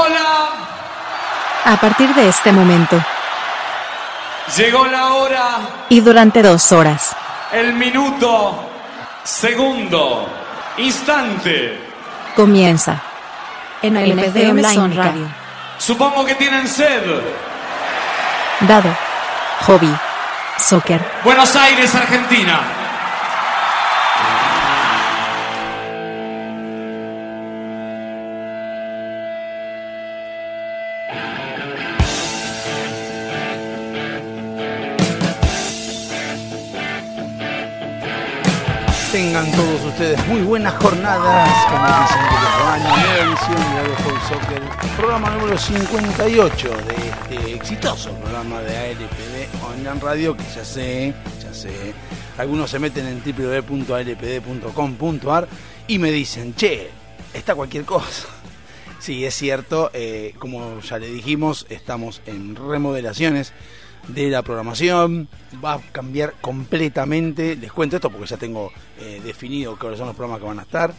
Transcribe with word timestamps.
hola. 0.00 0.50
A 1.64 1.76
partir 1.76 2.14
de 2.14 2.28
este 2.28 2.52
momento 2.52 3.00
Llegó 4.56 4.84
la 4.86 5.12
hora, 5.12 5.58
y 5.88 6.00
durante 6.00 6.42
dos 6.42 6.72
horas, 6.72 7.14
el 7.52 7.72
minuto, 7.74 8.68
segundo, 9.22 10.28
instante. 10.78 11.78
comienza 12.34 13.00
en 13.80 13.96
el 13.96 14.18
Online 14.18 14.94
Radio. 14.96 15.28
Supongo 15.78 16.24
que 16.24 16.34
tienen 16.34 16.66
sed. 16.66 17.02
Dado, 18.60 18.92
hobby, 19.66 19.94
soccer, 20.58 21.00
Buenos 21.22 21.54
Aires, 21.54 21.94
Argentina. 21.94 22.79
Tengan 39.40 39.56
todos 39.56 39.80
ustedes 39.86 40.20
muy 40.26 40.42
buenas 40.42 40.74
jornadas, 40.74 41.48
como 41.70 41.86
dicen 41.86 42.20
van, 42.62 42.82
nueva 42.82 43.18
edición 43.20 43.56
de 43.56 43.96
Hobby 44.02 44.20
Soccer, 44.28 44.60
programa 44.98 45.30
número 45.30 45.56
58 45.56 46.68
de 46.68 47.08
este 47.08 47.54
exitoso 47.54 48.12
programa 48.16 48.60
de 48.60 48.76
ALPD 48.76 49.48
Online 49.64 49.98
Radio, 49.98 50.36
que 50.36 50.44
ya 50.54 50.62
sé, 50.62 51.14
ya 51.42 51.54
sé, 51.54 51.94
algunos 52.36 52.68
se 52.68 52.78
meten 52.78 53.06
en 53.06 53.22
www.alpd.com.ar 53.24 55.48
y 55.86 55.98
me 55.98 56.12
dicen, 56.12 56.54
che, 56.54 56.90
está 57.32 57.54
cualquier 57.54 57.86
cosa. 57.86 58.28
Sí, 58.98 59.24
es 59.24 59.34
cierto, 59.34 59.90
eh, 59.94 60.34
como 60.38 60.80
ya 60.80 60.98
le 60.98 61.08
dijimos, 61.08 61.64
estamos 61.70 62.20
en 62.26 62.56
remodelaciones 62.56 63.54
de 64.14 64.30
la 64.30 64.42
programación, 64.42 65.28
va 65.64 65.74
a 65.74 65.80
cambiar 65.92 66.34
completamente, 66.40 67.56
les 67.56 67.72
cuento 67.72 67.96
esto 67.96 68.10
porque 68.10 68.26
ya 68.26 68.36
tengo 68.36 68.72
eh, 68.98 69.20
definido 69.24 69.78
cuáles 69.78 69.98
son 69.98 70.08
los 70.08 70.16
programas 70.16 70.40
que 70.40 70.46
van 70.46 70.58
a 70.58 70.62
estar, 70.62 70.92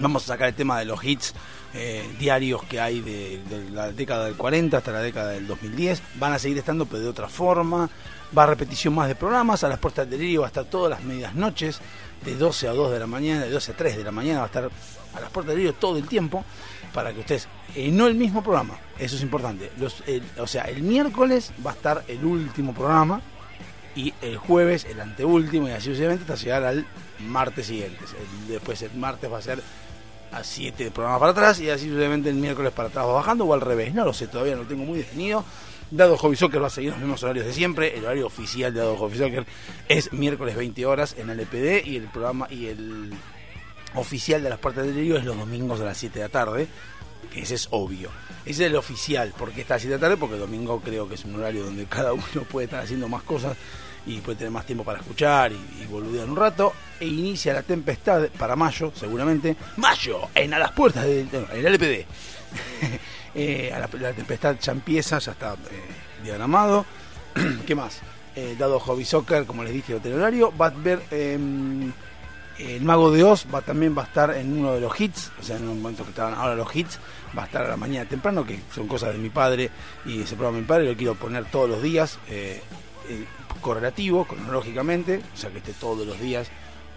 vamos 0.00 0.24
a 0.24 0.26
sacar 0.26 0.48
el 0.48 0.54
tema 0.54 0.78
de 0.78 0.84
los 0.84 1.02
hits 1.04 1.34
eh, 1.74 2.08
diarios 2.18 2.64
que 2.64 2.80
hay 2.80 3.00
de, 3.00 3.40
la 3.72 3.92
década 3.92 4.24
del 4.24 4.34
40 4.34 4.76
hasta 4.76 4.92
la 4.92 5.00
década 5.00 5.30
del 5.30 5.46
2010, 5.46 6.02
van 6.16 6.32
a 6.32 6.38
seguir 6.38 6.58
estando 6.58 6.86
pero 6.86 7.02
de 7.02 7.08
otra 7.08 7.28
forma, 7.28 7.88
va 8.36 8.42
a 8.44 8.46
repetición 8.46 8.94
más 8.94 9.08
de 9.08 9.14
programas, 9.14 9.62
a 9.64 9.68
las 9.68 9.78
puertas 9.78 10.08
del 10.08 10.18
delirio 10.18 10.40
va 10.40 10.46
a 10.46 10.48
estar 10.48 10.64
todas 10.64 10.90
las 10.90 11.04
medias 11.04 11.34
noches, 11.34 11.80
de 12.24 12.34
12 12.34 12.68
a 12.68 12.72
2 12.72 12.92
de 12.92 12.98
la 12.98 13.06
mañana, 13.06 13.44
de 13.44 13.50
12 13.50 13.72
a 13.72 13.76
3 13.76 13.96
de 13.96 14.04
la 14.04 14.12
mañana 14.12 14.40
va 14.40 14.44
a 14.44 14.46
estar 14.46 14.64
a 14.64 15.20
las 15.20 15.30
puertas 15.30 15.48
del 15.48 15.56
delirio 15.56 15.74
todo 15.74 15.96
el 15.96 16.06
tiempo, 16.06 16.44
para 16.92 17.12
que 17.12 17.20
ustedes, 17.20 17.48
eh, 17.76 17.90
no 17.90 18.06
el 18.06 18.14
mismo 18.14 18.42
programa, 18.42 18.78
eso 18.98 19.16
es 19.16 19.22
importante, 19.22 19.70
Los, 19.78 20.02
el- 20.06 20.22
o 20.38 20.46
sea, 20.46 20.62
el 20.64 20.82
miércoles 20.82 21.52
va 21.64 21.70
a 21.70 21.74
estar 21.74 22.04
el 22.08 22.24
último 22.24 22.72
programa 22.74 23.20
y 23.94 24.12
el 24.22 24.36
jueves 24.36 24.84
el 24.84 25.00
anteúltimo 25.00 25.68
y 25.68 25.72
así 25.72 25.86
sucesivamente 25.86 26.22
hasta 26.32 26.42
llegar 26.44 26.64
al 26.64 26.86
martes 27.20 27.66
siguiente. 27.66 27.98
El- 28.04 28.48
después 28.52 28.80
el 28.82 28.92
martes 28.94 29.30
va 29.32 29.38
a 29.38 29.42
ser 29.42 29.60
a 30.32 30.44
7 30.44 30.90
programas 30.92 31.18
para 31.20 31.32
atrás 31.32 31.60
y 31.60 31.68
así 31.70 31.86
sucesivamente 31.86 32.28
el 32.30 32.36
miércoles 32.36 32.72
para 32.72 32.88
atrás 32.88 33.04
va 33.06 33.14
bajando 33.14 33.44
o 33.46 33.52
al 33.54 33.60
revés, 33.60 33.92
no 33.94 34.04
lo 34.04 34.12
sé, 34.12 34.28
todavía 34.28 34.54
no 34.54 34.62
lo 34.62 34.68
tengo 34.68 34.84
muy 34.84 34.98
definido. 34.98 35.44
Dado 35.90 36.16
Hobby 36.16 36.36
Soccer 36.36 36.62
va 36.62 36.68
a 36.68 36.70
seguir 36.70 36.90
los 36.90 37.00
mismos 37.00 37.20
horarios 37.24 37.46
de 37.46 37.52
siempre, 37.52 37.98
el 37.98 38.04
horario 38.04 38.28
oficial 38.28 38.72
de 38.72 38.78
Dado 38.78 38.96
Hobby 38.96 39.18
Soccer 39.18 39.44
es 39.88 40.12
miércoles 40.12 40.54
20 40.54 40.86
horas 40.86 41.16
en 41.18 41.30
LPD 41.30 41.84
y 41.84 41.96
el 41.96 42.04
programa 42.04 42.46
y 42.48 42.66
el 42.66 43.12
oficial 43.94 44.42
de 44.42 44.50
las 44.50 44.58
puertas 44.58 44.84
del 44.84 44.94
delirio 44.94 45.18
es 45.18 45.24
los 45.24 45.36
domingos 45.36 45.80
a 45.80 45.84
las 45.84 45.98
7 45.98 46.18
de 46.18 46.24
la 46.24 46.30
tarde, 46.30 46.68
que 47.32 47.42
ese 47.42 47.54
es 47.54 47.68
obvio. 47.70 48.10
Ese 48.44 48.64
es 48.64 48.70
el 48.70 48.76
oficial, 48.76 49.32
porque 49.36 49.62
está 49.62 49.74
a 49.74 49.76
las 49.76 49.82
7 49.82 49.94
de 49.94 50.00
la 50.00 50.06
tarde, 50.06 50.16
porque 50.16 50.34
el 50.34 50.40
domingo 50.40 50.80
creo 50.80 51.08
que 51.08 51.14
es 51.14 51.24
un 51.24 51.36
horario 51.36 51.64
donde 51.64 51.84
cada 51.86 52.12
uno 52.12 52.24
puede 52.50 52.66
estar 52.66 52.82
haciendo 52.82 53.08
más 53.08 53.22
cosas 53.22 53.56
y 54.06 54.18
puede 54.20 54.38
tener 54.38 54.50
más 54.50 54.66
tiempo 54.66 54.84
para 54.84 55.00
escuchar 55.00 55.52
y, 55.52 55.82
y 55.82 55.86
boludear 55.86 56.28
un 56.28 56.36
rato. 56.36 56.72
E 56.98 57.06
inicia 57.06 57.52
la 57.52 57.62
tempestad 57.62 58.28
para 58.38 58.56
mayo, 58.56 58.92
seguramente. 58.94 59.56
Mayo, 59.76 60.28
en 60.34 60.54
a 60.54 60.58
las 60.58 60.72
puertas 60.72 61.04
del 61.04 61.28
en 61.32 61.46
el 61.52 61.66
LPD. 61.66 62.06
Eh, 63.32 63.72
a 63.72 63.78
la, 63.78 64.12
tempestad 64.12 64.56
ya 64.60 64.72
empieza, 64.72 65.20
ya 65.20 65.30
está 65.30 65.52
eh, 65.52 66.24
diagramado. 66.24 66.84
¿Qué 67.66 67.76
más? 67.76 68.00
Eh, 68.34 68.56
dado 68.58 68.80
Hobby 68.80 69.04
Soccer, 69.04 69.46
como 69.46 69.62
les 69.62 69.72
dije, 69.72 70.00
el 70.02 70.12
horario. 70.14 70.52
Va 70.56 70.66
a 70.66 70.70
ver 70.70 71.00
em, 71.12 71.92
el 72.60 72.82
Mago 72.82 73.10
de 73.10 73.24
Oz 73.24 73.46
va, 73.52 73.62
también 73.62 73.96
va 73.96 74.02
a 74.02 74.06
estar 74.06 74.36
en 74.36 74.58
uno 74.58 74.74
de 74.74 74.80
los 74.80 75.00
hits, 75.00 75.32
o 75.40 75.42
sea, 75.42 75.56
en 75.56 75.68
un 75.68 75.80
momento 75.80 76.04
que 76.04 76.10
estaban 76.10 76.34
ahora 76.34 76.54
los 76.54 76.74
hits, 76.74 76.98
va 77.36 77.42
a 77.42 77.46
estar 77.46 77.64
a 77.64 77.68
la 77.68 77.76
mañana 77.76 78.08
temprano, 78.08 78.44
que 78.44 78.60
son 78.74 78.86
cosas 78.86 79.12
de 79.12 79.18
mi 79.18 79.30
padre 79.30 79.70
y 80.04 80.22
ese 80.22 80.34
programa 80.34 80.56
de 80.56 80.62
mi 80.62 80.68
padre, 80.68 80.84
lo 80.86 80.96
quiero 80.96 81.14
poner 81.14 81.44
todos 81.46 81.68
los 81.68 81.82
días, 81.82 82.18
eh, 82.28 82.60
eh, 83.08 83.24
correlativo, 83.60 84.24
cronológicamente, 84.24 85.22
o 85.32 85.36
sea, 85.36 85.50
que 85.50 85.58
esté 85.58 85.72
todos 85.72 86.06
los 86.06 86.20
días, 86.20 86.50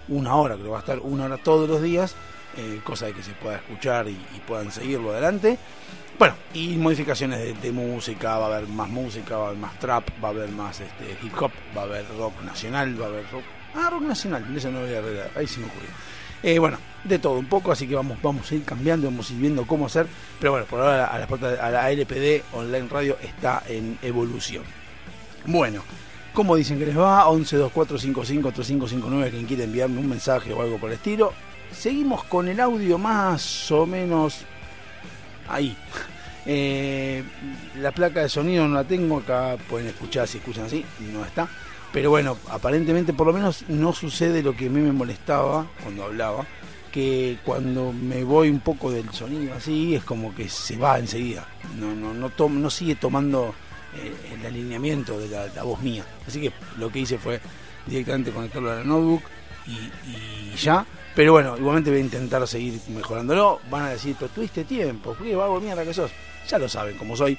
una 0.07 0.35
hora, 0.35 0.55
creo 0.55 0.65
que 0.65 0.71
va 0.71 0.77
a 0.77 0.81
estar 0.81 0.99
una 0.99 1.25
hora 1.25 1.37
todos 1.37 1.69
los 1.69 1.81
días, 1.81 2.15
eh, 2.57 2.81
cosa 2.83 3.07
de 3.07 3.13
que 3.13 3.23
se 3.23 3.31
pueda 3.33 3.57
escuchar 3.57 4.07
y, 4.07 4.17
puedan 4.47 4.71
seguirlo 4.71 5.11
adelante. 5.11 5.57
Bueno, 6.19 6.35
y 6.53 6.75
modificaciones 6.75 7.39
de, 7.39 7.53
de 7.53 7.71
música, 7.71 8.37
va 8.37 8.45
a 8.45 8.57
haber 8.57 8.67
más 8.67 8.89
música, 8.89 9.37
va 9.37 9.45
a 9.45 9.47
haber 9.47 9.59
más 9.59 9.79
trap, 9.79 10.07
va 10.23 10.27
a 10.27 10.31
haber 10.31 10.49
más 10.49 10.79
este, 10.79 11.17
hip 11.23 11.33
hop, 11.41 11.51
va 11.75 11.81
a 11.81 11.85
haber 11.85 12.05
rock 12.17 12.41
nacional, 12.43 12.99
va 12.99 13.05
a 13.05 13.09
haber 13.09 13.31
rock... 13.31 13.43
Ah, 13.75 13.89
rock 13.89 14.03
nacional, 14.03 14.45
eso 14.55 14.71
no 14.71 14.81
voy 14.81 14.93
a 14.93 14.99
arreglar, 14.99 15.31
ahí 15.35 15.47
se 15.47 15.59
me 15.59 15.67
ocurrió. 15.67 15.89
Eh, 16.43 16.59
bueno, 16.59 16.77
de 17.03 17.19
todo 17.19 17.39
un 17.39 17.45
poco, 17.45 17.71
así 17.71 17.87
que 17.87 17.95
vamos, 17.95 18.21
vamos 18.21 18.51
a 18.51 18.55
ir 18.55 18.63
cambiando, 18.63 19.07
vamos 19.07 19.29
a 19.29 19.33
ir 19.33 19.39
viendo 19.39 19.65
cómo 19.65 19.85
hacer, 19.85 20.07
pero 20.39 20.51
bueno, 20.51 20.65
por 20.67 20.81
ahora 20.81 21.07
a 21.07 21.19
la, 21.19 21.25
a 21.25 21.69
la 21.71 21.91
LPD 21.91 22.43
Online 22.53 22.87
Radio 22.89 23.17
está 23.21 23.63
en 23.67 23.97
evolución. 24.01 24.63
Bueno, 25.45 25.83
¿cómo 26.33 26.55
dicen 26.55 26.79
que 26.79 26.85
les 26.85 26.97
va? 26.97 27.27
11 27.29 27.57
24 27.57 27.97
55 27.97 28.51
3559, 28.51 29.31
quien 29.31 29.45
quiere 29.45 29.63
enviarme 29.63 29.99
un 29.99 30.09
mensaje 30.09 30.53
o 30.53 30.61
algo 30.61 30.77
por 30.77 30.89
el 30.89 30.95
estilo. 30.95 31.33
Seguimos 31.71 32.23
con 32.25 32.47
el 32.47 32.59
audio 32.59 32.97
más 32.97 33.71
o 33.71 33.85
menos 33.85 34.41
ahí. 35.47 35.75
Eh, 36.45 37.23
la 37.79 37.93
placa 37.93 38.19
de 38.19 38.27
sonido 38.27 38.67
no 38.67 38.75
la 38.75 38.83
tengo, 38.83 39.19
acá 39.19 39.55
pueden 39.69 39.87
escuchar 39.87 40.27
si 40.27 40.39
escuchan 40.39 40.65
así, 40.65 40.83
no 41.13 41.23
está. 41.23 41.47
Pero 41.93 42.09
bueno, 42.09 42.37
aparentemente 42.49 43.13
por 43.13 43.27
lo 43.27 43.33
menos 43.33 43.63
no 43.69 43.93
sucede 43.93 44.41
lo 44.43 44.55
que 44.55 44.65
a 44.65 44.69
mí 44.69 44.81
me 44.81 44.91
molestaba 44.91 45.67
cuando 45.83 46.03
hablaba, 46.03 46.45
que 46.91 47.37
cuando 47.45 47.93
me 47.93 48.23
voy 48.23 48.49
un 48.49 48.59
poco 48.59 48.91
del 48.91 49.09
sonido 49.13 49.53
así 49.55 49.95
es 49.95 50.03
como 50.03 50.33
que 50.35 50.49
se 50.49 50.75
va 50.77 50.97
enseguida, 50.99 51.47
no, 51.79 51.93
no, 51.95 52.13
no, 52.13 52.29
tom- 52.31 52.61
no 52.61 52.69
sigue 52.71 52.95
tomando 52.95 53.53
eh, 53.95 54.11
el 54.39 54.45
alineamiento 54.45 55.19
de 55.19 55.29
la, 55.29 55.63
voz 55.63 55.81
mía. 55.81 56.03
Así 56.27 56.41
que 56.41 56.51
lo 56.79 56.91
que 56.91 56.99
hice 56.99 57.17
fue 57.19 57.39
directamente 57.85 58.31
conectarlo 58.31 58.71
a 58.71 58.75
la 58.75 58.83
notebook 58.83 59.21
y, 59.67 60.55
ya. 60.57 60.85
Pero 61.15 61.33
bueno, 61.33 61.55
igualmente 61.57 61.91
voy 61.91 61.99
a 61.99 62.03
intentar 62.03 62.47
seguir 62.47 62.79
mejorándolo. 62.89 63.59
Van 63.69 63.83
a 63.83 63.89
decir, 63.91 64.15
pero 64.19 64.31
tuviste 64.31 64.63
tiempo, 64.63 65.15
¿qué 65.21 65.35
vago 65.35 65.59
mierda 65.61 65.83
que 65.85 65.93
sos? 65.93 66.09
Ya 66.49 66.57
lo 66.57 66.67
saben 66.67 66.97
cómo 66.97 67.15
soy. 67.15 67.37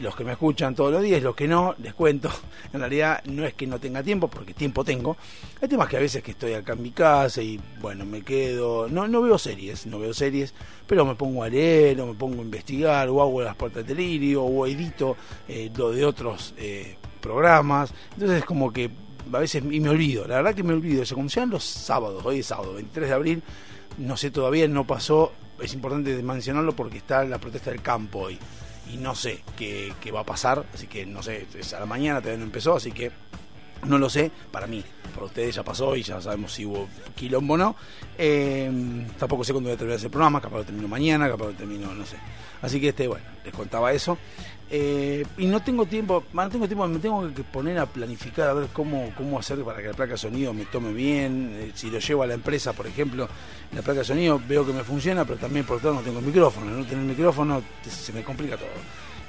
Los 0.00 0.16
que 0.16 0.24
me 0.24 0.32
escuchan 0.32 0.74
todos 0.74 0.92
los 0.92 1.02
días, 1.02 1.22
los 1.22 1.36
que 1.36 1.46
no, 1.46 1.74
les 1.78 1.94
cuento. 1.94 2.30
En 2.72 2.80
realidad 2.80 3.22
no 3.24 3.44
es 3.44 3.54
que 3.54 3.66
no 3.66 3.78
tenga 3.78 4.02
tiempo, 4.02 4.28
porque 4.28 4.54
tiempo 4.54 4.84
tengo. 4.84 5.16
El 5.60 5.68
tema 5.68 5.84
es 5.84 5.90
que 5.90 5.96
a 5.96 6.00
veces 6.00 6.22
que 6.22 6.30
estoy 6.30 6.54
acá 6.54 6.72
en 6.72 6.82
mi 6.82 6.90
casa 6.90 7.42
y 7.42 7.60
bueno, 7.80 8.06
me 8.06 8.22
quedo. 8.22 8.88
No, 8.88 9.08
no 9.08 9.22
veo 9.22 9.38
series, 9.38 9.86
no 9.86 9.98
veo 9.98 10.14
series, 10.14 10.54
pero 10.86 11.04
me 11.04 11.16
pongo 11.16 11.42
a 11.42 11.48
leer 11.48 12.00
o 12.00 12.06
me 12.06 12.14
pongo 12.14 12.40
a 12.40 12.44
investigar 12.44 13.08
o 13.08 13.20
hago 13.20 13.42
las 13.42 13.56
puertas 13.56 13.86
de 13.86 13.94
delirio 13.94 14.42
o 14.44 14.66
edito 14.66 15.16
eh, 15.48 15.70
lo 15.76 15.90
de 15.90 16.04
otros 16.04 16.54
eh, 16.56 16.96
programas. 17.20 17.92
Entonces 18.14 18.38
es 18.38 18.44
como 18.44 18.72
que 18.72 18.90
a 19.32 19.38
veces 19.38 19.62
y 19.68 19.80
me 19.80 19.88
olvido, 19.88 20.26
la 20.26 20.36
verdad 20.36 20.54
que 20.54 20.62
me 20.62 20.72
olvido. 20.72 21.02
Cuando 21.12 21.30
sean 21.30 21.50
los 21.50 21.64
sábados, 21.64 22.24
hoy 22.24 22.40
es 22.40 22.46
sábado, 22.46 22.74
23 22.74 23.08
de 23.08 23.14
abril, 23.14 23.42
no 23.98 24.16
sé 24.16 24.30
todavía, 24.30 24.66
no 24.68 24.86
pasó. 24.86 25.32
Es 25.60 25.74
importante 25.74 26.22
mencionarlo 26.22 26.74
porque 26.74 26.98
está 26.98 27.24
la 27.24 27.38
protesta 27.38 27.70
del 27.70 27.82
campo 27.82 28.20
hoy. 28.20 28.38
Y 28.88 28.96
no 28.96 29.14
sé 29.14 29.42
qué, 29.56 29.92
qué 30.00 30.10
va 30.10 30.20
a 30.20 30.24
pasar, 30.24 30.64
así 30.74 30.86
que 30.86 31.06
no 31.06 31.22
sé, 31.22 31.46
es 31.54 31.74
a 31.74 31.80
la 31.80 31.86
mañana 31.86 32.20
todavía 32.20 32.38
no 32.38 32.44
empezó, 32.44 32.76
así 32.76 32.90
que 32.92 33.12
no 33.86 33.98
lo 33.98 34.10
sé, 34.10 34.30
para 34.50 34.66
mí, 34.66 34.84
para 35.14 35.26
ustedes 35.26 35.54
ya 35.54 35.62
pasó 35.62 35.96
y 35.96 36.02
ya 36.02 36.20
sabemos 36.20 36.52
si 36.52 36.66
hubo 36.66 36.88
quilombo 37.14 37.54
o 37.54 37.56
no. 37.56 37.76
Eh, 38.18 38.70
tampoco 39.18 39.44
sé 39.44 39.52
cuándo 39.52 39.68
voy 39.68 39.74
a 39.74 39.78
terminar 39.78 39.98
ese 39.98 40.10
programa, 40.10 40.40
capaz 40.40 40.58
lo 40.58 40.64
termino 40.64 40.88
mañana, 40.88 41.28
capaz 41.28 41.46
lo 41.46 41.52
termino, 41.52 41.94
no 41.94 42.04
sé. 42.04 42.16
Así 42.62 42.80
que 42.80 42.88
este, 42.88 43.08
bueno, 43.08 43.24
les 43.44 43.54
contaba 43.54 43.92
eso. 43.92 44.18
Eh, 44.72 45.26
y 45.36 45.46
no 45.46 45.60
tengo 45.60 45.84
tiempo, 45.84 46.22
no 46.32 46.48
tengo 46.48 46.68
tiempo, 46.68 46.86
me 46.86 47.00
tengo 47.00 47.34
que 47.34 47.42
poner 47.42 47.76
a 47.78 47.86
planificar 47.86 48.48
a 48.48 48.52
ver 48.52 48.68
cómo, 48.72 49.12
cómo 49.16 49.36
hacer 49.36 49.58
para 49.64 49.78
que 49.82 49.88
la 49.88 49.94
placa 49.94 50.12
de 50.12 50.18
sonido 50.18 50.54
me 50.54 50.64
tome 50.66 50.92
bien. 50.92 51.56
Eh, 51.58 51.72
si 51.74 51.90
lo 51.90 51.98
llevo 51.98 52.22
a 52.22 52.28
la 52.28 52.34
empresa, 52.34 52.72
por 52.72 52.86
ejemplo, 52.86 53.28
la 53.72 53.82
placa 53.82 54.00
de 54.00 54.04
sonido 54.04 54.40
veo 54.46 54.64
que 54.64 54.72
me 54.72 54.84
funciona, 54.84 55.24
pero 55.24 55.38
también 55.38 55.66
por 55.66 55.78
otro 55.78 55.90
lado 55.90 56.02
no 56.02 56.06
tengo 56.06 56.20
micrófono. 56.20 56.70
No 56.70 56.84
tener 56.84 57.04
micrófono 57.04 57.62
se 57.88 58.12
me 58.12 58.22
complica 58.22 58.56
todo. 58.56 58.68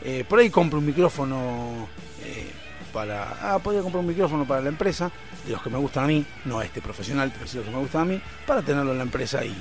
Eh, 0.04 0.26
por 0.30 0.38
ahí 0.38 0.52
compro 0.52 0.78
un 0.78 0.86
micrófono 0.86 1.88
eh, 2.24 2.52
para. 2.94 3.54
Ah, 3.54 3.58
podría 3.58 3.82
comprar 3.82 4.02
un 4.02 4.08
micrófono 4.08 4.46
para 4.46 4.62
la 4.62 4.70
empresa, 4.70 5.12
de 5.46 5.54
los 5.54 5.62
que 5.64 5.72
me 5.72 5.78
gustan 5.80 6.04
a 6.04 6.08
mí, 6.08 6.24
no 6.46 6.62
este 6.62 6.82
profesional, 6.82 7.32
pero 7.34 7.48
sí 7.48 7.58
los 7.58 7.66
que 7.66 7.72
me 7.72 7.80
gustan 7.80 8.02
a 8.02 8.06
mí, 8.06 8.22
para 8.46 8.62
tenerlo 8.62 8.92
en 8.92 8.98
la 8.98 9.04
empresa 9.04 9.44
y 9.44 9.56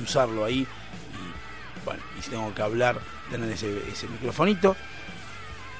usarlo 0.00 0.44
ahí. 0.44 0.60
Y, 0.60 1.84
bueno, 1.84 2.02
y 2.16 2.22
si 2.22 2.30
tengo 2.30 2.54
que 2.54 2.62
hablar, 2.62 3.00
tener 3.30 3.50
ese, 3.50 3.82
ese 3.90 4.06
microfonito. 4.08 4.76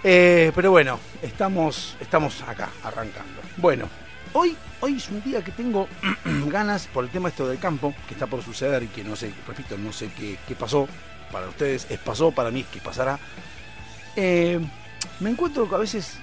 Eh, 0.04 0.52
pero 0.54 0.70
bueno, 0.70 0.98
estamos, 1.22 1.96
estamos 2.00 2.40
acá, 2.42 2.70
arrancando. 2.84 3.40
Bueno, 3.56 3.88
hoy, 4.32 4.56
hoy 4.80 4.96
es 4.96 5.08
un 5.08 5.22
día 5.22 5.42
que 5.42 5.50
tengo 5.52 5.88
ganas 6.46 6.86
por 6.86 7.04
el 7.04 7.10
tema 7.10 7.28
esto 7.28 7.48
del 7.48 7.58
campo, 7.58 7.94
que 8.06 8.14
está 8.14 8.26
por 8.26 8.42
suceder 8.42 8.82
y 8.84 8.86
que 8.88 9.02
no 9.02 9.16
sé, 9.16 9.32
repito, 9.46 9.76
no 9.76 9.92
sé 9.92 10.10
qué, 10.16 10.38
qué 10.46 10.54
pasó. 10.54 10.88
Para 11.32 11.48
ustedes 11.48 11.86
es 11.90 11.98
pasó, 11.98 12.30
para 12.30 12.50
mí 12.50 12.60
es 12.60 12.66
que 12.68 12.80
pasará. 12.80 13.18
Eh, 14.16 14.58
me 15.20 15.30
encuentro 15.30 15.68
que 15.68 15.74
a 15.74 15.78
veces, 15.78 16.14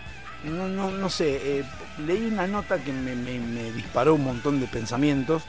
no, 0.45 0.67
no, 0.67 0.89
no 0.89 1.09
sé, 1.09 1.59
eh, 1.59 1.63
leí 2.07 2.25
una 2.25 2.47
nota 2.47 2.79
que 2.79 2.91
me, 2.91 3.13
me- 3.15 3.71
disparó 3.71 4.15
un 4.15 4.23
montón 4.23 4.59
de 4.59 4.65
pensamientos 4.67 5.43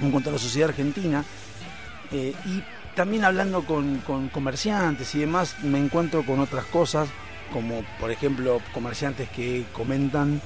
en 0.00 0.10
cuanto 0.10 0.30
a 0.30 0.32
la 0.32 0.38
sociedad 0.38 0.70
argentina. 0.70 1.24
eh, 2.10 2.34
y 2.46 2.62
también 2.96 3.24
hablando 3.24 3.64
con, 3.64 3.98
con 3.98 4.28
comerciantes 4.30 5.14
y 5.14 5.20
demás, 5.20 5.54
me 5.62 5.78
encuentro 5.78 6.24
con 6.26 6.40
otras 6.40 6.64
cosas, 6.64 7.08
como 7.52 7.82
por 7.98 8.10
ejemplo 8.10 8.60
comerciantes 8.72 9.28
que 9.30 9.64
comentan 9.72 10.40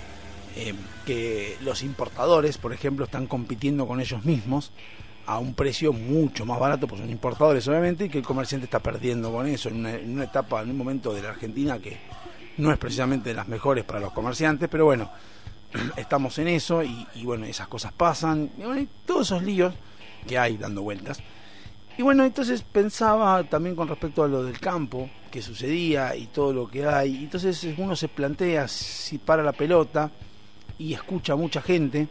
eh, 0.56 0.74
que 1.04 1.56
los 1.62 1.82
importadores, 1.82 2.58
por 2.58 2.72
ejemplo, 2.72 3.04
están 3.04 3.26
compitiendo 3.26 3.86
con 3.86 4.00
ellos 4.00 4.24
mismos 4.24 4.72
a 5.26 5.38
un 5.38 5.54
precio 5.54 5.92
mucho 5.92 6.46
más 6.46 6.60
barato, 6.60 6.86
pues 6.86 7.00
son 7.00 7.10
importadores 7.10 7.66
obviamente, 7.66 8.04
y 8.04 8.08
que 8.08 8.18
el 8.18 8.24
comerciante 8.24 8.66
está 8.66 8.78
perdiendo 8.78 9.32
con 9.32 9.46
eso 9.46 9.68
en 9.68 9.76
una, 9.76 10.24
etapa, 10.24 10.62
en 10.62 10.70
un 10.70 10.76
momento 10.76 11.12
de 11.12 11.22
la 11.22 11.30
Argentina 11.30 11.78
que 11.78 11.98
no 12.58 12.70
es 12.70 12.78
precisamente 12.78 13.30
de 13.30 13.34
las 13.34 13.48
mejores 13.48 13.84
para 13.84 14.00
los 14.00 14.12
comerciantes, 14.12 14.68
pero 14.70 14.84
bueno, 14.84 15.10
estamos 15.96 16.38
en 16.38 16.48
eso 16.48 16.82
y, 16.82 17.24
bueno, 17.24 17.46
esas 17.46 17.68
cosas 17.68 17.92
pasan, 17.92 18.50
todos 19.06 19.26
esos 19.26 19.42
líos 19.42 19.74
que 20.26 20.38
hay 20.38 20.56
dando 20.56 20.82
vueltas. 20.82 21.20
Y 21.96 22.02
bueno, 22.02 22.24
entonces 22.24 22.62
pensaba 22.62 23.44
también 23.44 23.76
con 23.76 23.86
respecto 23.86 24.24
a 24.24 24.28
lo 24.28 24.42
del 24.42 24.58
campo, 24.58 25.08
que 25.30 25.40
sucedía 25.40 26.16
y 26.16 26.26
todo 26.26 26.52
lo 26.52 26.68
que 26.68 26.86
hay. 26.86 27.24
Entonces 27.24 27.64
uno 27.78 27.94
se 27.94 28.08
plantea 28.08 28.66
si 28.66 29.18
para 29.18 29.44
la 29.44 29.52
pelota 29.52 30.10
y 30.76 30.92
escucha 30.92 31.34
a 31.34 31.36
mucha 31.36 31.62
gente, 31.62 32.08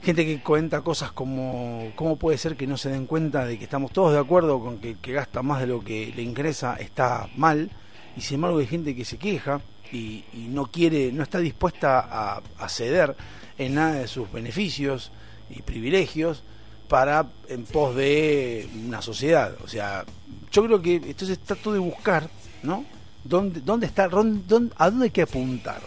gente 0.00 0.24
que 0.24 0.40
cuenta 0.42 0.82
cosas 0.82 1.10
como 1.10 1.90
cómo 1.96 2.16
puede 2.16 2.38
ser 2.38 2.56
que 2.56 2.68
no 2.68 2.76
se 2.76 2.90
den 2.90 3.06
cuenta 3.06 3.44
de 3.44 3.58
que 3.58 3.64
estamos 3.64 3.90
todos 3.90 4.12
de 4.12 4.20
acuerdo 4.20 4.60
con 4.60 4.78
que, 4.78 4.96
que 5.00 5.12
gasta 5.12 5.42
más 5.42 5.60
de 5.60 5.66
lo 5.66 5.82
que 5.82 6.12
le 6.14 6.22
ingresa 6.22 6.76
está 6.76 7.28
mal, 7.36 7.70
y 8.16 8.20
sin 8.20 8.36
embargo 8.36 8.58
hay 8.58 8.66
gente 8.66 8.94
que 8.94 9.04
se 9.04 9.18
queja 9.18 9.60
y, 9.90 10.24
no 10.50 10.66
quiere, 10.66 11.10
no 11.10 11.24
está 11.24 11.38
dispuesta 11.38 12.40
a 12.58 12.68
ceder 12.68 13.16
en 13.58 13.74
nada 13.74 13.94
de 13.94 14.08
sus 14.08 14.30
beneficios 14.30 15.10
y 15.50 15.62
privilegios 15.62 16.44
para 16.88 17.26
en 17.48 17.64
pos 17.64 17.94
de 17.96 18.68
una 18.86 19.02
sociedad. 19.02 19.54
O 19.64 19.68
sea, 19.68 20.04
yo 20.50 20.64
creo 20.64 20.80
que 20.80 20.96
entonces 20.96 21.38
trato 21.38 21.72
de 21.72 21.78
buscar, 21.78 22.28
¿no? 22.62 22.84
¿Dónde, 23.24 23.60
dónde 23.60 23.86
está, 23.86 24.04
a 24.04 24.08
dónde 24.08 25.04
hay 25.04 25.10
que 25.10 25.22
apuntar? 25.22 25.80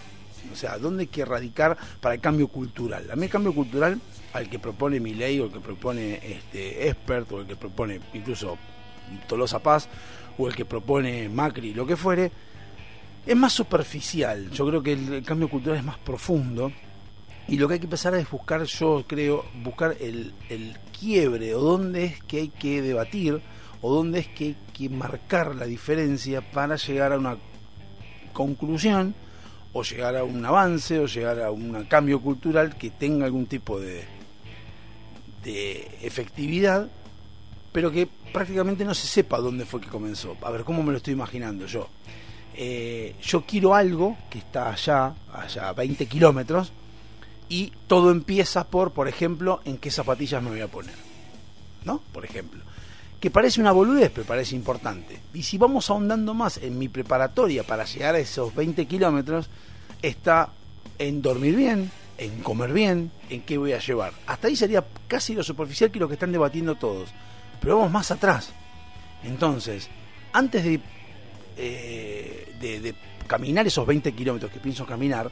O 0.51 0.55
sea, 0.55 0.77
¿dónde 0.77 1.01
hay 1.01 1.07
que 1.07 1.23
radicar 1.23 1.77
para 2.01 2.15
el 2.15 2.21
cambio 2.21 2.47
cultural? 2.47 3.11
A 3.11 3.15
mí 3.15 3.25
el 3.25 3.29
cambio 3.29 3.53
cultural, 3.53 3.99
al 4.33 4.49
que 4.49 4.59
propone 4.59 4.99
Milei 4.99 5.39
o 5.39 5.45
el 5.45 5.51
que 5.51 5.59
propone 5.59 6.19
este 6.23 6.89
Expert 6.89 7.31
o 7.31 7.41
el 7.41 7.47
que 7.47 7.55
propone 7.55 7.99
incluso 8.13 8.57
Tolosa 9.27 9.59
Paz 9.59 9.87
o 10.37 10.47
el 10.47 10.55
que 10.55 10.65
propone 10.65 11.29
Macri, 11.29 11.73
lo 11.73 11.85
que 11.85 11.95
fuere, 11.95 12.31
es 13.25 13.35
más 13.35 13.53
superficial. 13.53 14.49
Yo 14.51 14.65
creo 14.67 14.81
que 14.81 14.93
el 14.93 15.23
cambio 15.23 15.49
cultural 15.49 15.79
es 15.79 15.85
más 15.85 15.97
profundo. 15.97 16.71
Y 17.47 17.57
lo 17.57 17.67
que 17.67 17.75
hay 17.75 17.79
que 17.79 17.85
empezar 17.85 18.13
es 18.15 18.29
buscar, 18.29 18.63
yo 18.63 19.05
creo, 19.07 19.45
buscar 19.63 19.95
el, 19.99 20.33
el 20.49 20.77
quiebre 20.99 21.55
o 21.55 21.61
dónde 21.61 22.05
es 22.05 22.23
que 22.23 22.37
hay 22.37 22.49
que 22.49 22.81
debatir 22.81 23.41
o 23.81 23.93
dónde 23.93 24.19
es 24.19 24.27
que 24.27 24.45
hay 24.45 24.57
que 24.73 24.89
marcar 24.89 25.55
la 25.55 25.65
diferencia 25.65 26.41
para 26.41 26.75
llegar 26.75 27.13
a 27.13 27.17
una 27.17 27.37
conclusión 28.33 29.15
o 29.73 29.83
llegar 29.83 30.15
a 30.17 30.23
un 30.23 30.45
avance 30.45 30.99
o 30.99 31.05
llegar 31.05 31.39
a 31.41 31.51
un 31.51 31.85
cambio 31.85 32.21
cultural 32.21 32.75
que 32.75 32.89
tenga 32.89 33.25
algún 33.25 33.45
tipo 33.45 33.79
de, 33.79 34.03
de 35.43 35.87
efectividad, 36.01 36.89
pero 37.71 37.91
que 37.91 38.07
prácticamente 38.33 38.83
no 38.83 38.93
se 38.93 39.07
sepa 39.07 39.37
dónde 39.37 39.65
fue 39.65 39.79
que 39.79 39.87
comenzó. 39.87 40.35
A 40.41 40.51
ver, 40.51 40.63
¿cómo 40.63 40.83
me 40.83 40.91
lo 40.91 40.97
estoy 40.97 41.13
imaginando 41.13 41.65
yo? 41.65 41.87
Eh, 42.55 43.15
yo 43.21 43.45
quiero 43.45 43.75
algo 43.75 44.17
que 44.29 44.39
está 44.39 44.71
allá, 44.71 45.13
allá 45.31 45.69
a 45.69 45.73
20 45.73 46.05
kilómetros, 46.07 46.71
y 47.49 47.71
todo 47.87 48.11
empieza 48.11 48.65
por, 48.65 48.91
por 48.91 49.07
ejemplo, 49.07 49.61
en 49.65 49.77
qué 49.77 49.91
zapatillas 49.91 50.41
me 50.43 50.49
voy 50.49 50.61
a 50.61 50.67
poner. 50.67 50.95
¿No? 51.85 52.01
Por 52.11 52.25
ejemplo. 52.25 52.61
Que 53.19 53.31
parece 53.31 53.61
una 53.61 53.71
boludez, 53.71 54.11
pero 54.13 54.27
parece 54.27 54.55
importante. 54.55 55.19
Y 55.33 55.43
si 55.43 55.57
vamos 55.57 55.89
ahondando 55.89 56.33
más 56.33 56.57
en 56.57 56.77
mi 56.77 56.87
preparatoria 56.87 57.63
para 57.63 57.85
llegar 57.85 58.15
a 58.15 58.19
esos 58.19 58.53
20 58.53 58.85
kilómetros, 58.85 59.49
está 60.01 60.49
en 60.99 61.21
dormir 61.21 61.55
bien, 61.55 61.91
en 62.17 62.41
comer 62.41 62.73
bien, 62.73 63.11
en 63.29 63.41
qué 63.41 63.57
voy 63.57 63.73
a 63.73 63.79
llevar. 63.79 64.13
Hasta 64.27 64.47
ahí 64.47 64.55
sería 64.55 64.85
casi 65.07 65.33
lo 65.33 65.43
superficial 65.43 65.91
que 65.91 65.99
lo 65.99 66.07
que 66.07 66.15
están 66.15 66.31
debatiendo 66.31 66.75
todos. 66.75 67.09
Pero 67.59 67.77
vamos 67.77 67.91
más 67.91 68.11
atrás. 68.11 68.51
Entonces, 69.23 69.89
antes 70.33 70.63
de, 70.63 70.79
eh, 71.57 72.55
de, 72.59 72.79
de 72.81 72.95
caminar 73.25 73.65
esos 73.65 73.85
20 73.87 74.11
kilómetros 74.13 74.51
que 74.51 74.59
pienso 74.59 74.85
caminar, 74.85 75.31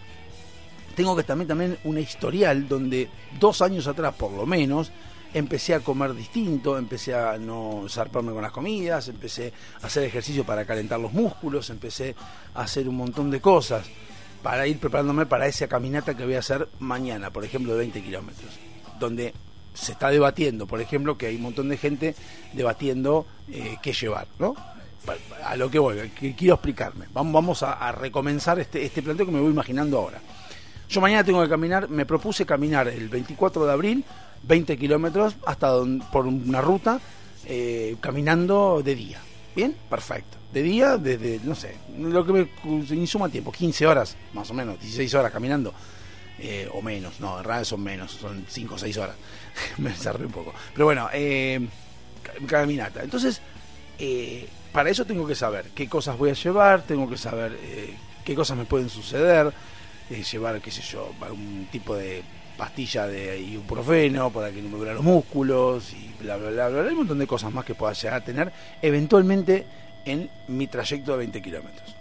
tengo 0.95 1.15
que 1.15 1.23
también, 1.23 1.47
también 1.47 1.77
una 1.83 1.99
historial 1.99 2.67
donde 2.67 3.09
dos 3.39 3.61
años 3.61 3.87
atrás, 3.87 4.15
por 4.15 4.31
lo 4.31 4.45
menos, 4.45 4.91
empecé 5.33 5.73
a 5.73 5.81
comer 5.81 6.13
distinto, 6.13 6.77
empecé 6.77 7.13
a 7.13 7.37
no 7.37 7.85
zarparme 7.89 8.31
con 8.31 8.41
las 8.41 8.53
comidas, 8.53 9.09
empecé 9.09 9.51
a 9.81 9.87
hacer 9.87 10.03
ejercicio 10.03 10.45
para 10.45 10.65
calentar 10.65 10.99
los 10.99 11.11
músculos, 11.11 11.69
empecé 11.69 12.15
a 12.53 12.61
hacer 12.61 12.87
un 12.87 12.95
montón 12.95 13.29
de 13.29 13.41
cosas 13.41 13.85
para 14.41 14.65
ir 14.65 14.79
preparándome 14.79 15.25
para 15.25 15.47
esa 15.47 15.67
caminata 15.67 16.15
que 16.15 16.23
voy 16.23 16.35
a 16.35 16.39
hacer 16.39 16.69
mañana, 16.79 17.31
por 17.31 17.43
ejemplo, 17.43 17.73
de 17.73 17.79
20 17.79 18.01
kilómetros, 18.01 18.51
donde 18.97 19.33
se 19.73 19.91
está 19.91 20.09
debatiendo, 20.09 20.67
por 20.67 20.79
ejemplo, 20.79 21.17
que 21.17 21.27
hay 21.27 21.35
un 21.35 21.41
montón 21.41 21.67
de 21.67 21.77
gente 21.77 22.15
debatiendo 22.53 23.25
eh, 23.51 23.77
qué 23.83 23.91
llevar, 23.91 24.27
¿no? 24.39 24.55
A 25.43 25.55
lo 25.57 25.69
que 25.69 25.79
voy, 25.79 26.09
que 26.11 26.33
quiero 26.33 26.55
explicarme. 26.55 27.07
Vamos 27.13 27.61
a, 27.61 27.73
a 27.73 27.91
recomenzar 27.91 28.57
este, 28.59 28.85
este 28.85 29.03
planteo 29.03 29.25
que 29.25 29.31
me 29.33 29.41
voy 29.41 29.51
imaginando 29.51 29.99
ahora. 29.99 30.21
Yo 30.89 31.01
mañana 31.01 31.23
tengo 31.23 31.41
que 31.43 31.49
caminar, 31.49 31.89
me 31.89 32.05
propuse 32.05 32.45
caminar 32.45 32.87
el 32.87 33.09
24 33.09 33.65
de 33.65 33.71
abril 33.71 34.05
20 34.43 34.77
kilómetros 34.77 35.35
hasta 35.45 35.67
don- 35.67 35.99
por 36.11 36.27
una 36.27 36.61
ruta 36.61 36.99
eh, 37.45 37.95
caminando 38.01 38.81
de 38.83 38.95
día. 38.95 39.19
¿Bien? 39.55 39.75
Perfecto. 39.89 40.37
De 40.51 40.61
día, 40.61 40.97
desde, 40.97 41.39
no 41.43 41.55
sé, 41.55 41.75
lo 41.97 42.25
que 42.25 42.33
me 42.33 42.49
insuma 42.95 43.29
tiempo, 43.29 43.51
15 43.51 43.87
horas, 43.87 44.15
más 44.33 44.49
o 44.51 44.53
menos, 44.53 44.79
16 44.79 45.13
horas 45.15 45.31
caminando. 45.31 45.73
eh, 46.37 46.67
o 46.73 46.81
menos, 46.81 47.19
no, 47.21 47.37
en 47.37 47.45
realidad 47.45 47.63
son 47.63 47.81
menos, 47.81 48.11
son 48.11 48.45
5 48.49 48.75
o 48.75 48.77
6 48.77 48.97
horas. 48.97 49.15
me 49.77 49.91
cerré 49.93 50.25
un 50.25 50.31
poco. 50.33 50.53
Pero 50.73 50.85
bueno, 50.85 51.07
eh, 51.13 51.65
ca- 52.21 52.33
caminata. 52.45 53.01
Entonces, 53.03 53.41
eh, 53.97 54.47
para 54.73 54.89
eso 54.89 55.05
tengo 55.05 55.25
que 55.25 55.35
saber 55.35 55.67
qué 55.73 55.87
cosas 55.87 56.17
voy 56.17 56.31
a 56.31 56.33
llevar, 56.33 56.81
tengo 56.83 57.09
que 57.09 57.17
saber 57.17 57.57
eh, 57.63 57.95
qué 58.25 58.35
cosas 58.35 58.57
me 58.57 58.65
pueden 58.65 58.89
suceder, 58.89 59.53
eh, 60.09 60.23
llevar, 60.23 60.61
qué 60.61 60.71
sé 60.71 60.81
yo, 60.81 61.11
algún 61.21 61.67
tipo 61.71 61.95
de 61.95 62.23
pastilla 62.57 63.07
de 63.07 63.39
ibuprofeno 63.39 64.31
para 64.31 64.51
que 64.51 64.61
no 64.61 64.69
me 64.69 64.77
duelen 64.77 64.95
los 64.95 65.03
músculos 65.03 65.93
y 65.93 66.13
bla, 66.21 66.37
bla, 66.37 66.49
bla, 66.49 66.69
bla. 66.69 66.81
Hay 66.83 66.89
un 66.89 66.99
montón 66.99 67.19
de 67.19 67.27
cosas 67.27 67.53
más 67.53 67.65
que 67.65 67.75
pueda 67.75 67.93
llegar 67.93 68.21
a 68.21 68.23
tener 68.23 68.51
eventualmente 68.81 69.65
en 70.05 70.29
mi 70.47 70.67
trayecto 70.67 71.11
de 71.13 71.17
20 71.19 71.41
kilómetros. 71.41 71.95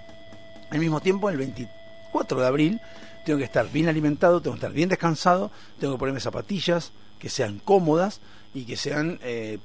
Al 0.71 0.79
mismo 0.79 1.01
tiempo, 1.01 1.29
el 1.31 1.37
24 1.37 2.41
de 2.41 2.47
abril, 2.47 2.81
tengo 3.25 3.39
que 3.39 3.45
estar 3.45 3.69
bien 3.71 3.89
alimentado, 3.89 4.41
tengo 4.41 4.55
que 4.55 4.59
estar 4.59 4.73
bien 4.73 4.89
descansado, 4.89 5.51
tengo 5.81 5.95
que 5.95 5.99
ponerme 5.99 6.21
zapatillas 6.21 6.93
que 7.19 7.29
sean 7.29 7.59
cómodas 7.59 8.21
y 8.53 8.65
que 8.65 8.77
sean 8.77 9.19
eh, 9.23 9.59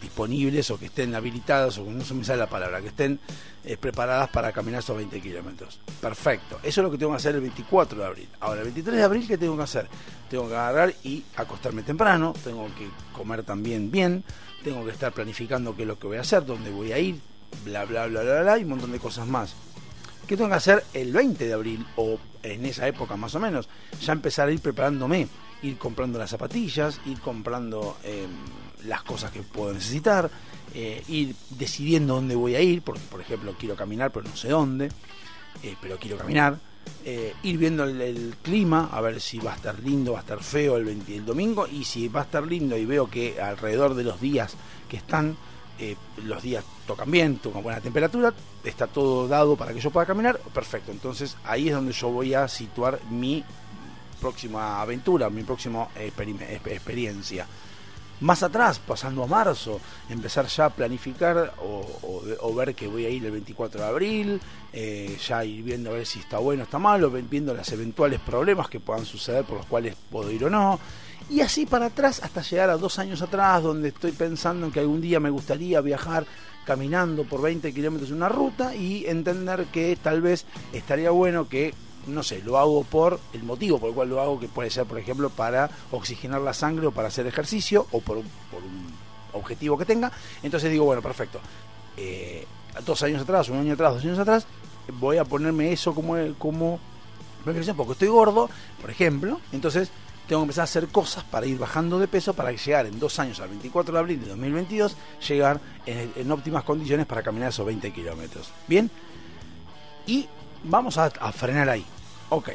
disponibles 0.00 0.70
o 0.70 0.78
que 0.78 0.86
estén 0.86 1.14
habilitadas, 1.14 1.78
o 1.78 1.84
no 1.84 2.04
se 2.04 2.14
me 2.14 2.24
sale 2.24 2.38
la 2.38 2.48
palabra, 2.48 2.80
que 2.80 2.88
estén 2.88 3.18
eh, 3.64 3.76
preparadas 3.76 4.28
para 4.28 4.52
caminar 4.52 4.80
esos 4.80 4.96
20 4.96 5.20
kilómetros. 5.20 5.80
Perfecto. 6.00 6.58
Eso 6.62 6.80
es 6.80 6.84
lo 6.84 6.90
que 6.90 6.98
tengo 6.98 7.12
que 7.12 7.16
hacer 7.16 7.34
el 7.34 7.40
24 7.40 7.98
de 7.98 8.06
abril. 8.06 8.28
Ahora, 8.40 8.60
el 8.60 8.64
23 8.66 8.96
de 8.96 9.02
abril, 9.02 9.26
¿qué 9.26 9.38
tengo 9.38 9.56
que 9.56 9.62
hacer? 9.62 9.88
Tengo 10.30 10.48
que 10.48 10.54
agarrar 10.54 10.94
y 11.04 11.24
acostarme 11.36 11.82
temprano, 11.82 12.34
tengo 12.44 12.66
que 12.76 12.88
comer 13.12 13.42
también 13.42 13.90
bien, 13.90 14.24
tengo 14.62 14.84
que 14.84 14.90
estar 14.90 15.12
planificando 15.12 15.74
qué 15.74 15.82
es 15.82 15.88
lo 15.88 15.98
que 15.98 16.06
voy 16.06 16.18
a 16.18 16.22
hacer, 16.22 16.44
dónde 16.44 16.70
voy 16.70 16.92
a 16.92 16.98
ir, 16.98 17.20
bla, 17.64 17.84
bla, 17.84 18.06
bla, 18.06 18.22
bla, 18.22 18.42
bla, 18.42 18.58
y 18.58 18.64
un 18.64 18.70
montón 18.70 18.92
de 18.92 18.98
cosas 18.98 19.26
más. 19.26 19.54
¿Qué 20.26 20.36
tengo 20.36 20.50
que 20.50 20.56
hacer 20.56 20.84
el 20.92 21.12
20 21.12 21.46
de 21.46 21.52
abril 21.52 21.86
o 21.94 22.18
en 22.42 22.66
esa 22.66 22.88
época 22.88 23.16
más 23.16 23.34
o 23.36 23.40
menos? 23.40 23.68
Ya 24.00 24.12
empezar 24.12 24.48
a 24.48 24.52
ir 24.52 24.60
preparándome, 24.60 25.28
ir 25.62 25.78
comprando 25.78 26.18
las 26.18 26.30
zapatillas, 26.30 27.00
ir 27.06 27.20
comprando 27.20 27.96
eh, 28.02 28.26
las 28.86 29.02
cosas 29.02 29.30
que 29.30 29.42
puedo 29.42 29.72
necesitar, 29.72 30.30
eh, 30.74 31.02
ir 31.08 31.34
decidiendo 31.50 32.14
dónde 32.16 32.34
voy 32.34 32.54
a 32.54 32.60
ir, 32.60 32.82
porque 32.82 33.00
por 33.10 33.20
ejemplo 33.20 33.54
quiero 33.58 33.76
caminar 33.76 34.10
pero 34.10 34.28
no 34.28 34.36
sé 34.36 34.48
dónde, 34.48 34.90
eh, 35.62 35.74
pero 35.80 35.98
quiero 35.98 36.18
caminar, 36.18 36.58
eh, 37.04 37.32
ir 37.42 37.56
viendo 37.56 37.84
el, 37.84 38.34
clima, 38.42 38.90
a 38.92 39.00
ver 39.00 39.20
si 39.20 39.38
va 39.38 39.52
a 39.52 39.56
estar 39.56 39.78
lindo, 39.80 40.12
va 40.12 40.18
a 40.18 40.20
estar 40.22 40.42
feo 40.42 40.76
el, 40.76 40.84
20 40.84 41.16
el 41.16 41.24
domingo, 41.24 41.66
y 41.66 41.84
si 41.84 42.08
va 42.08 42.20
a 42.20 42.24
estar 42.24 42.46
lindo 42.46 42.76
y 42.76 42.84
veo 42.84 43.08
que 43.08 43.40
alrededor 43.40 43.94
de 43.94 44.04
los 44.04 44.20
días 44.20 44.54
que 44.88 44.98
están 44.98 45.36
los 46.24 46.42
días 46.42 46.64
tocan 46.86 47.10
bien, 47.10 47.36
tocan 47.36 47.62
buena 47.62 47.82
temperatura, 47.82 48.32
está 48.64 48.86
todo 48.86 49.28
dado 49.28 49.56
para 49.56 49.74
que 49.74 49.80
yo 49.80 49.90
pueda 49.90 50.06
caminar, 50.06 50.38
perfecto. 50.54 50.90
Entonces 50.90 51.36
ahí 51.44 51.68
es 51.68 51.74
donde 51.74 51.92
yo 51.92 52.08
voy 52.08 52.32
a 52.32 52.48
situar 52.48 52.98
mi 53.10 53.44
próxima 54.20 54.80
aventura, 54.80 55.28
mi 55.30 55.42
próxima 55.42 55.88
experiencia. 55.96 57.46
Más 58.20 58.42
atrás, 58.42 58.78
pasando 58.78 59.22
a 59.22 59.26
marzo, 59.26 59.78
empezar 60.08 60.46
ya 60.46 60.66
a 60.66 60.70
planificar 60.70 61.52
o, 61.58 62.54
ver 62.54 62.74
que 62.74 62.86
voy 62.86 63.04
a 63.04 63.10
ir 63.10 63.24
el 63.26 63.30
24 63.30 63.82
de 63.82 63.86
abril, 63.86 64.40
eh, 64.72 65.18
ya 65.26 65.44
ir 65.44 65.62
viendo 65.62 65.90
a 65.90 65.94
ver 65.94 66.06
si 66.06 66.20
está 66.20 66.38
bueno 66.38 66.62
o 66.62 66.64
está 66.64 66.78
malo, 66.78 67.10
viendo 67.10 67.52
los 67.52 67.70
eventuales 67.72 68.18
problemas 68.20 68.70
que 68.70 68.80
puedan 68.80 69.04
suceder 69.04 69.44
por 69.44 69.58
los 69.58 69.66
cuales 69.66 69.96
puedo 70.10 70.30
ir 70.30 70.44
o 70.44 70.50
no. 70.50 70.80
Y 71.28 71.40
así 71.40 71.66
para 71.66 71.86
atrás 71.86 72.20
hasta 72.22 72.40
llegar 72.40 72.70
a 72.70 72.78
dos 72.78 72.98
años 72.98 73.20
atrás, 73.20 73.62
donde 73.62 73.88
estoy 73.88 74.12
pensando 74.12 74.66
en 74.66 74.72
que 74.72 74.80
algún 74.80 75.02
día 75.02 75.20
me 75.20 75.28
gustaría 75.28 75.82
viajar 75.82 76.24
caminando 76.64 77.24
por 77.24 77.42
20 77.42 77.72
kilómetros 77.74 78.10
en 78.10 78.16
una 78.16 78.28
ruta 78.28 78.74
y 78.74 79.04
entender 79.06 79.66
que 79.66 79.96
tal 80.02 80.22
vez 80.22 80.46
estaría 80.72 81.10
bueno 81.10 81.48
que 81.48 81.74
no 82.06 82.22
sé, 82.22 82.42
lo 82.42 82.58
hago 82.58 82.84
por 82.84 83.20
el 83.32 83.42
motivo 83.42 83.78
por 83.78 83.88
el 83.88 83.94
cual 83.94 84.08
lo 84.08 84.20
hago, 84.20 84.40
que 84.40 84.48
puede 84.48 84.70
ser, 84.70 84.86
por 84.86 84.98
ejemplo, 84.98 85.30
para 85.30 85.70
oxigenar 85.90 86.40
la 86.40 86.54
sangre 86.54 86.86
o 86.86 86.92
para 86.92 87.08
hacer 87.08 87.26
ejercicio 87.26 87.86
o 87.92 88.00
por 88.00 88.18
un, 88.18 88.26
objetivo 89.32 89.76
que 89.76 89.84
tenga. 89.84 90.10
Entonces 90.42 90.70
digo, 90.70 90.86
bueno, 90.86 91.02
perfecto. 91.02 91.40
Eh, 91.96 92.46
dos 92.84 93.02
años 93.02 93.22
atrás, 93.22 93.48
un 93.48 93.58
año 93.58 93.74
atrás, 93.74 93.94
dos 93.94 94.04
años 94.04 94.18
atrás, 94.18 94.46
voy 94.98 95.18
a 95.18 95.24
ponerme 95.24 95.72
eso 95.72 95.94
como, 95.94 96.16
como 96.38 96.80
porque 97.44 97.60
estoy 97.60 98.08
gordo, 98.08 98.50
por 98.80 98.90
ejemplo, 98.90 99.40
entonces 99.52 99.90
tengo 100.26 100.40
que 100.40 100.46
empezar 100.46 100.62
a 100.62 100.64
hacer 100.64 100.88
cosas 100.88 101.22
para 101.22 101.46
ir 101.46 101.58
bajando 101.58 101.98
de 101.98 102.08
peso 102.08 102.34
para 102.34 102.50
llegar 102.50 102.86
en 102.86 102.98
dos 102.98 103.20
años, 103.20 103.38
al 103.40 103.48
24 103.50 103.92
de 103.92 103.98
abril 103.98 104.20
de 104.20 104.28
2022, 104.30 104.96
llegar 105.28 105.60
en, 105.86 106.12
en 106.16 106.32
óptimas 106.32 106.64
condiciones 106.64 107.06
para 107.06 107.22
caminar 107.22 107.50
esos 107.50 107.64
20 107.64 107.92
kilómetros. 107.92 108.50
Bien, 108.66 108.90
y 110.06 110.26
vamos 110.64 110.98
a 110.98 111.10
frenar 111.32 111.68
ahí. 111.68 111.86
Ok. 112.30 112.50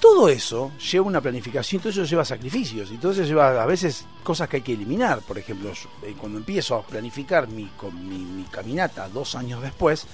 Todo 0.00 0.28
eso 0.28 0.72
lleva 0.92 1.06
una 1.06 1.20
planificación, 1.20 1.80
todo 1.80 1.90
eso 1.90 2.04
lleva 2.04 2.26
sacrificios 2.26 2.90
y 2.90 2.98
todo 2.98 3.12
eso 3.12 3.22
lleva 3.22 3.62
a 3.62 3.66
veces 3.66 4.04
cosas 4.22 4.48
que 4.48 4.56
hay 4.56 4.62
que 4.62 4.74
eliminar. 4.74 5.20
Por 5.20 5.38
ejemplo, 5.38 5.72
eh, 6.02 6.14
cuando 6.18 6.38
empiezo 6.38 6.76
a 6.76 6.82
planificar 6.82 7.48
mi, 7.48 7.70
mi, 8.02 8.44
caminata 8.50 9.08
dos 9.08 9.34
años 9.34 9.62
después, 9.62 10.06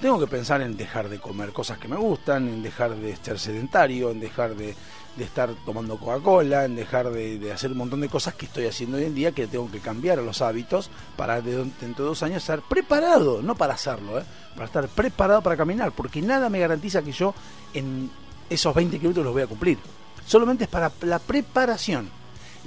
tengo 0.00 0.20
que 0.20 0.28
pensar 0.28 0.62
en 0.62 0.76
dejar 0.76 1.08
de 1.08 1.18
comer 1.18 1.52
cosas 1.52 1.78
que 1.78 1.88
me 1.88 1.96
gustan, 1.96 2.48
en 2.48 2.62
dejar 2.62 2.94
de 2.94 3.16
ser 3.16 3.38
sedentario, 3.40 4.12
en 4.12 4.20
dejar 4.20 4.54
de, 4.54 4.76
estar 5.18 5.50
tomando 5.66 5.98
Coca-Cola, 5.98 6.64
en 6.64 6.76
dejar 6.76 7.10
de, 7.10 7.52
hacer 7.52 7.72
un 7.72 7.78
montón 7.78 8.00
de 8.00 8.08
cosas 8.08 8.34
que 8.34 8.46
estoy 8.46 8.66
haciendo 8.66 8.96
hoy 8.96 9.04
en 9.04 9.14
día, 9.14 9.32
que 9.32 9.46
tengo 9.46 9.70
que 9.70 9.80
cambiar 9.80 10.18
los 10.18 10.40
hábitos 10.40 10.90
para 11.16 11.40
dentro 11.40 12.04
de 12.04 12.08
dos 12.08 12.22
años 12.22 12.38
estar 12.38 12.62
preparado, 12.62 13.42
no 13.42 13.54
para 13.54 13.74
hacerlo, 13.74 14.18
¿eh? 14.18 14.24
para 14.54 14.66
estar 14.66 14.88
preparado 14.88 15.42
para 15.42 15.56
caminar, 15.56 15.92
porque 15.92 16.22
nada 16.22 16.48
me 16.48 16.60
garantiza 16.60 17.02
que 17.02 17.12
yo 17.12 17.34
en 17.74 18.10
esos 18.48 18.74
20 18.74 18.98
kilómetros 18.98 19.24
los 19.24 19.34
voy 19.34 19.42
a 19.42 19.46
cumplir. 19.46 19.78
Solamente 20.26 20.64
es 20.64 20.70
para 20.70 20.90
la 21.02 21.18
preparación. 21.18 22.10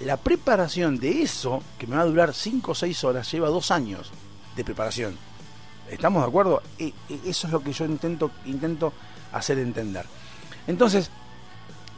La 0.03 0.17
preparación 0.17 0.99
de 0.99 1.21
eso, 1.21 1.63
que 1.79 1.87
me 1.87 1.95
va 1.95 2.01
a 2.01 2.05
durar 2.05 2.33
5 2.33 2.71
o 2.71 2.75
6 2.75 3.03
horas, 3.05 3.31
lleva 3.31 3.47
dos 3.47 3.71
años 3.71 4.11
de 4.55 4.63
preparación. 4.63 5.17
¿Estamos 5.89 6.21
de 6.21 6.27
acuerdo? 6.27 6.61
E, 6.77 6.93
e, 7.09 7.29
eso 7.29 7.47
es 7.47 7.53
lo 7.53 7.61
que 7.61 7.71
yo 7.71 7.85
intento, 7.85 8.31
intento 8.45 8.91
hacer 9.31 9.57
entender. 9.59 10.05
Entonces, 10.67 11.09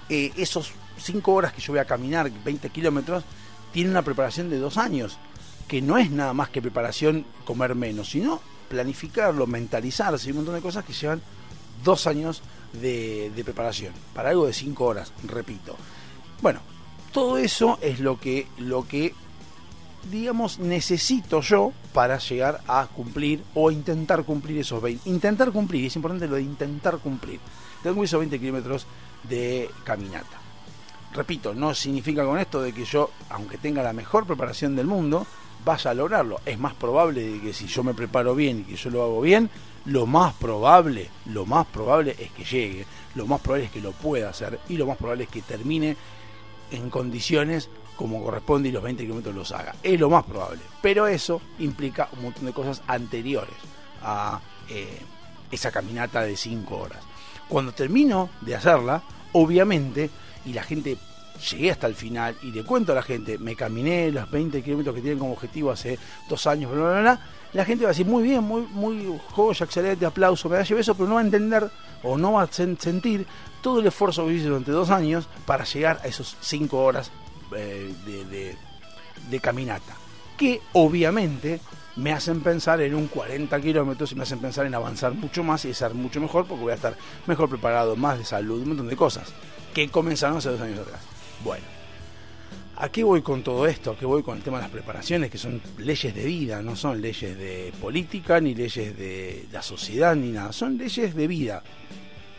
eh, 0.10 0.32
esos 0.38 0.72
5 1.00 1.34
horas 1.34 1.54
que 1.54 1.62
yo 1.62 1.74
voy 1.74 1.80
a 1.80 1.86
caminar, 1.86 2.32
20 2.32 2.70
kilómetros, 2.70 3.24
tiene 3.72 3.90
una 3.90 4.02
preparación 4.02 4.50
de 4.50 4.58
dos 4.58 4.78
años, 4.78 5.18
que 5.68 5.82
no 5.82 5.98
es 5.98 6.10
nada 6.10 6.34
más 6.34 6.50
que 6.50 6.62
preparación 6.62 7.26
comer 7.46 7.76
menos, 7.76 8.10
sino 8.10 8.42
planificarlo, 8.70 9.48
mentalizarse 9.48 10.28
y 10.28 10.32
un 10.32 10.38
montón 10.38 10.56
de 10.56 10.62
cosas 10.62 10.86
que 10.86 10.94
llevan 10.94 11.22
dos 11.84 12.08
años 12.08 12.42
de, 12.74 13.32
preparación, 13.44 13.94
para 14.14 14.30
algo 14.30 14.48
de 14.48 14.54
cinco 14.54 14.86
horas, 14.86 15.12
repito. 15.24 15.76
Bueno, 16.42 16.60
todo 17.12 17.38
eso 17.38 17.80
es 17.82 18.00
lo 18.00 18.20
que, 18.20 18.48
lo 18.58 18.88
que 18.88 19.14
digamos, 20.12 20.60
necesito 20.60 21.42
yo 21.42 21.74
para 21.94 22.18
llegar 22.18 22.62
a 22.68 22.88
cumplir 22.88 23.44
o 23.54 23.72
intentar 23.72 24.24
cumplir 24.24 24.60
esos 24.60 24.82
20. 24.82 25.10
Intentar 25.10 25.52
cumplir, 25.52 25.86
es 25.86 25.96
importante 25.96 26.28
lo 26.28 26.36
de 26.36 26.44
intentar 26.44 26.98
cumplir. 27.00 27.40
Tengo 27.84 28.04
esos 28.04 28.20
20 28.20 28.40
kilómetros 28.40 28.86
de 29.24 29.70
caminata. 29.84 30.38
Repito, 31.14 31.54
no 31.54 31.74
significa 31.74 32.24
con 32.26 32.38
esto 32.38 32.62
de 32.62 32.74
que 32.74 32.86
yo, 32.86 33.12
aunque 33.30 33.58
tenga 33.58 33.82
la 33.82 33.94
mejor 33.94 34.26
preparación 34.26 34.76
del 34.76 34.88
mundo, 34.88 35.26
vaya 35.66 35.92
a 35.92 35.94
lograrlo. 35.94 36.40
Es 36.46 36.60
más 36.60 36.74
probable 36.74 37.24
de 37.24 37.42
que 37.42 37.54
si 37.54 37.68
yo 37.68 37.84
me 37.84 37.94
preparo 37.94 38.36
bien 38.36 38.60
y 38.60 38.64
que 38.64 38.76
yo 38.76 38.90
lo 38.90 39.04
hago 39.04 39.22
bien, 39.22 39.50
lo 39.86 40.06
más 40.06 40.34
probable, 40.34 41.10
lo 41.26 41.46
más 41.46 41.66
probable 41.68 42.16
es 42.20 42.32
que 42.32 42.44
llegue, 42.44 42.86
lo 43.16 43.26
más 43.26 43.42
probable 43.42 43.66
es 43.66 43.72
que 43.72 43.82
lo 43.82 43.94
pueda 43.94 44.30
hacer 44.30 44.60
y 44.70 44.78
lo 44.78 44.86
más 44.86 44.98
probable 44.98 45.24
es 45.24 45.30
que 45.30 45.42
termine 45.42 45.96
en 46.72 46.90
condiciones 46.90 47.70
como 47.96 48.24
corresponde 48.24 48.70
y 48.70 48.72
los 48.72 48.84
20 48.84 49.04
kilómetros 49.04 49.34
los 49.34 49.52
haga. 49.52 49.76
Es 49.82 50.00
lo 50.00 50.10
más 50.10 50.24
probable. 50.24 50.62
Pero 50.82 51.08
eso 51.08 51.42
implica 51.60 52.10
un 52.14 52.24
montón 52.24 52.46
de 52.46 52.54
cosas 52.54 52.82
anteriores 52.88 53.56
a 54.04 54.40
eh, 54.70 55.02
esa 55.52 55.72
caminata 55.72 56.22
de 56.22 56.38
5 56.38 56.78
horas. 56.78 57.07
Cuando 57.50 57.72
termino 57.72 58.30
de 58.42 58.56
hacerla, 58.56 59.02
obviamente, 59.34 60.10
y 60.46 60.54
la 60.54 60.64
gente 60.64 60.98
llegué 61.52 61.72
hasta 61.72 61.88
el 61.88 61.96
final 61.96 62.36
y 62.42 62.52
le 62.52 62.64
cuento 62.64 62.92
a 62.92 62.96
la 62.96 63.04
gente, 63.04 63.38
me 63.38 63.56
caminé 63.56 64.12
los 64.12 64.30
20 64.30 64.62
kilómetros 64.64 64.96
que 64.96 65.02
tienen 65.02 65.20
como 65.20 65.34
objetivo 65.34 65.72
hace 65.72 66.00
dos 66.28 66.48
años, 66.48 66.72
bla, 66.72 66.82
bla, 66.82 67.02
bla, 67.02 67.20
la 67.54 67.66
gente 67.66 67.84
va 67.84 67.90
a 67.90 67.94
decir, 67.94 68.06
muy 68.06 68.24
bien, 68.24 68.44
muy, 68.44 68.62
muy 68.62 69.20
joya, 69.32 69.66
excelente, 69.66 70.06
aplauso, 70.06 70.50
medalla 70.50 70.76
y 70.76 70.80
eso, 70.80 70.96
pero 70.96 71.08
no 71.08 71.16
va 71.16 71.22
a 71.22 71.24
entender 71.24 71.70
o 72.04 72.18
no 72.18 72.34
va 72.34 72.44
a 72.44 72.48
sentir 72.52 73.26
todo 73.62 73.80
el 73.80 73.88
esfuerzo 73.88 74.26
que 74.26 74.34
hice 74.34 74.48
durante 74.48 74.72
dos 74.72 74.90
años 74.90 75.28
para 75.46 75.64
llegar 75.64 76.00
a 76.04 76.08
esos 76.08 76.36
cinco 76.42 76.84
horas 76.84 77.12
eh, 77.56 77.94
de, 79.30 79.40
caminata. 79.40 79.96
Que 80.38 80.62
obviamente 80.74 81.60
me 81.98 82.14
hacen 82.14 82.42
pensar 82.42 82.80
en 82.82 82.96
un 82.96 83.08
40 83.08 83.60
kilómetros 83.60 84.12
y 84.12 84.16
me 84.16 84.24
hacen 84.24 84.40
pensar 84.40 84.66
en 84.66 84.76
avanzar 84.76 85.14
mucho 85.14 85.44
más 85.44 85.66
y 85.66 85.74
ser 85.74 85.94
mucho 85.94 86.22
mejor 86.22 86.46
porque 86.46 86.64
voy 86.64 86.72
a 86.72 86.76
estar 86.76 86.96
mejor 87.26 87.50
preparado, 87.50 87.96
más 87.96 88.20
de 88.20 88.26
salud, 88.26 88.62
un 88.62 88.70
montón 88.70 88.88
de 88.88 88.96
cosas 88.96 89.34
que 89.74 89.90
comenzaron 89.90 90.38
hace 90.38 90.50
dos 90.50 90.62
años 90.62 90.80
atrás. 90.80 91.02
Bueno, 91.44 91.66
¿A 92.80 92.90
qué 92.90 93.04
voy 93.04 93.24
con 93.24 93.42
todo 93.42 93.66
esto? 93.66 93.90
¿A 93.90 93.98
qué 93.98 94.06
voy 94.06 94.22
con 94.22 94.38
el 94.38 94.44
tema 94.44 94.58
de 94.58 94.64
las 94.64 94.72
preparaciones? 94.72 95.32
Que 95.32 95.40
son 95.40 95.60
leyes 95.80 96.14
de 96.14 96.24
vida, 96.24 96.62
no 96.62 96.76
son 96.76 97.02
leyes 97.02 97.36
de 97.36 97.74
política, 97.82 98.40
ni 98.40 98.54
leyes 98.54 98.96
de 98.96 99.48
la 99.52 99.64
sociedad, 99.64 100.16
ni 100.16 100.30
nada. 100.30 100.52
Son 100.52 100.78
leyes 100.78 101.16
de 101.16 101.26
vida, 101.26 101.64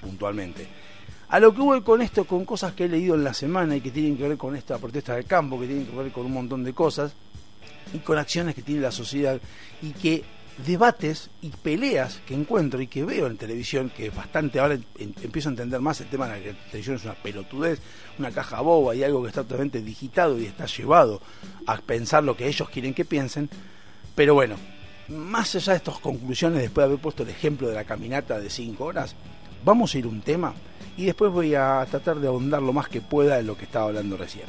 puntualmente. 0.00 0.68
A 1.30 1.40
lo 1.40 1.52
que 1.52 1.60
voy 1.60 1.80
con 1.80 2.02
esto, 2.02 2.24
con 2.24 2.44
cosas 2.44 2.72
que 2.74 2.84
he 2.84 2.88
leído 2.88 3.16
en 3.16 3.24
la 3.24 3.34
semana 3.34 3.74
y 3.74 3.80
que 3.80 3.90
tienen 3.90 4.16
que 4.16 4.28
ver 4.28 4.38
con 4.38 4.54
esta 4.54 4.78
protesta 4.78 5.16
del 5.16 5.24
campo, 5.24 5.58
que 5.58 5.66
tienen 5.66 5.86
que 5.86 5.96
ver 5.96 6.12
con 6.12 6.26
un 6.26 6.32
montón 6.32 6.62
de 6.62 6.72
cosas, 6.72 7.14
y 7.92 7.98
con 7.98 8.18
acciones 8.18 8.54
que 8.54 8.62
tiene 8.62 8.80
la 8.80 8.92
sociedad, 8.92 9.40
y 9.82 9.92
que 9.92 10.24
debates 10.66 11.30
y 11.40 11.50
peleas 11.50 12.20
que 12.26 12.34
encuentro 12.34 12.80
y 12.80 12.88
que 12.88 13.04
veo 13.04 13.26
en 13.26 13.36
televisión, 13.36 13.90
que 13.96 14.10
bastante 14.10 14.58
ahora 14.58 14.78
empiezo 14.98 15.48
a 15.48 15.52
entender 15.52 15.80
más 15.80 16.00
el 16.00 16.08
tema 16.08 16.28
de 16.28 16.42
que 16.42 16.52
la 16.52 16.58
televisión 16.64 16.96
es 16.96 17.04
una 17.04 17.14
pelotudez, 17.14 17.80
una 18.18 18.32
caja 18.32 18.60
boba 18.60 18.94
y 18.94 19.04
algo 19.04 19.22
que 19.22 19.28
está 19.28 19.42
totalmente 19.42 19.80
digitado 19.80 20.38
y 20.38 20.46
está 20.46 20.66
llevado 20.66 21.22
a 21.66 21.76
pensar 21.76 22.24
lo 22.24 22.36
que 22.36 22.48
ellos 22.48 22.68
quieren 22.70 22.92
que 22.92 23.04
piensen. 23.04 23.48
Pero 24.16 24.34
bueno, 24.34 24.56
más 25.08 25.54
allá 25.54 25.74
de 25.74 25.78
estas 25.78 25.98
conclusiones, 26.00 26.60
después 26.60 26.82
de 26.82 26.86
haber 26.86 27.00
puesto 27.00 27.22
el 27.22 27.30
ejemplo 27.30 27.68
de 27.68 27.74
la 27.74 27.84
caminata 27.84 28.40
de 28.40 28.50
5 28.50 28.84
horas, 28.84 29.14
vamos 29.64 29.94
a 29.94 29.98
ir 29.98 30.06
un 30.06 30.22
tema 30.22 30.54
y 30.96 31.04
después 31.04 31.30
voy 31.30 31.54
a 31.54 31.86
tratar 31.88 32.18
de 32.18 32.26
ahondar 32.26 32.62
lo 32.62 32.72
más 32.72 32.88
que 32.88 33.00
pueda 33.00 33.38
en 33.38 33.46
lo 33.46 33.56
que 33.56 33.64
estaba 33.64 33.86
hablando 33.86 34.16
recién. 34.16 34.46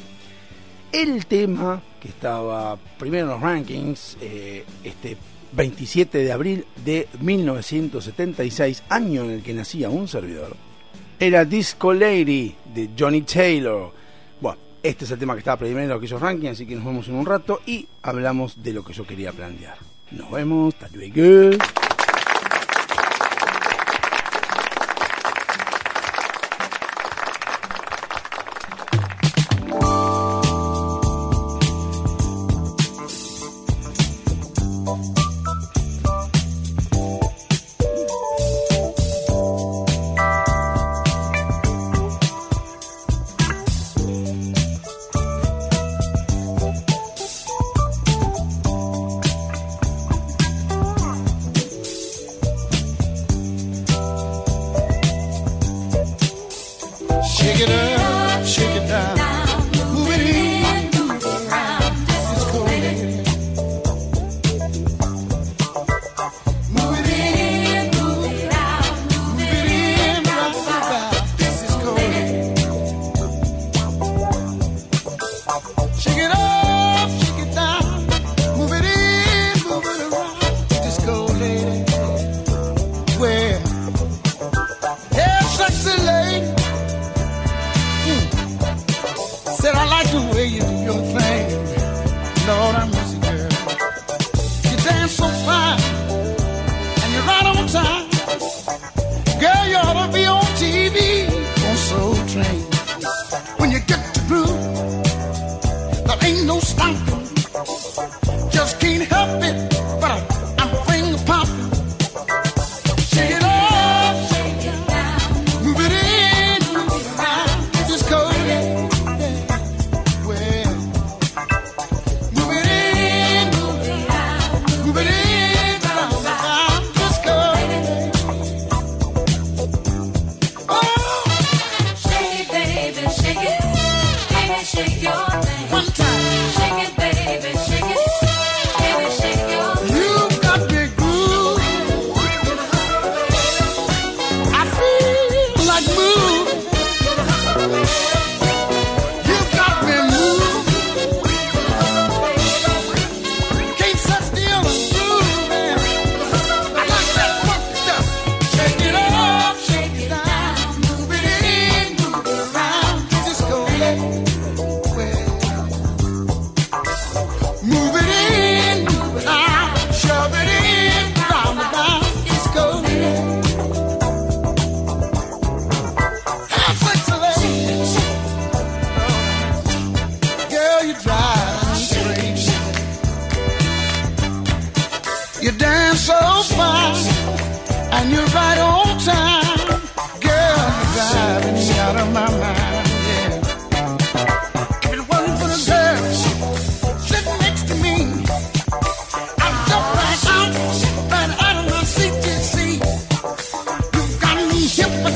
El 0.91 1.27
tema 1.27 1.81
que 2.01 2.07
estaba 2.07 2.75
primero 2.97 3.25
en 3.25 3.29
los 3.29 3.41
rankings, 3.41 4.17
eh, 4.21 4.65
este 4.83 5.17
27 5.51 6.17
de 6.17 6.31
abril 6.31 6.65
de 6.83 7.07
1976, 7.21 8.83
año 8.89 9.23
en 9.23 9.31
el 9.31 9.43
que 9.43 9.53
nacía 9.53 9.89
un 9.89 10.07
servidor, 10.07 10.55
era 11.19 11.45
Disco 11.45 11.93
Lady 11.93 12.55
de 12.73 12.89
Johnny 12.97 13.21
Taylor. 13.21 13.91
Bueno, 14.41 14.57
este 14.81 15.05
es 15.05 15.11
el 15.11 15.19
tema 15.19 15.33
que 15.33 15.39
estaba 15.39 15.57
primero 15.57 15.85
en 15.85 15.91
aquellos 15.91 16.19
rankings, 16.19 16.53
así 16.53 16.65
que 16.65 16.75
nos 16.75 16.85
vemos 16.85 17.07
en 17.07 17.15
un 17.15 17.25
rato 17.25 17.61
y 17.67 17.87
hablamos 18.01 18.63
de 18.63 18.73
lo 18.73 18.83
que 18.83 18.93
yo 18.93 19.05
quería 19.05 19.31
plantear. 19.31 19.77
Nos 20.11 20.31
vemos, 20.31 20.73
hasta 20.73 20.89
luego. 20.95 21.55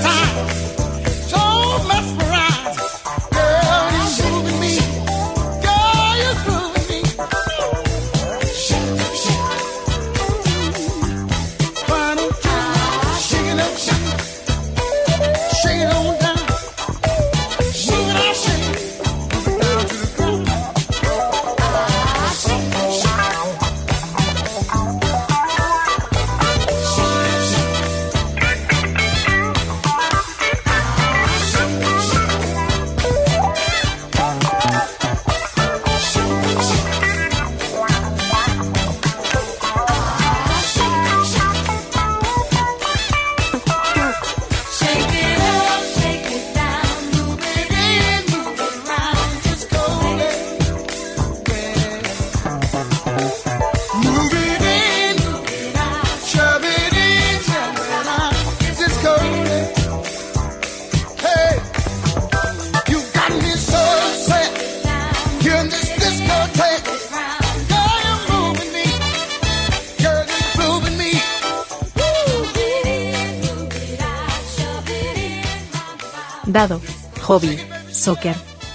Me 0.02 0.73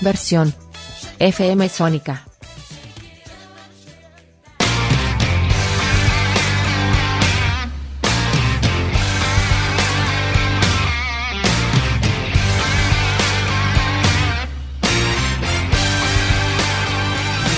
Versión. 0.01 0.53
FM 1.21 1.69
Sónica. 1.69 2.25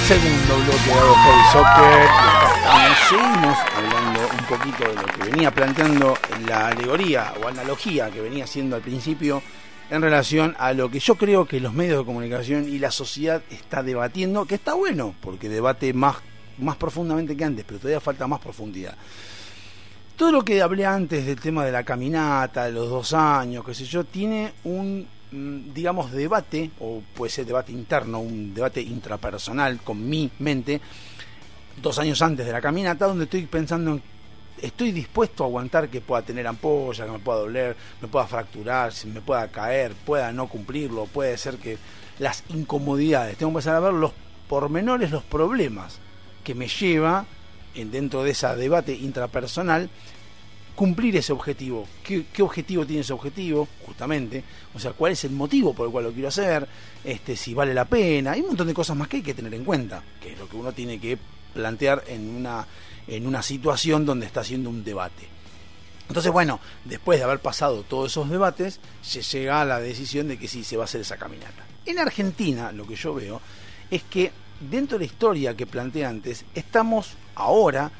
Segundo 0.07 0.55
bloque 0.65 0.85
de 0.85 1.03
Hobby 1.15 1.45
Soccer. 1.53 2.09
Seguimos 3.09 3.59
hablando 3.77 4.21
un 4.21 4.45
poquito 4.47 4.85
de 4.85 4.95
lo 4.95 5.07
que 5.07 5.31
venía 5.31 5.51
planteando 5.51 6.19
la 6.47 6.69
alegoría 6.69 7.33
o 7.43 7.49
analogía 7.49 8.11
que 8.11 8.21
venía 8.21 8.45
haciendo 8.45 8.77
al 8.77 8.83
principio 8.83 9.43
en 9.91 10.03
relación 10.03 10.55
a 10.59 10.73
lo 10.73 10.89
que 10.89 11.01
yo 11.01 11.17
creo 11.17 11.47
que 11.47 11.59
los 11.59 11.75
medios 11.75 11.99
de 11.99 12.05
comunicación 12.05 12.69
y 12.69 12.79
la 12.79 12.93
sociedad 12.93 13.43
está 13.51 13.83
debatiendo, 13.83 14.47
que 14.47 14.55
está 14.55 14.75
bueno, 14.75 15.15
porque 15.21 15.49
debate 15.49 15.93
más, 15.93 16.17
más 16.59 16.77
profundamente 16.77 17.37
que 17.37 17.45
antes, 17.45 17.65
pero 17.67 17.81
todavía 17.81 18.01
falta 18.01 18.27
más 18.29 18.41
profundidad. 18.41 18.97
Todo 20.17 20.31
lo 20.31 20.45
que 20.45 20.63
hablé 20.63 20.87
antes 20.87 21.27
del 21.27 21.41
tema 21.41 21.65
de 21.65 21.73
la 21.73 21.83
caminata, 21.83 22.67
de 22.67 22.73
los 22.73 22.89
dos 22.89 23.13
años, 23.15 23.65
qué 23.65 23.75
sé 23.75 23.85
yo, 23.85 24.05
tiene 24.05 24.53
un, 24.65 25.09
mm, 25.33 25.73
digamos, 25.75 26.13
debate, 26.13 26.71
o 26.79 27.03
puede 27.15 27.33
ser 27.33 27.47
debate 27.47 27.73
interno, 27.73 28.21
un 28.21 28.55
debate 28.55 28.81
intrapersonal 28.81 29.81
con 29.81 30.09
mi 30.09 30.31
mente, 30.39 30.81
dos 31.83 31.99
años 31.99 32.23
antes 32.23 32.47
de 32.47 32.53
la 32.53 32.61
caminata, 32.61 33.07
donde 33.07 33.25
estoy 33.25 33.47
pensando 33.47 33.93
en, 33.93 34.03
estoy 34.63 34.93
dispuesto 34.93 35.45
a 35.45 35.47
aguantar 35.47 35.89
que 35.89 36.01
pueda 36.01 36.23
tener 36.23 36.47
ampolla, 36.47 37.07
que 37.07 37.13
me 37.13 37.19
pueda 37.19 37.41
doler, 37.41 37.77
me 38.01 38.09
pueda 38.09 38.27
fracturar, 38.27 38.93
me 39.07 39.21
pueda 39.21 39.49
caer, 39.49 39.93
pueda 39.93 40.33
no 40.33 40.49
cumplirlo, 40.49 41.07
puede 41.07 41.37
ser 41.39 41.57
que 41.57 41.79
las 42.19 42.45
incomodidades, 42.49 43.37
tengo 43.37 43.51
que 43.51 43.59
empezar 43.59 43.77
a 43.77 43.81
ver 43.81 43.95
los 43.95 44.13
pormenores, 44.49 45.11
los 45.11 45.23
problemas 45.23 45.99
que 46.45 46.55
me 46.55 46.69
lleva 46.69 47.27
en, 47.75 47.91
dentro 47.91 48.23
de 48.23 48.31
ese 48.31 48.47
debate 48.57 48.95
intrapersonal 48.95 49.91
cumplir 50.75 51.15
ese 51.17 51.33
objetivo. 51.33 51.87
¿Qué, 52.03 52.25
qué 52.33 52.43
objetivo 52.43 52.87
tiene 52.87 53.03
ese 53.03 53.13
objetivo? 53.13 53.69
Justamente. 53.85 54.43
O 54.75 54.79
sea, 54.79 54.93
cuál 54.93 55.13
es 55.13 55.25
el 55.25 55.33
motivo 55.33 55.75
por 55.75 55.87
el 55.87 55.93
cual 55.93 56.05
lo 56.05 56.13
quiero 56.13 56.29
hacer, 56.29 56.67
este, 57.05 57.37
si 57.37 57.53
vale 57.53 57.75
la 57.75 57.85
pena. 57.85 58.33
Hay 58.33 58.41
un 58.41 58.49
montón 58.49 58.67
de 58.67 58.73
cosas 58.73 58.97
más 58.97 59.07
que 59.07 59.19
hay 59.19 59.23
que 59.23 59.35
tener 59.35 59.53
en 59.53 59.65
cuenta, 59.65 60.03
que 60.23 60.33
es 60.33 60.39
lo 60.39 60.49
que 60.49 60.57
uno 60.57 60.73
tiene 60.73 60.99
que 60.99 61.19
plantear 61.53 62.05
en 62.07 62.35
una, 62.35 62.67
en 63.11 63.27
una 63.27 63.43
situación 63.43 64.07
donde 64.07 64.27
está 64.27 64.41
haciendo 64.41 64.71
un 64.71 64.85
debate. 64.85 65.29
Entonces, 66.09 66.33
bueno, 66.33 66.59
después 66.85 67.19
de 67.19 67.25
haber 67.25 67.41
pasado 67.41 67.83
todos 67.83 68.11
esos 68.11 68.31
debates, 68.31 68.81
se 69.03 69.23
llega 69.23 69.61
a 69.61 69.65
la 69.65 69.79
decisión 69.79 70.29
de 70.29 70.39
que 70.39 70.49
sí 70.49 70.65
se 70.65 70.77
va 70.77 70.83
a 70.83 70.87
hacer 70.87 71.03
esa 71.03 71.17
caminata. 71.17 71.65
En 71.87 71.99
Argentina, 71.99 72.73
lo 72.73 72.87
que 72.87 72.97
yo 72.97 73.15
veo 73.15 73.41
es 73.91 74.03
que 74.05 74.33
dentro 74.61 74.99
de 74.99 75.07
la 75.07 75.13
historia 75.13 75.57
que 75.57 75.67
planteé 75.67 76.05
antes, 76.05 76.45
estamos 76.55 77.15
ahora 77.35 77.91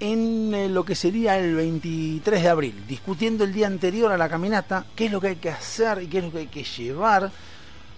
en 0.00 0.52
eh, 0.52 0.68
lo 0.68 0.84
que 0.84 0.94
sería 0.94 1.38
el 1.38 1.54
23 1.54 2.42
de 2.42 2.48
abril, 2.48 2.84
discutiendo 2.88 3.44
el 3.44 3.52
día 3.52 3.68
anterior 3.68 4.10
a 4.10 4.18
la 4.18 4.28
caminata, 4.28 4.84
qué 4.96 5.06
es 5.06 5.12
lo 5.12 5.20
que 5.20 5.28
hay 5.28 5.36
que 5.36 5.50
hacer 5.50 6.02
y 6.02 6.08
qué 6.08 6.18
es 6.18 6.24
lo 6.24 6.32
que 6.32 6.38
hay 6.38 6.46
que 6.48 6.64
llevar 6.64 7.30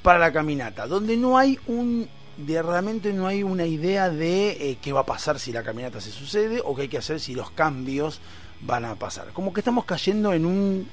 para 0.02 0.18
la 0.18 0.32
caminata, 0.32 0.86
donde 0.86 1.16
no 1.16 1.38
hay 1.38 1.58
un 1.66 2.06
de 2.36 2.62
realmente 2.62 3.12
no 3.12 3.26
hay 3.26 3.42
una 3.42 3.66
idea 3.66 4.10
de 4.10 4.50
eh, 4.50 4.78
qué 4.80 4.92
va 4.92 5.00
a 5.00 5.06
pasar 5.06 5.38
si 5.38 5.52
la 5.52 5.62
caminata 5.62 6.00
se 6.00 6.10
sucede 6.10 6.60
o 6.64 6.74
qué 6.74 6.82
hay 6.82 6.88
que 6.88 6.98
hacer 6.98 7.20
si 7.20 7.34
los 7.34 7.50
cambios 7.50 8.20
van 8.60 8.84
a 8.84 8.94
pasar. 8.94 9.28
Como 9.32 9.52
que 9.52 9.60
estamos 9.60 9.84
cayendo 9.84 10.32
en 10.32 10.46
un 10.46 10.88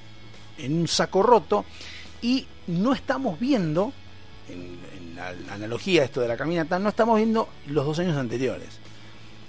en 0.58 0.80
un 0.80 0.88
saco 0.88 1.23
roto 1.23 1.65
y 2.21 2.45
no 2.67 2.93
estamos 2.93 3.39
viendo 3.39 3.93
en, 4.49 5.15
la, 5.15 5.32
la 5.32 5.54
analogía 5.54 6.04
esto 6.04 6.21
de 6.21 6.27
la 6.27 6.38
caminata, 6.38 6.77
no 6.80 6.89
estamos 6.89 7.17
viendo 7.17 7.47
los 7.67 7.86
dos 7.86 7.99
años 7.99 8.17
anteriores. 8.17 8.80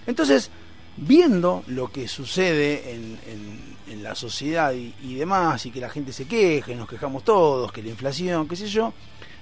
Entonces, 0.07 0.51
viendo 0.97 1.63
lo 1.67 1.91
que 1.91 2.09
sucede 2.09 2.93
en, 2.93 3.33
la 4.03 4.15
sociedad 4.17 4.73
y, 4.73 5.15
demás, 5.15 5.65
y 5.67 5.71
que 5.71 5.79
la 5.79 5.91
gente 5.91 6.13
se 6.13 6.27
queje, 6.27 6.75
nos 6.75 6.89
quejamos 6.89 7.25
todos, 7.25 7.71
que 7.71 7.83
la 7.83 7.91
inflación, 7.91 8.49
qué 8.49 8.57
sé 8.57 8.67
yo, 8.67 8.93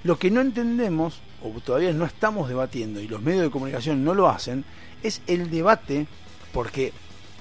lo 0.02 0.18
que 0.18 0.30
no 0.30 0.40
entendemos, 0.40 1.20
o 1.42 1.48
todavía 1.60 1.92
no 1.92 2.04
estamos 2.04 2.48
debatiendo, 2.48 3.00
y 3.00 3.08
los 3.08 3.22
medios 3.22 3.44
de 3.44 3.50
comunicación 3.50 4.04
no 4.04 4.12
lo 4.12 4.28
hacen, 4.28 4.64
es 5.02 5.22
el 5.28 5.50
debate, 5.50 6.06
porque 6.52 6.92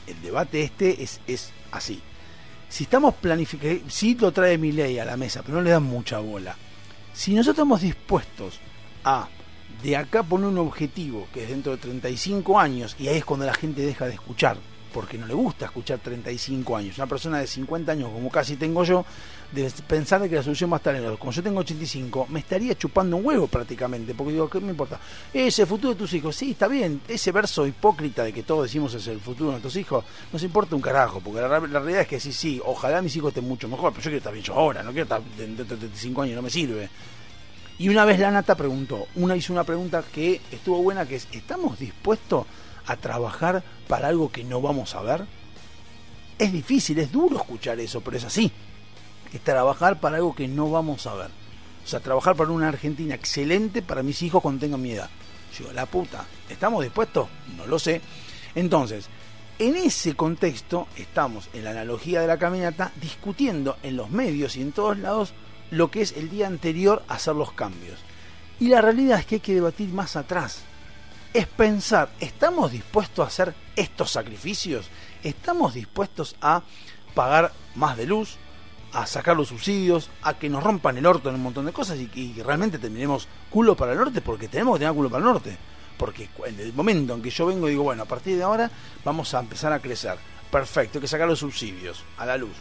el 0.07 0.21
debate 0.21 0.61
este 0.61 1.03
es, 1.03 1.19
es 1.27 1.51
así. 1.71 1.99
Si 2.69 2.83
estamos 2.83 3.15
planificando, 3.15 3.83
sí 3.89 4.15
lo 4.15 4.31
trae 4.31 4.57
mi 4.57 4.71
ley 4.71 4.99
a 4.99 5.05
la 5.05 5.17
mesa, 5.17 5.41
pero 5.41 5.57
no 5.57 5.63
le 5.63 5.71
dan 5.71 5.83
mucha 5.83 6.19
bola. 6.19 6.55
Si 7.13 7.31
nosotros 7.33 7.55
estamos 7.55 7.81
dispuestos 7.81 8.59
a 9.03 9.27
de 9.83 9.95
acá 9.95 10.23
poner 10.23 10.47
un 10.47 10.57
objetivo 10.57 11.27
que 11.33 11.43
es 11.43 11.49
dentro 11.49 11.71
de 11.71 11.77
35 11.77 12.59
años, 12.59 12.95
y 12.99 13.07
ahí 13.07 13.17
es 13.17 13.25
cuando 13.25 13.45
la 13.45 13.53
gente 13.53 13.81
deja 13.81 14.05
de 14.05 14.13
escuchar, 14.13 14.57
porque 14.93 15.17
no 15.17 15.27
le 15.27 15.33
gusta 15.33 15.65
escuchar 15.65 15.99
35 15.99 16.75
años. 16.75 16.97
Una 16.97 17.07
persona 17.07 17.39
de 17.39 17.47
50 17.47 17.91
años, 17.91 18.09
como 18.11 18.29
casi 18.29 18.55
tengo 18.55 18.83
yo, 18.83 19.05
de 19.51 19.71
pensar 19.87 20.27
que 20.27 20.35
la 20.35 20.43
solución 20.43 20.71
va 20.71 20.75
a 20.75 20.77
estar 20.77 20.95
en 20.95 21.03
los. 21.03 21.17
Como 21.17 21.31
yo 21.31 21.41
tengo 21.41 21.59
85, 21.59 22.27
me 22.29 22.39
estaría 22.39 22.75
chupando 22.75 23.17
un 23.17 23.25
huevo 23.25 23.47
prácticamente, 23.47 24.13
porque 24.13 24.33
digo, 24.33 24.49
¿qué 24.49 24.59
me 24.59 24.71
importa? 24.71 24.99
Ese 25.33 25.65
futuro 25.65 25.93
de 25.93 25.99
tus 25.99 26.13
hijos, 26.13 26.35
sí, 26.35 26.51
está 26.51 26.67
bien. 26.67 27.01
Ese 27.07 27.31
verso 27.31 27.65
hipócrita 27.65 28.23
de 28.23 28.33
que 28.33 28.43
todos 28.43 28.63
decimos 28.63 28.93
es 28.93 29.07
el 29.07 29.19
futuro 29.19 29.47
de 29.47 29.51
nuestros 29.53 29.75
hijos, 29.75 30.03
nos 30.33 30.43
importa 30.43 30.75
un 30.75 30.81
carajo, 30.81 31.21
porque 31.21 31.41
la, 31.41 31.47
la 31.47 31.79
realidad 31.79 32.01
es 32.01 32.07
que 32.07 32.19
sí, 32.19 32.33
sí, 32.33 32.61
ojalá 32.63 33.01
mis 33.01 33.15
hijos 33.15 33.29
estén 33.29 33.47
mucho 33.47 33.67
mejor, 33.67 33.91
pero 33.91 34.03
yo 34.03 34.09
quiero 34.09 34.17
estar 34.17 34.33
bien 34.33 34.45
yo 34.45 34.53
ahora, 34.55 34.83
no 34.83 34.91
quiero 34.91 35.03
estar 35.03 35.21
dentro 35.37 35.65
de 35.65 35.75
35 35.77 36.21
años, 36.21 36.35
no 36.35 36.41
me 36.41 36.49
sirve. 36.49 36.89
Y 37.79 37.87
una 37.87 38.03
vez 38.03 38.19
la 38.19 38.29
Nata 38.29 38.55
preguntó, 38.55 39.07
una 39.15 39.37
hizo 39.37 39.53
una 39.53 39.63
pregunta 39.63 40.03
que 40.13 40.41
estuvo 40.51 40.83
buena, 40.83 41.07
que 41.07 41.15
es, 41.15 41.27
¿estamos 41.31 41.79
dispuestos 41.79 42.45
a 42.85 42.97
trabajar 42.97 43.63
para 43.87 44.09
algo 44.09 44.31
que 44.31 44.43
no 44.43 44.61
vamos 44.61 44.95
a 44.95 45.01
ver? 45.01 45.25
Es 46.37 46.51
difícil, 46.51 46.99
es 46.99 47.11
duro 47.11 47.37
escuchar 47.37 47.79
eso, 47.79 48.01
pero 48.01 48.17
es 48.17 48.25
así. 48.25 48.51
Es 49.31 49.41
trabajar 49.41 49.99
para 50.01 50.17
algo 50.17 50.35
que 50.35 50.47
no 50.47 50.69
vamos 50.69 51.07
a 51.07 51.13
ver. 51.15 51.29
O 51.83 51.87
sea, 51.87 52.01
trabajar 52.01 52.35
para 52.35 52.51
una 52.51 52.67
Argentina 52.67 53.15
excelente 53.15 53.81
para 53.81 54.03
mis 54.03 54.21
hijos 54.23 54.41
cuando 54.41 54.59
tengan 54.59 54.81
mi 54.81 54.91
edad. 54.91 55.09
Yo, 55.57 55.71
la 55.71 55.85
puta, 55.85 56.25
¿estamos 56.49 56.83
dispuestos? 56.83 57.29
No 57.55 57.65
lo 57.65 57.79
sé. 57.79 58.01
Entonces, 58.55 59.07
En 59.61 59.75
ese 59.75 60.15
contexto 60.15 60.87
estamos 60.95 61.49
en 61.51 61.65
la 61.65 61.71
analogía 61.71 62.21
de 62.21 62.27
la 62.27 62.39
caminata 62.39 62.93
discutiendo 63.01 63.75
en 63.83 63.97
los 63.97 64.09
medios 64.09 64.55
y 64.55 64.61
en 64.61 64.71
todos 64.71 64.97
lados 64.97 65.33
lo 65.71 65.91
que 65.91 66.01
es 66.01 66.13
el 66.13 66.29
día 66.29 66.47
anterior 66.47 67.03
hacer 67.07 67.35
los 67.35 67.51
cambios. 67.51 67.99
Y 68.59 68.67
la 68.67 68.81
realidad 68.81 69.19
es 69.19 69.25
que 69.25 69.35
hay 69.35 69.41
que 69.41 69.53
debatir 69.53 69.89
más 69.89 70.15
atrás. 70.15 70.63
Es 71.33 71.47
pensar, 71.47 72.09
¿estamos 72.19 72.71
dispuestos 72.71 73.23
a 73.23 73.27
hacer 73.27 73.55
estos 73.75 74.11
sacrificios? 74.11 74.89
¿Estamos 75.23 75.73
dispuestos 75.73 76.35
a 76.41 76.63
pagar 77.13 77.53
más 77.75 77.97
de 77.97 78.05
luz? 78.05 78.37
a 78.93 79.05
sacar 79.05 79.37
los 79.37 79.49
subsidios, 79.49 80.09
a 80.23 80.33
que 80.33 80.49
nos 80.49 80.63
rompan 80.63 80.97
el 80.97 81.05
orto 81.05 81.29
en 81.29 81.35
un 81.35 81.43
montón 81.43 81.65
de 81.65 81.71
cosas 81.71 81.99
y 81.99 82.41
realmente 82.41 82.79
terminemos 82.79 83.27
culo 83.49 83.75
para 83.75 83.91
el 83.91 83.99
norte 83.99 84.21
porque 84.21 84.47
tenemos 84.47 84.75
que 84.75 84.79
tener 84.79 84.95
culo 84.95 85.09
para 85.09 85.23
el 85.23 85.31
norte. 85.31 85.57
Porque 85.97 86.29
en 86.45 86.59
el 86.59 86.73
momento 86.73 87.13
en 87.13 87.21
que 87.21 87.29
yo 87.29 87.45
vengo 87.45 87.67
y 87.67 87.71
digo, 87.71 87.83
bueno, 87.83 88.03
a 88.03 88.05
partir 88.05 88.37
de 88.37 88.43
ahora 88.43 88.71
vamos 89.03 89.33
a 89.33 89.39
empezar 89.39 89.73
a 89.73 89.79
crecer. 89.79 90.17
Perfecto, 90.49 90.97
hay 90.97 91.01
que 91.01 91.07
sacar 91.07 91.27
los 91.27 91.39
subsidios 91.39 92.03
a 92.17 92.25
la 92.25 92.37
luz. 92.37 92.55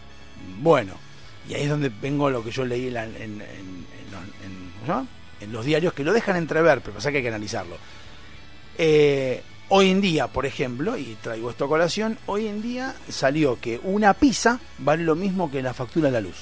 Bueno, 0.61 0.95
y 1.49 1.55
ahí 1.55 1.63
es 1.63 1.69
donde 1.71 1.89
vengo 1.89 2.31
lo 2.31 2.45
que 2.45 2.51
yo 2.51 2.65
leí 2.65 2.89
en, 2.89 3.43
los- 5.53 5.65
diarios 5.65 5.93
que 5.93 6.05
lo 6.05 6.13
dejan 6.13 6.37
entrever, 6.37 6.81
pero 6.81 6.95
pasa 6.95 7.11
que 7.11 7.19
hay 7.19 7.23
que 7.23 7.29
analizarlo. 7.29 7.77
Eh, 8.77 9.43
hoy 9.69 9.91
en 9.91 10.01
día, 10.01 10.29
por 10.29 10.47
ejemplo, 10.47 10.97
y 10.97 11.17
traigo 11.23 11.51
esto 11.51 11.65
a 11.65 11.69
colación, 11.69 12.19
hoy 12.27 12.47
en 12.47 12.63
día 12.63 12.95
salió 13.09 13.59
que 13.61 13.81
una 13.83 14.15
pizza 14.15 14.61
vale 14.79 15.05
lo 15.05 15.15
mismo 15.15 15.51
que 15.51 15.63
la 15.63 15.75
factura 15.75 16.07
de 16.09 16.13
la 16.13 16.21
luz. 16.21 16.37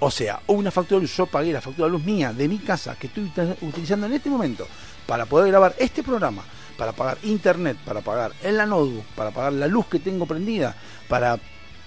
O 0.00 0.10
sea, 0.10 0.40
una 0.46 0.70
factura 0.70 0.98
de 0.98 1.02
luz, 1.02 1.16
yo 1.16 1.26
pagué 1.26 1.52
la 1.52 1.60
factura 1.60 1.86
de 1.86 1.92
luz 1.92 2.04
mía 2.04 2.32
de 2.32 2.48
mi 2.48 2.58
casa 2.58 2.96
que 2.96 3.08
estoy 3.08 3.30
utilizando 3.62 4.06
en 4.06 4.12
este 4.12 4.30
momento 4.30 4.66
para 5.06 5.26
poder 5.26 5.48
grabar 5.50 5.74
este 5.78 6.02
programa, 6.02 6.44
para 6.76 6.92
pagar 6.92 7.18
internet, 7.24 7.76
para 7.84 8.00
pagar 8.00 8.32
la 8.44 8.64
notebook, 8.66 9.04
para 9.16 9.30
pagar 9.32 9.52
la 9.54 9.66
luz 9.66 9.86
que 9.86 9.98
tengo 9.98 10.26
prendida, 10.26 10.76
para 11.08 11.38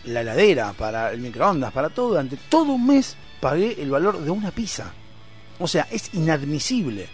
la 0.05 0.21
heladera, 0.21 0.73
para 0.73 1.11
el 1.11 1.19
microondas, 1.19 1.71
para 1.71 1.89
todo, 1.89 2.09
durante 2.09 2.37
todo 2.37 2.73
un 2.73 2.87
mes 2.87 3.15
pagué 3.39 3.81
el 3.81 3.89
valor 3.91 4.19
de 4.19 4.31
una 4.31 4.51
pizza. 4.51 4.91
O 5.59 5.67
sea, 5.67 5.87
es 5.91 6.13
inadmisible, 6.13 7.07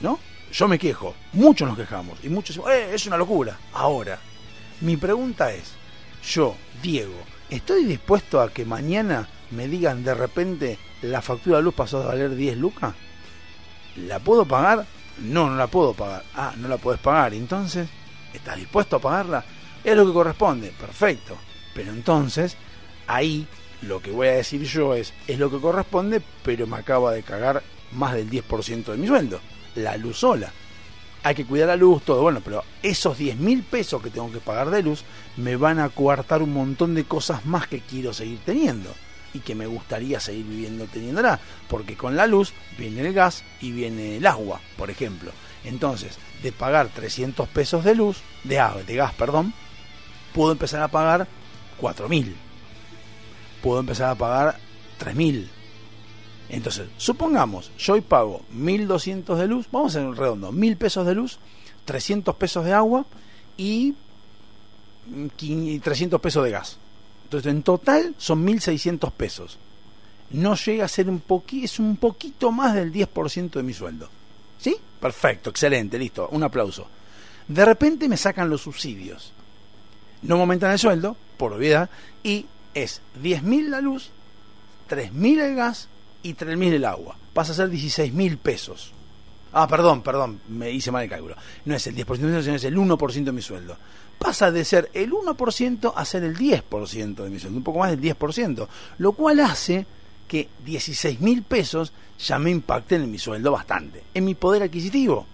¿no? 0.00 0.18
Yo 0.52 0.68
me 0.68 0.78
quejo, 0.78 1.14
muchos 1.32 1.68
nos 1.68 1.76
quejamos 1.76 2.18
y 2.22 2.28
muchos 2.28 2.58
"Eh, 2.70 2.90
es 2.94 3.06
una 3.06 3.16
locura. 3.16 3.58
Ahora, 3.72 4.18
mi 4.80 4.96
pregunta 4.96 5.52
es, 5.52 5.72
yo, 6.26 6.56
Diego, 6.82 7.16
¿estoy 7.50 7.84
dispuesto 7.84 8.40
a 8.40 8.50
que 8.50 8.64
mañana 8.64 9.28
me 9.50 9.68
digan 9.68 10.04
de 10.04 10.14
repente 10.14 10.78
la 11.02 11.20
factura 11.20 11.58
de 11.58 11.64
luz 11.64 11.74
pasó 11.74 12.02
a 12.02 12.06
valer 12.06 12.34
10 12.34 12.56
lucas? 12.56 12.94
¿La 13.96 14.18
puedo 14.18 14.44
pagar? 14.44 14.86
No, 15.18 15.48
no 15.50 15.56
la 15.56 15.66
puedo 15.66 15.94
pagar. 15.94 16.22
Ah, 16.34 16.52
no 16.56 16.68
la 16.68 16.76
puedes 16.76 17.00
pagar. 17.00 17.32
Entonces, 17.34 17.88
¿estás 18.32 18.56
dispuesto 18.56 18.96
a 18.96 19.00
pagarla? 19.00 19.44
Es 19.82 19.96
lo 19.96 20.06
que 20.06 20.12
corresponde. 20.12 20.72
Perfecto. 20.78 21.36
Pero 21.76 21.92
entonces, 21.92 22.56
ahí 23.06 23.46
lo 23.82 24.00
que 24.00 24.10
voy 24.10 24.28
a 24.28 24.32
decir 24.32 24.62
yo 24.62 24.94
es, 24.94 25.12
es 25.28 25.38
lo 25.38 25.50
que 25.50 25.60
corresponde, 25.60 26.22
pero 26.42 26.66
me 26.66 26.78
acaba 26.78 27.12
de 27.12 27.22
cagar 27.22 27.62
más 27.92 28.14
del 28.14 28.30
10% 28.30 28.86
de 28.86 28.96
mi 28.96 29.06
sueldo. 29.06 29.38
La 29.76 29.96
luz 29.98 30.18
sola. 30.18 30.50
Hay 31.22 31.34
que 31.34 31.44
cuidar 31.44 31.68
la 31.68 31.76
luz, 31.76 32.02
todo. 32.02 32.22
Bueno, 32.22 32.40
pero 32.42 32.64
esos 32.82 33.18
10 33.18 33.36
mil 33.36 33.62
pesos 33.62 34.02
que 34.02 34.10
tengo 34.10 34.32
que 34.32 34.38
pagar 34.38 34.70
de 34.70 34.82
luz 34.82 35.04
me 35.36 35.56
van 35.56 35.78
a 35.78 35.90
coartar 35.90 36.40
un 36.40 36.54
montón 36.54 36.94
de 36.94 37.04
cosas 37.04 37.44
más 37.44 37.66
que 37.66 37.80
quiero 37.80 38.14
seguir 38.14 38.38
teniendo 38.44 38.94
y 39.34 39.40
que 39.40 39.54
me 39.54 39.66
gustaría 39.66 40.18
seguir 40.18 40.46
viviendo 40.46 40.86
teniéndola, 40.86 41.38
porque 41.68 41.94
con 41.94 42.16
la 42.16 42.26
luz 42.26 42.54
viene 42.78 43.02
el 43.02 43.12
gas 43.12 43.44
y 43.60 43.72
viene 43.72 44.16
el 44.16 44.26
agua, 44.26 44.60
por 44.78 44.88
ejemplo. 44.88 45.32
Entonces, 45.64 46.16
de 46.42 46.52
pagar 46.52 46.88
300 46.88 47.46
pesos 47.48 47.84
de 47.84 47.96
luz, 47.96 48.22
de 48.44 48.60
agua, 48.60 48.82
de 48.82 48.94
gas, 48.94 49.12
perdón, 49.12 49.52
puedo 50.32 50.52
empezar 50.52 50.82
a 50.82 50.88
pagar 50.88 51.26
4000. 51.80 52.34
Puedo 53.62 53.80
empezar 53.80 54.10
a 54.10 54.14
pagar 54.14 54.58
3000. 54.98 55.48
Entonces, 56.48 56.88
supongamos, 56.96 57.72
yo 57.78 57.94
hoy 57.94 58.00
pago 58.02 58.42
1200 58.50 59.38
de 59.38 59.48
luz, 59.48 59.66
vamos 59.72 59.94
a 59.94 59.98
hacer 59.98 60.08
un 60.08 60.16
redondo, 60.16 60.52
1000 60.52 60.76
pesos 60.76 61.04
de 61.06 61.14
luz, 61.14 61.38
300 61.84 62.36
pesos 62.36 62.64
de 62.64 62.72
agua 62.72 63.04
y 63.56 63.94
mm, 65.06 65.26
quin- 65.36 65.80
300 65.82 66.20
pesos 66.20 66.44
de 66.44 66.50
gas. 66.50 66.78
Entonces, 67.24 67.50
en 67.50 67.62
total 67.64 68.14
son 68.18 68.44
1600 68.44 69.12
pesos. 69.12 69.58
No 70.30 70.54
llega 70.54 70.84
a 70.84 70.88
ser 70.88 71.08
un 71.08 71.18
poquito, 71.20 71.64
es 71.64 71.78
un 71.80 71.96
poquito 71.96 72.52
más 72.52 72.74
del 72.74 72.92
10% 72.92 73.50
de 73.50 73.62
mi 73.64 73.72
sueldo. 73.72 74.08
¿Sí? 74.58 74.76
Perfecto, 75.00 75.50
excelente, 75.50 75.98
listo, 75.98 76.28
un 76.30 76.42
aplauso. 76.44 76.86
De 77.48 77.64
repente 77.64 78.08
me 78.08 78.16
sacan 78.16 78.48
los 78.48 78.62
subsidios. 78.62 79.32
No 80.22 80.36
me 80.36 80.42
aumentan 80.42 80.70
el 80.72 80.78
sueldo, 80.78 81.16
por 81.36 81.52
obviedad, 81.52 81.90
y 82.22 82.46
es 82.74 83.00
10.000 83.22 83.68
la 83.68 83.80
luz, 83.80 84.10
3.000 84.88 85.40
el 85.40 85.54
gas 85.56 85.88
y 86.22 86.34
3.000 86.34 86.72
el 86.74 86.84
agua. 86.84 87.16
Pasa 87.32 87.52
a 87.52 87.54
ser 87.54 87.70
16.000 87.70 88.38
pesos. 88.38 88.92
Ah, 89.52 89.66
perdón, 89.66 90.02
perdón, 90.02 90.40
me 90.48 90.70
hice 90.70 90.90
mal 90.90 91.04
el 91.04 91.10
cálculo. 91.10 91.36
No 91.64 91.74
es 91.74 91.86
el 91.86 91.96
10% 91.96 92.06
de 92.06 92.12
mi 92.12 92.18
sueldo, 92.18 92.42
sino 92.42 92.56
es 92.56 92.64
el 92.64 92.76
1% 92.76 93.24
de 93.24 93.32
mi 93.32 93.42
sueldo. 93.42 93.76
Pasa 94.18 94.50
de 94.50 94.64
ser 94.64 94.90
el 94.92 95.10
1% 95.12 95.92
a 95.94 96.04
ser 96.04 96.24
el 96.24 96.36
10% 96.36 97.14
de 97.14 97.30
mi 97.30 97.38
sueldo, 97.38 97.58
un 97.58 97.64
poco 97.64 97.78
más 97.80 97.90
del 97.90 98.00
10%, 98.00 98.68
lo 98.98 99.12
cual 99.12 99.40
hace 99.40 99.86
que 100.26 100.48
16.000 100.66 101.44
pesos 101.44 101.92
ya 102.18 102.38
me 102.38 102.50
impacten 102.50 103.02
en 103.02 103.10
mi 103.10 103.18
sueldo 103.18 103.52
bastante, 103.52 104.02
en 104.12 104.24
mi 104.24 104.34
poder 104.34 104.62
adquisitivo. 104.62 105.26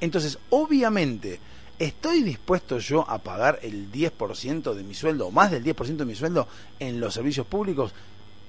Entonces, 0.00 0.38
obviamente, 0.50 1.38
¿estoy 1.82 2.22
dispuesto 2.22 2.78
yo 2.78 3.04
a 3.10 3.18
pagar 3.18 3.58
el 3.62 3.90
10% 3.90 4.72
de 4.72 4.84
mi 4.84 4.94
sueldo 4.94 5.26
o 5.26 5.30
más 5.32 5.50
del 5.50 5.64
10% 5.64 5.96
de 5.96 6.04
mi 6.04 6.14
sueldo 6.14 6.46
en 6.78 7.00
los 7.00 7.12
servicios 7.12 7.44
públicos? 7.44 7.92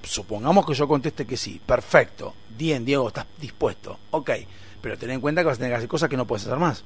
Supongamos 0.04 0.66
que 0.68 0.76
yo 0.76 0.88
conteste 0.88 1.26
que 1.26 1.36
sí. 1.36 1.60
Perfecto. 1.66 2.36
Bien, 2.56 2.86
Diego, 2.86 3.08
estás 3.08 3.26
dispuesto. 3.42 3.98
Ok. 4.12 4.32
Pero 4.82 4.98
ten 5.00 5.10
en 5.10 5.22
cuenta 5.22 5.42
que 5.42 5.48
vas 5.48 5.58
a 5.58 5.60
tener 5.60 5.72
que 5.72 5.78
hacer 5.78 5.90
cosas 5.90 6.10
que 6.10 6.18
no 6.18 6.28
puedes 6.28 6.46
hacer 6.46 6.60
más. 6.60 6.84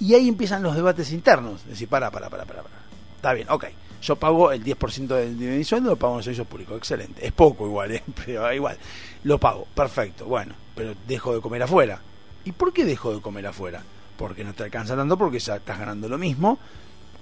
Y 0.00 0.14
ahí 0.14 0.28
empiezan 0.28 0.62
los 0.62 0.74
debates 0.74 1.12
internos. 1.12 1.66
Decir, 1.66 1.88
para, 1.88 2.10
para, 2.10 2.30
para, 2.30 2.46
para, 2.46 2.62
para. 2.62 2.74
Está 3.16 3.34
bien, 3.34 3.50
ok. 3.50 3.66
Yo 4.00 4.16
pago 4.16 4.50
el 4.50 4.64
10% 4.64 5.08
de, 5.08 5.34
de 5.34 5.58
mi 5.58 5.64
sueldo, 5.64 5.90
lo 5.90 5.96
pago 5.96 6.14
en 6.14 6.18
los 6.18 6.24
servicios 6.24 6.46
públicos. 6.46 6.78
Excelente. 6.78 7.26
Es 7.26 7.32
poco 7.32 7.66
igual, 7.66 7.92
¿eh? 7.92 8.02
pero 8.24 8.50
igual. 8.52 8.78
Lo 9.24 9.38
pago. 9.38 9.66
Perfecto. 9.74 10.24
Bueno, 10.24 10.54
pero 10.74 10.94
dejo 11.06 11.34
de 11.34 11.42
comer 11.42 11.64
afuera. 11.64 12.00
¿Y 12.44 12.52
por 12.52 12.72
qué 12.72 12.86
dejo 12.86 13.14
de 13.14 13.20
comer 13.20 13.46
afuera? 13.46 13.82
Porque 14.16 14.44
no 14.44 14.52
te 14.54 14.64
alcanza 14.64 14.96
tanto, 14.96 15.16
porque 15.16 15.38
ya 15.38 15.56
estás 15.56 15.78
ganando 15.78 16.08
lo 16.08 16.18
mismo, 16.18 16.58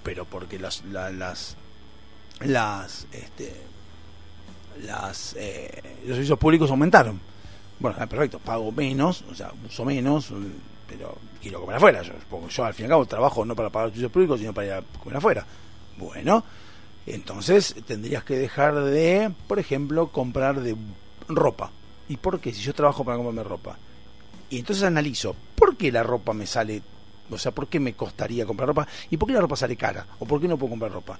pero 0.02 0.24
porque 0.24 0.58
las, 0.58 0.84
la- 0.86 1.10
las, 1.10 1.56
las, 2.40 3.06
este, 3.12 3.54
las, 4.84 5.34
eh, 5.38 5.82
los 6.06 6.14
servicios 6.16 6.38
públicos 6.38 6.70
aumentaron. 6.70 7.20
Bueno, 7.78 7.96
ah, 8.00 8.06
perfecto, 8.06 8.38
pago 8.38 8.70
menos, 8.72 9.24
o 9.30 9.34
sea, 9.34 9.52
uso 9.66 9.84
menos, 9.84 10.30
eh, 10.30 10.34
pero 10.88 11.16
quiero 11.40 11.60
comer 11.60 11.76
afuera. 11.76 12.02
Yo, 12.02 12.12
yo 12.48 12.64
al 12.64 12.74
fin 12.74 12.84
y 12.84 12.86
al 12.86 12.90
cabo 12.90 13.06
trabajo 13.06 13.44
no 13.44 13.54
para 13.56 13.70
pagar 13.70 13.86
los 13.88 13.92
servicios 13.94 14.12
públicos, 14.12 14.40
sino 14.40 14.52
para 14.52 14.66
ir 14.66 14.72
a 14.74 14.82
comer 14.98 15.16
afuera. 15.16 15.46
Bueno, 15.96 16.44
entonces 17.06 17.74
tendrías 17.86 18.24
que 18.24 18.36
dejar 18.36 18.74
de, 18.84 19.32
por 19.46 19.58
ejemplo, 19.58 20.08
comprar 20.08 20.60
de 20.60 20.76
ropa. 21.28 21.70
¿Y 22.08 22.16
por 22.16 22.40
qué? 22.40 22.52
Si 22.52 22.60
yo 22.62 22.74
trabajo 22.74 23.04
para 23.04 23.16
comprarme 23.16 23.44
ropa. 23.48 23.78
Y 24.50 24.58
entonces 24.58 24.84
analizo, 24.84 25.34
¿por 25.54 25.76
qué 25.76 25.90
la 25.90 26.02
ropa 26.02 26.32
me 26.32 26.46
sale, 26.46 26.82
o 27.30 27.38
sea, 27.38 27.52
por 27.52 27.68
qué 27.68 27.80
me 27.80 27.94
costaría 27.94 28.44
comprar 28.44 28.68
ropa? 28.68 28.86
¿Y 29.10 29.16
por 29.16 29.28
qué 29.28 29.34
la 29.34 29.40
ropa 29.40 29.56
sale 29.56 29.76
cara? 29.76 30.06
¿O 30.18 30.26
por 30.26 30.40
qué 30.40 30.48
no 30.48 30.58
puedo 30.58 30.70
comprar 30.70 30.92
ropa? 30.92 31.18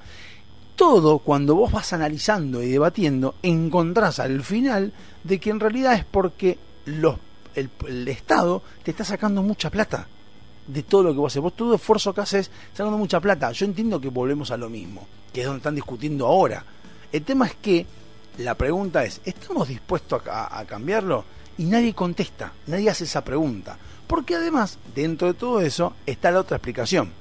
todo 0.81 1.19
cuando 1.19 1.57
vos 1.57 1.71
vas 1.71 1.93
analizando 1.93 2.63
y 2.63 2.71
debatiendo, 2.71 3.35
encontrás 3.43 4.19
al 4.19 4.43
final 4.43 4.95
de 5.23 5.39
que 5.39 5.51
en 5.51 5.61
realidad 5.61 5.93
es 5.93 6.07
porque 6.07 6.57
los, 6.87 7.17
el, 7.55 8.09
Estado 8.09 8.63
te 8.83 8.93
está 8.93 9.05
sacando 9.05 9.43
mucha 9.43 9.69
plata 9.69 10.09
de 10.67 10.83
todo 10.83 11.03
lo 11.03 11.13
que 11.13 11.19
vos 11.19 11.35
haces. 11.35 11.43
Vos 11.43 11.55
todo 11.55 11.75
esfuerzo 11.75 12.15
que 12.15 12.23
haces, 12.23 12.51
sacando 12.73 12.97
mucha 12.97 13.21
plata. 13.21 13.53
Yo 13.53 13.67
entiendo 13.67 14.01
que 14.01 14.09
volvemos 14.09 14.53
a 14.53 14.57
lo 14.57 14.71
mismo, 14.71 15.07
que 15.35 15.41
es 15.41 15.47
donde 15.47 15.59
están 15.59 15.75
discutiendo 15.75 16.27
ahora. 16.27 16.65
El 17.13 17.25
tema 17.25 17.45
es 17.45 17.57
que 17.57 17.85
la 18.39 18.55
pregunta 18.55 19.05
es, 19.05 19.21
¿estamos 19.27 19.69
dispuestos 19.69 20.23
a 20.27 20.65
cambiarlo? 20.67 21.27
Y 21.59 21.65
nadie 21.65 21.95
contesta, 21.95 22.53
nadie 22.67 22.91
hace 22.91 23.05
esa 23.05 23.25
pregunta. 23.25 23.77
Porque 24.07 24.35
además, 24.35 24.79
dentro 24.95 25.29
de 25.29 25.35
todo 25.35 25.61
eso, 25.61 25.95
está 26.05 26.31
la 26.31 26.41
otra 26.41 26.57
explicación. 26.57 27.13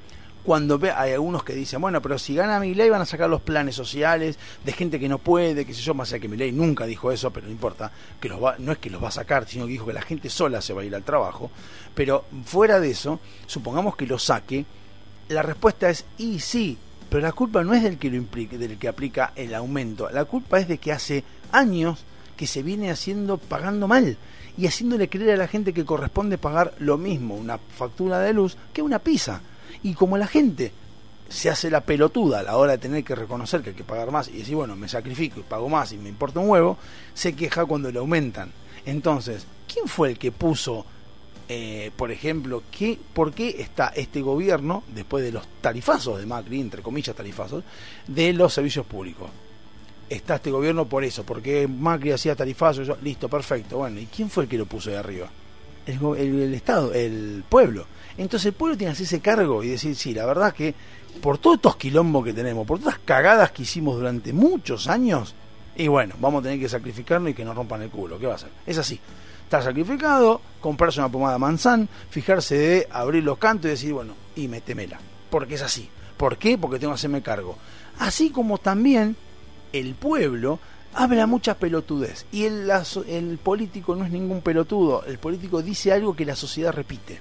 Cuando 0.43 0.79
hay 0.95 1.11
algunos 1.11 1.43
que 1.43 1.53
dicen, 1.53 1.81
bueno, 1.81 2.01
pero 2.01 2.17
si 2.17 2.33
gana 2.33 2.59
mi 2.59 2.73
ley 2.73 2.89
van 2.89 3.01
a 3.01 3.05
sacar 3.05 3.29
los 3.29 3.41
planes 3.41 3.75
sociales 3.75 4.39
de 4.65 4.71
gente 4.71 4.99
que 4.99 5.09
no 5.09 5.19
puede, 5.19 5.65
qué 5.65 5.73
sé 5.73 5.81
yo, 5.81 5.93
más 5.93 6.11
allá 6.11 6.21
que 6.21 6.27
mi 6.27 6.37
ley 6.37 6.51
nunca 6.51 6.87
dijo 6.87 7.11
eso, 7.11 7.29
pero 7.31 7.45
no 7.45 7.51
importa, 7.51 7.91
que 8.19 8.29
los 8.29 8.43
va, 8.43 8.55
no 8.57 8.71
es 8.71 8.79
que 8.79 8.89
los 8.89 9.03
va 9.03 9.09
a 9.09 9.11
sacar, 9.11 9.47
sino 9.47 9.65
que 9.65 9.73
dijo 9.73 9.85
que 9.85 9.93
la 9.93 10.01
gente 10.01 10.29
sola 10.29 10.61
se 10.61 10.73
va 10.73 10.81
a 10.81 10.85
ir 10.85 10.95
al 10.95 11.03
trabajo, 11.03 11.51
pero 11.93 12.25
fuera 12.45 12.79
de 12.79 12.89
eso, 12.89 13.19
supongamos 13.45 13.95
que 13.95 14.07
lo 14.07 14.17
saque, 14.17 14.65
la 15.27 15.43
respuesta 15.43 15.89
es, 15.89 16.05
y 16.17 16.39
sí, 16.39 16.79
pero 17.09 17.21
la 17.21 17.33
culpa 17.33 17.63
no 17.63 17.75
es 17.75 17.83
del 17.83 17.99
que 17.99 18.09
lo 18.09 18.15
implique, 18.15 18.57
del 18.57 18.79
que 18.79 18.87
aplica 18.87 19.33
el 19.35 19.53
aumento, 19.53 20.09
la 20.09 20.25
culpa 20.25 20.59
es 20.59 20.67
de 20.67 20.79
que 20.79 20.93
hace 20.93 21.23
años 21.51 22.05
que 22.39 22.47
se 22.47 22.63
viene 22.63 22.89
haciendo 22.89 23.37
pagando 23.37 23.85
mal 23.85 24.15
y 24.57 24.65
haciéndole 24.65 25.09
creer 25.09 25.31
a 25.31 25.35
la 25.35 25.49
gente 25.49 25.73
que 25.73 25.83
corresponde 25.83 26.37
pagar 26.37 26.73
lo 26.79 26.97
mismo 26.97 27.35
una 27.35 27.57
factura 27.57 28.19
de 28.19 28.31
luz 28.31 28.55
que 28.71 28.81
una 28.81 28.99
pizza. 28.99 29.41
Y 29.83 29.93
como 29.93 30.17
la 30.17 30.25
gente 30.25 30.71
se 31.27 31.49
hace 31.49 31.69
la 31.69 31.81
pelotuda 31.81 32.39
a 32.39 32.43
la 32.43 32.55
hora 32.55 32.71
de 32.71 32.77
tener 32.77 33.03
que 33.03 33.13
reconocer 33.13 33.61
que 33.61 33.71
hay 33.71 33.75
que 33.75 33.83
pagar 33.83 34.09
más 34.09 34.29
y 34.29 34.37
decir, 34.37 34.55
bueno, 34.55 34.77
me 34.77 34.87
sacrifico 34.87 35.41
y 35.41 35.43
pago 35.43 35.67
más 35.67 35.91
y 35.91 35.97
me 35.97 36.07
importa 36.07 36.39
un 36.39 36.49
huevo, 36.49 36.77
se 37.13 37.35
queja 37.35 37.65
cuando 37.65 37.91
le 37.91 37.99
aumentan. 37.99 38.53
Entonces, 38.85 39.45
¿quién 39.67 39.89
fue 39.89 40.11
el 40.11 40.17
que 40.17 40.31
puso, 40.31 40.85
eh, 41.49 41.91
por 41.97 42.09
ejemplo, 42.09 42.63
qué, 42.71 42.97
por 43.13 43.33
qué 43.33 43.57
está 43.59 43.89
este 43.89 44.21
gobierno, 44.21 44.83
después 44.95 45.25
de 45.25 45.33
los 45.33 45.45
tarifazos 45.59 46.19
de 46.19 46.25
Macri, 46.25 46.61
entre 46.61 46.81
comillas 46.81 47.17
tarifazos, 47.17 47.65
de 48.07 48.31
los 48.31 48.53
servicios 48.53 48.85
públicos? 48.85 49.29
Está 50.09 50.35
este 50.35 50.49
gobierno 50.49 50.85
por 50.85 51.03
eso, 51.03 51.23
porque 51.23 51.67
Macri 51.67 52.11
hacía 52.11 52.35
tarifazos, 52.35 52.87
yo- 52.87 52.97
listo, 53.01 53.29
perfecto. 53.29 53.77
Bueno, 53.77 53.99
¿y 53.99 54.07
quién 54.07 54.29
fue 54.29 54.43
el 54.43 54.49
que 54.49 54.57
lo 54.57 54.65
puso 54.65 54.89
de 54.89 54.97
arriba? 54.97 55.29
el, 55.85 56.53
Estado, 56.53 56.93
el 56.93 57.43
pueblo. 57.49 57.85
Entonces 58.17 58.47
el 58.47 58.53
pueblo 58.53 58.77
tiene 58.77 58.91
que 58.91 58.95
hacerse 58.97 59.19
cargo 59.21 59.63
y 59.63 59.69
decir, 59.69 59.95
sí, 59.95 60.13
la 60.13 60.25
verdad 60.25 60.53
que 60.53 60.75
por 61.21 61.37
todos 61.39 61.55
estos 61.55 61.77
quilombos 61.77 62.23
que 62.25 62.33
tenemos, 62.33 62.67
por 62.67 62.77
todas 62.79 62.95
las 62.95 63.03
cagadas 63.03 63.51
que 63.51 63.63
hicimos 63.63 63.95
durante 63.95 64.31
muchos 64.33 64.87
años, 64.87 65.33
y 65.75 65.87
bueno, 65.87 66.13
vamos 66.19 66.41
a 66.41 66.43
tener 66.43 66.59
que 66.59 66.69
sacrificarnos 66.69 67.31
y 67.31 67.33
que 67.33 67.43
nos 67.45 67.55
rompan 67.55 67.81
el 67.81 67.89
culo. 67.89 68.19
¿Qué 68.19 68.27
va 68.27 68.33
a 68.33 68.35
hacer? 68.35 68.49
Es 68.67 68.77
así. 68.77 68.99
Estar 69.45 69.63
sacrificado, 69.63 70.41
comprarse 70.61 70.99
una 70.99 71.09
pomada 71.09 71.39
manzán, 71.39 71.89
fijarse 72.11 72.55
de 72.57 72.87
abrir 72.91 73.23
los 73.23 73.37
cantos 73.39 73.65
y 73.67 73.69
decir, 73.69 73.93
bueno, 73.93 74.13
y 74.35 74.47
metemela. 74.47 74.99
Porque 75.31 75.55
es 75.55 75.61
así. 75.63 75.89
¿Por 76.17 76.37
qué? 76.37 76.57
Porque 76.57 76.77
tengo 76.77 76.93
que 76.93 76.95
hacerme 76.97 77.21
cargo. 77.23 77.57
Así 77.97 78.29
como 78.29 78.57
también 78.59 79.15
el 79.73 79.95
pueblo 79.95 80.59
habla 80.93 81.27
mucha 81.27 81.55
pelotudez. 81.55 82.25
Y 82.31 82.45
el, 82.45 82.69
el 83.07 83.37
político 83.37 83.95
no 83.95 84.05
es 84.05 84.11
ningún 84.11 84.41
pelotudo. 84.41 85.03
El 85.05 85.19
político 85.19 85.61
dice 85.61 85.91
algo 85.91 86.15
que 86.15 86.25
la 86.25 86.35
sociedad 86.35 86.73
repite. 86.73 87.19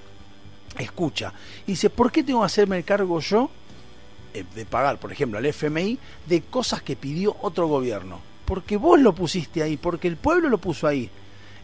Escucha. 0.78 1.32
Y 1.66 1.72
dice, 1.72 1.90
¿por 1.90 2.12
qué 2.12 2.22
tengo 2.22 2.40
que 2.40 2.46
hacerme 2.46 2.76
el 2.76 2.84
cargo 2.84 3.20
yo 3.20 3.50
eh, 4.34 4.44
de 4.54 4.64
pagar, 4.64 4.98
por 4.98 5.12
ejemplo, 5.12 5.38
al 5.38 5.46
FMI 5.46 5.98
de 6.26 6.42
cosas 6.42 6.82
que 6.82 6.96
pidió 6.96 7.36
otro 7.42 7.66
gobierno? 7.66 8.20
Porque 8.44 8.76
vos 8.76 9.00
lo 9.00 9.14
pusiste 9.14 9.62
ahí, 9.62 9.76
porque 9.76 10.08
el 10.08 10.16
pueblo 10.16 10.48
lo 10.48 10.58
puso 10.58 10.86
ahí. 10.86 11.10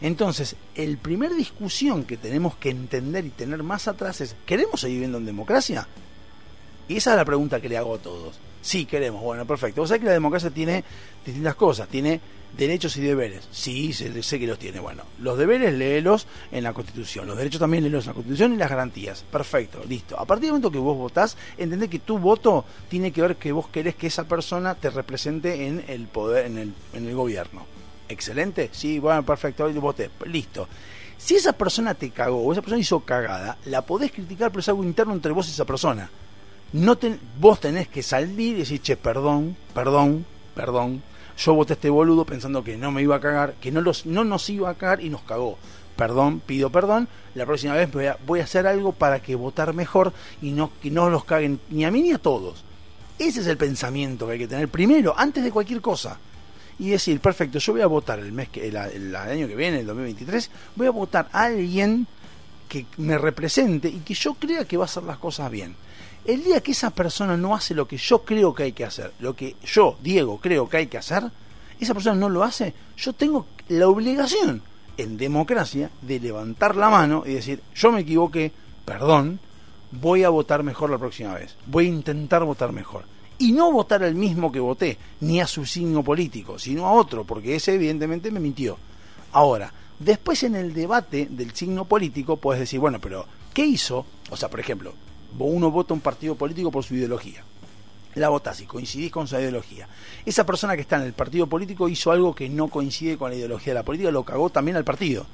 Entonces, 0.01 0.55
el 0.75 0.97
primer 0.97 1.33
discusión 1.33 2.03
que 2.03 2.17
tenemos 2.17 2.55
que 2.57 2.69
entender 2.69 3.25
y 3.25 3.29
tener 3.29 3.63
más 3.63 3.87
atrás 3.87 4.21
es, 4.21 4.35
¿queremos 4.45 4.81
seguir 4.81 4.97
viviendo 4.97 5.17
en 5.17 5.25
democracia? 5.25 5.87
Y 6.87 6.97
esa 6.97 7.11
es 7.11 7.17
la 7.17 7.25
pregunta 7.25 7.61
que 7.61 7.69
le 7.69 7.77
hago 7.77 7.95
a 7.95 7.99
todos. 7.99 8.35
Sí, 8.65 8.87
queremos. 8.87 9.21
Bueno, 9.21 9.45
perfecto. 9.45 9.81
Vos 9.81 9.89
sabés 9.89 10.01
que 10.01 10.07
la 10.07 10.13
democracia 10.13 10.49
tiene 10.49 10.83
distintas 11.23 11.53
cosas. 11.53 11.87
Tiene 11.87 12.19
derechos 12.57 12.97
y 12.97 13.01
deberes. 13.01 13.47
Sí, 13.51 13.93
sé, 13.93 14.23
sé 14.23 14.39
que 14.39 14.47
los 14.47 14.57
tiene. 14.57 14.79
Bueno, 14.79 15.03
los 15.19 15.37
deberes 15.37 15.71
léelos 15.71 16.25
en 16.51 16.63
la 16.63 16.73
Constitución. 16.73 17.27
Los 17.27 17.37
derechos 17.37 17.59
también 17.59 17.83
léelos 17.83 18.05
en 18.05 18.09
la 18.09 18.13
Constitución 18.15 18.53
y 18.53 18.57
las 18.57 18.71
garantías. 18.71 19.23
Perfecto, 19.31 19.83
listo. 19.87 20.19
A 20.19 20.25
partir 20.25 20.45
del 20.45 20.53
momento 20.53 20.71
que 20.71 20.79
vos 20.79 20.97
votás, 20.97 21.37
entendés 21.59 21.91
que 21.91 21.99
tu 21.99 22.17
voto 22.17 22.65
tiene 22.89 23.11
que 23.11 23.21
ver 23.21 23.35
que 23.35 23.51
vos 23.51 23.67
querés 23.67 23.93
que 23.93 24.07
esa 24.07 24.23
persona 24.23 24.73
te 24.73 24.89
represente 24.89 25.67
en 25.67 25.85
el 25.87 26.07
poder, 26.07 26.47
en 26.47 26.57
el, 26.57 26.73
en 26.93 27.07
el 27.07 27.13
gobierno. 27.13 27.67
Excelente. 28.09 28.71
Sí, 28.71 28.97
bueno, 28.97 29.23
perfecto. 29.23 29.65
Hoy 29.65 29.73
voté. 29.73 30.09
Listo. 30.25 30.67
Si 31.19 31.35
esa 31.35 31.53
persona 31.53 31.93
te 31.93 32.09
cagó 32.09 32.41
o 32.41 32.51
esa 32.51 32.63
persona 32.63 32.81
hizo 32.81 33.01
cagada, 33.01 33.59
la 33.65 33.83
podés 33.83 34.11
criticar, 34.11 34.49
pero 34.49 34.61
es 34.61 34.69
algo 34.69 34.83
interno 34.83 35.13
entre 35.13 35.33
vos 35.33 35.47
y 35.49 35.51
esa 35.51 35.65
persona 35.65 36.09
no 36.75 36.97
ten- 36.97 37.19
vos 37.39 37.59
tenés 37.59 37.87
que 37.87 38.03
salir 38.03 38.55
y 38.55 38.59
decir, 38.59 38.81
che, 38.81 38.97
perdón, 38.97 39.55
perdón, 39.73 40.25
perdón, 40.55 41.01
yo 41.37 41.53
voté 41.53 41.73
a 41.73 41.75
este 41.75 41.89
boludo 41.89 42.25
pensando 42.25 42.63
que 42.63 42.77
no 42.77 42.91
me 42.91 43.01
iba 43.01 43.15
a 43.15 43.19
cagar, 43.21 43.53
que 43.55 43.71
no, 43.71 43.81
los, 43.81 44.05
no 44.05 44.23
nos 44.23 44.49
iba 44.49 44.69
a 44.69 44.75
cagar 44.75 45.01
y 45.01 45.09
nos 45.09 45.21
cagó. 45.21 45.57
Perdón, 45.95 46.41
pido 46.45 46.69
perdón, 46.69 47.07
la 47.35 47.45
próxima 47.45 47.73
vez 47.75 47.89
voy 47.91 48.07
a, 48.07 48.17
voy 48.25 48.41
a 48.41 48.43
hacer 48.43 48.67
algo 48.67 48.91
para 48.91 49.21
que 49.21 49.35
votar 49.35 49.73
mejor 49.73 50.11
y 50.41 50.51
no, 50.51 50.71
que 50.81 50.91
no 50.91 51.09
los 51.09 51.23
caguen 51.23 51.59
ni 51.69 51.85
a 51.85 51.91
mí 51.91 52.01
ni 52.01 52.11
a 52.11 52.17
todos. 52.17 52.63
Ese 53.17 53.39
es 53.39 53.47
el 53.47 53.55
pensamiento 53.55 54.25
que 54.27 54.33
hay 54.33 54.39
que 54.39 54.47
tener 54.47 54.67
primero, 54.67 55.13
antes 55.17 55.43
de 55.43 55.51
cualquier 55.51 55.79
cosa. 55.79 56.19
Y 56.77 56.89
decir, 56.89 57.21
perfecto, 57.21 57.59
yo 57.59 57.71
voy 57.71 57.81
a 57.81 57.87
votar 57.87 58.19
el 58.19 58.33
mes 58.33 58.49
que 58.49 58.67
el, 58.67 58.75
el 58.75 59.15
año 59.15 59.47
que 59.47 59.55
viene, 59.55 59.79
el 59.79 59.85
2023, 59.87 60.51
voy 60.75 60.87
a 60.87 60.91
votar 60.91 61.29
a 61.31 61.43
alguien 61.43 62.05
que 62.67 62.85
me 62.97 63.17
represente 63.17 63.87
y 63.87 63.99
que 63.99 64.13
yo 64.13 64.33
crea 64.33 64.65
que 64.65 64.75
va 64.75 64.83
a 64.83 64.85
hacer 64.91 65.03
las 65.03 65.17
cosas 65.17 65.49
bien. 65.49 65.77
El 66.25 66.43
día 66.43 66.59
que 66.61 66.71
esa 66.71 66.89
persona 66.89 67.37
no 67.37 67.53
hace 67.53 67.75
lo 67.75 67.87
que 67.87 67.97
yo 67.97 68.23
creo 68.23 68.53
que 68.55 68.63
hay 68.63 68.71
que 68.71 68.83
hacer, 68.83 69.13
lo 69.19 69.35
que 69.35 69.55
yo, 69.63 69.95
Diego, 70.01 70.39
creo 70.39 70.67
que 70.67 70.77
hay 70.77 70.87
que 70.87 70.97
hacer, 70.97 71.23
esa 71.79 71.93
persona 71.93 72.15
no 72.15 72.29
lo 72.29 72.43
hace, 72.43 72.73
yo 72.97 73.13
tengo 73.13 73.45
la 73.69 73.87
obligación 73.87 74.63
en 74.97 75.17
democracia 75.17 75.91
de 76.01 76.19
levantar 76.19 76.75
la 76.75 76.89
mano 76.89 77.21
y 77.27 77.33
decir, 77.33 77.61
yo 77.75 77.91
me 77.91 78.01
equivoqué, 78.01 78.51
perdón, 78.85 79.39
voy 79.91 80.23
a 80.23 80.29
votar 80.29 80.63
mejor 80.63 80.89
la 80.89 80.97
próxima 80.97 81.35
vez, 81.35 81.55
voy 81.67 81.85
a 81.85 81.89
intentar 81.89 82.43
votar 82.43 82.71
mejor. 82.71 83.03
Y 83.37 83.51
no 83.51 83.71
votar 83.71 84.03
al 84.03 84.15
mismo 84.15 84.51
que 84.51 84.59
voté, 84.59 84.97
ni 85.19 85.41
a 85.41 85.45
su 85.45 85.63
signo 85.63 86.01
político, 86.01 86.57
sino 86.57 86.87
a 86.87 86.93
otro, 86.93 87.23
porque 87.23 87.55
ese 87.55 87.75
evidentemente 87.75 88.31
me 88.31 88.39
mintió. 88.39 88.79
Ahora, 89.31 89.71
después 89.99 90.41
en 90.41 90.55
el 90.55 90.73
debate 90.73 91.27
del 91.29 91.53
signo 91.53 91.85
político 91.85 92.37
puedes 92.37 92.61
decir, 92.61 92.79
bueno, 92.79 92.99
pero 92.99 93.27
¿qué 93.53 93.63
hizo? 93.63 94.07
O 94.31 94.37
sea, 94.37 94.49
por 94.49 94.59
ejemplo, 94.59 94.93
uno 95.43 95.69
vota 95.69 95.93
un 95.93 95.99
partido 95.99 96.35
político 96.35 96.71
por 96.71 96.83
su 96.83 96.95
ideología. 96.95 97.43
La 98.15 98.29
votás 98.29 98.61
y 98.61 98.65
coincidís 98.65 99.11
con 99.11 99.27
su 99.27 99.35
ideología. 99.35 99.89
Esa 100.25 100.45
persona 100.45 100.75
que 100.75 100.81
está 100.81 100.95
en 100.95 101.01
el 101.01 101.13
partido 101.13 101.47
político 101.47 101.89
hizo 101.89 102.11
algo 102.11 102.33
que 102.33 102.47
no 102.47 102.69
coincide 102.69 103.17
con 103.17 103.29
la 103.29 103.35
ideología 103.35 103.73
de 103.73 103.79
la 103.79 103.83
política, 103.83 104.09
lo 104.11 104.23
cagó 104.23 104.49
también 104.49 104.77
al 104.77 104.85
partido. 104.85 105.25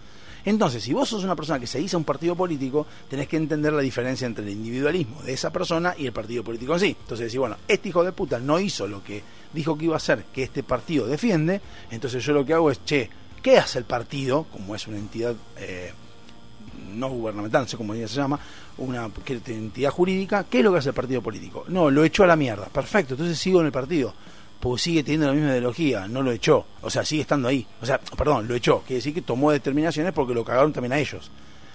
Entonces, 0.44 0.84
si 0.84 0.94
vos 0.94 1.08
sos 1.08 1.24
una 1.24 1.36
persona 1.36 1.60
que 1.60 1.68
se 1.68 1.78
a 1.78 1.98
un 1.98 2.04
partido 2.04 2.36
político, 2.36 2.88
tenés 3.08 3.28
que 3.28 3.38
entender 3.38 3.74
la 3.74 3.82
diferencia 3.82 4.26
entre 4.26 4.44
el 4.44 4.52
individualismo 4.52 5.22
de 5.22 5.34
esa 5.34 5.52
persona 5.52 5.94
y 5.96 6.08
el 6.08 6.14
partido 6.14 6.44
político 6.44 6.74
en 6.74 6.80
sí. 6.80 6.98
Entonces, 7.00 7.26
decir, 7.26 7.40
bueno, 7.40 7.58
este 7.68 7.90
hijo 7.90 8.04
de 8.04 8.12
puta 8.12 8.40
no 8.40 8.60
hizo 8.60 8.88
lo 8.88 9.04
que 9.04 9.22
dijo 9.54 9.78
que 9.78 9.86
iba 9.86 9.94
a 9.94 9.98
hacer, 9.98 10.26
que 10.34 10.44
este 10.44 10.64
partido 10.64 11.06
defiende, 11.06 11.62
entonces 11.92 12.24
yo 12.24 12.34
lo 12.34 12.46
que 12.46 12.54
hago 12.54 12.72
es, 12.72 12.84
che, 12.86 13.10
¿qué 13.44 13.58
hace 13.58 13.80
el 13.80 13.86
partido, 13.86 14.46
como 14.52 14.76
es 14.76 14.88
una 14.88 14.98
entidad 14.98 15.36
eh, 15.58 15.94
no 16.94 17.10
gubernamental, 17.10 17.64
no 17.64 17.68
sé 17.68 17.78
cómo 17.78 17.94
se 17.94 18.08
llama, 18.08 18.40
una 18.78 19.10
entidad 19.48 19.92
jurídica, 19.92 20.46
¿qué 20.50 20.60
es 20.60 20.64
lo 20.64 20.72
que 20.72 20.80
hace 20.80 20.90
el 20.90 20.96
partido 20.96 21.22
político? 21.22 21.66
No, 21.68 21.90
lo 21.90 22.04
echó 22.04 22.24
a 22.24 22.28
la 22.28 22.36
mierda. 22.36 22.66
Perfecto, 22.66 23.14
entonces 23.14 23.38
sigo 23.38 23.60
en 23.60 23.68
el 23.68 23.72
partido. 23.72 24.14
Pues 24.60 24.84
sigue 24.84 25.04
teniendo 25.04 25.28
la 25.28 25.34
misma 25.34 25.50
ideología, 25.50 26.08
no 26.08 26.22
lo 26.22 26.32
echó. 26.32 26.66
O 26.82 26.90
sea, 26.90 27.04
sigue 27.04 27.24
estando 27.24 27.48
ahí. 27.48 27.66
O 27.82 27.86
sea, 27.86 28.00
perdón, 28.00 28.48
lo 28.48 28.54
echó. 28.54 28.82
Quiere 28.82 28.96
decir 28.96 29.14
que 29.14 29.24
tomó 29.24 29.52
determinaciones 29.52 30.14
porque 30.14 30.36
lo 30.36 30.46
cagaron 30.46 30.72
también 30.72 30.94
a 30.94 31.00
ellos. 31.00 31.32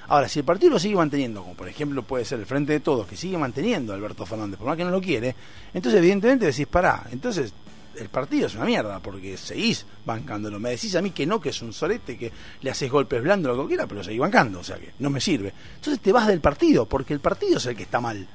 Ahora, 0.09 0.29
si 0.29 0.39
el 0.39 0.45
partido 0.45 0.73
lo 0.73 0.79
sigue 0.79 0.95
manteniendo, 0.95 1.43
como 1.43 1.55
por 1.55 1.69
ejemplo 1.69 2.03
puede 2.05 2.25
ser 2.25 2.39
el 2.39 2.47
Frente 2.47 2.73
de 2.73 2.81
Todos, 2.81 3.09
que 3.09 3.17
sigue 3.17 3.37
manteniendo 3.39 3.93
a 3.93 3.97
Alberto 3.97 4.25
Fernández, 4.25 4.59
por 4.59 4.69
más 4.69 4.77
que 4.77 4.85
no 4.85 4.91
lo 4.91 5.01
quiere, 5.01 5.35
entonces 5.75 5.99
evidentemente 5.99 6.47
decís, 6.47 6.67
pará, 6.69 7.07
entonces 7.11 7.53
el 7.99 8.09
partido 8.09 8.47
es 8.47 8.55
una 8.55 8.65
mierda, 8.65 9.01
porque 9.01 9.37
seguís 9.37 9.87
bancándolo. 10.05 10.59
Me 10.61 10.71
decís 10.71 10.95
a 10.97 11.03
mí 11.03 11.11
que 11.11 11.27
no, 11.27 11.41
que 11.41 11.51
es 11.51 11.63
un 11.63 11.73
sorete, 11.73 12.17
que 12.17 12.33
le 12.61 12.71
haces 12.71 12.91
golpes 12.91 13.23
blandos, 13.23 13.57
lo 13.57 13.65
que 13.65 13.69
quiera, 13.69 13.87
pero 13.87 14.03
seguís 14.05 14.21
bancando, 14.21 14.61
o 14.61 14.65
sea 14.65 14.77
que 14.77 14.93
no 14.99 15.11
me 15.11 15.21
sirve. 15.21 15.53
Entonces 15.77 16.01
te 16.01 16.13
vas 16.13 16.27
del 16.27 16.41
partido, 16.41 16.87
porque 16.87 17.15
el 17.15 17.21
partido 17.21 17.59
es 17.59 17.67
el 17.67 17.77
que 17.77 17.85
está 17.85 18.01
mal. 18.01 18.27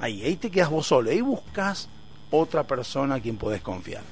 Ahí, 0.00 0.22
ahí 0.22 0.36
te 0.36 0.50
quedas 0.50 0.70
vos 0.70 0.86
solo, 0.86 1.10
ahí 1.10 1.20
buscas 1.20 1.88
otra 2.30 2.64
persona 2.64 3.16
a 3.16 3.20
quien 3.20 3.36
podés 3.36 3.62
confiar. 3.62 4.02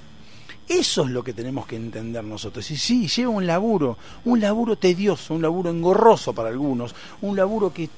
Eso 0.69 1.05
es 1.05 1.11
lo 1.11 1.25
que 1.25 1.33
tenemos 1.33 1.67
que 1.67 1.77
entender 1.77 2.23
nosotros. 2.25 2.71
Y 2.71 2.77
sí, 2.77 3.09
lleva 3.09 3.31
un 3.31 3.47
laburo, 3.47 3.99
un 4.25 4.41
laburo 4.41 4.77
tedioso, 4.77 5.35
un 5.35 5.43
laburo 5.43 5.71
engorroso 5.71 6.33
para 6.33 6.49
algunos, 6.49 6.95
un 7.21 7.37
laburo 7.37 7.73
que 7.73 7.91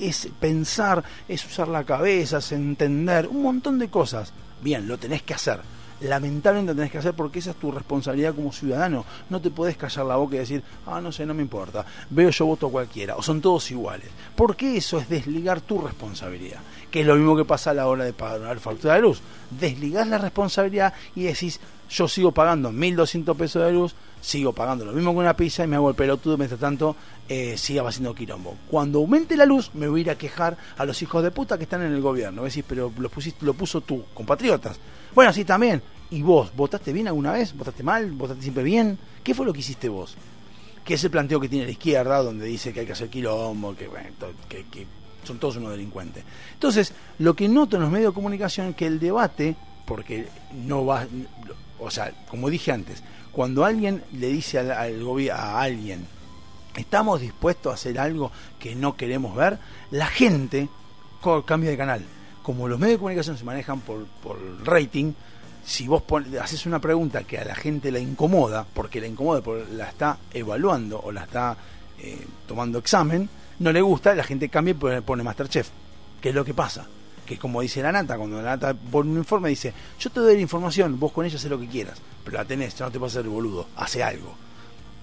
es 0.00 0.28
pensar, 0.40 1.04
es 1.28 1.44
usar 1.44 1.68
la 1.68 1.84
cabeza, 1.84 2.38
es 2.38 2.52
entender, 2.52 3.28
un 3.28 3.42
montón 3.42 3.78
de 3.78 3.88
cosas. 3.88 4.32
Bien, 4.62 4.88
lo 4.88 4.98
tenés 4.98 5.22
que 5.22 5.34
hacer. 5.34 5.60
Lamentablemente 6.00 6.74
tenés 6.74 6.92
que 6.92 6.98
hacer 6.98 7.14
porque 7.14 7.40
esa 7.40 7.50
es 7.50 7.56
tu 7.56 7.72
responsabilidad 7.72 8.34
como 8.34 8.52
ciudadano. 8.52 9.04
No 9.30 9.40
te 9.40 9.50
podés 9.50 9.76
callar 9.76 10.06
la 10.06 10.16
boca 10.16 10.36
y 10.36 10.38
decir, 10.38 10.62
ah, 10.86 11.00
no 11.00 11.10
sé, 11.10 11.26
no 11.26 11.34
me 11.34 11.42
importa. 11.42 11.84
Veo 12.10 12.30
yo 12.30 12.46
voto 12.46 12.68
a 12.68 12.70
cualquiera. 12.70 13.16
O 13.16 13.22
son 13.22 13.40
todos 13.40 13.70
iguales. 13.70 14.08
Porque 14.36 14.76
eso 14.76 14.98
es 14.98 15.08
desligar 15.08 15.60
tu 15.60 15.80
responsabilidad. 15.80 16.60
Que 16.90 17.00
es 17.00 17.06
lo 17.06 17.16
mismo 17.16 17.36
que 17.36 17.44
pasa 17.44 17.70
a 17.70 17.74
la 17.74 17.88
hora 17.88 18.04
de 18.04 18.12
pagar 18.12 18.58
factura 18.60 18.94
de 18.94 19.02
luz. 19.02 19.20
Desligás 19.50 20.06
la 20.06 20.18
responsabilidad 20.18 20.94
y 21.14 21.24
decís, 21.24 21.60
yo 21.90 22.06
sigo 22.06 22.32
pagando 22.32 22.70
1.200 22.70 23.36
pesos 23.36 23.64
de 23.64 23.72
luz, 23.72 23.94
sigo 24.20 24.52
pagando 24.52 24.84
lo 24.84 24.92
mismo 24.92 25.12
que 25.12 25.18
una 25.18 25.36
pizza 25.36 25.64
y 25.64 25.66
me 25.66 25.76
hago 25.76 25.88
el 25.88 25.94
pelotudo 25.94 26.36
mientras 26.36 26.60
tanto 26.60 26.96
eh, 27.28 27.56
siga 27.56 27.86
haciendo 27.86 28.14
quilombo. 28.14 28.56
Cuando 28.70 28.98
aumente 28.98 29.36
la 29.36 29.46
luz, 29.46 29.70
me 29.74 29.88
voy 29.88 30.00
a 30.00 30.02
ir 30.02 30.10
a 30.10 30.18
quejar 30.18 30.56
a 30.76 30.84
los 30.84 31.00
hijos 31.02 31.22
de 31.22 31.30
puta 31.30 31.56
que 31.56 31.64
están 31.64 31.82
en 31.82 31.92
el 31.92 32.00
gobierno. 32.00 32.44
Decís, 32.44 32.64
pero 32.66 32.92
lo, 32.98 33.08
pusiste, 33.08 33.44
lo 33.44 33.54
puso 33.54 33.80
tú, 33.80 34.04
compatriotas. 34.14 34.78
Bueno, 35.14 35.32
sí, 35.32 35.44
también. 35.44 35.82
¿Y 36.10 36.22
vos? 36.22 36.50
¿Votaste 36.56 36.92
bien 36.92 37.08
alguna 37.08 37.32
vez? 37.32 37.54
¿Votaste 37.54 37.82
mal? 37.82 38.10
¿Votaste 38.12 38.42
siempre 38.42 38.62
bien? 38.62 38.98
¿Qué 39.22 39.34
fue 39.34 39.44
lo 39.44 39.52
que 39.52 39.60
hiciste 39.60 39.88
vos? 39.88 40.16
Que 40.84 40.94
es 40.94 41.04
el 41.04 41.10
planteo 41.10 41.38
que 41.38 41.48
tiene 41.48 41.66
la 41.66 41.72
izquierda, 41.72 42.22
donde 42.22 42.46
dice 42.46 42.72
que 42.72 42.80
hay 42.80 42.86
que 42.86 42.92
hacer 42.92 43.10
quilombo, 43.10 43.76
que, 43.76 43.88
bueno, 43.88 44.08
que 44.48 44.86
son 45.28 45.38
todos 45.38 45.56
unos 45.56 45.70
delincuentes. 45.70 46.24
Entonces, 46.54 46.92
lo 47.18 47.34
que 47.34 47.48
noto 47.48 47.76
en 47.76 47.82
los 47.82 47.90
medios 47.90 48.12
de 48.12 48.14
comunicación 48.14 48.68
es 48.68 48.76
que 48.76 48.86
el 48.86 48.98
debate, 48.98 49.54
porque 49.86 50.26
no 50.64 50.86
va, 50.86 51.06
o 51.78 51.90
sea, 51.90 52.12
como 52.28 52.50
dije 52.50 52.72
antes, 52.72 53.02
cuando 53.32 53.64
alguien 53.64 54.02
le 54.12 54.28
dice 54.28 54.58
al, 54.58 54.70
al 54.70 55.30
a 55.30 55.60
alguien, 55.60 56.06
estamos 56.76 57.20
dispuestos 57.20 57.72
a 57.72 57.74
hacer 57.74 57.98
algo 57.98 58.30
que 58.58 58.74
no 58.74 58.96
queremos 58.96 59.34
ver, 59.36 59.58
la 59.90 60.06
gente 60.06 60.68
cambia 61.44 61.70
de 61.70 61.76
canal. 61.76 62.02
como 62.42 62.68
los 62.68 62.78
medios 62.78 62.94
de 62.94 62.98
comunicación 62.98 63.36
se 63.36 63.44
manejan 63.44 63.80
por, 63.80 64.06
por 64.22 64.38
rating, 64.64 65.12
si 65.64 65.86
vos 65.86 66.02
haces 66.40 66.64
una 66.64 66.78
pregunta 66.78 67.24
que 67.24 67.38
a 67.38 67.44
la 67.44 67.54
gente 67.54 67.92
la 67.92 67.98
incomoda, 67.98 68.66
porque 68.72 69.00
la 69.00 69.06
incomoda, 69.06 69.42
la 69.72 69.88
está 69.88 70.18
evaluando 70.32 70.98
o 70.98 71.12
la 71.12 71.24
está 71.24 71.56
eh, 71.98 72.26
tomando 72.46 72.78
examen, 72.78 73.28
no 73.58 73.70
le 73.70 73.82
gusta, 73.82 74.14
la 74.14 74.24
gente 74.24 74.48
cambia 74.48 74.72
y 74.72 75.00
pone 75.02 75.22
Masterchef, 75.22 75.68
que 76.22 76.30
es 76.30 76.34
lo 76.34 76.44
que 76.44 76.54
pasa. 76.54 76.86
Que 77.28 77.34
es 77.34 77.40
como 77.40 77.60
dice 77.60 77.82
la 77.82 77.92
nata, 77.92 78.16
cuando 78.16 78.38
la 78.42 78.56
nata 78.56 78.74
pone 78.74 79.10
un 79.10 79.18
informe, 79.18 79.50
dice: 79.50 79.74
Yo 80.00 80.10
te 80.10 80.20
doy 80.20 80.34
la 80.34 80.40
información, 80.40 80.98
vos 80.98 81.12
con 81.12 81.26
ella 81.26 81.36
haces 81.36 81.50
lo 81.50 81.60
que 81.60 81.68
quieras, 81.68 82.00
pero 82.24 82.38
la 82.38 82.44
tenés, 82.44 82.80
no 82.80 82.90
te 82.90 83.04
hacer 83.04 83.22
el 83.22 83.28
boludo, 83.28 83.68
hace 83.76 84.02
algo 84.02 84.48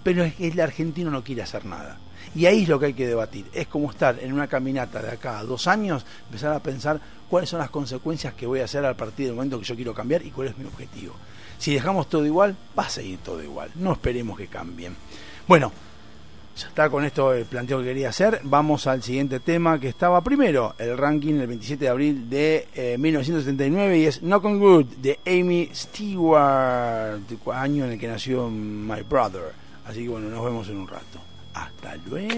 pero 0.05 0.23
es 0.23 0.35
que 0.35 0.47
el 0.49 0.59
argentino 0.59 1.09
no 1.09 1.23
quiere 1.23 1.41
hacer 1.41 1.65
nada. 1.65 1.97
Y 2.35 2.45
ahí 2.45 2.61
es 2.61 2.69
lo 2.69 2.79
que 2.79 2.85
hay 2.85 2.93
que 2.93 3.07
debatir. 3.07 3.47
Es 3.55 3.65
como 3.65 3.89
estar 3.89 4.19
en 4.21 4.33
una 4.33 4.45
caminata 4.45 5.01
de 5.01 5.09
acá 5.09 5.39
a 5.39 5.43
dos 5.43 5.65
años, 5.65 6.05
empezar 6.27 6.53
a 6.53 6.59
pensar 6.59 7.01
cuáles 7.27 7.49
son 7.49 7.57
las 7.57 7.71
consecuencias 7.71 8.35
que 8.35 8.45
voy 8.45 8.59
a 8.59 8.65
hacer 8.65 8.85
a 8.85 8.95
partir 8.95 9.25
del 9.25 9.33
momento 9.33 9.57
que 9.57 9.65
yo 9.65 9.75
quiero 9.75 9.95
cambiar 9.95 10.23
y 10.23 10.29
cuál 10.29 10.49
es 10.49 10.57
mi 10.59 10.65
objetivo. 10.65 11.15
Si 11.57 11.73
dejamos 11.73 12.07
todo 12.07 12.23
igual, 12.23 12.55
va 12.77 12.83
a 12.83 12.89
seguir 12.89 13.17
todo 13.17 13.41
igual. 13.41 13.71
No 13.73 13.93
esperemos 13.93 14.37
que 14.37 14.45
cambien. 14.45 14.95
Bueno, 15.47 15.71
ya 16.55 16.67
está 16.69 16.89
con 16.89 17.03
esto 17.03 17.33
el 17.33 17.45
planteo 17.45 17.79
que 17.79 17.85
quería 17.85 18.09
hacer. 18.09 18.39
Vamos 18.43 18.87
al 18.87 19.03
siguiente 19.03 19.39
tema 19.41 19.79
que 19.79 19.89
estaba 19.89 20.21
primero, 20.21 20.75
el 20.77 20.97
ranking 20.97 21.35
el 21.35 21.47
27 21.47 21.83
de 21.83 21.89
abril 21.89 22.29
de 22.29 22.67
eh, 22.73 22.97
1979 22.97 23.97
y 23.97 24.05
es 24.05 24.19
Knock 24.19 24.45
on 24.45 24.59
Good 24.59 24.85
de 24.97 25.19
Amy 25.27 25.69
Stewart, 25.73 27.19
año 27.53 27.85
en 27.85 27.91
el 27.91 27.99
que 27.99 28.07
nació 28.07 28.49
My 28.49 29.01
Brother. 29.01 29.53
Así 29.85 30.03
que 30.03 30.09
bueno, 30.09 30.29
nos 30.29 30.43
vemos 30.43 30.67
en 30.69 30.77
un 30.77 30.87
rato. 30.87 31.19
Hasta 31.53 31.95
luego. 32.07 32.35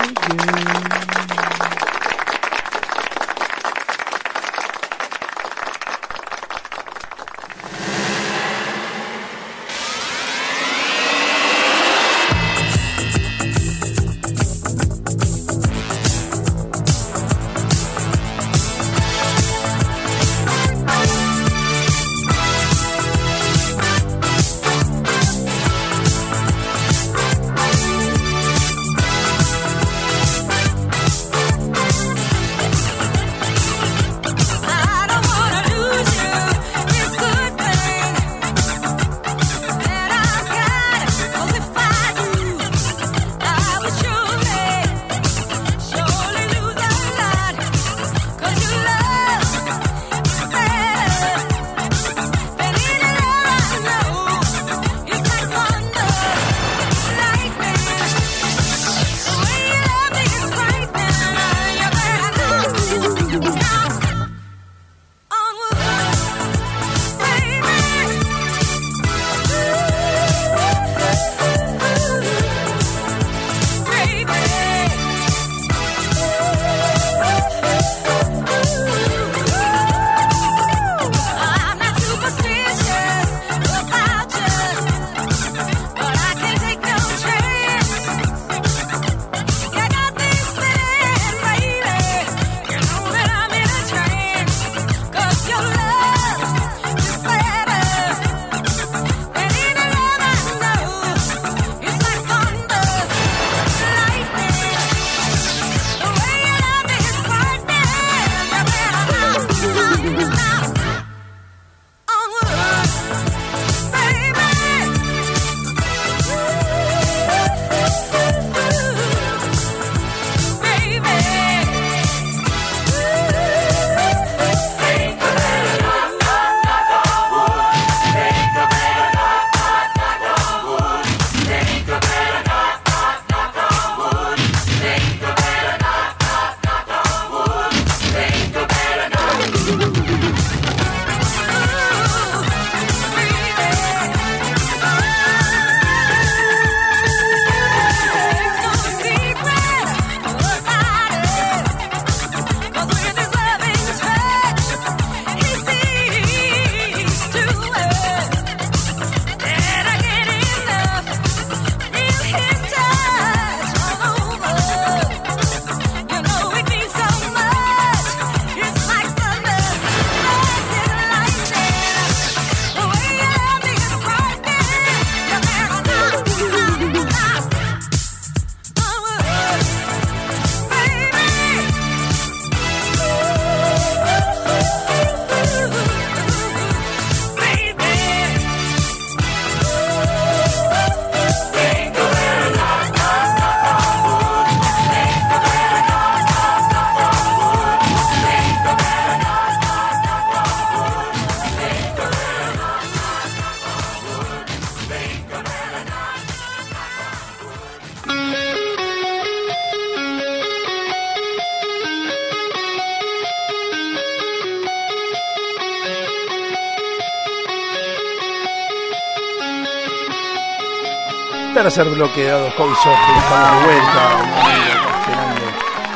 Tercer 221.57 221.89
bloque 221.89 222.21
de 222.21 222.27
Dados 222.27 222.53
Hobby 222.53 222.75
Soft, 222.75 222.99
estamos 223.17 223.65
vuelta, 223.65 224.21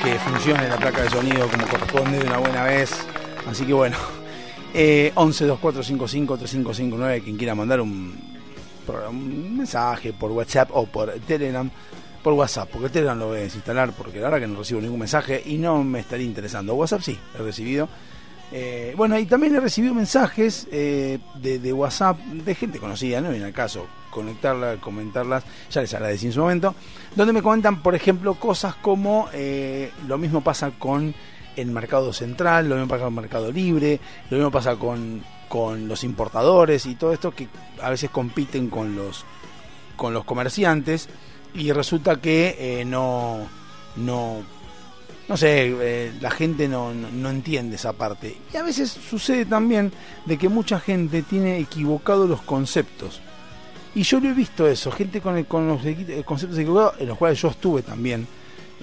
que 0.03 0.17
funcione 0.17 0.67
la 0.67 0.75
placa 0.75 1.03
de 1.03 1.09
sonido 1.11 1.47
como 1.49 1.67
corresponde 1.67 2.17
de 2.17 2.25
una 2.25 2.37
buena 2.39 2.63
vez. 2.63 3.05
Así 3.47 3.63
que 3.63 3.73
bueno, 3.73 3.95
eh, 4.73 5.11
11 5.13 5.45
2455 5.45 6.37
3559, 6.37 7.21
quien 7.23 7.37
quiera 7.37 7.53
mandar 7.53 7.79
un, 7.79 8.19
mensaje 9.55 10.13
por 10.13 10.31
WhatsApp 10.31 10.71
o 10.73 10.87
por 10.87 11.11
Telegram, 11.27 11.69
por 12.23 12.33
WhatsApp, 12.33 12.67
porque 12.73 12.89
Telegram 12.89 13.19
lo 13.19 13.27
voy 13.27 13.37
a 13.37 13.41
desinstalar 13.41 13.91
porque 13.91 14.17
la 14.17 14.31
verdad 14.31 14.39
que 14.39 14.47
no 14.47 14.57
recibo 14.57 14.81
ningún 14.81 14.97
mensaje 14.97 15.43
y 15.45 15.59
no 15.59 15.83
me 15.83 15.99
estaría 15.99 16.25
interesando. 16.25 16.73
WhatsApp 16.73 17.01
sí, 17.01 17.19
he 17.37 17.43
recibido. 17.43 17.87
Eh, 18.51 18.95
bueno, 18.97 19.15
y 19.19 19.27
también 19.27 19.53
he 19.53 19.59
recibido 19.59 19.93
mensajes 19.93 20.67
eh, 20.71 21.19
de, 21.35 21.59
de 21.59 21.71
WhatsApp 21.71 22.17
de 22.17 22.55
gente 22.55 22.79
conocida, 22.79 23.21
no 23.21 23.29
viene 23.29 23.45
al 23.45 23.53
caso 23.53 23.85
conectarla, 24.11 24.77
comentarlas, 24.77 25.43
ya 25.71 25.81
les 25.81 25.93
agradecí 25.93 26.27
en 26.27 26.33
su 26.33 26.41
momento, 26.41 26.75
donde 27.15 27.33
me 27.33 27.41
comentan, 27.41 27.81
por 27.81 27.95
ejemplo, 27.95 28.35
cosas 28.35 28.75
como 28.75 29.29
eh, 29.33 29.91
lo 30.07 30.17
mismo 30.19 30.41
pasa 30.41 30.71
con 30.77 31.15
el 31.55 31.67
mercado 31.67 32.13
central, 32.13 32.69
lo 32.69 32.75
mismo 32.75 32.89
pasa 32.89 33.05
con 33.05 33.13
el 33.13 33.21
mercado 33.21 33.51
libre, 33.51 33.99
lo 34.29 34.37
mismo 34.37 34.51
pasa 34.51 34.75
con, 34.75 35.23
con 35.49 35.87
los 35.87 36.03
importadores 36.03 36.85
y 36.85 36.95
todo 36.95 37.13
esto 37.13 37.31
que 37.31 37.47
a 37.81 37.89
veces 37.89 38.09
compiten 38.09 38.69
con 38.69 38.95
los, 38.95 39.25
con 39.95 40.13
los 40.13 40.23
comerciantes 40.23 41.09
y 41.53 41.71
resulta 41.71 42.21
que 42.21 42.55
eh, 42.59 42.85
no, 42.85 43.39
no, 43.97 44.41
no 45.27 45.37
sé, 45.37 45.75
eh, 45.79 46.13
la 46.21 46.31
gente 46.31 46.67
no, 46.67 46.93
no, 46.93 47.09
no 47.09 47.29
entiende 47.29 47.75
esa 47.75 47.93
parte. 47.93 48.37
Y 48.53 48.57
a 48.57 48.63
veces 48.63 48.91
sucede 48.91 49.45
también 49.45 49.91
de 50.25 50.37
que 50.37 50.49
mucha 50.49 50.79
gente 50.79 51.21
tiene 51.21 51.59
equivocados 51.59 52.29
los 52.29 52.41
conceptos. 52.41 53.21
Y 53.93 54.03
yo 54.03 54.19
lo 54.19 54.29
he 54.29 54.33
visto 54.33 54.67
eso, 54.67 54.91
gente 54.91 55.19
con, 55.21 55.37
el- 55.37 55.45
con 55.45 55.67
los 55.67 55.83
eh, 55.85 56.23
conceptos 56.25 56.57
equivocados, 56.57 56.95
en 56.99 57.07
los 57.09 57.17
cuales 57.17 57.41
yo 57.41 57.49
estuve 57.49 57.81
también 57.81 58.25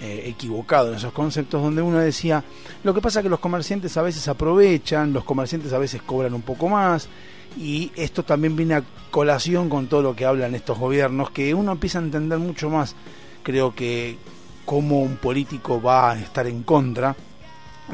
eh, 0.00 0.24
equivocado 0.26 0.90
en 0.90 0.96
esos 0.96 1.12
conceptos, 1.12 1.62
donde 1.62 1.80
uno 1.82 1.98
decía, 1.98 2.44
lo 2.84 2.92
que 2.94 3.00
pasa 3.00 3.20
es 3.20 3.22
que 3.24 3.28
los 3.30 3.40
comerciantes 3.40 3.96
a 3.96 4.02
veces 4.02 4.28
aprovechan, 4.28 5.12
los 5.12 5.24
comerciantes 5.24 5.72
a 5.72 5.78
veces 5.78 6.02
cobran 6.02 6.34
un 6.34 6.42
poco 6.42 6.68
más, 6.68 7.08
y 7.58 7.90
esto 7.96 8.22
también 8.22 8.54
viene 8.54 8.74
a 8.74 8.82
colación 9.10 9.68
con 9.70 9.86
todo 9.86 10.02
lo 10.02 10.14
que 10.14 10.26
hablan 10.26 10.54
estos 10.54 10.78
gobiernos, 10.78 11.30
que 11.30 11.54
uno 11.54 11.72
empieza 11.72 11.98
a 11.98 12.02
entender 12.02 12.38
mucho 12.38 12.68
más, 12.68 12.94
creo 13.42 13.74
que, 13.74 14.18
cómo 14.66 15.00
un 15.00 15.16
político 15.16 15.80
va 15.80 16.10
a 16.12 16.20
estar 16.20 16.46
en 16.46 16.62
contra 16.62 17.16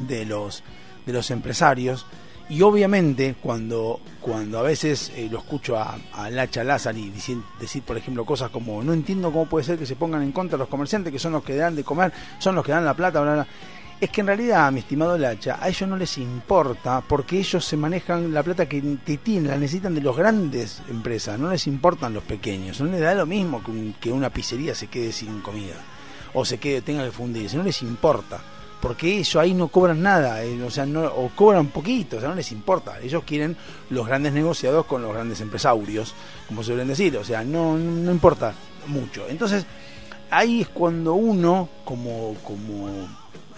de 0.00 0.26
los, 0.26 0.64
de 1.06 1.12
los 1.12 1.30
empresarios. 1.30 2.04
Y 2.50 2.60
obviamente 2.60 3.36
cuando, 3.42 4.00
cuando 4.20 4.58
a 4.58 4.62
veces 4.62 5.10
eh, 5.16 5.28
lo 5.30 5.38
escucho 5.38 5.78
a, 5.78 5.96
a 6.12 6.28
Lacha 6.28 6.62
Lázari 6.62 7.08
decir, 7.10 7.38
decir, 7.58 7.82
por 7.82 7.96
ejemplo, 7.96 8.24
cosas 8.26 8.50
como 8.50 8.82
no 8.82 8.92
entiendo 8.92 9.32
cómo 9.32 9.46
puede 9.46 9.64
ser 9.64 9.78
que 9.78 9.86
se 9.86 9.96
pongan 9.96 10.22
en 10.22 10.30
contra 10.32 10.58
los 10.58 10.68
comerciantes, 10.68 11.10
que 11.12 11.18
son 11.18 11.32
los 11.32 11.42
que 11.42 11.56
dan 11.56 11.74
de 11.74 11.84
comer, 11.84 12.12
son 12.38 12.54
los 12.54 12.64
que 12.64 12.72
dan 12.72 12.84
la 12.84 12.94
plata, 12.94 13.20
bla, 13.22 13.32
bla. 13.34 13.46
Es 13.98 14.10
que 14.10 14.20
en 14.20 14.26
realidad, 14.26 14.70
mi 14.72 14.80
estimado 14.80 15.16
Lacha, 15.16 15.56
a 15.58 15.68
ellos 15.70 15.88
no 15.88 15.96
les 15.96 16.18
importa 16.18 17.00
porque 17.08 17.38
ellos 17.38 17.64
se 17.64 17.76
manejan 17.78 18.34
la 18.34 18.42
plata 18.42 18.68
que 18.68 18.82
tienen, 19.22 19.50
la 19.50 19.56
necesitan 19.56 19.94
de 19.94 20.02
los 20.02 20.14
grandes 20.14 20.82
empresas, 20.90 21.38
no 21.38 21.48
les 21.48 21.66
importan 21.66 22.12
los 22.12 22.24
pequeños, 22.24 22.78
no 22.80 22.90
les 22.90 23.00
da 23.00 23.14
lo 23.14 23.24
mismo 23.24 23.62
que, 23.64 23.70
un- 23.70 23.94
que 23.98 24.12
una 24.12 24.28
pizzería 24.28 24.74
se 24.74 24.88
quede 24.88 25.12
sin 25.12 25.40
comida 25.40 25.76
o 26.34 26.44
se 26.44 26.58
quede, 26.58 26.82
tenga 26.82 27.04
que 27.04 27.12
fundirse, 27.12 27.56
no 27.56 27.62
les 27.62 27.80
importa 27.80 28.40
porque 28.84 29.16
ellos 29.16 29.36
ahí 29.36 29.54
no 29.54 29.68
cobran 29.68 30.02
nada, 30.02 30.44
eh, 30.44 30.62
o 30.62 30.70
sea, 30.70 30.84
no, 30.84 31.06
o 31.06 31.30
cobran 31.34 31.68
poquito, 31.68 32.18
o 32.18 32.20
sea, 32.20 32.28
no 32.28 32.34
les 32.34 32.52
importa. 32.52 33.00
Ellos 33.00 33.24
quieren 33.24 33.56
los 33.88 34.06
grandes 34.06 34.34
negociados 34.34 34.84
con 34.84 35.00
los 35.00 35.14
grandes 35.14 35.40
empresarios, 35.40 36.14
como 36.46 36.62
suelen 36.62 36.88
decir, 36.88 37.16
o 37.16 37.24
sea, 37.24 37.42
no, 37.44 37.78
no 37.78 38.10
importa 38.12 38.52
mucho. 38.88 39.26
Entonces, 39.26 39.64
ahí 40.30 40.60
es 40.60 40.68
cuando 40.68 41.14
uno, 41.14 41.70
como, 41.82 42.34
como 42.44 43.08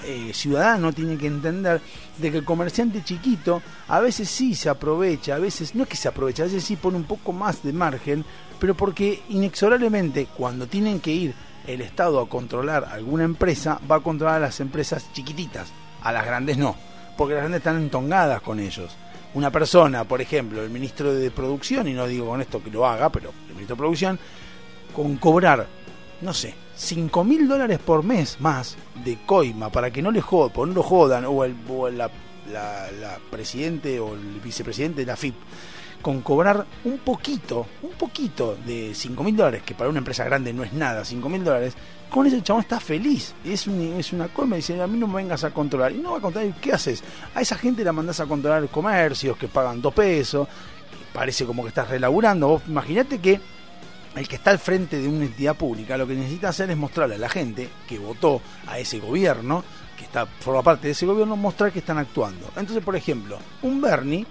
eh, 0.05 0.31
ciudadano, 0.33 0.93
tiene 0.93 1.19
que 1.19 1.27
entender 1.27 1.81
de 2.19 2.31
que 2.31 2.39
el 2.39 2.45
comerciante 2.45 3.03
chiquito 3.03 3.61
a 3.89 3.99
veces 3.99 4.31
sí 4.31 4.55
se 4.55 4.69
aprovecha, 4.69 5.35
a 5.35 5.41
veces 5.41 5.75
no 5.75 5.83
es 5.83 5.89
que 5.89 5.97
se 5.97 6.07
aprovecha, 6.07 6.45
a 6.45 6.47
veces 6.47 6.63
sí 6.63 6.77
pone 6.77 6.99
un 6.99 7.05
poco 7.05 7.33
más 7.33 7.65
de 7.65 7.73
margen, 7.73 8.25
pero 8.61 8.77
porque 8.77 9.25
inexorablemente 9.31 10.29
cuando 10.37 10.69
tienen 10.69 11.01
que 11.01 11.11
ir 11.11 11.35
el 11.67 11.81
Estado 11.81 12.21
a 12.21 12.29
controlar 12.29 12.85
alguna 12.85 13.25
empresa, 13.25 13.81
va 13.91 13.97
a 13.97 14.01
controlar 14.01 14.37
a 14.37 14.47
las 14.47 14.61
empresas 14.61 15.13
chiquititas, 15.13 15.69
a 16.03 16.13
las 16.13 16.25
grandes 16.25 16.59
no, 16.59 16.77
porque 17.17 17.35
las 17.35 17.43
grandes 17.43 17.59
están 17.59 17.77
entongadas 17.77 18.41
con 18.43 18.61
ellos. 18.61 18.97
Una 19.35 19.51
persona, 19.51 20.05
por 20.05 20.21
ejemplo, 20.21 20.63
el 20.63 20.71
ministro 20.71 21.13
de 21.13 21.31
Producción, 21.31 21.89
y 21.89 21.93
no 21.93 22.07
digo 22.07 22.27
con 22.27 22.41
esto 22.41 22.63
que 22.63 22.71
lo 22.71 22.87
haga, 22.87 23.11
pero 23.11 23.33
el 23.49 23.55
ministro 23.55 23.77
de 23.77 23.81
Producción, 23.81 24.19
con 24.95 25.17
cobrar, 25.17 25.67
no 26.23 26.33
sé, 26.33 26.55
5 26.77 27.25
mil 27.25 27.49
dólares 27.49 27.79
por 27.79 28.03
mes 28.03 28.41
más 28.41 28.77
de 29.05 29.19
coima 29.27 29.71
para 29.71 29.91
que 29.91 30.03
no 30.03 30.11
le 30.11 30.21
jodan, 30.21 30.53
por 30.53 30.69
no 30.69 30.75
lo 30.75 30.83
jodan, 30.83 31.25
o 31.27 31.45
el, 31.45 31.55
la 31.99 33.19
presidente 33.31 33.99
o 34.01 34.15
el 34.15 34.41
vicepresidente 34.41 35.01
de 35.01 35.07
la 35.07 35.17
FIP, 35.17 35.35
con 36.07 36.21
cobrar 36.21 36.65
un 36.85 36.99
poquito, 36.99 37.67
un 37.83 37.91
poquito 37.99 38.57
de 38.65 38.95
5 38.95 39.25
mil 39.25 39.35
dólares, 39.35 39.63
que 39.67 39.75
para 39.75 39.91
una 39.91 39.99
empresa 39.99 40.23
grande 40.23 40.53
no 40.53 40.63
es 40.63 40.73
nada, 40.73 41.05
5 41.05 41.29
mil 41.29 41.43
dólares, 41.43 41.75
con 42.09 42.25
eso 42.29 42.37
el 42.37 42.45
chabón 42.45 42.63
está 42.63 42.79
feliz. 42.79 43.35
Es, 43.45 43.67
un- 43.67 43.97
es 43.99 44.13
una 44.13 44.29
coima, 44.29 44.55
dice, 44.55 44.81
a 44.81 44.87
mí 44.87 44.97
no 45.01 45.09
me 45.09 45.17
vengas 45.17 45.43
a 45.43 45.51
controlar. 45.51 45.91
Y 45.91 45.97
no 45.99 46.13
va 46.13 46.19
a 46.19 46.21
controlar, 46.21 46.55
¿qué 46.61 46.73
haces? 46.73 47.03
A 47.35 47.41
esa 47.41 47.59
gente 47.59 47.83
la 47.83 47.91
mandás 47.93 48.21
a 48.21 48.27
controlar 48.27 48.69
comercios 48.69 49.37
que 49.37 49.49
pagan 49.49 49.83
dos 49.83 49.93
pesos, 49.95 50.47
parece 51.13 51.45
como 51.45 51.65
que 51.65 51.71
estás 51.71 51.89
relaburando. 51.91 52.47
Vos 52.47 52.63
imaginate 52.69 53.19
que 53.19 53.41
el 54.15 54.29
que 54.29 54.37
está 54.37 54.53
al 54.53 54.61
frente 54.61 54.99
de 55.01 55.09
una 55.09 55.25
entidad 55.25 55.57
pública 55.57 55.97
lo 55.99 56.07
que 56.07 56.15
necesita 56.15 56.51
hacer 56.51 56.71
es 56.71 56.77
mostrarle 56.77 57.17
a 57.17 57.19
la 57.19 57.29
gente 57.29 57.69
que 57.89 57.99
votó 57.99 58.41
a 58.69 58.79
ese 58.79 59.01
gobierno, 59.01 59.65
que 59.99 60.05
está 60.05 60.25
forma 60.27 60.63
parte 60.63 60.87
de 60.87 60.93
ese 60.93 61.05
gobierno, 61.05 61.35
mostrar 61.35 61.73
que 61.73 61.81
están 61.81 61.99
actuando. 61.99 62.47
Entonces, 62.57 62.85
por 62.85 62.95
ejemplo, 62.95 63.39
un 63.63 63.81
Bernie, 63.81 64.25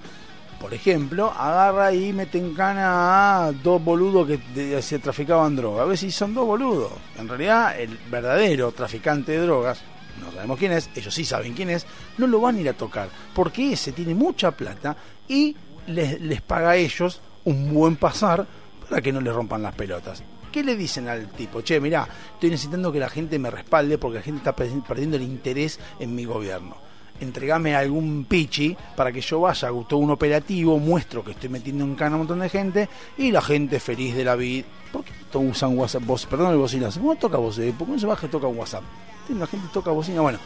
por 0.60 0.74
ejemplo, 0.74 1.32
agarra 1.32 1.94
y 1.94 2.12
mete 2.14 2.38
en 2.38 2.54
cana 2.54 3.46
a 3.48 3.52
dos 3.52 3.84
boludos 3.84 4.28
que 4.28 4.82
se 4.82 5.00
traficaban 5.00 5.56
droga. 5.56 5.84
A 5.84 5.86
ver 5.86 5.98
si 5.98 6.12
son 6.12 6.34
dos 6.34 6.46
boludos. 6.46 6.92
En 7.18 7.28
realidad, 7.28 7.80
el 7.80 7.98
verdadero 8.10 8.72
traficante 8.72 9.34
de 9.34 9.40
drogas, 9.40 9.82
no 10.22 10.32
sabemos 10.32 10.58
quién 10.58 10.72
es, 10.72 10.90
ellos 10.96 11.14
sí 11.14 11.26
saben 11.26 11.54
quién 11.54 11.70
es, 11.70 11.86
no 12.18 12.26
lo 12.28 12.40
van 12.42 12.56
a 12.56 12.62
ir 12.62 12.70
a 12.70 12.74
tocar, 12.74 13.10
porque 13.34 13.74
ese 13.74 13.92
tiene 13.92 14.16
mucha 14.16 14.52
plata 14.52 14.96
y 15.28 15.56
les, 15.88 16.20
les 16.22 16.42
paga 16.42 16.72
a 16.72 16.76
ellos 16.78 17.22
un 17.44 17.74
buen 17.74 17.96
pasar 17.98 18.48
para 18.90 19.02
que 19.02 19.12
no 19.12 19.22
les 19.22 19.34
rompan 19.34 19.62
las 19.62 19.76
pelotas. 19.76 20.24
¿Qué 20.52 20.64
le 20.64 20.78
dicen 20.78 21.10
al 21.10 21.28
tipo? 21.32 21.62
Che, 21.62 21.82
mirá, 21.82 22.08
estoy 22.34 22.50
necesitando 22.50 22.90
que 22.92 23.00
la 23.00 23.10
gente 23.10 23.38
me 23.38 23.52
respalde 23.52 23.98
porque 23.98 24.20
la 24.20 24.24
gente 24.24 24.38
está 24.38 24.56
perdi- 24.56 24.82
perdiendo 24.88 25.18
el 25.18 25.24
interés 25.24 25.80
en 26.00 26.16
mi 26.16 26.24
gobierno. 26.24 26.78
Entregame 27.20 27.76
algún 27.76 28.26
pichi 28.26 28.76
para 28.96 29.12
que 29.12 29.22
yo 29.22 29.40
vaya, 29.42 29.70
todo 29.88 30.00
un 30.00 30.12
operativo, 30.12 30.78
muestro 30.80 31.24
que 31.24 31.32
estoy 31.32 31.50
metiendo 31.50 31.86
en 31.86 31.96
cana 31.96 32.12
a 32.12 32.16
un 32.16 32.20
montón 32.20 32.40
de 32.40 32.50
gente 32.50 32.90
y 33.18 33.32
la 33.32 33.42
gente 33.42 33.80
feliz 33.80 34.16
de 34.16 34.26
la 34.26 34.36
vida. 34.36 34.66
¿Por 34.92 35.04
qué 35.04 35.14
usan 35.38 35.78
WhatsApp? 35.78 36.04
Vos, 36.06 36.26
perdón 36.26 36.52
el 36.52 36.58
bocinazo. 36.58 37.00
¿Cómo 37.00 37.16
toca 37.16 37.38
vos? 37.38 37.58
eh? 37.60 37.74
¿Por 37.78 37.88
qué 37.88 37.94
no 37.94 38.00
se 38.00 38.06
baja 38.06 38.28
y 38.28 38.30
toca 38.30 38.48
WhatsApp? 38.48 38.84
La 39.30 39.48
gente 39.48 39.68
toca 39.74 39.92
bocina. 39.92 40.22
Bueno, 40.22 40.40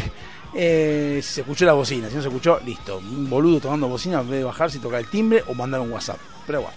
eh, 0.54 1.20
se 1.22 1.42
escuchó 1.42 1.64
la 1.64 1.74
bocina. 1.74 2.08
Si 2.08 2.16
no 2.16 2.22
se 2.22 2.28
escuchó, 2.28 2.60
listo. 2.64 2.98
Un 2.98 3.28
boludo 3.28 3.60
tomando 3.60 3.88
bocina 3.88 4.20
en 4.20 4.30
vez 4.30 4.38
de 4.38 4.44
bajarse 4.44 4.78
y 4.78 4.80
tocar 4.80 5.00
el 5.00 5.08
timbre 5.08 5.44
o 5.46 5.54
mandar 5.54 5.80
un 5.80 5.92
WhatsApp. 5.92 6.18
Pero 6.46 6.62
bueno, 6.62 6.76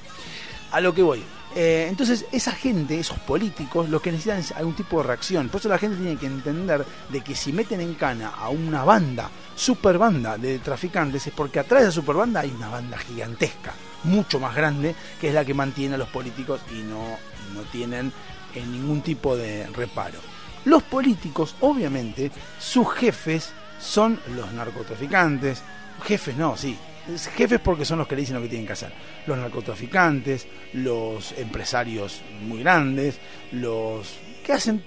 a 0.72 0.82
lo 0.82 0.94
que 0.94 1.02
voy. 1.02 1.24
Eh, 1.56 1.88
entonces, 1.90 2.26
esa 2.32 2.52
gente, 2.52 3.00
esos 3.00 3.20
políticos, 3.20 3.90
lo 3.90 4.02
que 4.02 4.12
necesitan 4.12 4.40
es 4.40 4.52
algún 4.52 4.76
tipo 4.76 4.98
de 4.98 5.08
reacción. 5.08 5.50
Por 5.50 5.60
eso 5.60 5.70
la 5.70 5.80
gente 5.80 5.98
tiene 5.98 6.18
que 6.18 6.28
entender 6.28 6.86
de 7.10 7.22
que 7.22 7.36
si 7.36 7.52
meten 7.52 7.82
en 7.82 7.96
cana 7.96 8.30
a 8.30 8.50
una 8.50 8.84
banda, 8.84 9.30
super 9.56 9.98
banda 9.98 10.38
de 10.38 10.60
traficantes, 10.60 11.26
es 11.28 11.34
porque 11.34 11.60
atrás 11.60 11.82
de 11.82 11.88
la 11.88 11.92
super 11.92 12.16
banda 12.16 12.42
hay 12.42 12.52
una 12.52 12.70
banda 12.70 12.98
gigantesca, 12.98 13.74
mucho 14.04 14.40
más 14.40 14.56
grande, 14.56 14.96
que 15.20 15.30
es 15.30 15.34
la 15.34 15.44
que 15.44 15.54
mantiene 15.54 15.96
a 15.96 15.98
los 15.98 16.10
políticos 16.10 16.62
y 16.72 16.84
no, 16.84 17.18
no 17.54 17.62
tienen 17.72 18.14
eh, 18.54 18.64
ningún 18.66 19.02
tipo 19.02 19.36
de 19.36 19.68
reparo. 19.68 20.20
Los 20.66 20.84
políticos, 20.84 21.56
obviamente, 21.62 22.32
sus 22.60 22.92
jefes 22.94 23.52
son 23.80 24.20
los 24.36 24.52
narcotraficantes. 24.54 25.64
Jefes 26.04 26.36
no, 26.36 26.56
sí. 26.56 26.78
Es 27.14 27.28
Jefes 27.28 27.60
porque 27.60 27.86
son 27.86 28.00
los 28.00 28.08
que 28.08 28.16
le 28.16 28.22
dicen 28.22 28.36
lo 28.36 28.42
que 28.42 28.50
tienen 28.50 28.68
que 28.68 28.74
hacer. 28.74 28.92
Los 29.26 29.38
narcotraficantes, 29.38 30.48
los 30.74 31.32
empresarios 31.38 32.22
muy 32.42 32.60
grandes, 32.60 33.20
los 33.52 34.18
que 34.44 34.54
hacen 34.54 34.84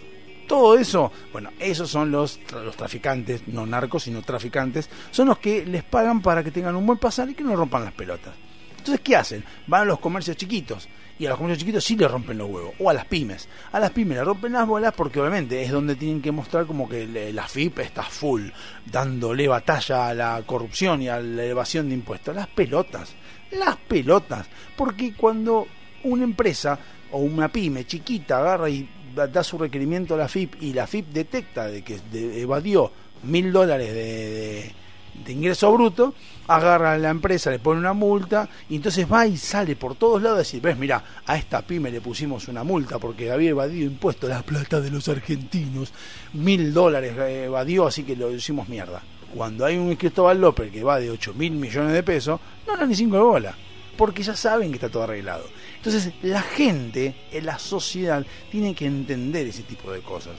todo 0.46 0.78
eso. 0.78 1.10
Bueno, 1.32 1.50
esos 1.58 1.90
son 1.90 2.10
los, 2.10 2.38
los 2.52 2.76
traficantes, 2.76 3.48
no 3.48 3.66
narcos, 3.66 4.04
sino 4.04 4.22
traficantes. 4.22 4.88
Son 5.10 5.28
los 5.28 5.38
que 5.38 5.64
les 5.66 5.82
pagan 5.82 6.22
para 6.22 6.44
que 6.44 6.50
tengan 6.50 6.76
un 6.76 6.86
buen 6.86 6.98
pasar 6.98 7.28
y 7.30 7.34
que 7.34 7.44
no 7.44 7.56
rompan 7.56 7.84
las 7.84 7.94
pelotas. 7.94 8.34
Entonces, 8.70 9.00
¿qué 9.00 9.16
hacen? 9.16 9.44
Van 9.66 9.82
a 9.82 9.84
los 9.84 9.98
comercios 9.98 10.36
chiquitos. 10.36 10.88
Y 11.22 11.26
a 11.26 11.28
los 11.28 11.38
comercios 11.38 11.60
chiquitos 11.60 11.84
sí 11.84 11.94
les 11.96 12.10
rompen 12.10 12.36
los 12.36 12.50
huevos. 12.50 12.74
O 12.80 12.90
a 12.90 12.94
las 12.94 13.04
pymes. 13.04 13.48
A 13.70 13.78
las 13.78 13.90
pymes 13.92 14.18
le 14.18 14.24
rompen 14.24 14.52
las 14.54 14.66
bolas 14.66 14.92
porque 14.96 15.20
obviamente 15.20 15.62
es 15.62 15.70
donde 15.70 15.94
tienen 15.94 16.20
que 16.20 16.32
mostrar 16.32 16.66
como 16.66 16.88
que 16.88 17.06
le- 17.06 17.32
la 17.32 17.46
FIP 17.46 17.78
está 17.78 18.02
full, 18.02 18.48
dándole 18.90 19.46
batalla 19.46 20.08
a 20.08 20.14
la 20.14 20.42
corrupción 20.44 21.00
y 21.00 21.08
a 21.08 21.20
la 21.20 21.44
evasión 21.44 21.88
de 21.88 21.94
impuestos. 21.94 22.34
Las 22.34 22.48
pelotas. 22.48 23.14
Las 23.52 23.76
pelotas. 23.76 24.48
Porque 24.76 25.14
cuando 25.14 25.68
una 26.02 26.24
empresa 26.24 26.76
o 27.12 27.18
una 27.18 27.46
pyme 27.52 27.84
chiquita 27.86 28.38
agarra 28.38 28.68
y 28.68 28.88
da 29.14 29.44
su 29.44 29.58
requerimiento 29.58 30.14
a 30.14 30.18
la 30.18 30.28
FIP 30.28 30.60
y 30.60 30.72
la 30.72 30.88
FIP 30.88 31.06
detecta 31.12 31.68
de 31.68 31.82
que 31.82 32.00
evadió 32.40 32.90
mil 33.22 33.52
dólares 33.52 33.94
de- 33.94 34.72
de 35.14 35.32
ingreso 35.32 35.72
bruto, 35.72 36.14
agarra 36.48 36.92
a 36.92 36.98
la 36.98 37.10
empresa, 37.10 37.50
le 37.50 37.58
pone 37.58 37.80
una 37.80 37.92
multa 37.92 38.48
y 38.68 38.76
entonces 38.76 39.10
va 39.10 39.26
y 39.26 39.36
sale 39.36 39.76
por 39.76 39.94
todos 39.94 40.22
lados 40.22 40.36
a 40.36 40.38
decir, 40.40 40.60
ves, 40.60 40.76
mira, 40.76 41.02
a 41.26 41.36
esta 41.36 41.62
pyme 41.62 41.90
le 41.90 42.00
pusimos 42.00 42.48
una 42.48 42.64
multa 42.64 42.98
porque 42.98 43.30
había 43.30 43.50
evadido 43.50 43.86
impuestos, 43.86 44.30
la 44.30 44.42
plata 44.42 44.80
de 44.80 44.90
los 44.90 45.08
argentinos, 45.08 45.92
mil 46.32 46.72
dólares 46.72 47.14
eh, 47.18 47.44
evadió, 47.44 47.86
así 47.86 48.04
que 48.04 48.16
lo 48.16 48.30
hicimos 48.30 48.68
mierda. 48.68 49.02
Cuando 49.34 49.64
hay 49.64 49.76
un 49.76 49.94
Cristóbal 49.96 50.40
López 50.40 50.70
que 50.70 50.84
va 50.84 51.00
de 51.00 51.10
8 51.10 51.34
mil 51.34 51.52
millones 51.52 51.92
de 51.92 52.02
pesos, 52.02 52.38
no 52.66 52.76
dan 52.76 52.88
ni 52.88 52.94
cinco 52.94 53.16
de 53.16 53.22
bola, 53.22 53.54
porque 53.96 54.22
ya 54.22 54.36
saben 54.36 54.70
que 54.70 54.76
está 54.76 54.90
todo 54.90 55.04
arreglado. 55.04 55.44
Entonces, 55.76 56.12
la 56.22 56.42
gente, 56.42 57.14
en 57.32 57.46
la 57.46 57.58
sociedad, 57.58 58.24
tiene 58.50 58.74
que 58.74 58.86
entender 58.86 59.46
ese 59.46 59.62
tipo 59.62 59.90
de 59.90 60.00
cosas. 60.00 60.34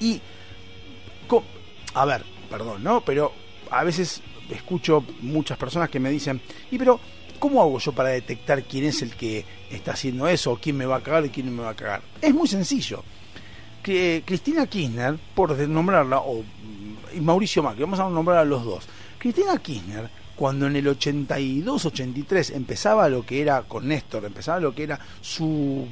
Y, 0.00 0.20
a 1.94 2.04
ver, 2.04 2.24
perdón, 2.50 2.82
¿no? 2.82 3.00
Pero 3.02 3.32
a 3.70 3.84
veces 3.84 4.22
escucho 4.50 5.04
muchas 5.20 5.58
personas 5.58 5.88
que 5.88 6.00
me 6.00 6.10
dicen, 6.10 6.40
y 6.70 6.78
pero, 6.78 7.00
¿cómo 7.38 7.60
hago 7.62 7.78
yo 7.78 7.92
para 7.92 8.10
detectar 8.10 8.62
quién 8.64 8.84
es 8.84 9.02
el 9.02 9.14
que 9.14 9.44
está 9.70 9.92
haciendo 9.92 10.28
eso, 10.28 10.52
o 10.52 10.56
quién 10.58 10.76
me 10.76 10.86
va 10.86 10.96
a 10.96 11.02
cagar 11.02 11.26
y 11.26 11.30
quién 11.30 11.46
no 11.46 11.52
me 11.52 11.62
va 11.62 11.70
a 11.70 11.76
cagar? 11.76 12.02
Es 12.20 12.34
muy 12.34 12.48
sencillo. 12.48 13.02
Que 13.82 14.22
Cristina 14.26 14.66
Kirchner, 14.66 15.16
por 15.34 15.56
nombrarla, 15.68 16.18
o 16.18 16.42
mm, 16.42 17.16
y 17.16 17.20
Mauricio 17.20 17.62
Macri, 17.62 17.82
vamos 17.82 18.00
a 18.00 18.08
nombrar 18.08 18.38
a 18.38 18.44
los 18.44 18.64
dos. 18.64 18.86
Cristina 19.18 19.56
Kirchner, 19.58 20.10
cuando 20.36 20.66
en 20.66 20.76
el 20.76 20.86
82-83 20.86 22.54
empezaba 22.54 23.08
lo 23.08 23.24
que 23.24 23.42
era 23.42 23.62
con 23.62 23.88
Néstor, 23.88 24.24
empezaba 24.24 24.60
lo 24.60 24.74
que 24.74 24.84
era 24.84 24.98
su 25.20 25.86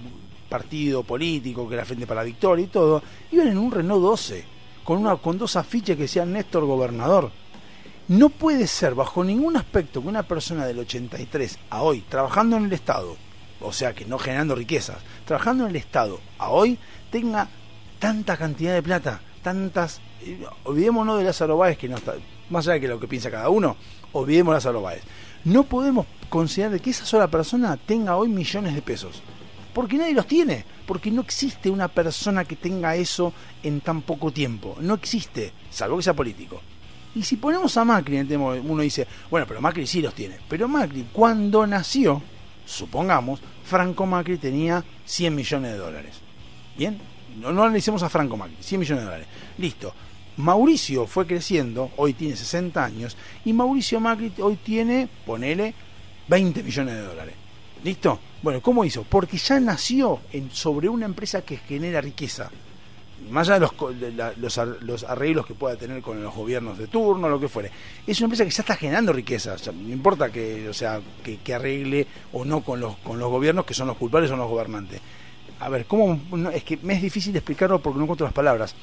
partido 0.49 1.03
político, 1.03 1.69
que 1.69 1.75
era 1.75 1.85
Frente 1.85 2.07
para 2.07 2.23
la 2.23 2.27
Victoria 2.27 2.65
y 2.65 2.69
todo, 2.69 3.03
iban 3.31 3.49
en 3.49 3.59
un 3.59 3.71
Renault 3.71 4.03
12, 4.03 4.45
con, 4.85 4.99
una, 4.99 5.17
con 5.17 5.37
dos 5.37 5.57
afiches 5.57 5.97
que 5.97 6.05
decían 6.05 6.33
Néstor 6.33 6.65
gobernador. 6.65 7.31
No 8.09 8.31
puede 8.31 8.67
ser 8.67 8.95
bajo 8.95 9.23
ningún 9.23 9.59
aspecto 9.59 10.01
que 10.01 10.09
una 10.09 10.23
persona 10.23 10.65
del 10.65 10.79
83 10.79 11.59
a 11.69 11.83
hoy, 11.83 12.01
trabajando 12.09 12.57
en 12.57 12.65
el 12.65 12.73
Estado, 12.73 13.17
o 13.61 13.71
sea 13.71 13.95
que 13.95 14.07
no 14.07 14.19
generando 14.19 14.55
riquezas, 14.55 14.97
trabajando 15.27 15.65
en 15.65 15.71
el 15.71 15.77
Estado 15.77 16.19
a 16.39 16.49
hoy, 16.49 16.79
tenga 17.11 17.49
tanta 17.99 18.39
cantidad 18.39 18.73
de 18.73 18.83
plata, 18.83 19.21
tantas... 19.43 20.01
eh, 20.23 20.43
olvidémonos 20.65 21.19
de 21.19 21.25
Lázaro 21.25 21.59
Báez, 21.59 21.77
que 21.77 21.87
no 21.87 21.97
está, 21.97 22.15
más 22.49 22.67
allá 22.67 22.81
de 22.81 22.89
lo 22.89 22.99
que 22.99 23.09
piensa 23.09 23.31
cada 23.31 23.51
uno, 23.51 23.77
olvidemos 24.13 24.53
de 24.53 24.57
Lázaro 24.57 24.81
Báez. 24.81 25.03
No 25.45 25.65
podemos 25.65 26.07
considerar 26.31 26.81
que 26.81 26.91
esa 26.91 27.05
sola 27.05 27.29
persona 27.29 27.77
tenga 27.77 28.17
hoy 28.17 28.29
millones 28.29 28.75
de 28.75 28.81
pesos. 28.81 29.23
Porque 29.75 29.99
nadie 29.99 30.15
los 30.15 30.27
tiene. 30.27 30.65
Porque 30.87 31.11
no 31.11 31.21
existe 31.21 31.71
una 31.71 31.89
persona 31.89 32.45
que 32.47 32.57
tenga 32.57 32.97
eso 32.97 33.35
en 33.63 33.83
tan 33.83 34.01
poco 34.01 34.33
tiempo. 34.33 34.77
No 34.81 34.95
existe, 34.95 35.53
salvo 35.71 35.99
que 35.99 36.03
sea 36.05 36.15
político. 36.15 36.63
Y 37.15 37.23
si 37.23 37.37
ponemos 37.37 37.77
a 37.77 37.85
Macri 37.85 38.19
en 38.19 38.41
uno 38.41 38.83
dice, 38.83 39.07
bueno, 39.31 39.47
pero 39.47 39.61
Macri 39.61 39.87
sí 39.87 40.01
los 40.01 40.15
tiene. 40.15 40.37
Pero 40.49 40.69
Macri, 40.69 41.09
cuando 41.13 41.67
nació, 41.67 42.23
supongamos, 42.65 43.41
Franco 43.65 44.07
Macri 44.07 44.39
tenía 44.39 44.85
100 45.05 45.35
millones 45.35 45.73
de 45.73 45.79
dólares. 45.79 46.17
¿Bien? 46.77 46.99
No, 47.41 47.53
no 47.53 47.65
analicemos 47.65 48.03
a 48.03 48.09
Franco 48.09 48.37
Macri, 48.37 48.57
100 48.61 48.81
millones 48.81 49.03
de 49.03 49.07
dólares. 49.07 49.29
Listo. 49.59 49.95
Mauricio 50.37 51.07
fue 51.09 51.27
creciendo, 51.27 51.91
hoy 51.97 52.15
tiene 52.15 52.37
60 52.37 52.85
años, 52.85 53.17
y 53.45 53.53
Mauricio 53.53 53.99
Macri 53.99 54.33
hoy 54.41 54.55
tiene, 54.57 55.09
ponele, 55.27 55.75
20 56.29 56.63
millones 56.63 56.95
de 56.95 57.03
dólares. 57.03 57.35
¿Listo? 57.83 58.21
Bueno, 58.43 58.61
¿cómo 58.61 58.85
hizo? 58.85 59.03
Porque 59.03 59.37
ya 59.37 59.59
nació 59.59 60.21
en, 60.33 60.51
sobre 60.53 60.89
una 60.89 61.07
empresa 61.07 61.43
que 61.43 61.57
genera 61.57 62.01
riqueza. 62.01 62.51
Más 63.31 63.49
allá 63.49 63.59
de 63.59 63.67
los, 63.81 64.01
de 64.01 64.13
la- 64.13 64.33
los, 64.37 64.57
ar- 64.59 64.79
los 64.83 65.05
arreglos 65.05 65.47
que 65.47 65.55
pueda 65.55 65.77
tener 65.77 66.01
con 66.03 66.23
los 66.23 66.35
gobiernos 66.35 66.79
de 66.79 66.87
turno, 66.87 67.29
lo 67.29 67.39
que 67.41 67.49
fuere. 67.49 67.71
Es 68.07 68.19
una 68.21 68.27
empresa 68.27 68.45
que 68.45 68.51
ya 68.51 68.63
está 68.63 68.77
generando 68.77 69.13
riqueza. 69.13 69.55
No 69.73 69.93
importa 69.93 70.31
que, 70.31 70.69
o 70.69 70.73
sea, 70.75 71.01
que, 71.23 71.39
que 71.39 71.55
arregle 71.55 72.07
o 72.33 72.45
no 72.45 72.63
con 72.63 72.81
los, 72.81 72.97
con 72.99 73.19
los 73.19 73.29
gobiernos 73.31 73.65
que 73.67 73.75
son 73.75 73.89
los 73.89 73.97
culpables, 73.97 74.31
son 74.31 74.39
los 74.39 74.49
gobernantes. 74.49 75.01
A 75.61 75.69
ver, 75.69 75.87
¿cómo? 75.87 76.19
no, 76.33 76.51
es 76.51 76.63
que 76.65 76.79
me 76.83 76.95
es 76.95 77.03
difícil 77.03 77.35
explicarlo 77.37 77.81
porque 77.81 77.99
no 77.99 78.05
encuentro 78.05 78.27
las 78.27 78.35
palabras 78.35 78.75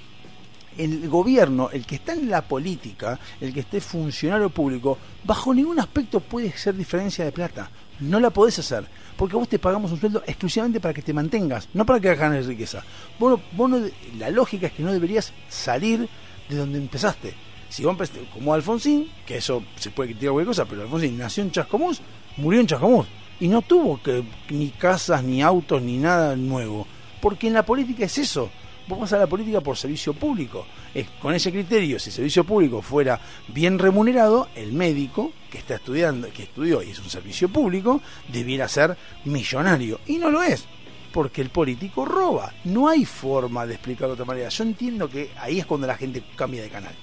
el 0.77 1.07
gobierno, 1.07 1.69
el 1.71 1.85
que 1.85 1.95
está 1.95 2.11
en 2.11 2.29
la 2.29 2.41
política, 2.41 3.17
el 3.39 3.53
que 3.53 3.61
esté 3.61 3.79
funcionario 3.79 4.49
público, 4.49 4.97
bajo 5.23 5.53
ningún 5.53 5.79
aspecto 5.79 6.19
puede 6.19 6.51
ser 6.51 6.75
diferencia 6.75 7.23
de 7.23 7.31
plata. 7.31 7.69
No 7.99 8.19
la 8.19 8.29
podés 8.29 8.59
hacer. 8.59 8.85
Porque 9.17 9.35
vos 9.37 9.47
te 9.47 9.59
pagamos 9.59 9.91
un 9.91 9.99
sueldo 9.99 10.23
exclusivamente 10.27 10.79
para 10.81 10.93
que 10.93 11.01
te 11.01 11.13
mantengas, 11.13 11.69
no 11.73 11.85
para 11.85 11.99
que 12.01 12.13
ganes 12.15 12.45
riqueza. 12.47 12.83
Vos, 13.17 13.39
vos 13.53 13.69
no- 13.69 13.79
la 14.17 14.29
lógica 14.29 14.67
es 14.67 14.73
que 14.73 14.83
no 14.83 14.91
deberías 14.91 15.31
salir 15.49 16.09
de 16.49 16.55
donde 16.57 16.77
empezaste. 16.79 17.33
Si 17.69 17.83
vos 17.83 17.91
empezaste 17.93 18.27
como 18.33 18.53
Alfonsín, 18.53 19.09
que 19.25 19.37
eso 19.37 19.63
se 19.77 19.89
puede 19.91 20.09
criticar 20.09 20.31
cualquier 20.33 20.47
cosa, 20.47 20.65
pero 20.65 20.81
Alfonsín 20.83 21.17
nació 21.17 21.43
en 21.43 21.51
Chascomús, 21.51 22.01
murió 22.37 22.59
en 22.59 22.67
Chascomús. 22.67 23.07
Y 23.39 23.47
no 23.47 23.61
tuvo 23.61 24.01
que, 24.01 24.23
ni 24.49 24.69
casas, 24.69 25.23
ni 25.23 25.41
autos, 25.41 25.81
ni 25.81 25.97
nada 25.97 26.35
nuevo. 26.35 26.87
Porque 27.21 27.47
en 27.47 27.53
la 27.53 27.65
política 27.65 28.05
es 28.05 28.17
eso. 28.17 28.49
Vos 28.87 29.11
a 29.13 29.17
la 29.17 29.25
política 29.25 29.61
por 29.61 29.77
servicio 29.77 30.13
público. 30.13 30.67
Es, 30.93 31.09
con 31.19 31.33
ese 31.33 31.51
criterio, 31.51 31.97
si 31.97 32.09
el 32.09 32.15
servicio 32.15 32.43
público 32.43 32.83
fuera 32.83 33.19
bien 33.47 33.79
remunerado, 33.79 34.47
el 34.55 34.73
médico 34.73 35.31
que 35.49 35.57
está 35.57 35.75
estudiando, 35.75 36.29
que 36.31 36.43
estudió 36.43 36.83
y 36.83 36.91
es 36.91 36.99
un 36.99 37.09
servicio 37.09 37.49
público, 37.49 38.01
debiera 38.27 38.67
ser 38.67 38.95
millonario. 39.23 39.99
Y 40.05 40.17
no 40.17 40.29
lo 40.29 40.43
es. 40.43 40.65
Porque 41.11 41.41
el 41.41 41.49
político 41.49 42.05
roba. 42.05 42.53
No 42.65 42.87
hay 42.87 43.05
forma 43.05 43.65
de 43.65 43.73
explicarlo 43.73 44.09
de 44.09 44.13
otra 44.21 44.25
manera. 44.25 44.49
Yo 44.49 44.63
entiendo 44.63 45.09
que 45.09 45.31
ahí 45.39 45.59
es 45.59 45.65
cuando 45.65 45.87
la 45.87 45.97
gente 45.97 46.21
cambia 46.35 46.61
de 46.61 46.69
canal. 46.69 46.93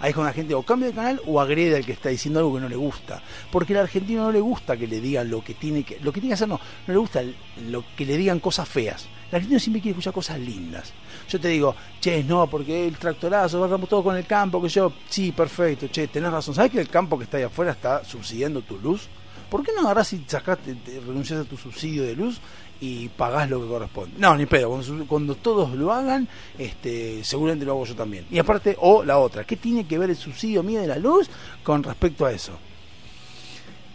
Ahí 0.00 0.10
es 0.10 0.14
cuando 0.14 0.30
la 0.30 0.34
gente 0.34 0.54
o 0.54 0.62
cambia 0.62 0.88
de 0.88 0.94
canal 0.94 1.20
o 1.26 1.40
agrede 1.40 1.76
al 1.76 1.84
que 1.84 1.92
está 1.92 2.08
diciendo 2.08 2.40
algo 2.40 2.54
que 2.54 2.60
no 2.60 2.68
le 2.68 2.76
gusta. 2.76 3.20
Porque 3.50 3.74
al 3.74 3.80
argentino 3.80 4.22
no 4.22 4.32
le 4.32 4.40
gusta 4.40 4.76
que 4.76 4.86
le 4.86 5.00
digan 5.00 5.28
lo 5.28 5.42
que 5.42 5.54
tiene 5.54 5.82
que, 5.82 5.98
lo 6.00 6.12
que 6.12 6.20
tiene 6.20 6.30
que 6.30 6.34
hacer, 6.34 6.48
no, 6.48 6.60
no 6.86 6.94
le 6.94 6.98
gusta 6.98 7.22
lo 7.66 7.84
que 7.96 8.06
le 8.06 8.16
digan 8.16 8.38
cosas 8.38 8.68
feas. 8.68 9.08
El 9.30 9.36
argentino 9.36 9.60
siempre 9.60 9.82
quiere 9.82 9.92
escuchar 9.92 10.12
cosas 10.12 10.38
lindas. 10.38 10.92
Yo 11.28 11.38
te 11.38 11.48
digo, 11.48 11.74
che, 12.00 12.24
no, 12.24 12.46
porque 12.46 12.86
el 12.86 12.96
tractorazo, 12.96 13.60
vamos 13.60 13.88
todo 13.88 14.02
con 14.02 14.16
el 14.16 14.26
campo, 14.26 14.62
que 14.62 14.68
yo, 14.68 14.92
sí, 15.08 15.32
perfecto, 15.32 15.88
che, 15.88 16.08
tenés 16.08 16.32
razón. 16.32 16.54
¿Sabes 16.54 16.72
que 16.72 16.80
el 16.80 16.88
campo 16.88 17.18
que 17.18 17.24
está 17.24 17.36
ahí 17.36 17.42
afuera 17.42 17.72
está 17.72 18.02
subsidiando 18.02 18.62
tu 18.62 18.78
luz? 18.78 19.08
¿Por 19.50 19.62
qué 19.62 19.72
no 19.74 19.82
agarrás 19.82 20.12
y 20.12 20.24
sacaste, 20.26 20.74
te 20.74 21.00
renuncias 21.00 21.40
a 21.40 21.44
tu 21.44 21.56
subsidio 21.56 22.02
de 22.02 22.14
luz 22.14 22.38
y 22.80 23.08
pagás 23.08 23.48
lo 23.48 23.60
que 23.60 23.68
corresponde? 23.68 24.14
No, 24.18 24.36
ni 24.36 24.46
pedo, 24.46 24.68
cuando, 24.70 25.06
cuando 25.06 25.34
todos 25.34 25.72
lo 25.72 25.92
hagan, 25.92 26.28
este, 26.58 27.24
seguramente 27.24 27.64
lo 27.64 27.72
hago 27.72 27.84
yo 27.84 27.94
también. 27.94 28.26
Y 28.30 28.38
aparte, 28.38 28.76
o 28.80 29.02
la 29.04 29.18
otra, 29.18 29.44
¿qué 29.44 29.56
tiene 29.56 29.86
que 29.86 29.98
ver 29.98 30.10
el 30.10 30.16
subsidio 30.16 30.62
mío 30.62 30.80
de 30.80 30.86
la 30.86 30.98
luz 30.98 31.30
con 31.62 31.82
respecto 31.82 32.26
a 32.26 32.32
eso? 32.32 32.52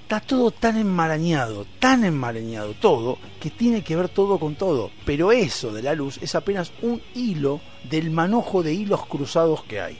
Está 0.03 0.19
todo 0.19 0.51
tan 0.51 0.77
enmarañado, 0.77 1.65
tan 1.79 2.03
enmarañado 2.03 2.73
todo, 2.73 3.17
que 3.39 3.49
tiene 3.49 3.83
que 3.83 3.95
ver 3.95 4.09
todo 4.09 4.37
con 4.37 4.55
todo. 4.55 4.91
Pero 5.05 5.31
eso 5.31 5.71
de 5.71 5.81
la 5.81 5.95
luz 5.95 6.19
es 6.21 6.35
apenas 6.35 6.73
un 6.81 7.01
hilo 7.15 7.61
del 7.89 8.11
manojo 8.11 8.61
de 8.61 8.73
hilos 8.73 9.05
cruzados 9.05 9.63
que 9.63 9.79
hay. 9.79 9.97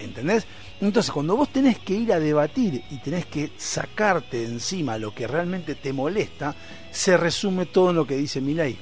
¿Entendés? 0.00 0.46
Entonces, 0.80 1.12
cuando 1.12 1.36
vos 1.36 1.50
tenés 1.50 1.78
que 1.78 1.92
ir 1.94 2.14
a 2.14 2.18
debatir 2.18 2.82
y 2.90 2.96
tenés 2.96 3.26
que 3.26 3.52
sacarte 3.58 4.38
de 4.38 4.46
encima 4.46 4.96
lo 4.98 5.14
que 5.14 5.26
realmente 5.26 5.74
te 5.74 5.92
molesta, 5.92 6.56
se 6.90 7.18
resume 7.18 7.66
todo 7.66 7.90
en 7.90 7.96
lo 7.96 8.06
que 8.06 8.16
dice 8.16 8.40
Milei. 8.40 8.76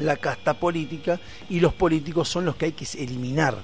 La 0.00 0.18
casta 0.18 0.52
política 0.52 1.18
y 1.48 1.60
los 1.60 1.72
políticos 1.72 2.28
son 2.28 2.44
los 2.44 2.56
que 2.56 2.66
hay 2.66 2.72
que 2.72 2.86
eliminar. 3.02 3.56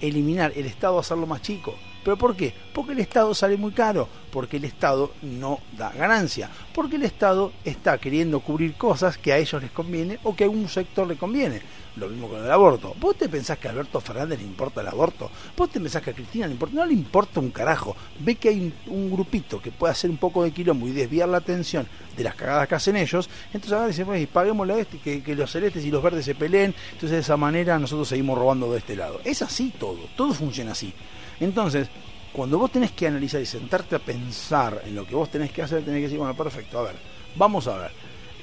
Eliminar 0.00 0.52
el 0.56 0.66
Estado, 0.66 0.98
hacerlo 0.98 1.26
más 1.26 1.40
chico. 1.40 1.76
¿Pero 2.08 2.16
por 2.16 2.34
qué? 2.34 2.54
Porque 2.72 2.92
el 2.92 3.00
Estado 3.00 3.34
sale 3.34 3.58
muy 3.58 3.72
caro, 3.72 4.08
porque 4.32 4.56
el 4.56 4.64
Estado 4.64 5.12
no 5.20 5.58
da 5.76 5.90
ganancia, 5.90 6.48
porque 6.74 6.96
el 6.96 7.02
Estado 7.02 7.52
está 7.66 7.98
queriendo 7.98 8.40
cubrir 8.40 8.76
cosas 8.76 9.18
que 9.18 9.30
a 9.30 9.36
ellos 9.36 9.60
les 9.60 9.70
conviene 9.72 10.18
o 10.22 10.34
que 10.34 10.44
a 10.44 10.48
un 10.48 10.70
sector 10.70 11.06
le 11.06 11.18
conviene. 11.18 11.60
Lo 11.96 12.08
mismo 12.08 12.30
con 12.30 12.42
el 12.42 12.50
aborto. 12.50 12.94
¿Vos 12.98 13.16
te 13.16 13.28
pensás 13.28 13.58
que 13.58 13.68
a 13.68 13.72
Alberto 13.72 14.00
Fernández 14.00 14.38
le 14.38 14.46
importa 14.46 14.80
el 14.80 14.88
aborto? 14.88 15.30
¿Vos 15.54 15.68
te 15.68 15.80
pensás 15.80 16.00
que 16.00 16.12
a 16.12 16.14
Cristina 16.14 16.46
le 16.46 16.54
importa? 16.54 16.76
No 16.76 16.86
le 16.86 16.94
importa 16.94 17.40
un 17.40 17.50
carajo. 17.50 17.94
Ve 18.20 18.36
que 18.36 18.48
hay 18.48 18.72
un, 18.86 19.10
grupito 19.10 19.60
que 19.60 19.70
puede 19.70 19.92
hacer 19.92 20.08
un 20.08 20.16
poco 20.16 20.42
de 20.42 20.50
quilombo 20.50 20.88
y 20.88 20.92
desviar 20.92 21.28
la 21.28 21.36
atención 21.36 21.86
de 22.16 22.24
las 22.24 22.36
cagadas 22.36 22.68
que 22.68 22.74
hacen 22.74 22.96
ellos. 22.96 23.28
Entonces 23.48 23.72
ahora 23.72 23.88
dicen, 23.88 24.06
pues, 24.06 24.26
paguémosle 24.28 24.72
a 24.72 24.78
este, 24.78 24.96
que, 24.96 25.22
que 25.22 25.34
los 25.34 25.50
celestes 25.50 25.84
y 25.84 25.90
los 25.90 26.02
verdes 26.02 26.24
se 26.24 26.34
peleen. 26.34 26.74
Entonces 26.92 27.10
de 27.10 27.18
esa 27.18 27.36
manera 27.36 27.78
nosotros 27.78 28.08
seguimos 28.08 28.38
robando 28.38 28.72
de 28.72 28.78
este 28.78 28.96
lado. 28.96 29.20
Es 29.24 29.42
así 29.42 29.74
todo. 29.78 29.98
Todo 30.16 30.32
funciona 30.32 30.72
así. 30.72 30.94
Entonces, 31.40 31.88
cuando 32.32 32.58
vos 32.58 32.70
tenés 32.70 32.92
que 32.92 33.06
analizar 33.06 33.40
y 33.40 33.46
sentarte 33.46 33.96
a 33.96 33.98
pensar 33.98 34.82
en 34.86 34.94
lo 34.94 35.06
que 35.06 35.14
vos 35.14 35.30
tenés 35.30 35.50
que 35.50 35.62
hacer, 35.62 35.84
tenés 35.84 35.98
que 35.98 36.02
decir, 36.02 36.18
bueno, 36.18 36.36
perfecto, 36.36 36.78
a 36.78 36.82
ver, 36.82 36.96
vamos 37.36 37.66
a 37.66 37.76
ver. 37.76 37.90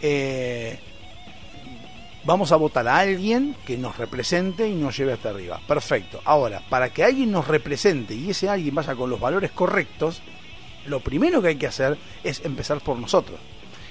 Eh, 0.01 0.79
vamos 2.25 2.51
a 2.51 2.55
votar 2.55 2.87
a 2.87 2.97
alguien 2.97 3.55
que 3.65 3.77
nos 3.77 3.97
represente 3.97 4.67
y 4.67 4.73
nos 4.73 4.97
lleve 4.97 5.13
hasta 5.13 5.29
arriba. 5.29 5.61
Perfecto. 5.67 6.21
Ahora, 6.25 6.61
para 6.69 6.89
que 6.89 7.03
alguien 7.03 7.31
nos 7.31 7.47
represente 7.47 8.15
y 8.15 8.31
ese 8.31 8.49
alguien 8.49 8.75
vaya 8.75 8.95
con 8.95 9.09
los 9.09 9.19
valores 9.19 9.51
correctos, 9.51 10.21
lo 10.87 10.99
primero 10.99 11.41
que 11.41 11.49
hay 11.49 11.55
que 11.55 11.67
hacer 11.67 11.97
es 12.23 12.43
empezar 12.43 12.81
por 12.81 12.97
nosotros. 12.97 13.39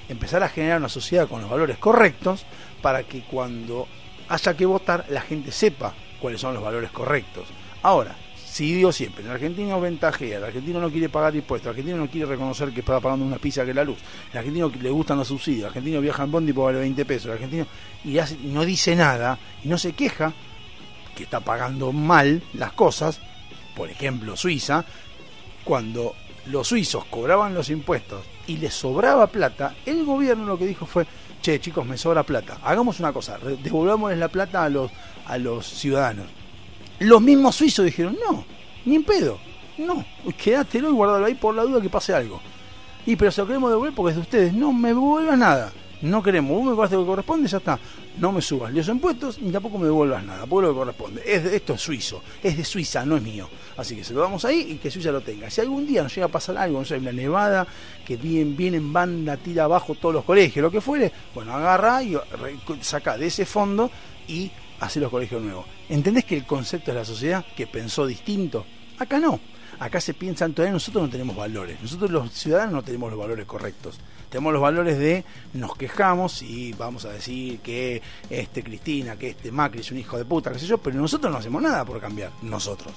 Empezar 0.09 0.43
a 0.43 0.49
generar 0.49 0.79
una 0.79 0.89
sociedad 0.89 1.29
con 1.29 1.41
los 1.41 1.51
valores 1.51 1.79
correctos 1.79 2.45
para 2.83 3.05
que 3.05 3.23
cuando 3.23 3.87
haya 4.29 4.57
que 4.57 4.67
votar 4.67 5.07
la 5.09 5.23
gente 5.23 5.51
sepa 5.51 5.95
cuáles 6.21 6.41
son 6.41 6.55
los 6.55 6.63
valores 6.63 6.91
correctos. 6.91 7.47
Ahora, 7.83 8.17
si 8.55 8.73
digo 8.73 8.93
siempre, 8.93 9.25
el 9.25 9.31
argentino 9.33 9.81
ventajea, 9.81 10.39
el 10.39 10.45
argentino 10.45 10.79
no 10.81 10.89
quiere 10.89 11.09
pagar 11.09 11.35
impuestos, 11.35 11.67
el 11.67 11.71
argentino 11.71 11.97
no 11.97 12.09
quiere 12.09 12.27
reconocer 12.29 12.71
que 12.71 12.81
está 12.81 13.01
pagando 13.01 13.25
una 13.27 13.39
pizza 13.39 13.65
que 13.65 13.75
la 13.75 13.83
luz, 13.83 13.99
el 14.31 14.39
argentino 14.39 14.71
le 14.81 14.91
gustan 14.91 15.19
los 15.19 15.27
subsidios, 15.27 15.63
el 15.63 15.67
argentino 15.71 16.01
viaja 16.01 16.23
en 16.23 16.31
bondi 16.31 16.53
por 16.53 16.67
vale 16.67 16.79
20 16.79 17.05
pesos, 17.05 17.27
el 17.27 17.33
argentino 17.33 17.67
y, 18.05 18.17
hace- 18.19 18.37
no 18.45 18.65
dice 18.65 18.95
nada 18.95 19.37
y 19.65 19.67
no 19.67 19.77
se 19.77 19.93
queja 19.95 20.33
que 21.17 21.25
está 21.25 21.41
pagando 21.41 21.91
mal 21.91 22.43
las 22.53 22.73
cosas, 22.75 23.21
por 23.75 23.91
ejemplo 23.91 24.37
Suiza, 24.37 24.85
cuando 25.65 26.15
los 26.47 26.69
suizos 26.69 27.07
cobraban 27.07 27.55
los 27.55 27.71
impuestos 27.71 28.25
y 28.47 28.59
les 28.59 28.73
sobraba 28.73 29.27
plata, 29.27 29.75
el 29.85 30.05
gobierno 30.05 30.45
lo 30.47 30.57
que 30.59 30.67
dijo 30.67 30.87
fue, 30.87 31.07
che 31.43 31.59
chicos, 31.61 31.85
me 31.85 31.97
sobra 31.99 32.23
plata, 32.23 32.59
hagamos 32.63 33.01
una 33.01 33.13
cosa, 33.13 33.37
devolvámosles 33.39 34.19
la 34.19 34.29
plata 34.29 34.63
a 34.63 34.69
los, 34.69 34.93
a 35.27 35.39
los 35.39 35.67
ciudadanos. 35.67 36.27
Los 37.05 37.21
mismos 37.23 37.55
suizos 37.57 37.85
dijeron, 37.85 38.17
no, 38.29 38.45
ni 38.85 38.97
en 38.97 39.05
pedo, 39.05 39.39
no, 39.79 40.05
quédatelo 40.37 40.89
y 40.91 40.93
guardalo 40.93 41.27
ahí 41.27 41.35
por 41.35 41.55
la 41.55 41.63
duda 41.63 41.81
que 41.81 41.89
pase 41.91 42.15
algo. 42.15 42.41
Y 43.07 43.17
pero 43.17 43.31
se 43.31 43.41
lo 43.43 43.47
queremos 43.47 43.71
devolver 43.71 43.95
porque 43.95 44.11
es 44.11 44.17
de 44.17 44.23
ustedes, 44.23 44.53
no 44.55 44.73
me 44.73 44.89
devuelvas 44.89 45.39
nada. 45.39 45.73
No 46.03 46.23
queremos, 46.23 46.51
vos 46.51 46.65
me 46.65 46.71
cobraste 46.73 46.97
lo 46.97 47.03
que 47.03 47.07
corresponde, 47.09 47.49
ya 47.49 47.59
está. 47.59 47.79
No 48.19 48.31
me 48.31 48.43
subas 48.43 48.73
los 48.75 48.87
impuestos 48.89 49.41
ni 49.41 49.51
tampoco 49.51 49.79
me 49.79 49.87
devuelvas 49.87 50.23
nada, 50.23 50.45
es 50.45 50.51
lo 50.51 50.61
que 50.69 50.75
corresponde. 50.75 51.23
Es 51.27 51.45
de- 51.45 51.57
esto 51.57 51.75
es 51.75 51.81
suizo, 51.81 52.23
es 52.43 52.57
de 52.57 52.65
Suiza, 52.65 53.05
no 53.07 53.17
es 53.17 53.23
mío. 53.23 53.49
Así 53.77 53.97
que 53.97 54.05
se 54.05 54.13
lo 54.13 54.21
damos 54.21 54.45
ahí 54.45 54.73
y 54.73 54.75
que 54.77 54.91
Suiza 54.91 55.11
lo 55.11 55.23
tenga. 55.23 55.49
Si 55.51 55.61
algún 55.63 55.87
día 55.87 56.03
nos 56.03 56.15
llega 56.15 56.27
a 56.27 56.31
pasar 56.31 56.59
algo, 56.59 56.79
no 56.79 56.85
sé, 56.85 56.97
una 56.99 57.13
nevada, 57.13 57.67
que 58.05 58.17
viene, 58.17 58.55
viene 58.55 58.77
en 58.77 58.93
banda, 58.93 59.37
tira 59.39 59.65
abajo 59.65 59.95
todos 59.95 60.15
los 60.15 60.25
colegios, 60.25 60.63
lo 60.63 60.71
que 60.71 60.81
fuere, 60.83 61.11
bueno, 61.35 61.55
agarra 61.55 62.03
y 62.03 62.17
saca 62.83 63.17
de 63.17 63.27
ese 63.27 63.47
fondo 63.47 63.91
y 64.29 64.51
hace 64.85 65.01
los 65.01 65.11
colegios 65.11 65.43
nuevos. 65.43 65.67
¿Entendés 65.89 66.25
que 66.25 66.37
el 66.37 66.47
concepto 66.47 66.93
de 66.93 66.99
la 66.99 67.05
sociedad 67.05 67.45
que 67.57 67.67
pensó 67.67 68.07
distinto? 68.07 68.65
Acá 68.99 69.19
no. 69.19 69.41
Acá 69.79 70.01
se 70.01 70.15
piensan 70.15 70.53
todavía 70.53 70.73
nosotros 70.73 71.05
no 71.05 71.11
tenemos 71.11 71.35
valores. 71.35 71.81
Nosotros 71.83 72.11
los 72.11 72.31
ciudadanos 72.33 72.75
no 72.75 72.83
tenemos 72.83 73.11
los 73.11 73.19
valores 73.19 73.45
correctos. 73.45 73.99
Tenemos 74.31 74.53
los 74.53 74.63
valores 74.63 74.99
de 74.99 75.25
nos 75.53 75.77
quejamos 75.77 76.43
y 76.43 76.73
vamos 76.73 77.05
a 77.05 77.13
decir 77.13 77.59
que 77.61 78.01
este 78.31 78.63
Cristina, 78.63 79.17
que 79.17 79.31
este 79.31 79.51
Macri 79.51 79.81
es 79.81 79.91
un 79.91 79.99
hijo 79.99 80.17
de 80.17 80.25
puta, 80.25 80.53
qué 80.53 80.59
sé 80.59 80.67
yo, 80.67 80.79
pero 80.79 80.97
nosotros 80.97 81.33
no 81.33 81.39
hacemos 81.39 81.63
nada 81.63 81.85
por 81.85 82.01
cambiar. 82.01 82.31
Nosotros 82.43 82.93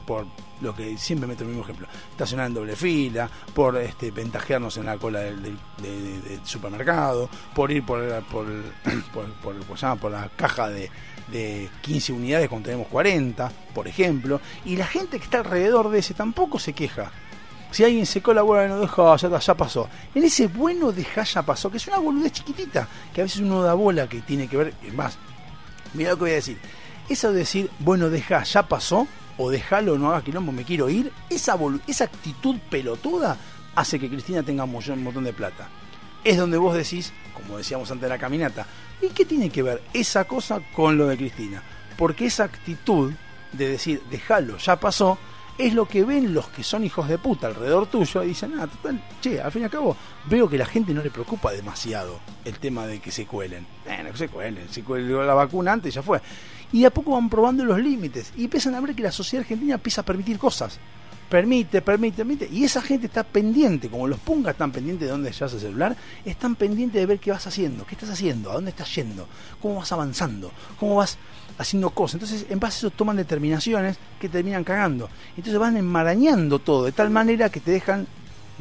por, 0.00 0.26
lo 0.60 0.74
que 0.74 0.96
siempre 0.98 1.26
meto 1.26 1.42
el 1.42 1.48
mismo 1.48 1.62
ejemplo, 1.64 1.86
estacionar 2.10 2.46
en 2.46 2.54
doble 2.54 2.76
fila, 2.76 3.30
por 3.54 3.76
este, 3.78 4.10
ventajearnos 4.10 4.76
en 4.76 4.86
la 4.86 4.98
cola 4.98 5.20
del, 5.20 5.42
del- 5.42 5.58
de- 5.82 6.00
de- 6.02 6.20
del 6.20 6.46
supermercado, 6.46 7.28
por 7.54 7.70
ir 7.72 7.84
por, 7.84 8.00
por, 8.24 8.46
por, 9.14 9.32
por- 9.42 9.58
¿cómo 9.66 9.76
se 9.76 9.86
por 9.96 10.12
la 10.12 10.28
caja 10.36 10.68
de, 10.68 10.90
de 11.28 11.68
15 11.82 12.12
unidades 12.12 12.48
cuando 12.48 12.66
tenemos 12.66 12.88
40, 12.88 13.50
por 13.74 13.88
ejemplo, 13.88 14.40
y 14.64 14.76
la 14.76 14.86
gente 14.86 15.18
que 15.18 15.24
está 15.24 15.38
alrededor 15.38 15.88
de 15.90 16.00
ese 16.00 16.12
tampoco 16.14 16.58
se 16.58 16.72
queja. 16.74 17.10
Si 17.70 17.84
alguien 17.84 18.04
secó 18.04 18.34
la 18.34 18.42
bola 18.42 18.66
no 18.66 18.80
deja, 18.80 19.16
ya 19.16 19.54
pasó. 19.54 19.88
En 20.14 20.24
ese 20.24 20.48
bueno 20.48 20.90
deja 20.90 21.22
ya 21.22 21.42
pasó, 21.42 21.70
que 21.70 21.76
es 21.76 21.86
una 21.86 21.98
boludez 21.98 22.32
chiquitita, 22.32 22.88
que 23.14 23.20
a 23.20 23.24
veces 23.24 23.40
uno 23.40 23.62
da 23.62 23.74
bola 23.74 24.08
que 24.08 24.20
tiene 24.22 24.48
que 24.48 24.56
ver, 24.56 24.74
es 24.84 24.92
más, 24.92 25.16
Mira 25.94 26.10
lo 26.10 26.16
que 26.16 26.20
voy 26.22 26.30
a 26.32 26.34
decir. 26.34 26.58
Eso 27.08 27.32
de 27.32 27.38
decir, 27.38 27.70
bueno, 27.80 28.10
deja, 28.10 28.42
ya 28.44 28.62
pasó, 28.64 29.06
o 29.42 29.50
dejalo, 29.50 29.96
no 29.96 30.10
hagas 30.10 30.22
quilombo, 30.22 30.52
me 30.52 30.64
quiero 30.64 30.90
ir, 30.90 31.10
esa, 31.30 31.58
esa 31.86 32.04
actitud 32.04 32.56
pelotuda 32.68 33.38
hace 33.74 33.98
que 33.98 34.10
Cristina 34.10 34.42
tenga 34.42 34.64
un 34.64 34.72
montón, 35.02 35.24
de 35.24 35.32
plata. 35.32 35.66
Es 36.22 36.36
donde 36.36 36.58
vos 36.58 36.74
decís, 36.74 37.14
como 37.32 37.56
decíamos 37.56 37.90
antes 37.90 38.02
de 38.02 38.08
la 38.10 38.18
caminata, 38.18 38.66
¿y 39.00 39.08
qué 39.08 39.24
tiene 39.24 39.48
que 39.48 39.62
ver 39.62 39.82
esa 39.94 40.24
cosa 40.24 40.60
con 40.74 40.98
lo 40.98 41.06
de 41.06 41.16
Cristina? 41.16 41.62
Porque 41.96 42.26
esa 42.26 42.44
actitud 42.44 43.14
de 43.52 43.68
decir, 43.68 44.02
déjalo, 44.10 44.58
ya 44.58 44.78
pasó, 44.78 45.16
es 45.56 45.72
lo 45.72 45.86
que 45.86 46.04
ven 46.04 46.34
los 46.34 46.48
que 46.48 46.62
son 46.62 46.84
hijos 46.84 47.08
de 47.08 47.16
puta 47.16 47.46
alrededor 47.46 47.86
tuyo 47.86 48.22
y 48.22 48.28
dicen, 48.28 48.60
ah, 48.60 48.66
total, 48.66 49.02
che, 49.22 49.40
al 49.40 49.50
fin 49.50 49.62
y 49.62 49.64
al 49.64 49.70
cabo, 49.70 49.96
veo 50.26 50.50
que 50.50 50.58
la 50.58 50.66
gente 50.66 50.92
no 50.92 51.02
le 51.02 51.10
preocupa 51.10 51.50
demasiado 51.50 52.20
el 52.44 52.58
tema 52.58 52.86
de 52.86 53.00
que 53.00 53.10
se 53.10 53.24
cuelen. 53.24 53.66
Bueno, 53.86 54.10
que 54.10 54.18
se 54.18 54.28
cuelen, 54.28 54.68
se 54.68 54.82
cueló 54.82 55.22
la 55.22 55.32
vacuna 55.32 55.72
antes 55.72 55.94
y 55.94 55.94
ya 55.94 56.02
fue. 56.02 56.20
Y 56.72 56.80
de 56.80 56.86
a 56.86 56.90
poco 56.90 57.12
van 57.12 57.28
probando 57.28 57.64
los 57.64 57.78
límites 57.78 58.32
y 58.36 58.44
empiezan 58.44 58.74
a 58.74 58.80
ver 58.80 58.94
que 58.94 59.02
la 59.02 59.12
sociedad 59.12 59.42
argentina 59.42 59.74
empieza 59.74 60.02
a 60.02 60.04
permitir 60.04 60.38
cosas. 60.38 60.78
Permite, 61.28 61.80
permite, 61.80 62.16
permite. 62.18 62.48
Y 62.50 62.64
esa 62.64 62.82
gente 62.82 63.06
está 63.06 63.22
pendiente, 63.22 63.88
como 63.88 64.08
los 64.08 64.18
pungas 64.18 64.54
están 64.54 64.72
pendientes 64.72 65.06
de 65.06 65.12
dónde 65.12 65.30
llevas 65.30 65.52
el 65.52 65.60
celular, 65.60 65.96
están 66.24 66.56
pendientes 66.56 67.00
de 67.00 67.06
ver 67.06 67.20
qué 67.20 67.30
vas 67.30 67.46
haciendo, 67.46 67.86
qué 67.86 67.94
estás 67.94 68.10
haciendo, 68.10 68.50
a 68.50 68.54
dónde 68.54 68.70
estás 68.70 68.92
yendo, 68.94 69.28
cómo 69.62 69.76
vas 69.76 69.92
avanzando, 69.92 70.50
cómo 70.78 70.96
vas 70.96 71.18
haciendo 71.56 71.90
cosas. 71.90 72.14
Entonces, 72.14 72.46
en 72.50 72.58
base 72.58 72.78
a 72.78 72.78
eso 72.78 72.90
toman 72.90 73.16
determinaciones 73.16 73.96
que 74.18 74.28
terminan 74.28 74.64
cagando. 74.64 75.08
Entonces 75.36 75.58
van 75.60 75.76
enmarañando 75.76 76.58
todo 76.58 76.84
de 76.86 76.92
tal 76.92 77.10
manera 77.10 77.48
que 77.48 77.60
te 77.60 77.70
dejan 77.70 78.08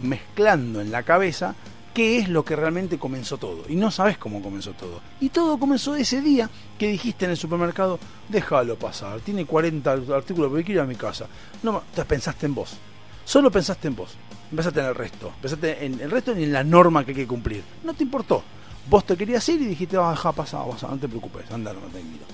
mezclando 0.03 0.79
en 0.79 0.91
la 0.91 1.01
cabeza 1.01 1.55
qué 1.93 2.19
es 2.19 2.29
lo 2.29 2.43
que 2.43 2.55
realmente 2.55 2.97
comenzó 2.97 3.37
todo. 3.37 3.63
Y 3.67 3.75
no 3.75 3.91
sabes 3.91 4.17
cómo 4.17 4.41
comenzó 4.41 4.73
todo. 4.73 5.01
Y 5.19 5.29
todo 5.29 5.57
comenzó 5.59 5.95
ese 5.95 6.21
día 6.21 6.49
que 6.77 6.87
dijiste 6.87 7.25
en 7.25 7.31
el 7.31 7.37
supermercado, 7.37 7.99
déjalo 8.27 8.77
pasar, 8.77 9.19
tiene 9.21 9.45
40 9.45 9.91
artículos, 9.91 10.51
pero 10.51 10.65
quiero 10.65 10.81
ir 10.81 10.85
a 10.85 10.85
mi 10.85 10.95
casa. 10.95 11.27
No, 11.63 11.83
te 11.93 12.05
pensaste 12.05 12.45
en 12.45 12.55
vos. 12.55 12.77
Solo 13.25 13.51
pensaste 13.51 13.87
en 13.87 13.95
vos. 13.95 14.15
Pensaste 14.49 14.79
en 14.79 14.85
el 14.87 14.95
resto. 14.95 15.31
Pensaste 15.41 15.85
en 15.85 15.99
el 15.99 16.11
resto 16.11 16.37
y 16.37 16.43
en 16.43 16.53
la 16.53 16.63
norma 16.63 17.03
que 17.05 17.11
hay 17.11 17.17
que 17.17 17.27
cumplir. 17.27 17.63
No 17.83 17.93
te 17.93 18.03
importó. 18.03 18.43
Vos 18.89 19.05
te 19.05 19.15
querías 19.15 19.47
ir 19.49 19.61
y 19.61 19.65
dijiste, 19.65 19.97
ah, 19.97 20.11
deja 20.11 20.31
pasar, 20.31 20.67
pasar, 20.67 20.89
no 20.89 20.97
te 20.97 21.07
preocupes, 21.07 21.49
anda, 21.51 21.73
no 21.73 21.79
tranquilo. 21.81 22.25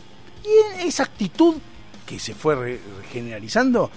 Y 0.44 0.80
en 0.80 0.88
esa 0.88 1.04
actitud 1.04 1.56
que 2.06 2.20
se 2.20 2.34
fue 2.34 2.80
generalizando, 3.12 3.92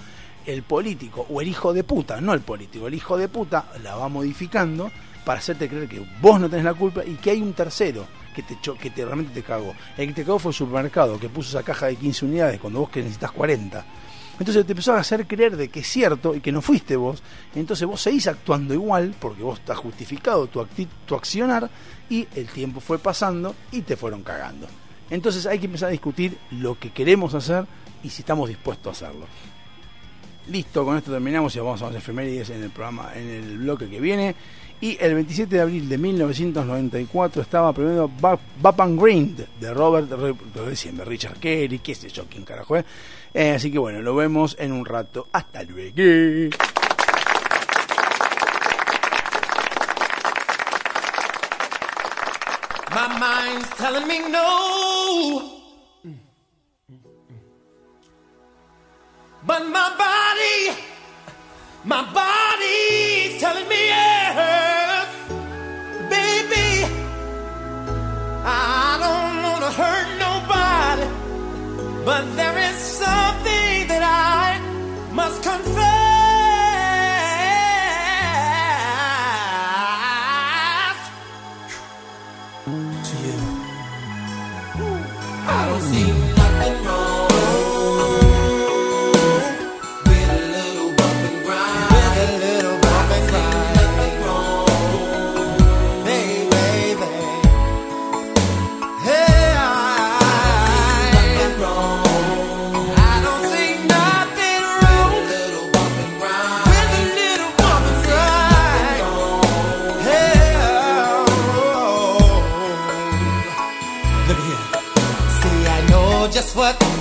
el 0.45 0.63
político 0.63 1.25
o 1.29 1.41
el 1.41 1.47
hijo 1.47 1.73
de 1.73 1.83
puta, 1.83 2.19
no 2.21 2.33
el 2.33 2.41
político, 2.41 2.87
el 2.87 2.93
hijo 2.95 3.17
de 3.17 3.27
puta 3.27 3.71
la 3.83 3.95
va 3.95 4.09
modificando 4.09 4.91
para 5.29 5.37
hacerte 5.37 5.69
creer 5.69 5.87
que 5.87 6.03
vos 6.23 6.39
no 6.39 6.49
tenés 6.49 6.65
la 6.65 6.73
culpa 6.73 7.05
y 7.05 7.13
que 7.13 7.29
hay 7.29 7.39
un 7.39 7.53
tercero 7.53 8.07
que 8.33 8.41
te, 8.41 8.57
que 8.81 8.89
te 8.89 9.05
realmente 9.05 9.31
te 9.31 9.43
cagó. 9.43 9.75
El 9.95 10.07
que 10.07 10.13
te 10.15 10.23
cagó 10.23 10.39
fue 10.39 10.49
el 10.49 10.55
supermercado 10.55 11.19
que 11.19 11.29
puso 11.29 11.55
esa 11.55 11.63
caja 11.63 11.85
de 11.85 11.97
15 11.97 12.25
unidades 12.25 12.59
cuando 12.59 12.79
vos 12.79 12.89
que 12.89 13.01
necesitas 13.03 13.31
40. 13.33 13.85
Entonces 14.39 14.65
te 14.65 14.71
empezó 14.71 14.95
a 14.95 14.97
hacer 14.97 15.27
creer 15.27 15.55
de 15.55 15.69
que 15.69 15.81
es 15.81 15.87
cierto 15.87 16.33
y 16.33 16.39
que 16.39 16.51
no 16.51 16.63
fuiste 16.63 16.95
vos. 16.95 17.21
Entonces 17.53 17.87
vos 17.87 18.01
seguís 18.01 18.25
actuando 18.25 18.73
igual 18.73 19.13
porque 19.19 19.43
vos 19.43 19.59
estás 19.59 19.77
justificado 19.77 20.47
tu, 20.47 20.65
tu 21.05 21.13
accionar 21.13 21.69
y 22.09 22.27
el 22.33 22.47
tiempo 22.47 22.79
fue 22.79 22.97
pasando 22.97 23.53
y 23.71 23.83
te 23.83 23.95
fueron 23.95 24.23
cagando. 24.23 24.65
Entonces 25.11 25.45
hay 25.45 25.59
que 25.59 25.67
empezar 25.67 25.89
a 25.89 25.91
discutir 25.91 26.39
lo 26.49 26.79
que 26.79 26.89
queremos 26.89 27.35
hacer 27.35 27.67
y 28.01 28.09
si 28.09 28.23
estamos 28.23 28.49
dispuestos 28.49 29.03
a 29.03 29.05
hacerlo. 29.05 29.27
Listo, 30.47 30.83
con 30.83 30.97
esto 30.97 31.11
terminamos 31.11 31.55
y 31.55 31.59
vamos 31.59 31.83
a 31.83 31.85
las 31.85 31.97
efemérides 31.97 32.49
en 32.49 32.63
el 32.63 32.71
programa, 32.71 33.11
en 33.13 33.29
el 33.29 33.59
bloque 33.59 33.87
que 33.87 33.99
viene. 33.99 34.35
Y 34.81 34.97
el 35.01 35.13
27 35.13 35.55
de 35.55 35.61
abril 35.61 35.89
de 35.89 35.97
1994 35.97 37.41
estaba 37.41 37.73
primero 37.73 38.09
Bap 38.19 38.81
and 38.81 39.01
Grind 39.01 39.45
de 39.59 39.73
Robert, 39.73 40.07
de 40.07 41.05
Richard 41.05 41.37
Kelly, 41.37 41.79
qué 41.79 41.93
sé 41.93 42.09
yo, 42.09 42.25
quién 42.29 42.45
carajo 42.45 42.77
es. 42.77 42.85
Eh, 43.33 43.51
así 43.51 43.71
que 43.71 43.77
bueno, 43.77 44.01
lo 44.01 44.15
vemos 44.15 44.55
en 44.57 44.71
un 44.71 44.85
rato. 44.85 45.27
Hasta 45.33 45.63
luego. 45.63 45.95
My 52.91 53.07
mind's 53.19 53.69
telling 53.77 54.07
me 54.07 54.19
no. 54.29 55.59
But 59.45 59.67
my 59.67 59.95
body, 59.97 60.77
my 61.83 62.03
body's 62.13 63.39
telling 63.39 63.67
me 63.67 63.87
yes. 63.87 65.07
Baby, 66.09 66.85
I 68.43 68.97
don't 69.03 69.43
want 69.43 69.63
to 69.65 69.71
hurt 69.81 70.09
nobody. 70.27 71.07
But 72.05 72.35
there 72.35 72.57
is 72.69 72.75
something 72.75 73.87
that 73.87 74.03
I 74.03 74.59
must 75.13 75.41
confess 75.43 76.08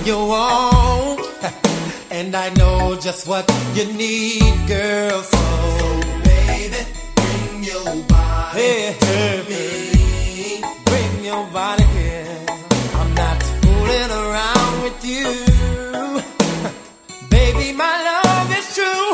you 0.08 0.16
want, 0.16 1.20
and 2.10 2.34
I 2.34 2.48
know 2.54 2.96
just 2.98 3.28
what 3.28 3.44
you 3.74 3.84
need, 3.92 4.56
girl. 4.66 5.20
So, 5.20 5.44
baby, 6.24 6.80
bring 7.14 7.64
your 7.64 7.94
body 8.08 8.96
to 9.06 9.44
me. 9.50 10.62
Bring 10.86 11.24
your 11.24 11.44
body 11.48 11.84
here. 11.98 12.46
I'm 12.94 13.12
not 13.14 13.42
fooling 13.60 14.10
around 14.22 14.82
with 14.84 15.04
you, 15.04 15.28
baby. 17.28 17.76
My 17.76 17.94
love 18.08 18.50
is 18.58 18.66
true. 18.74 19.07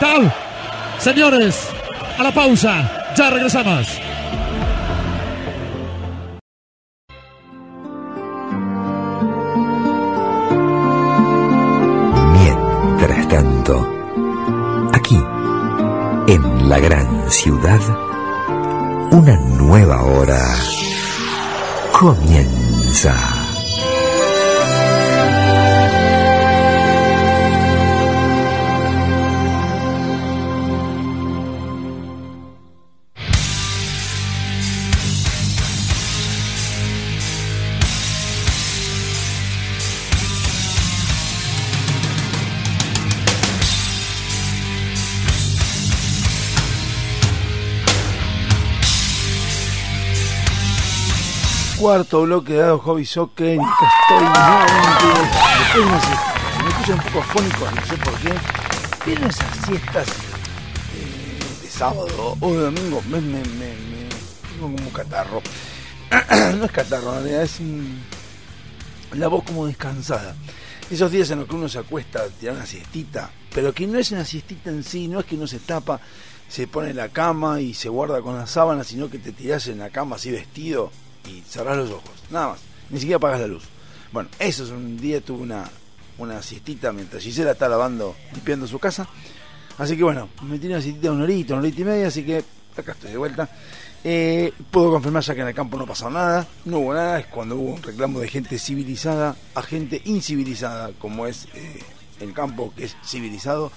Mitad. 0.00 0.32
Señores, 0.98 1.68
a 2.18 2.22
la 2.22 2.32
pausa. 2.32 3.12
Ya 3.16 3.30
regresamos. 3.30 3.86
Mientras 12.32 13.28
tanto, 13.28 14.90
aquí, 14.92 15.20
en 16.28 16.68
la 16.68 16.78
gran 16.78 17.30
ciudad, 17.30 17.80
una 19.10 19.36
nueva 19.36 20.02
hora 20.02 20.54
comienza. 21.92 23.29
Cuarto 51.80 52.22
bloque 52.22 52.52
de 52.52 52.58
Dado 52.58 52.78
Hobby 52.78 53.06
Soccer. 53.06 53.54
y 53.54 53.58
acá 53.58 53.88
estoy 54.02 54.24
nuevamente. 54.24 55.30
Después 55.58 56.02
de 56.02 56.62
me 56.62 56.68
escucha 56.68 56.94
un 56.94 57.00
poco 57.00 57.18
afónico, 57.20 57.70
no 57.74 57.86
sé 57.86 57.96
por 57.96 58.14
qué. 58.20 58.34
Vienen 59.06 59.30
esas 59.30 59.56
siestas 59.66 60.06
eh, 60.08 61.38
de 61.62 61.68
sábado 61.70 62.36
o 62.38 62.52
de 62.52 62.58
domingo. 62.64 63.02
Me, 63.08 63.18
me, 63.20 63.38
me, 63.38 63.42
me- 63.44 64.08
tengo 64.52 64.76
como 64.76 64.92
catarro. 64.92 65.40
no 66.58 66.64
es 66.66 66.70
catarro, 66.72 67.08
en 67.16 67.22
realidad 67.22 67.42
es 67.44 67.60
un- 67.60 68.02
la 69.14 69.28
voz 69.28 69.44
como 69.44 69.66
descansada. 69.66 70.34
Esos 70.90 71.10
días 71.10 71.30
en 71.30 71.38
los 71.38 71.48
que 71.48 71.54
uno 71.54 71.68
se 71.68 71.78
acuesta 71.78 72.20
a 72.22 72.26
tirar 72.28 72.56
una 72.56 72.66
siestita, 72.66 73.30
pero 73.54 73.72
que 73.72 73.86
no 73.86 73.98
es 73.98 74.10
una 74.10 74.24
siestita 74.26 74.68
en 74.70 74.84
sí, 74.84 75.08
no 75.08 75.20
es 75.20 75.24
que 75.26 75.36
uno 75.36 75.46
se 75.46 75.60
tapa, 75.60 76.00
se 76.48 76.66
pone 76.66 76.90
en 76.90 76.96
la 76.96 77.08
cama 77.08 77.60
y 77.62 77.72
se 77.72 77.88
guarda 77.88 78.20
con 78.20 78.36
la 78.36 78.46
sábana, 78.46 78.84
sino 78.84 79.08
que 79.08 79.18
te 79.18 79.32
tirás 79.32 79.66
en 79.68 79.78
la 79.78 79.88
cama 79.88 80.16
así 80.16 80.30
vestido 80.30 80.90
y 81.28 81.42
cerrás 81.42 81.76
los 81.76 81.90
ojos, 81.90 82.10
nada 82.30 82.48
más, 82.50 82.60
ni 82.90 82.98
siquiera 82.98 83.16
apagas 83.16 83.40
la 83.40 83.46
luz. 83.46 83.64
Bueno, 84.12 84.28
eso 84.38 84.64
es 84.64 84.70
un 84.70 84.96
día 84.96 85.20
tuve 85.20 85.42
una, 85.42 85.68
una 86.18 86.42
siestita 86.42 86.92
mientras 86.92 87.22
Gisela 87.22 87.52
está 87.52 87.68
lavando, 87.68 88.16
limpiando 88.32 88.66
su 88.66 88.78
casa. 88.78 89.06
Así 89.78 89.96
que 89.96 90.02
bueno, 90.02 90.28
me 90.42 90.58
tiré 90.58 90.74
una 90.74 90.82
siestita 90.82 91.08
de 91.08 91.14
una 91.14 91.24
horita, 91.24 91.54
una 91.54 91.62
horita 91.62 91.80
y 91.80 91.84
media, 91.84 92.08
así 92.08 92.24
que 92.24 92.44
acá 92.76 92.92
estoy 92.92 93.12
de 93.12 93.16
vuelta. 93.16 93.48
Eh, 94.02 94.52
puedo 94.70 94.90
confirmar 94.90 95.22
ya 95.22 95.34
que 95.34 95.42
en 95.42 95.48
el 95.48 95.54
campo 95.54 95.76
no 95.76 95.86
pasó 95.86 96.08
nada, 96.10 96.46
no 96.64 96.78
hubo 96.78 96.94
nada, 96.94 97.20
es 97.20 97.26
cuando 97.26 97.56
hubo 97.56 97.74
un 97.74 97.82
reclamo 97.82 98.18
de 98.20 98.28
gente 98.28 98.58
civilizada 98.58 99.36
a 99.54 99.62
gente 99.62 100.00
incivilizada, 100.06 100.90
como 100.98 101.26
es 101.26 101.46
eh, 101.54 101.80
el 102.20 102.32
campo 102.32 102.72
que 102.74 102.84
es 102.84 102.96
civilizado, 103.04 103.70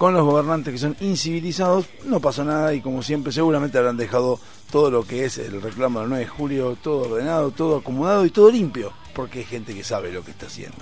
con 0.00 0.14
los 0.14 0.24
gobernantes 0.24 0.72
que 0.72 0.78
son 0.78 0.96
incivilizados, 1.02 1.84
no 2.06 2.20
pasó 2.20 2.42
nada 2.42 2.72
y 2.72 2.80
como 2.80 3.02
siempre 3.02 3.34
seguramente 3.34 3.76
habrán 3.76 3.98
dejado 3.98 4.40
todo 4.72 4.90
lo 4.90 5.02
que 5.02 5.26
es 5.26 5.36
el 5.36 5.60
reclamo 5.60 6.00
del 6.00 6.08
9 6.08 6.24
de 6.24 6.30
julio, 6.30 6.78
todo 6.82 7.12
ordenado, 7.12 7.50
todo 7.50 7.76
acomodado 7.76 8.24
y 8.24 8.30
todo 8.30 8.50
limpio, 8.50 8.94
porque 9.14 9.40
hay 9.40 9.44
gente 9.44 9.74
que 9.74 9.84
sabe 9.84 10.10
lo 10.10 10.24
que 10.24 10.30
está 10.30 10.46
haciendo. 10.46 10.78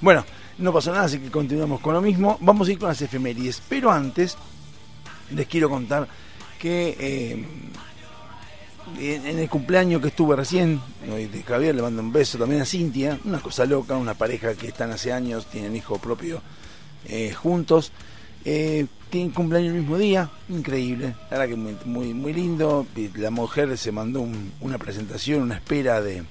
Bueno, 0.00 0.24
no 0.58 0.72
pasó 0.72 0.92
nada, 0.92 1.06
así 1.06 1.18
que 1.18 1.32
continuamos 1.32 1.80
con 1.80 1.94
lo 1.94 2.00
mismo. 2.00 2.38
Vamos 2.42 2.68
a 2.68 2.70
ir 2.70 2.78
con 2.78 2.90
las 2.90 3.02
efemérides, 3.02 3.60
pero 3.68 3.90
antes 3.90 4.36
les 5.34 5.48
quiero 5.48 5.68
contar 5.68 6.06
que 6.60 6.96
eh, 7.00 7.44
en, 9.00 9.36
el 9.36 9.48
cumpleaños 9.48 10.00
que 10.00 10.08
estuve 10.08 10.36
recién, 10.36 10.80
de 11.04 11.42
Javier, 11.42 11.74
le 11.74 11.82
mando 11.82 12.02
un 12.02 12.12
beso 12.12 12.38
también 12.38 12.62
a 12.62 12.66
Cintia, 12.66 13.18
una 13.24 13.40
cosa 13.40 13.64
loca, 13.64 13.96
una 13.96 14.14
pareja 14.14 14.54
que 14.54 14.68
están 14.68 14.92
hace 14.92 15.12
años, 15.12 15.46
tienen 15.46 15.74
hijo 15.74 15.98
propio 15.98 16.40
eh, 17.04 17.32
juntos. 17.34 17.90
Eh, 18.44 18.86
tienen 19.10 19.30
cumpleaños 19.30 19.72
el 19.74 19.80
mismo 19.80 19.96
día, 19.96 20.28
increíble, 20.48 21.14
la 21.30 21.38
verdad 21.38 21.48
que 21.48 21.56
muy, 21.86 22.12
muy, 22.12 22.32
lindo. 22.32 22.86
La 23.16 23.30
mujer 23.30 23.76
se 23.78 23.92
mandó 23.92 24.20
un- 24.20 24.52
una 24.60 24.76
presentación, 24.76 25.42
una 25.42 25.54
espera 25.56 26.00
de, 26.02 26.24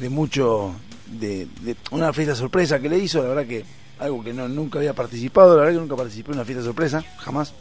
de 0.00 0.08
mucho, 0.08 0.74
de, 1.06 1.46
una 1.92 2.12
fiesta 2.12 2.34
sorpresa 2.34 2.80
que 2.80 2.88
le 2.88 2.98
hizo, 2.98 3.22
la 3.22 3.28
verdad 3.28 3.46
que 3.46 3.64
algo 3.98 4.22
que 4.24 4.32
no, 4.32 4.48
nunca 4.48 4.78
había 4.80 4.94
participado, 4.94 5.50
la 5.56 5.60
verdad 5.62 5.74
que 5.74 5.80
nunca 5.80 5.96
participé 5.96 6.32
en 6.32 6.38
una 6.38 6.44
fiesta 6.44 6.64
sorpresa, 6.64 7.04
jamás. 7.18 7.54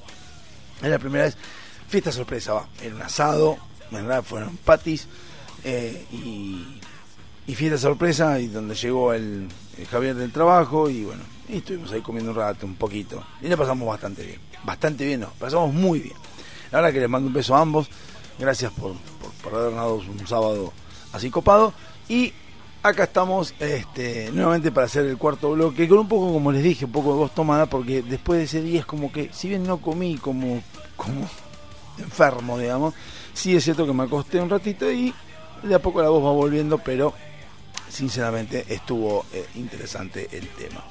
Es 0.81 0.89
la 0.89 0.97
primera 0.97 1.25
vez. 1.25 1.37
Fiesta 1.87 2.11
sorpresa, 2.11 2.53
va. 2.53 2.67
Era 2.81 2.95
un 2.95 3.01
asado, 3.03 3.57
verdad 3.91 4.23
fueron 4.23 4.57
patis 4.57 5.07
eh, 5.63 6.05
y, 6.11 6.65
y 7.45 7.55
fiesta 7.55 7.77
sorpresa 7.77 8.39
y 8.39 8.47
donde 8.47 8.73
llegó 8.73 9.13
el 9.13 9.47
Javier 9.91 10.15
del 10.15 10.31
trabajo 10.31 10.89
y 10.89 11.03
bueno, 11.03 11.21
y 11.51 11.57
estuvimos 11.57 11.91
ahí 11.91 12.01
comiendo 12.01 12.31
un 12.31 12.37
rato, 12.37 12.65
un 12.65 12.75
poquito. 12.75 13.23
Y 13.41 13.47
la 13.47 13.57
pasamos 13.57 13.87
bastante 13.87 14.25
bien. 14.25 14.39
Bastante 14.63 15.05
bien, 15.05 15.19
no, 15.19 15.29
pasamos 15.37 15.73
muy 15.73 15.99
bien. 15.99 16.15
La 16.71 16.79
verdad 16.79 16.93
que 16.93 16.99
les 17.01 17.09
mando 17.09 17.27
un 17.27 17.33
beso 17.33 17.55
a 17.55 17.61
ambos. 17.61 17.89
Gracias 18.39 18.71
por, 18.71 18.93
por, 18.93 19.31
por 19.43 19.59
habernos 19.59 19.75
dado 19.75 19.95
un 19.95 20.27
sábado 20.27 20.73
así 21.11 21.29
copado. 21.29 21.73
Y 22.07 22.33
acá 22.83 23.03
estamos 23.03 23.53
este, 23.59 24.31
nuevamente 24.31 24.71
para 24.71 24.85
hacer 24.85 25.05
el 25.05 25.17
cuarto 25.17 25.51
bloque, 25.51 25.87
con 25.87 25.99
un 25.99 26.07
poco, 26.07 26.31
como 26.31 26.51
les 26.51 26.63
dije, 26.63 26.85
un 26.85 26.91
poco 26.91 27.11
de 27.11 27.19
voz 27.19 27.35
tomada, 27.35 27.65
porque 27.67 28.01
después 28.01 28.39
de 28.39 28.45
ese 28.45 28.61
día 28.61 28.79
es 28.79 28.85
como 28.85 29.11
que, 29.11 29.29
si 29.33 29.49
bien 29.49 29.63
no 29.63 29.77
comí 29.81 30.17
como, 30.17 30.61
como 30.95 31.29
enfermo, 31.97 32.57
digamos, 32.57 32.93
sí 33.33 33.55
es 33.55 33.63
cierto 33.63 33.85
que 33.85 33.93
me 33.93 34.03
acosté 34.03 34.39
un 34.39 34.49
ratito 34.49 34.91
y 34.91 35.13
de 35.63 35.75
a 35.75 35.79
poco 35.79 36.01
la 36.01 36.09
voz 36.09 36.23
va 36.23 36.31
volviendo, 36.31 36.77
pero 36.79 37.13
sinceramente 37.89 38.65
estuvo 38.69 39.25
eh, 39.33 39.45
interesante 39.55 40.27
el 40.31 40.47
tema. 40.49 40.83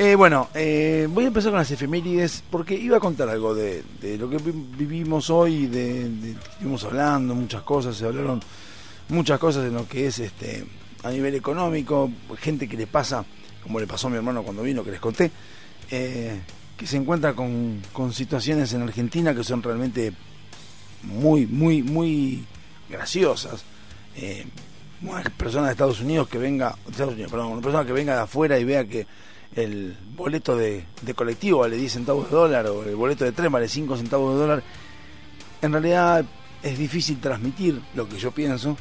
Eh, 0.00 0.14
bueno, 0.14 0.48
eh, 0.54 1.08
voy 1.10 1.24
a 1.24 1.26
empezar 1.26 1.50
con 1.50 1.58
las 1.58 1.72
efemérides 1.72 2.44
porque 2.48 2.76
iba 2.76 2.98
a 2.98 3.00
contar 3.00 3.28
algo 3.28 3.52
de, 3.52 3.82
lo 4.16 4.30
que 4.30 4.36
vi- 4.36 4.52
vivimos 4.78 5.28
hoy, 5.28 5.66
de, 5.66 6.08
de 6.08 6.30
estuvimos 6.30 6.84
hablando 6.84 7.34
muchas 7.34 7.62
cosas, 7.62 7.96
se 7.96 8.06
hablaron 8.06 8.40
muchas 9.08 9.40
cosas 9.40 9.66
en 9.66 9.74
lo 9.74 9.88
que 9.88 10.06
es 10.06 10.20
este 10.20 10.64
a 11.02 11.10
nivel 11.10 11.34
económico, 11.34 12.12
gente 12.38 12.68
que 12.68 12.76
le 12.76 12.86
pasa, 12.86 13.24
como 13.60 13.80
le 13.80 13.88
pasó 13.88 14.06
a 14.06 14.10
mi 14.10 14.16
hermano 14.16 14.44
cuando 14.44 14.62
vino, 14.62 14.84
que 14.84 14.92
les 14.92 15.00
conté, 15.00 15.32
eh, 15.90 16.42
que 16.76 16.86
se 16.86 16.96
encuentra 16.96 17.34
con, 17.34 17.82
situaciones 18.12 18.72
en 18.74 18.82
Argentina 18.82 19.34
que 19.34 19.42
son 19.42 19.64
realmente 19.64 20.12
muy, 21.02 21.44
muy, 21.46 21.82
muy 21.82 22.44
graciosas. 22.88 23.64
Eh, 24.14 24.46
una 25.02 25.22
persona 25.24 25.66
de 25.66 25.72
Estados 25.72 26.00
Unidos 26.00 26.28
que 26.28 26.38
venga, 26.38 26.76
Estados 26.88 27.14
Unidos, 27.14 27.32
perdón, 27.32 27.52
una 27.52 27.62
persona 27.62 27.84
que 27.84 27.92
venga 27.92 28.14
de 28.14 28.20
afuera 28.22 28.58
y 28.60 28.64
vea 28.64 28.84
que 28.84 29.06
el 29.54 29.96
boleto 30.14 30.56
de, 30.56 30.84
de 31.02 31.14
colectivo 31.14 31.60
vale 31.60 31.76
10 31.76 31.92
centavos 31.92 32.30
de 32.30 32.36
dólar 32.36 32.66
o 32.66 32.84
el 32.84 32.96
boleto 32.96 33.24
de 33.24 33.32
tren 33.32 33.50
vale 33.50 33.68
5 33.68 33.96
centavos 33.96 34.34
de 34.34 34.40
dólar, 34.40 34.62
en 35.62 35.72
realidad 35.72 36.24
es 36.62 36.78
difícil 36.78 37.20
transmitir 37.20 37.80
lo 37.94 38.08
que 38.08 38.18
yo 38.18 38.30
pienso. 38.30 38.76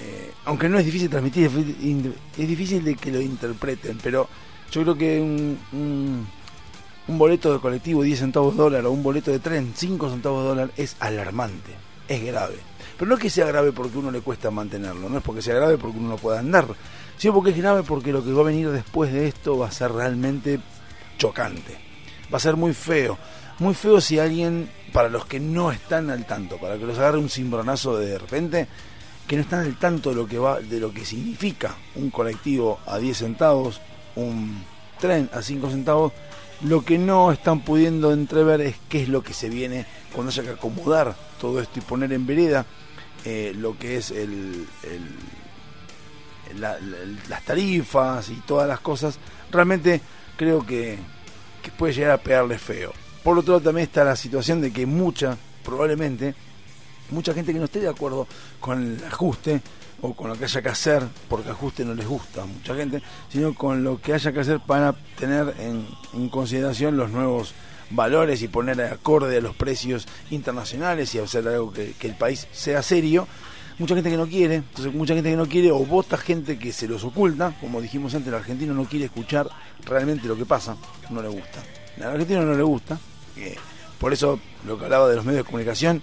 Eh, 0.00 0.32
aunque 0.44 0.68
no 0.68 0.78
es 0.78 0.84
difícil 0.84 1.10
transmitir, 1.10 1.46
es, 1.46 2.48
difícil 2.48 2.84
de 2.84 2.94
que 2.94 3.10
lo 3.10 3.20
interpreten, 3.20 3.98
pero 4.00 4.28
yo 4.70 4.82
creo 4.82 4.96
que 4.96 5.20
un, 5.20 5.58
un, 5.72 6.26
un 7.08 7.18
boleto 7.18 7.52
de 7.52 7.58
colectivo 7.58 8.02
10 8.02 8.18
centavos 8.18 8.56
de 8.56 8.62
dólar 8.62 8.86
o 8.86 8.92
un 8.92 9.02
boleto 9.02 9.32
de 9.32 9.40
tren 9.40 9.72
5 9.74 10.10
centavos 10.10 10.42
de 10.42 10.48
dólar 10.48 10.70
es 10.76 10.96
alarmante, 11.00 11.72
es 12.06 12.22
grave. 12.22 12.56
Pero 12.96 13.08
no 13.08 13.16
es 13.16 13.20
que 13.20 13.30
sea 13.30 13.46
grave 13.46 13.72
porque 13.72 13.98
uno 13.98 14.10
le 14.10 14.20
cuesta 14.20 14.50
mantenerlo, 14.50 15.08
no 15.08 15.18
es 15.18 15.24
porque 15.24 15.42
sea 15.42 15.54
grave 15.54 15.78
porque 15.78 15.98
uno 15.98 16.10
no 16.10 16.16
pueda 16.16 16.38
andar, 16.38 16.66
sino 17.18 17.34
porque 17.34 17.50
es 17.50 17.56
grave 17.56 17.82
porque 17.82 18.12
lo 18.12 18.24
que 18.24 18.32
va 18.32 18.40
a 18.42 18.44
venir 18.44 18.70
después 18.70 19.12
de 19.12 19.28
esto 19.28 19.58
va 19.58 19.68
a 19.68 19.72
ser 19.72 19.92
realmente 19.92 20.60
chocante. 21.18 21.76
Va 22.32 22.36
a 22.38 22.40
ser 22.40 22.56
muy 22.56 22.72
feo. 22.74 23.18
Muy 23.58 23.74
feo 23.74 24.00
si 24.00 24.18
alguien, 24.18 24.70
para 24.92 25.08
los 25.08 25.26
que 25.26 25.40
no 25.40 25.72
están 25.72 26.10
al 26.10 26.24
tanto, 26.26 26.58
para 26.58 26.78
que 26.78 26.86
los 26.86 26.96
agarre 26.98 27.18
un 27.18 27.28
cimbronazo 27.28 27.98
de 27.98 28.16
repente, 28.18 28.68
que 29.26 29.34
no 29.36 29.42
están 29.42 29.60
al 29.60 29.76
tanto 29.78 30.10
de 30.10 30.16
lo 30.16 30.26
que 30.28 30.38
va, 30.38 30.60
de 30.60 30.78
lo 30.80 30.92
que 30.92 31.04
significa 31.04 31.74
un 31.96 32.10
colectivo 32.10 32.78
a 32.86 32.98
10 32.98 33.18
centavos, 33.18 33.80
un 34.14 34.62
tren 35.00 35.28
a 35.32 35.42
5 35.42 35.70
centavos, 35.70 36.12
lo 36.62 36.84
que 36.84 36.98
no 36.98 37.30
están 37.32 37.60
pudiendo 37.64 38.12
entrever 38.12 38.60
es 38.60 38.76
qué 38.88 39.02
es 39.02 39.08
lo 39.08 39.22
que 39.22 39.32
se 39.34 39.48
viene 39.48 39.86
cuando 40.12 40.30
haya 40.30 40.42
que 40.44 40.50
acomodar 40.50 41.14
todo 41.40 41.60
esto 41.60 41.78
y 41.78 41.82
poner 41.82 42.12
en 42.12 42.26
vereda 42.26 42.64
eh, 43.24 43.52
lo 43.56 43.76
que 43.78 43.96
es 43.96 44.10
el, 44.12 44.66
el- 44.84 45.37
la- 46.56 46.78
la- 46.80 46.96
las 47.28 47.44
tarifas 47.44 48.28
y 48.30 48.34
todas 48.46 48.68
las 48.68 48.80
cosas, 48.80 49.18
realmente 49.50 50.00
creo 50.36 50.64
que, 50.64 50.98
que 51.62 51.70
puede 51.72 51.92
llegar 51.92 52.12
a 52.12 52.18
pegarle 52.18 52.58
feo. 52.58 52.92
Por 53.24 53.38
otro 53.38 53.54
lado 53.54 53.64
también 53.64 53.86
está 53.86 54.04
la 54.04 54.16
situación 54.16 54.60
de 54.60 54.72
que 54.72 54.86
mucha, 54.86 55.36
probablemente, 55.64 56.34
mucha 57.10 57.34
gente 57.34 57.52
que 57.52 57.58
no 57.58 57.64
esté 57.66 57.80
de 57.80 57.88
acuerdo 57.88 58.26
con 58.60 58.82
el 58.82 59.04
ajuste 59.04 59.60
o 60.00 60.14
con 60.14 60.28
lo 60.30 60.38
que 60.38 60.44
haya 60.44 60.62
que 60.62 60.68
hacer, 60.68 61.02
porque 61.28 61.50
ajuste 61.50 61.84
no 61.84 61.92
les 61.94 62.06
gusta 62.06 62.42
a 62.42 62.46
mucha 62.46 62.74
gente, 62.76 63.02
sino 63.30 63.52
con 63.54 63.82
lo 63.82 64.00
que 64.00 64.14
haya 64.14 64.30
que 64.32 64.40
hacer 64.40 64.60
para 64.60 64.92
tener 65.18 65.54
en, 65.58 66.28
consideración 66.28 66.96
los 66.96 67.10
nuevos 67.10 67.52
valores 67.90 68.42
y 68.42 68.48
poner 68.48 68.80
acorde 68.82 69.38
a 69.38 69.40
los 69.40 69.56
precios 69.56 70.06
internacionales 70.30 71.14
y 71.14 71.18
hacer 71.18 71.48
algo 71.48 71.72
que 71.72 71.94
el 72.02 72.14
país 72.14 72.46
sea 72.52 72.82
serio. 72.82 73.26
Mucha 73.78 73.94
gente 73.94 74.10
que 74.10 74.16
no 74.16 74.26
quiere, 74.26 74.56
entonces 74.56 74.92
mucha 74.92 75.14
gente 75.14 75.30
que 75.30 75.36
no 75.36 75.46
quiere 75.46 75.70
o 75.70 75.78
vota 75.86 76.16
gente 76.16 76.58
que 76.58 76.72
se 76.72 76.88
los 76.88 77.04
oculta, 77.04 77.54
como 77.60 77.80
dijimos 77.80 78.12
antes, 78.14 78.28
el 78.28 78.34
argentino 78.34 78.74
no 78.74 78.84
quiere 78.86 79.04
escuchar 79.04 79.48
realmente 79.84 80.26
lo 80.26 80.36
que 80.36 80.44
pasa, 80.44 80.76
no 81.10 81.22
le 81.22 81.28
gusta. 81.28 81.62
Al 81.98 82.10
argentino 82.10 82.42
no 82.42 82.54
le 82.54 82.62
gusta, 82.64 82.98
eh, 83.36 83.54
por 84.00 84.12
eso 84.12 84.40
lo 84.66 84.76
que 84.76 84.84
hablaba 84.84 85.08
de 85.08 85.14
los 85.14 85.24
medios 85.24 85.44
de 85.44 85.50
comunicación, 85.50 86.02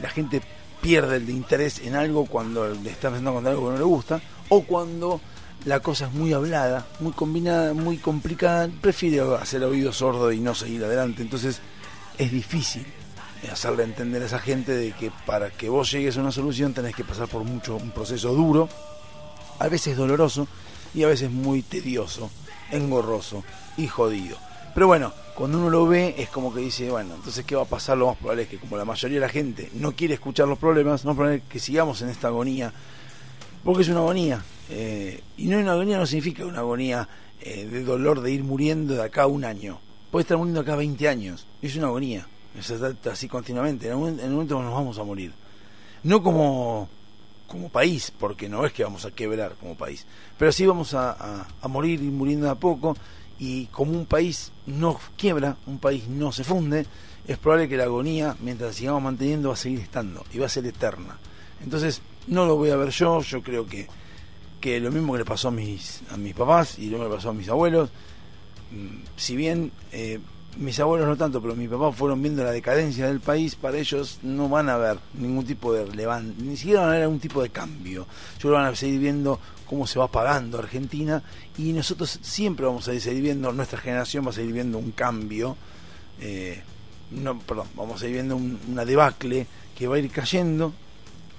la 0.00 0.10
gente 0.10 0.42
pierde 0.82 1.16
el 1.16 1.30
interés 1.30 1.80
en 1.80 1.94
algo 1.94 2.26
cuando 2.26 2.68
le 2.68 2.90
está 2.90 3.08
pensando 3.08 3.32
con 3.32 3.46
algo 3.46 3.68
que 3.68 3.72
no 3.72 3.78
le 3.78 3.84
gusta 3.84 4.20
o 4.50 4.62
cuando 4.64 5.18
la 5.64 5.80
cosa 5.80 6.08
es 6.08 6.12
muy 6.12 6.34
hablada, 6.34 6.86
muy 7.00 7.12
combinada, 7.12 7.72
muy 7.72 7.96
complicada, 7.96 8.68
prefiere 8.82 9.22
hacer 9.40 9.64
oído 9.64 9.94
sordo 9.94 10.30
y 10.30 10.40
no 10.40 10.54
seguir 10.54 10.84
adelante. 10.84 11.22
Entonces 11.22 11.62
es 12.18 12.30
difícil 12.30 12.84
hacerle 13.50 13.84
entender 13.84 14.22
a 14.22 14.26
esa 14.26 14.38
gente 14.38 14.72
de 14.72 14.92
que 14.92 15.10
para 15.26 15.50
que 15.50 15.68
vos 15.68 15.90
llegues 15.90 16.16
a 16.16 16.20
una 16.20 16.32
solución 16.32 16.74
tenés 16.74 16.94
que 16.94 17.04
pasar 17.04 17.28
por 17.28 17.44
mucho 17.44 17.76
un 17.76 17.90
proceso 17.90 18.32
duro, 18.34 18.68
a 19.58 19.68
veces 19.68 19.96
doloroso 19.96 20.46
y 20.94 21.02
a 21.02 21.08
veces 21.08 21.30
muy 21.30 21.62
tedioso, 21.62 22.30
engorroso 22.70 23.44
y 23.76 23.86
jodido. 23.86 24.36
Pero 24.74 24.86
bueno, 24.86 25.12
cuando 25.34 25.58
uno 25.58 25.70
lo 25.70 25.86
ve 25.86 26.14
es 26.18 26.28
como 26.28 26.52
que 26.52 26.60
dice, 26.60 26.90
bueno, 26.90 27.14
entonces 27.14 27.44
¿qué 27.44 27.56
va 27.56 27.62
a 27.62 27.66
pasar? 27.66 27.96
Lo 27.98 28.06
más 28.08 28.16
probable 28.16 28.42
es 28.42 28.48
que 28.48 28.58
como 28.58 28.76
la 28.76 28.84
mayoría 28.84 29.16
de 29.20 29.26
la 29.26 29.32
gente 29.32 29.70
no 29.74 29.92
quiere 29.92 30.14
escuchar 30.14 30.48
los 30.48 30.58
problemas, 30.58 31.04
no 31.04 31.14
probable 31.14 31.38
es 31.38 31.42
que 31.44 31.58
sigamos 31.58 32.02
en 32.02 32.08
esta 32.08 32.28
agonía, 32.28 32.72
porque 33.62 33.82
es 33.82 33.88
una 33.88 34.00
agonía. 34.00 34.42
eh, 34.70 35.20
y 35.36 35.46
no 35.46 35.58
una 35.58 35.72
agonía 35.72 35.98
no 35.98 36.06
significa 36.06 36.44
una 36.44 36.60
agonía 36.60 37.08
eh, 37.40 37.66
de 37.66 37.84
dolor 37.84 38.20
de 38.20 38.30
ir 38.30 38.42
muriendo 38.42 38.94
de 38.94 39.02
acá 39.02 39.22
a 39.22 39.26
un 39.26 39.44
año. 39.44 39.78
Puede 40.10 40.22
estar 40.22 40.38
muriendo 40.38 40.60
acá 40.60 40.74
a 40.74 40.76
20 40.76 41.08
años. 41.08 41.46
Es 41.60 41.76
una 41.76 41.88
agonía. 41.88 42.26
Estar 42.58 42.94
así 43.10 43.28
continuamente. 43.28 43.86
En 43.86 43.92
algún, 43.92 44.08
en 44.10 44.20
algún 44.20 44.32
momento 44.34 44.62
nos 44.62 44.72
vamos 44.72 44.98
a 44.98 45.04
morir. 45.04 45.32
No 46.02 46.22
como, 46.22 46.88
como 47.48 47.68
país, 47.68 48.12
porque 48.18 48.48
no 48.48 48.64
es 48.66 48.72
que 48.72 48.84
vamos 48.84 49.04
a 49.04 49.10
quebrar 49.10 49.54
como 49.60 49.74
país, 49.76 50.06
pero 50.38 50.52
sí 50.52 50.66
vamos 50.66 50.94
a, 50.94 51.46
a- 51.60 51.68
morir 51.68 52.00
y 52.02 52.06
muriendo 52.10 52.46
de 52.46 52.52
a 52.52 52.56
poco. 52.56 52.96
Y 53.38 53.66
como 53.66 53.92
un 53.92 54.06
país 54.06 54.52
no 54.66 54.98
quiebra, 55.16 55.56
un 55.66 55.78
país 55.78 56.06
no 56.06 56.30
se 56.30 56.44
funde, 56.44 56.86
es 57.26 57.36
probable 57.38 57.68
que 57.68 57.76
la 57.76 57.84
agonía, 57.84 58.36
mientras 58.40 58.76
sigamos 58.76 59.02
manteniendo, 59.02 59.48
va 59.48 59.54
a 59.54 59.56
seguir 59.58 59.80
estando 59.80 60.24
y 60.32 60.38
va 60.38 60.46
a 60.46 60.48
ser 60.48 60.64
eterna. 60.66 61.18
Entonces, 61.62 62.00
no 62.28 62.46
lo 62.46 62.56
voy 62.56 62.70
a 62.70 62.76
ver 62.76 62.90
yo, 62.90 63.20
yo 63.22 63.42
creo 63.42 63.66
que, 63.66 63.88
que 64.60 64.78
lo 64.78 64.92
mismo 64.92 65.14
que 65.14 65.18
le 65.20 65.24
pasó 65.24 65.48
a 65.48 65.50
mis, 65.50 66.02
a 66.12 66.16
mis 66.16 66.32
papás 66.34 66.78
y 66.78 66.84
lo 66.86 66.90
mismo 66.92 67.04
que 67.04 67.10
le 67.10 67.16
pasó 67.16 67.30
a 67.30 67.34
mis 67.34 67.48
abuelos, 67.48 67.90
mm, 68.70 68.98
si 69.16 69.34
bien 69.36 69.72
eh, 69.90 70.20
mis 70.58 70.78
abuelos 70.80 71.08
no 71.08 71.16
tanto, 71.16 71.40
pero 71.42 71.56
mis 71.56 71.68
papás 71.68 71.96
fueron 71.96 72.22
viendo 72.22 72.44
la 72.44 72.52
decadencia 72.52 73.06
del 73.06 73.20
país, 73.20 73.56
para 73.56 73.76
ellos 73.78 74.18
no 74.22 74.48
van 74.48 74.68
a 74.68 74.76
ver 74.76 74.98
ningún 75.14 75.44
tipo 75.44 75.72
de 75.72 75.84
relevancia, 75.84 76.32
ni 76.38 76.56
siquiera 76.56 76.80
van 76.82 76.90
a 76.90 76.92
ver 76.92 77.02
algún 77.02 77.20
tipo 77.20 77.42
de 77.42 77.50
cambio. 77.50 78.06
Yo 78.40 78.50
van 78.52 78.66
a 78.66 78.76
seguir 78.76 79.00
viendo 79.00 79.40
cómo 79.66 79.86
se 79.86 79.98
va 79.98 80.08
pagando 80.08 80.58
Argentina 80.58 81.22
y 81.58 81.72
nosotros 81.72 82.18
siempre 82.22 82.66
vamos 82.66 82.86
a 82.88 82.98
seguir 83.00 83.22
viendo, 83.22 83.52
nuestra 83.52 83.78
generación 83.80 84.24
va 84.26 84.30
a 84.30 84.34
seguir 84.34 84.52
viendo 84.52 84.78
un 84.78 84.92
cambio, 84.92 85.56
eh, 86.20 86.62
no, 87.10 87.38
perdón, 87.40 87.66
vamos 87.74 87.96
a 87.96 87.98
seguir 88.00 88.14
viendo 88.16 88.36
un- 88.36 88.58
una 88.70 88.84
debacle 88.84 89.46
que 89.76 89.86
va 89.88 89.96
a 89.96 89.98
ir 89.98 90.10
cayendo 90.10 90.72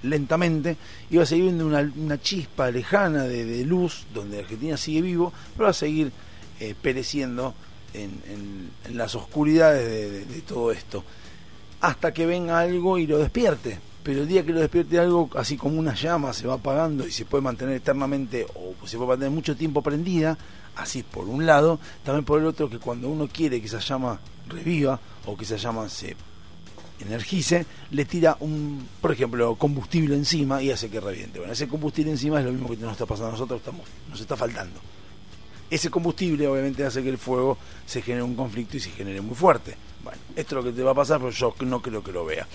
lentamente 0.02 0.76
y 1.10 1.16
va 1.16 1.22
a 1.22 1.26
seguir 1.26 1.44
viendo 1.44 1.66
una, 1.66 1.80
una 1.96 2.20
chispa 2.20 2.70
lejana 2.70 3.24
de, 3.24 3.44
de 3.44 3.64
luz 3.64 4.04
donde 4.14 4.40
Argentina 4.40 4.76
sigue 4.76 5.00
vivo, 5.02 5.32
pero 5.54 5.64
va 5.64 5.70
a 5.70 5.74
seguir 5.74 6.12
eh, 6.60 6.74
pereciendo 6.80 7.54
en, 8.04 8.70
las 8.96 9.14
oscuridades 9.14 9.86
de, 9.88 10.10
de- 10.10 10.24
de 10.26 10.40
todo 10.42 10.70
esto. 10.72 11.04
Hasta 11.80 12.12
que 12.14 12.24
venga 12.26 12.58
algo 12.60 12.98
y 12.98 13.06
lo 13.06 13.18
despierte. 13.18 13.78
Pero 14.02 14.22
el 14.22 14.28
día 14.28 14.46
que 14.46 14.52
lo 14.52 14.60
despierte 14.60 14.98
algo, 15.00 15.28
así 15.34 15.56
como 15.56 15.78
una 15.80 15.94
llama, 15.94 16.32
se 16.32 16.46
va 16.46 16.54
apagando 16.54 17.06
y 17.06 17.10
se 17.10 17.24
puede 17.24 17.42
mantener 17.42 17.74
eternamente 17.76 18.46
o 18.54 18.86
se 18.86 18.96
puede 18.96 19.08
mantener 19.08 19.32
mucho 19.32 19.56
tiempo 19.56 19.82
prendida, 19.82 20.38
así 20.76 21.02
por 21.02 21.24
un 21.28 21.44
lado, 21.44 21.80
también 22.04 22.24
por 22.24 22.38
el 22.40 22.46
otro 22.46 22.70
que 22.70 22.78
cuando 22.78 23.08
uno 23.08 23.26
quiere 23.26 23.60
que 23.60 23.66
esa 23.66 23.80
llama 23.80 24.20
reviva 24.48 25.00
o 25.26 25.36
que 25.36 25.42
esa 25.42 25.56
llama 25.56 25.88
se 25.88 26.14
energice, 27.00 27.66
le 27.90 28.04
tira 28.04 28.36
un, 28.40 28.88
por 29.02 29.10
ejemplo, 29.12 29.56
combustible 29.56 30.14
encima 30.14 30.62
y 30.62 30.70
hace 30.70 30.88
que 30.88 31.00
reviente. 31.00 31.38
Bueno, 31.40 31.52
ese 31.52 31.66
combustible 31.68 32.12
encima 32.12 32.38
es 32.38 32.46
lo 32.46 32.52
mismo 32.52 32.68
que 32.70 32.76
nos 32.76 32.92
está 32.92 33.06
pasando 33.06 33.28
a 33.30 33.32
nosotros, 33.32 33.58
estamos, 33.58 33.82
nos 34.08 34.20
está 34.20 34.36
faltando. 34.36 34.78
Ese 35.70 35.90
combustible 35.90 36.46
obviamente 36.46 36.84
hace 36.84 37.02
que 37.02 37.08
el 37.08 37.18
fuego 37.18 37.58
se 37.84 38.02
genere 38.02 38.22
un 38.22 38.36
conflicto 38.36 38.76
y 38.76 38.80
se 38.80 38.90
genere 38.90 39.20
muy 39.20 39.34
fuerte. 39.34 39.76
Bueno, 40.04 40.18
esto 40.36 40.58
es 40.58 40.64
lo 40.64 40.70
que 40.70 40.76
te 40.76 40.82
va 40.82 40.92
a 40.92 40.94
pasar, 40.94 41.18
pero 41.18 41.30
yo 41.30 41.54
no 41.60 41.82
creo 41.82 42.02
que 42.02 42.12
lo 42.12 42.24
vea. 42.24 42.46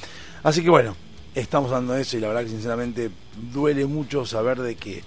Así 0.43 0.64
que 0.64 0.70
bueno, 0.70 0.95
estamos 1.36 1.72
dando 1.72 1.95
eso 1.95 2.18
y 2.18 2.22
la 2.22 2.30
verdad 2.30 2.43
que 2.43 2.49
sinceramente 2.49 3.12
duele 3.51 3.86
mucho 3.86 4.26
saber 4.26 4.62
de 4.62 4.76
que 4.76 5.03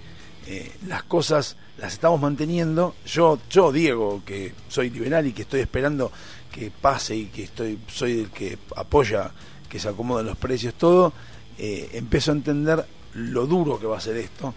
eh, 0.47 0.71
las 0.87 1.03
cosas 1.03 1.57
las 1.77 1.93
estamos 1.93 2.21
manteniendo. 2.21 2.95
Yo, 3.05 3.39
yo 3.49 3.71
Diego, 3.71 4.21
que 4.25 4.53
soy 4.67 4.89
liberal 4.89 5.25
y 5.27 5.33
que 5.33 5.41
estoy 5.41 5.61
esperando 5.61 6.11
que 6.51 6.71
pase 6.71 7.15
y 7.15 7.25
que 7.25 7.43
estoy, 7.43 7.79
soy 7.87 8.19
el 8.21 8.29
que 8.29 8.57
apoya 8.75 9.31
que 9.67 9.79
se 9.79 9.89
acomoden 9.89 10.25
los 10.25 10.37
precios, 10.37 10.73
todo, 10.75 11.11
eh, 11.57 11.89
empiezo 11.93 12.31
a 12.31 12.35
entender 12.35 12.85
lo 13.13 13.45
duro 13.47 13.79
que 13.79 13.87
va 13.87 13.97
a 13.97 14.01
ser 14.01 14.17
esto, 14.17 14.53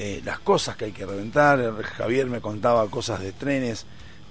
eh, 0.00 0.22
las 0.24 0.38
cosas 0.38 0.76
que 0.76 0.84
hay 0.84 0.92
que 0.92 1.04
reventar. 1.04 1.82
Javier 1.82 2.26
me 2.26 2.40
contaba 2.40 2.88
cosas 2.88 3.18
de 3.18 3.32
trenes, 3.32 3.84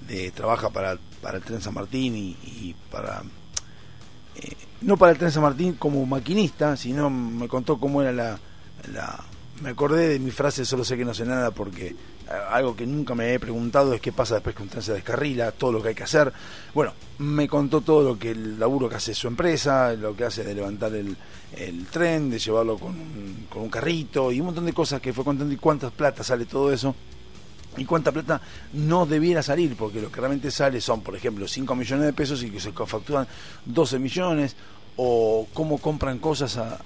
de 0.08 0.32
trabaja 0.32 0.70
para, 0.70 0.98
para 1.22 1.40
el 1.40 1.44
tren 1.44 1.62
San 1.62 1.74
Martín 1.74 2.16
y, 2.16 2.38
y 2.42 2.76
para 2.90 3.24
eh, 4.36 4.56
no 4.80 4.96
para 4.96 5.12
el 5.12 5.18
tren 5.18 5.30
San 5.30 5.44
Martín 5.44 5.74
como 5.74 6.06
maquinista, 6.06 6.78
sino 6.78 7.10
me 7.10 7.50
contó 7.50 7.82
cómo 7.82 8.02
era 8.02 8.14
la, 8.14 8.40
me 9.62 9.70
acordé 9.70 10.08
de 10.10 10.20
mi 10.20 10.32
frase, 10.32 10.66
solo 10.66 10.84
sé 10.84 10.98
que 10.98 11.06
no 11.06 11.14
sé 11.14 11.26
nada, 11.26 11.52
porque 11.52 11.88
eh, 11.88 11.96
algo 12.52 12.76
que 12.76 12.86
nunca 12.86 13.16
me 13.16 13.34
he 13.34 13.40
preguntado 13.40 13.94
es 13.94 14.02
qué 14.02 14.12
pasa 14.12 14.36
después 14.36 14.56
que 14.56 14.64
usted 14.64 14.82
se 14.82 14.94
descarrila, 14.94 15.52
todo 15.52 15.72
lo 15.72 15.82
que 15.82 15.90
hay 15.90 15.96
que 15.96 16.04
hacer. 16.04 16.32
Bueno, 16.74 16.94
me 17.20 17.48
contó 17.48 17.82
todo 17.82 18.04
lo 18.04 18.20
que 18.20 18.32
el 18.32 18.60
laburo 18.60 18.88
que 18.88 18.96
hace 18.96 19.14
su 19.14 19.28
empresa, 19.28 19.94
lo 19.94 20.16
que 20.16 20.26
hace 20.26 20.44
de 20.44 20.54
levantar 20.54 20.94
el, 20.94 21.16
el 21.56 21.86
tren, 21.88 22.30
de 22.30 22.40
llevarlo 22.40 22.78
con 22.78 22.92
un, 22.92 23.48
con 23.50 23.64
un 23.64 23.70
carrito 23.70 24.32
y 24.32 24.40
un 24.40 24.48
montón 24.48 24.66
de 24.66 24.74
cosas 24.74 25.02
que 25.02 25.14
fue 25.14 25.24
contando 25.24 25.54
y 25.54 25.58
cuántas 25.58 25.92
plata 25.92 26.24
sale 26.24 26.46
todo 26.46 26.72
eso 26.72 26.96
y 27.78 27.86
cuánta 27.86 28.12
plata 28.12 28.42
no 28.74 29.06
debiera 29.06 29.44
salir, 29.44 29.76
porque 29.76 30.02
lo 30.02 30.12
que 30.12 30.20
realmente 30.20 30.52
sale 30.52 30.82
son, 30.82 31.02
por 31.02 31.16
ejemplo, 31.16 31.48
5 31.48 31.76
millones 31.76 32.06
de 32.06 32.14
pesos 32.14 32.42
y 32.44 32.50
que 32.50 32.60
se 32.60 32.72
facturan 32.72 33.28
12 33.66 34.00
millones, 34.00 34.56
o 34.98 35.48
cómo 35.54 35.78
compran 35.78 36.18
cosas 36.18 36.58
a, 36.58 36.80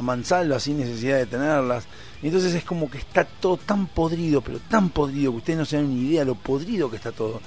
a 0.00 0.02
mansalva 0.02 0.58
sin 0.58 0.78
necesidad 0.78 1.18
de 1.18 1.26
tenerlas. 1.26 1.84
Entonces 2.22 2.54
es 2.54 2.64
como 2.64 2.90
que 2.90 2.98
está 2.98 3.24
todo 3.24 3.56
tan 3.56 3.86
podrido, 3.86 4.40
pero 4.40 4.58
tan 4.58 4.90
podrido, 4.90 5.32
que 5.32 5.38
ustedes 5.38 5.58
no 5.58 5.64
se 5.64 5.76
dan 5.76 5.88
ni 5.88 6.08
idea 6.08 6.24
lo 6.24 6.34
podrido 6.34 6.90
que 6.90 6.96
está 6.96 7.12
todo, 7.12 7.40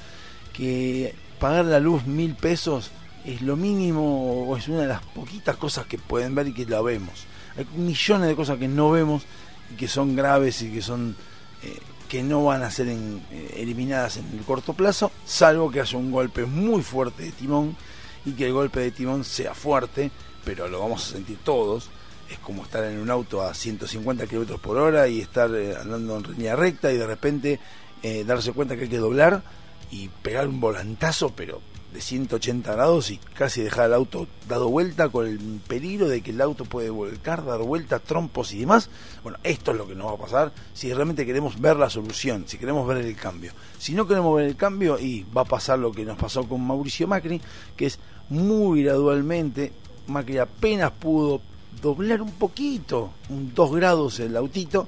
que 0.53 1.13
pagar 1.39 1.65
la 1.65 1.79
luz 1.79 2.05
mil 2.05 2.35
pesos 2.35 2.91
es 3.25 3.41
lo 3.41 3.55
mínimo, 3.55 4.45
o 4.47 4.57
es 4.57 4.67
una 4.67 4.81
de 4.81 4.87
las 4.87 5.01
poquitas 5.01 5.55
cosas 5.57 5.85
que 5.85 5.97
pueden 5.97 6.35
ver 6.35 6.47
y 6.47 6.53
que 6.53 6.65
la 6.65 6.81
vemos. 6.81 7.25
Hay 7.57 7.65
millones 7.77 8.27
de 8.27 8.35
cosas 8.35 8.57
que 8.57 8.67
no 8.67 8.91
vemos 8.91 9.23
y 9.71 9.75
que 9.75 9.87
son 9.87 10.15
graves 10.15 10.61
y 10.61 10.71
que 10.71 10.81
son... 10.81 11.15
eh, 11.63 11.79
que 12.09 12.21
no 12.21 12.43
van 12.43 12.61
a 12.61 12.69
ser 12.69 12.89
en- 12.89 13.23
eh, 13.31 13.55
eliminadas 13.57 14.17
en 14.17 14.25
el 14.37 14.43
corto 14.45 14.73
plazo, 14.73 15.11
salvo 15.25 15.71
que 15.71 15.81
haya 15.81 15.97
un 15.97 16.11
golpe 16.11 16.45
muy 16.45 16.83
fuerte 16.83 17.23
de 17.23 17.31
timón 17.31 17.75
y 18.23 18.33
que 18.33 18.45
el 18.45 18.53
golpe 18.53 18.81
de 18.81 18.91
timón 18.91 19.23
sea 19.23 19.55
fuerte, 19.55 20.11
pero 20.45 20.67
lo 20.67 20.79
vamos 20.81 21.07
a 21.07 21.13
sentir 21.13 21.39
todos. 21.43 21.89
Es 22.33 22.39
como 22.39 22.63
estar 22.63 22.83
en 22.83 22.97
un 22.97 23.11
auto 23.11 23.43
a 23.43 23.53
150 23.53 24.25
kilómetros 24.25 24.59
por 24.59 24.77
hora 24.77 25.07
y 25.07 25.21
estar 25.21 25.53
eh, 25.53 25.75
andando 25.75 26.17
en 26.17 26.23
línea 26.31 26.55
recta 26.55 26.91
y 26.91 26.97
de 26.97 27.05
repente 27.05 27.59
eh, 28.01 28.23
darse 28.23 28.53
cuenta 28.53 28.75
que 28.75 28.83
hay 28.83 28.89
que 28.89 28.97
doblar 28.97 29.43
y 29.91 30.09
pegar 30.23 30.47
un 30.47 30.59
volantazo, 30.59 31.29
pero 31.35 31.61
de 31.93 32.01
180 32.01 32.73
grados 32.73 33.11
y 33.11 33.17
casi 33.17 33.61
dejar 33.61 33.85
el 33.85 33.93
auto 33.93 34.27
dado 34.49 34.67
vuelta 34.67 35.09
con 35.09 35.27
el 35.27 35.37
peligro 35.67 36.09
de 36.09 36.21
que 36.21 36.31
el 36.31 36.41
auto 36.41 36.65
puede 36.65 36.89
volcar, 36.89 37.45
dar 37.45 37.59
vueltas, 37.59 38.01
trompos 38.01 38.51
y 38.51 38.61
demás. 38.61 38.89
Bueno, 39.21 39.37
esto 39.43 39.69
es 39.69 39.77
lo 39.77 39.87
que 39.87 39.93
nos 39.93 40.07
va 40.07 40.15
a 40.15 40.17
pasar 40.17 40.51
si 40.73 40.91
realmente 40.91 41.27
queremos 41.27 41.61
ver 41.61 41.77
la 41.77 41.91
solución, 41.91 42.45
si 42.47 42.57
queremos 42.57 42.87
ver 42.87 42.97
el 42.97 43.15
cambio. 43.15 43.51
Si 43.77 43.93
no 43.93 44.07
queremos 44.07 44.35
ver 44.35 44.47
el 44.47 44.55
cambio, 44.55 44.97
y 44.97 45.23
va 45.37 45.41
a 45.41 45.45
pasar 45.45 45.77
lo 45.77 45.91
que 45.91 46.03
nos 46.03 46.17
pasó 46.17 46.49
con 46.49 46.65
Mauricio 46.65 47.07
Macri, 47.07 47.39
que 47.77 47.85
es 47.85 47.99
muy 48.29 48.81
gradualmente, 48.81 49.71
Macri 50.07 50.39
apenas 50.39 50.89
pudo 50.91 51.39
doblar 51.81 52.21
un 52.21 52.31
poquito, 52.31 53.11
un 53.29 53.53
2 53.53 53.75
grados 53.75 54.19
el 54.19 54.35
autito, 54.37 54.87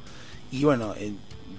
y 0.51 0.63
bueno, 0.63 0.93
eh, 0.97 1.13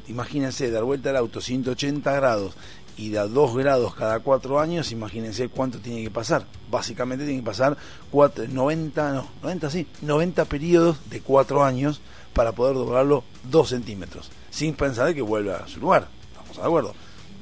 imagínense 0.09 0.71
dar 0.71 0.85
vuelta 0.85 1.11
al 1.11 1.17
auto 1.17 1.41
180 1.41 2.13
grados 2.13 2.55
y 2.97 3.11
da 3.11 3.27
2 3.27 3.57
grados 3.57 3.95
cada 3.95 4.21
4 4.21 4.59
años, 4.59 4.93
imagínense 4.93 5.49
cuánto 5.49 5.79
tiene 5.79 6.03
que 6.03 6.11
pasar. 6.11 6.47
Básicamente 6.71 7.25
tiene 7.25 7.41
que 7.41 7.47
pasar 7.47 7.77
cuatro, 8.11 8.47
90, 8.49 9.13
no, 9.13 9.29
90 9.43 9.71
sí, 9.71 9.87
90 10.03 10.45
periodos 10.47 10.99
de 11.11 11.21
4 11.21 11.65
años 11.65 12.01
para 12.33 12.53
poder 12.53 12.75
doblarlo 12.75 13.25
2 13.51 13.69
centímetros, 13.69 14.31
sin 14.51 14.75
pensar 14.75 15.15
que 15.15 15.23
vuelva 15.23 15.57
a 15.57 15.69
su 15.69 15.81
lugar. 15.81 16.09
¿Estamos 16.33 16.57
de 16.57 16.63
acuerdo? 16.63 16.95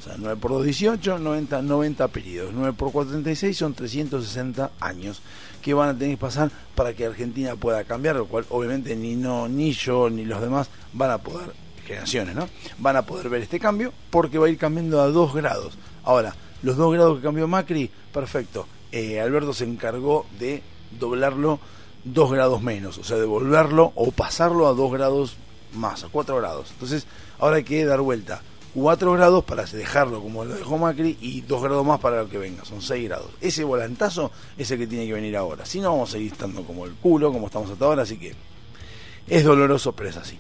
Sea, 0.05 0.17
9 0.19 0.39
por 0.41 0.51
2, 0.51 0.65
18, 0.65 1.19
90, 1.19 1.63
90 1.63 2.09
periodos. 2.09 2.53
9 2.55 2.75
por 2.77 2.93
4, 2.93 3.13
36 3.13 3.57
son 3.57 3.75
360 3.75 4.73
años 4.81 5.23
que 5.63 5.73
van 5.73 5.89
a 5.89 5.99
tener 5.99 6.17
que 6.17 6.21
pasar 6.21 6.51
para 6.75 6.93
que 6.93 7.07
Argentina 7.07 7.57
pueda 7.57 7.85
cambiar, 7.85 8.17
lo 8.17 8.27
cual 8.27 8.45
obviamente 8.51 8.95
ni 8.97 9.17
no 9.17 9.49
ni 9.49 9.73
yo 9.73 10.11
ni 10.11 10.27
los 10.27 10.43
demás 10.43 10.69
van 10.93 11.11
a 11.11 11.19
poder 11.19 11.55
generaciones, 11.87 12.35
¿no? 12.35 12.49
Van 12.79 12.97
a 12.97 13.03
poder 13.03 13.29
ver 13.29 13.43
este 13.43 13.61
cambio 13.61 13.93
porque 14.11 14.39
va 14.39 14.47
a 14.47 14.51
ir 14.51 14.59
cambiando 14.59 15.01
a 15.01 15.09
2 15.09 15.35
grados. 15.35 15.79
Ahora, 16.03 16.35
los 16.63 16.77
2 16.77 16.93
grados 16.93 17.17
que 17.19 17.23
cambió 17.23 17.49
Macri, 17.49 17.91
perfecto. 18.13 18.67
Eh, 18.93 19.21
Alberto 19.21 19.53
se 19.53 19.65
encargó 19.65 20.27
de 20.39 20.63
doblarlo 20.99 21.61
2 22.05 22.33
grados 22.33 22.63
menos, 22.63 22.99
o 22.99 23.05
sea, 23.05 23.17
devolverlo 23.17 23.93
o 23.95 24.11
pasarlo 24.11 24.67
a 24.67 24.75
2 24.75 24.93
grados 24.93 25.37
más, 25.73 26.05
a 26.05 26.09
4 26.09 26.37
grados. 26.37 26.71
Entonces, 26.73 27.07
ahora 27.39 27.57
hay 27.57 27.65
que 27.65 27.85
dar 27.85 28.01
vuelta 28.01 28.43
4 28.75 29.13
grados 29.13 29.45
para 29.45 29.65
dejarlo 29.65 30.21
como 30.21 30.45
lo 30.45 30.55
dejó 30.55 30.77
Macri 30.77 31.17
y 31.21 31.43
2 31.43 31.63
grados 31.63 31.87
más 31.87 32.01
para 32.01 32.23
lo 32.23 32.29
que 32.29 32.39
venga, 32.39 32.65
son 32.65 32.83
6 32.83 33.09
grados. 33.09 33.31
Ese 33.41 33.63
volantazo 33.63 34.33
es 34.59 34.71
el 34.71 34.79
que 34.79 34.87
tiene 34.87 35.07
que 35.07 35.13
venir 35.13 35.37
ahora. 35.37 35.65
Si 35.65 35.81
no, 35.81 35.93
vamos 35.93 36.11
a 36.11 36.13
seguir 36.13 36.33
estando 36.33 36.65
como 36.65 36.85
el 36.85 36.93
culo, 36.95 37.33
como 37.33 37.47
estamos 37.47 37.71
hasta 37.71 37.85
ahora, 37.85 38.03
así 38.03 38.17
que 38.17 38.35
es 39.29 39.45
doloroso, 39.45 39.93
pero 39.93 40.11
es 40.11 40.17
así. 40.17 40.39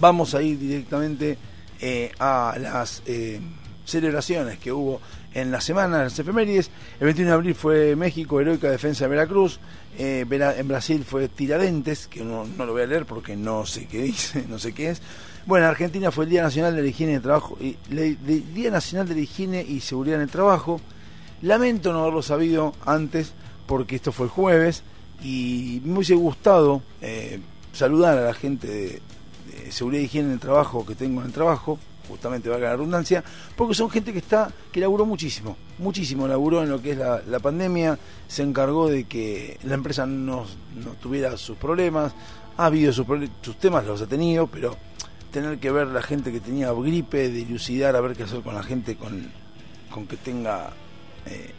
Vamos 0.00 0.34
a 0.34 0.42
ir 0.42 0.58
directamente 0.58 1.36
eh, 1.80 2.12
a 2.18 2.56
las 2.58 3.02
eh, 3.06 3.40
celebraciones 3.84 4.58
que 4.58 4.72
hubo 4.72 5.00
en 5.34 5.50
la 5.50 5.60
semana, 5.60 5.98
en 5.98 6.04
las 6.04 6.18
efemérides. 6.18 6.70
El 6.98 7.06
21 7.06 7.30
de 7.30 7.34
abril 7.34 7.54
fue 7.54 7.96
México, 7.96 8.40
heroica 8.40 8.70
defensa 8.70 9.04
de 9.04 9.10
Veracruz. 9.10 9.60
Eh, 9.98 10.24
en 10.30 10.68
Brasil 10.68 11.04
fue 11.04 11.28
Tiradentes, 11.28 12.06
que 12.06 12.22
no, 12.22 12.46
no 12.46 12.66
lo 12.66 12.72
voy 12.72 12.82
a 12.82 12.86
leer 12.86 13.06
porque 13.06 13.36
no 13.36 13.66
sé 13.66 13.86
qué 13.86 14.02
dice, 14.02 14.46
no 14.48 14.58
sé 14.58 14.72
qué 14.72 14.90
es. 14.90 15.02
Bueno, 15.46 15.64
en 15.64 15.70
Argentina 15.70 16.10
fue 16.10 16.24
el 16.24 16.30
Día 16.30 16.42
Nacional 16.42 16.76
de 16.76 16.82
la 16.82 16.88
Higiene 16.88 17.14
el 17.14 17.22
Trabajo, 17.22 17.56
y, 17.60 17.76
de- 17.88 18.16
Día 18.54 18.70
Nacional 18.70 19.08
de 19.08 19.14
la 19.14 19.20
Higiene 19.20 19.62
y 19.62 19.80
Seguridad 19.80 20.16
en 20.16 20.22
el 20.22 20.30
Trabajo. 20.30 20.80
Lamento 21.42 21.92
no 21.92 22.00
haberlo 22.00 22.22
sabido 22.22 22.74
antes 22.84 23.32
porque 23.66 23.96
esto 23.96 24.12
fue 24.12 24.26
el 24.26 24.30
jueves 24.30 24.82
y 25.22 25.80
me 25.84 25.94
hubiese 25.94 26.14
gustado 26.14 26.82
eh, 27.00 27.40
saludar 27.72 28.18
a 28.18 28.22
la 28.22 28.34
gente 28.34 28.66
de, 28.66 29.02
de 29.64 29.72
seguridad 29.72 30.02
y 30.02 30.04
higiene 30.06 30.28
en 30.28 30.34
el 30.34 30.40
trabajo 30.40 30.84
que 30.84 30.94
tengo 30.94 31.20
en 31.20 31.28
el 31.28 31.32
trabajo, 31.32 31.78
justamente 32.08 32.48
valga 32.48 32.68
la 32.70 32.76
redundancia, 32.76 33.22
porque 33.56 33.74
son 33.74 33.90
gente 33.90 34.12
que 34.12 34.18
está, 34.18 34.50
que 34.72 34.80
laburó 34.80 35.06
muchísimo, 35.06 35.56
muchísimo 35.78 36.26
laburó 36.26 36.62
en 36.62 36.70
lo 36.70 36.80
que 36.82 36.92
es 36.92 36.98
la, 36.98 37.38
pandemia, 37.40 37.98
se 38.26 38.42
encargó 38.42 38.88
de 38.88 39.04
que 39.04 39.58
la 39.64 39.74
empresa 39.74 40.06
no, 40.06 40.44
no 40.74 40.90
tuviera 41.00 41.36
sus 41.36 41.56
problemas, 41.56 42.14
ha 42.56 42.66
habido 42.66 42.92
sus, 42.92 43.06
sus 43.42 43.58
temas, 43.58 43.84
los 43.84 44.00
ha 44.02 44.06
tenido, 44.06 44.46
pero 44.46 44.76
tener 45.30 45.58
que 45.58 45.70
ver 45.70 45.88
la 45.88 46.02
gente 46.02 46.32
que 46.32 46.40
tenía 46.40 46.72
gripe, 46.72 47.28
dilucidar 47.28 47.96
a 47.96 48.00
ver 48.00 48.16
qué 48.16 48.24
hacer 48.24 48.42
con 48.42 48.54
la 48.54 48.62
gente 48.62 48.96
con, 48.96 49.30
con 49.90 50.06
que 50.06 50.16
tenga 50.16 50.70
eh, 51.26 51.52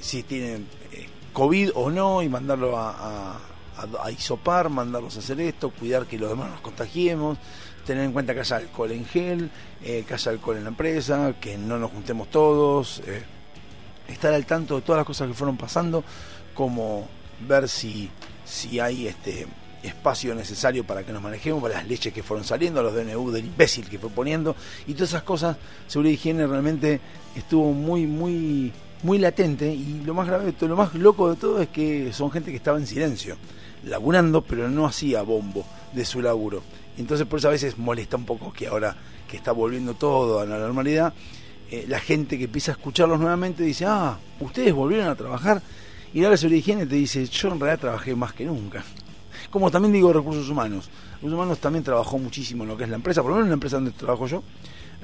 si 0.00 0.22
tienen 0.22 0.66
eh, 0.92 1.08
COVID 1.32 1.70
o 1.74 1.90
no 1.90 2.22
y 2.22 2.28
mandarlo 2.28 2.78
a, 2.78 3.38
a, 3.76 4.10
hisopar, 4.10 4.70
mandarlos 4.70 5.16
a 5.16 5.18
hacer 5.18 5.40
esto, 5.40 5.70
cuidar 5.70 6.06
que 6.06 6.18
los 6.18 6.30
demás 6.30 6.50
nos 6.50 6.60
contagiemos, 6.60 7.36
tener 7.84 8.04
en 8.04 8.12
cuenta 8.12 8.32
que 8.32 8.40
haya 8.40 8.56
alcohol 8.56 8.90
en 8.90 9.04
gel, 9.04 9.50
eh, 9.82 10.04
que 10.08 10.14
haya 10.14 10.32
alcohol 10.32 10.56
en 10.56 10.64
la 10.64 10.70
empresa, 10.70 11.34
que 11.38 11.58
no 11.58 11.78
nos 11.78 11.90
juntemos 11.90 12.30
todos, 12.30 13.02
estar 14.08 14.32
al 14.32 14.46
tanto 14.46 14.76
de 14.76 14.82
todas 14.82 15.00
las 15.00 15.06
cosas 15.06 15.28
que 15.28 15.34
fueron 15.34 15.58
pasando, 15.58 16.02
como 16.54 17.06
ver 17.46 17.68
si, 17.68 18.10
si 18.46 18.80
hay 18.80 19.06
este 19.08 19.46
espacio 19.82 20.34
necesario 20.34 20.84
para 20.84 21.04
que 21.04 21.12
nos 21.12 21.22
manejemos, 21.22 21.62
para 21.62 21.74
las 21.74 21.86
leches 21.86 22.12
que 22.12 22.22
fueron 22.22 22.44
saliendo, 22.44 22.82
los 22.82 22.94
DNU 22.94 23.30
del 23.30 23.44
imbécil 23.44 23.88
que 23.88 23.98
fue 23.98 24.10
poniendo, 24.10 24.56
y 24.86 24.94
todas 24.94 25.10
esas 25.10 25.22
cosas, 25.22 25.56
seguridad 25.86 26.12
y 26.12 26.14
higiene 26.14 26.46
realmente 26.46 27.00
estuvo 27.34 27.72
muy, 27.72 28.06
muy, 28.06 28.72
muy 29.02 29.18
latente, 29.18 29.72
y 29.72 30.02
lo 30.04 30.14
más 30.14 30.26
grave, 30.26 30.54
lo 30.60 30.76
más 30.76 30.94
loco 30.94 31.30
de 31.30 31.36
todo 31.36 31.60
es 31.60 31.68
que 31.68 32.12
son 32.12 32.30
gente 32.30 32.50
que 32.50 32.56
estaba 32.56 32.78
en 32.78 32.86
silencio, 32.86 33.36
laburando, 33.84 34.42
pero 34.42 34.68
no 34.68 34.86
hacía 34.86 35.22
bombo 35.22 35.64
de 35.92 36.04
su 36.04 36.20
laburo. 36.20 36.62
Entonces 36.98 37.26
por 37.26 37.38
eso 37.38 37.48
a 37.48 37.52
veces 37.52 37.78
molesta 37.78 38.16
un 38.16 38.24
poco 38.24 38.52
que 38.52 38.66
ahora 38.66 38.96
que 39.28 39.36
está 39.36 39.52
volviendo 39.52 39.94
todo 39.94 40.40
a 40.40 40.46
la 40.46 40.58
normalidad, 40.58 41.12
eh, 41.70 41.84
la 41.88 41.98
gente 41.98 42.38
que 42.38 42.44
empieza 42.44 42.72
a 42.72 42.74
escucharlos 42.74 43.18
nuevamente 43.18 43.62
dice, 43.62 43.84
ah, 43.86 44.18
ustedes 44.40 44.72
volvieron 44.72 45.08
a 45.08 45.14
trabajar, 45.14 45.62
y 46.14 46.24
ahora 46.24 46.36
seguridad 46.36 46.56
y 46.56 46.60
higiene 46.60 46.86
te 46.86 46.94
dice, 46.94 47.26
yo 47.26 47.52
en 47.52 47.60
realidad 47.60 47.80
trabajé 47.80 48.14
más 48.14 48.32
que 48.32 48.44
nunca. 48.44 48.84
Como 49.50 49.70
también 49.70 49.92
digo 49.92 50.12
recursos 50.12 50.48
humanos. 50.48 50.90
Recursos 51.14 51.34
humanos 51.34 51.58
también 51.58 51.84
trabajó 51.84 52.18
muchísimo 52.18 52.64
en 52.64 52.70
lo 52.70 52.76
que 52.76 52.84
es 52.84 52.90
la 52.90 52.96
empresa, 52.96 53.22
por 53.22 53.30
lo 53.30 53.36
menos 53.36 53.46
en 53.46 53.50
la 53.50 53.54
empresa 53.54 53.76
donde 53.76 53.92
trabajo 53.92 54.26
yo. 54.26 54.42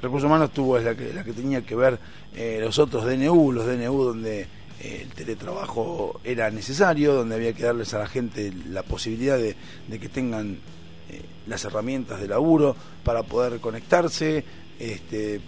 Recursos 0.01 0.27
humanos 0.27 0.51
tuvo 0.51 0.77
es 0.77 0.83
la 0.83 0.95
que, 0.95 1.13
la 1.13 1.23
que 1.23 1.33
tenía 1.33 1.61
que 1.65 1.75
ver 1.75 1.99
eh, 2.35 2.59
los 2.61 2.77
otros 2.77 3.05
DNU, 3.05 3.51
los 3.51 3.65
DNU 3.65 4.03
donde 4.03 4.41
eh, 4.81 4.99
el 5.03 5.09
teletrabajo 5.13 6.19
era 6.23 6.51
necesario, 6.51 7.13
donde 7.13 7.35
había 7.35 7.53
que 7.53 7.63
darles 7.63 7.93
a 7.93 7.99
la 7.99 8.07
gente 8.07 8.51
la 8.69 8.83
posibilidad 8.83 9.37
de, 9.37 9.55
de 9.87 9.99
que 9.99 10.09
tengan 10.09 10.57
eh, 11.09 11.21
las 11.47 11.63
herramientas 11.63 12.19
de 12.19 12.27
laburo 12.27 12.75
para 13.03 13.23
poder 13.23 13.59
conectarse, 13.59 14.43
este, 14.79 15.39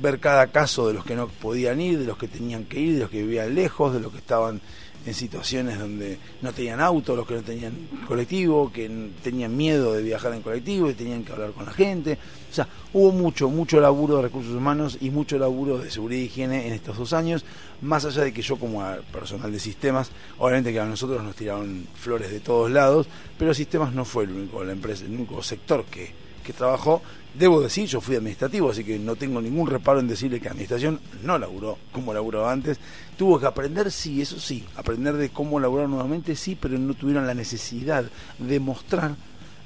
ver 0.00 0.20
cada 0.20 0.48
caso 0.48 0.88
de 0.88 0.94
los 0.94 1.04
que 1.04 1.16
no 1.16 1.28
podían 1.28 1.80
ir, 1.80 1.98
de 1.98 2.06
los 2.06 2.18
que 2.18 2.28
tenían 2.28 2.64
que 2.64 2.80
ir, 2.80 2.94
de 2.94 3.00
los 3.00 3.10
que 3.10 3.22
vivían 3.22 3.54
lejos, 3.54 3.94
de 3.94 4.00
los 4.00 4.12
que 4.12 4.18
estaban 4.18 4.60
en 5.08 5.14
situaciones 5.14 5.78
donde 5.78 6.18
no 6.42 6.52
tenían 6.52 6.80
auto, 6.80 7.16
los 7.16 7.26
que 7.26 7.34
no 7.34 7.42
tenían 7.42 7.72
colectivo, 8.06 8.70
que 8.70 9.10
tenían 9.22 9.56
miedo 9.56 9.94
de 9.94 10.02
viajar 10.02 10.34
en 10.34 10.42
colectivo 10.42 10.90
y 10.90 10.94
tenían 10.94 11.24
que 11.24 11.32
hablar 11.32 11.52
con 11.52 11.66
la 11.66 11.72
gente. 11.72 12.18
O 12.50 12.54
sea, 12.54 12.68
hubo 12.92 13.10
mucho, 13.12 13.48
mucho 13.48 13.80
laburo 13.80 14.16
de 14.16 14.22
recursos 14.22 14.54
humanos 14.54 14.98
y 15.00 15.10
mucho 15.10 15.38
laburo 15.38 15.78
de 15.78 15.90
seguridad 15.90 16.20
y 16.20 16.24
higiene 16.24 16.66
en 16.66 16.74
estos 16.74 16.98
dos 16.98 17.12
años, 17.12 17.44
más 17.80 18.04
allá 18.04 18.22
de 18.22 18.32
que 18.32 18.42
yo 18.42 18.56
como 18.56 18.84
personal 19.12 19.50
de 19.50 19.60
sistemas, 19.60 20.10
obviamente 20.38 20.72
que 20.72 20.80
a 20.80 20.84
nosotros 20.84 21.22
nos 21.22 21.34
tiraron 21.34 21.86
flores 21.94 22.30
de 22.30 22.40
todos 22.40 22.70
lados, 22.70 23.08
pero 23.38 23.54
sistemas 23.54 23.94
no 23.94 24.04
fue 24.04 24.24
el 24.24 24.32
único, 24.32 24.62
la 24.62 24.72
empresa, 24.72 25.04
el 25.04 25.12
único 25.12 25.42
sector 25.42 25.84
que, 25.86 26.12
que 26.44 26.52
trabajó. 26.52 27.02
Debo 27.38 27.60
decir, 27.60 27.86
yo 27.86 28.00
fui 28.00 28.16
administrativo, 28.16 28.70
así 28.70 28.82
que 28.82 28.98
no 28.98 29.14
tengo 29.14 29.40
ningún 29.40 29.68
reparo 29.68 30.00
en 30.00 30.08
decirle 30.08 30.40
que 30.40 30.48
administración 30.48 31.00
no 31.22 31.38
laburó 31.38 31.78
como 31.92 32.12
laburaba 32.12 32.50
antes. 32.50 32.78
Tuvo 33.16 33.38
que 33.38 33.46
aprender, 33.46 33.92
sí, 33.92 34.20
eso 34.20 34.40
sí, 34.40 34.64
aprender 34.74 35.14
de 35.14 35.28
cómo 35.30 35.60
laburar 35.60 35.88
nuevamente, 35.88 36.34
sí, 36.34 36.58
pero 36.60 36.76
no 36.78 36.94
tuvieron 36.94 37.28
la 37.28 37.34
necesidad 37.34 38.06
de 38.40 38.58
mostrar 38.58 39.14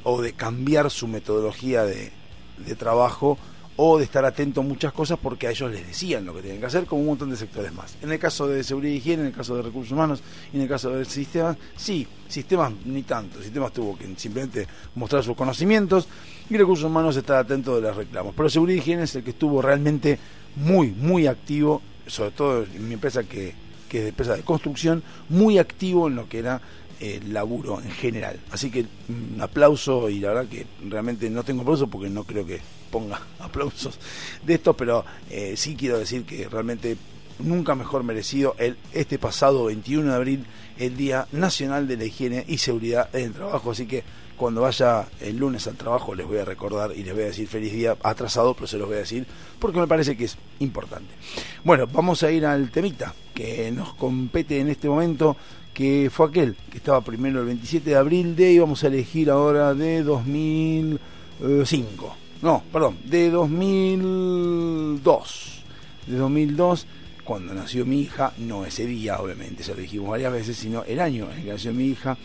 o 0.02 0.20
de 0.20 0.34
cambiar 0.34 0.90
su 0.90 1.08
metodología 1.08 1.84
de, 1.84 2.12
de 2.58 2.74
trabajo 2.74 3.38
o 3.76 3.99
de 3.99 4.04
estar 4.04 4.24
atento 4.24 4.61
a 4.61 4.64
muchas 4.64 4.92
cosas 4.92 5.18
porque 5.20 5.46
a 5.46 5.50
ellos 5.50 5.70
les 5.70 5.86
decían 5.86 6.26
lo 6.26 6.34
que 6.34 6.42
tenían 6.42 6.61
que 6.61 6.66
hacer, 6.66 6.84
como 6.84 7.00
un 7.00 7.08
montón 7.08 7.30
de 7.30 7.36
sectores 7.36 7.72
más. 7.72 7.96
En 8.03 8.12
el 8.12 8.18
caso 8.18 8.46
de 8.46 8.62
seguridad 8.64 8.92
y 8.92 8.96
higiene, 8.96 9.22
en 9.22 9.28
el 9.28 9.34
caso 9.34 9.57
de 9.57 9.62
recursos 9.62 9.92
humanos 9.92 10.22
y 10.53 10.57
en 10.57 10.62
el 10.62 10.68
caso 10.68 10.90
de 10.90 11.04
sistemas, 11.04 11.57
sí, 11.76 12.07
sistemas 12.28 12.72
ni 12.84 13.03
tanto. 13.03 13.42
Sistemas 13.42 13.72
tuvo 13.72 13.96
que 13.96 14.14
simplemente 14.16 14.66
mostrar 14.94 15.24
sus 15.24 15.36
conocimientos 15.36 16.07
y 16.54 16.58
recursos 16.58 16.84
humanos 16.84 17.16
estar 17.16 17.37
atento 17.37 17.76
de 17.76 17.83
los 17.83 17.96
reclamos. 17.96 18.34
Pero 18.37 18.49
seguridad 18.49 18.76
y 18.76 18.80
higiene 18.80 19.03
es 19.04 19.14
el 19.14 19.24
que 19.24 19.30
estuvo 19.30 19.62
realmente 19.62 20.18
muy, 20.57 20.91
muy 20.91 21.26
activo, 21.26 21.83
sobre 22.07 22.30
todo 22.33 22.64
en 22.64 22.88
mi 22.88 22.95
empresa 22.95 23.24
que, 23.24 23.54
que 23.88 23.99
es 23.99 24.03
de 24.04 24.08
empresa 24.11 24.37
de 24.37 24.42
construcción, 24.42 25.03
muy 25.29 25.58
activo 25.58 26.08
en 26.08 26.16
lo 26.16 26.29
que 26.29 26.38
era 26.38 26.61
el 27.00 27.33
laburo 27.33 27.80
en 27.80 27.91
general. 27.91 28.38
Así 28.50 28.70
que 28.70 28.87
un 29.08 29.41
aplauso 29.41 30.08
y 30.08 30.20
la 30.20 30.29
verdad 30.29 30.46
que 30.46 30.66
realmente 30.88 31.29
no 31.30 31.42
tengo 31.42 31.62
aplauso 31.62 31.88
porque 31.88 32.08
no 32.08 32.24
creo 32.24 32.46
que 32.46 32.61
ponga 32.91 33.20
aplausos 33.41 33.99
de 34.45 34.54
esto, 34.54 34.74
pero 34.74 35.04
eh, 35.30 35.54
sí 35.57 35.74
quiero 35.74 35.99
decir 35.99 36.24
que 36.24 36.49
realmente 36.49 36.96
nunca 37.38 37.74
mejor 37.74 38.04
merecido 38.04 38.54
el 38.58 38.76
este 38.92 39.18
pasado 39.18 39.64
21 39.64 40.11
de 40.11 40.14
abril, 40.14 40.46
el 40.79 40.96
Día 40.96 41.26
Nacional 41.33 41.88
de 41.88 41.96
la 41.96 42.04
Higiene 42.04 42.45
y 42.46 42.58
Seguridad 42.58 43.08
en 43.14 43.26
el 43.26 43.33
Trabajo. 43.33 43.72
Así 43.72 43.87
que 43.87 44.04
cuando 44.42 44.62
vaya 44.62 45.06
el 45.20 45.36
lunes 45.36 45.68
al 45.68 45.76
trabajo 45.76 46.16
les 46.16 46.26
voy 46.26 46.38
a 46.38 46.44
recordar 46.44 46.90
y 46.96 47.04
les 47.04 47.14
voy 47.14 47.22
a 47.22 47.26
decir 47.26 47.46
feliz 47.46 47.72
día 47.72 47.96
atrasado, 48.02 48.54
pero 48.54 48.66
se 48.66 48.76
los 48.76 48.88
voy 48.88 48.96
a 48.96 49.00
decir 49.00 49.24
porque 49.60 49.78
me 49.78 49.86
parece 49.86 50.16
que 50.16 50.24
es 50.24 50.36
importante. 50.58 51.14
Bueno, 51.62 51.86
vamos 51.86 52.24
a 52.24 52.30
ir 52.32 52.44
al 52.44 52.72
temita 52.72 53.14
que 53.32 53.70
nos 53.70 53.94
compete 53.94 54.58
en 54.58 54.68
este 54.68 54.88
momento, 54.88 55.36
que 55.72 56.10
fue 56.12 56.26
aquel 56.26 56.56
que 56.72 56.78
estaba 56.78 57.02
primero 57.02 57.38
el 57.38 57.46
27 57.46 57.90
de 57.90 57.96
abril 57.96 58.34
de, 58.34 58.50
y 58.50 58.58
vamos 58.58 58.82
a 58.82 58.88
elegir 58.88 59.30
ahora 59.30 59.74
de 59.74 60.02
2005. 60.02 62.16
No, 62.42 62.64
perdón, 62.72 62.98
de 63.04 63.30
2002. 63.30 65.62
De 66.08 66.16
2002 66.16 66.88
cuando 67.22 67.54
nació 67.54 67.86
mi 67.86 68.00
hija, 68.00 68.32
no 68.38 68.66
ese 68.66 68.86
día, 68.86 69.20
obviamente, 69.20 69.62
ya 69.62 69.74
lo 69.74 69.80
dijimos 69.80 70.10
varias 70.10 70.32
veces, 70.32 70.56
sino 70.56 70.82
el 70.82 70.98
año 70.98 71.30
en 71.30 71.44
que 71.44 71.52
nació 71.52 71.72
mi 71.72 71.86
hija, 71.86 72.18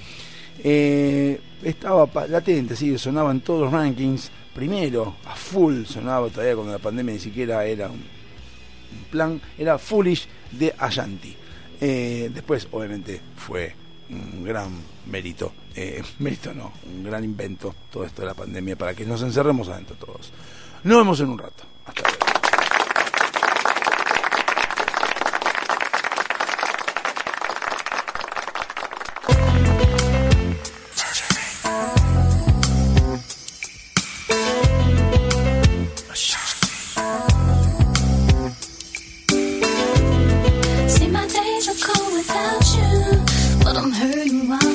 eh, 0.63 1.39
estaba 1.63 2.09
latente, 2.27 2.75
sí, 2.75 2.97
sonaba 2.97 3.31
en 3.31 3.41
todos 3.41 3.61
los 3.61 3.71
rankings, 3.71 4.31
primero, 4.53 5.15
a 5.25 5.35
full, 5.35 5.85
sonaba 5.85 6.29
todavía 6.29 6.55
cuando 6.55 6.73
la 6.73 6.79
pandemia 6.79 7.13
ni 7.13 7.19
siquiera 7.19 7.65
era 7.65 7.87
un, 7.87 7.95
un 7.95 9.03
plan, 9.11 9.41
era 9.57 9.77
Foolish 9.77 10.27
de 10.51 10.73
Ashanti. 10.77 11.35
Eh, 11.79 12.31
después, 12.33 12.67
obviamente, 12.71 13.21
fue 13.35 13.75
un 14.09 14.43
gran 14.43 14.71
mérito, 15.05 15.53
eh, 15.75 16.01
mérito 16.19 16.53
no, 16.53 16.73
un 16.85 17.03
gran 17.03 17.23
invento 17.23 17.75
todo 17.91 18.05
esto 18.05 18.21
de 18.21 18.27
la 18.27 18.33
pandemia 18.33 18.75
para 18.75 18.93
que 18.93 19.05
nos 19.05 19.21
encerremos 19.21 19.67
adentro 19.69 19.95
todos. 19.95 20.31
Nos 20.83 20.97
vemos 20.97 21.19
en 21.19 21.29
un 21.29 21.37
rato. 21.37 21.63
Hasta 21.85 22.01
luego. 22.01 22.46
Without 42.13 42.65
you, 42.75 43.63
but 43.63 43.77
I'm 43.77 43.91
hurting 43.91 44.47
while 44.47 44.66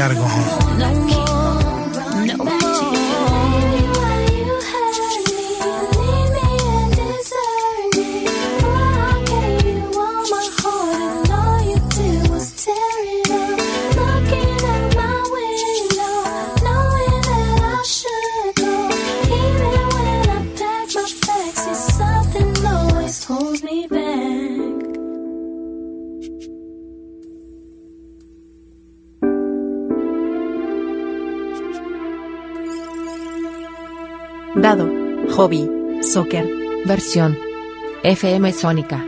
gotta 0.00 0.14
go 0.14 0.22
home. 0.22 1.19
Hobby, 35.40 35.66
soccer, 36.02 36.46
versión. 36.84 37.34
FM 38.02 38.52
Sónica. 38.52 39.02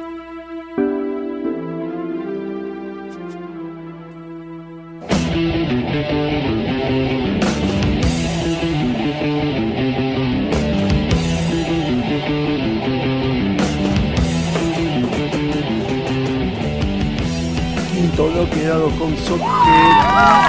Quinto 17.93 18.31
bloque 18.31 18.63
dado 18.63 18.91
con 18.93 19.15
Soccer. 19.19 19.47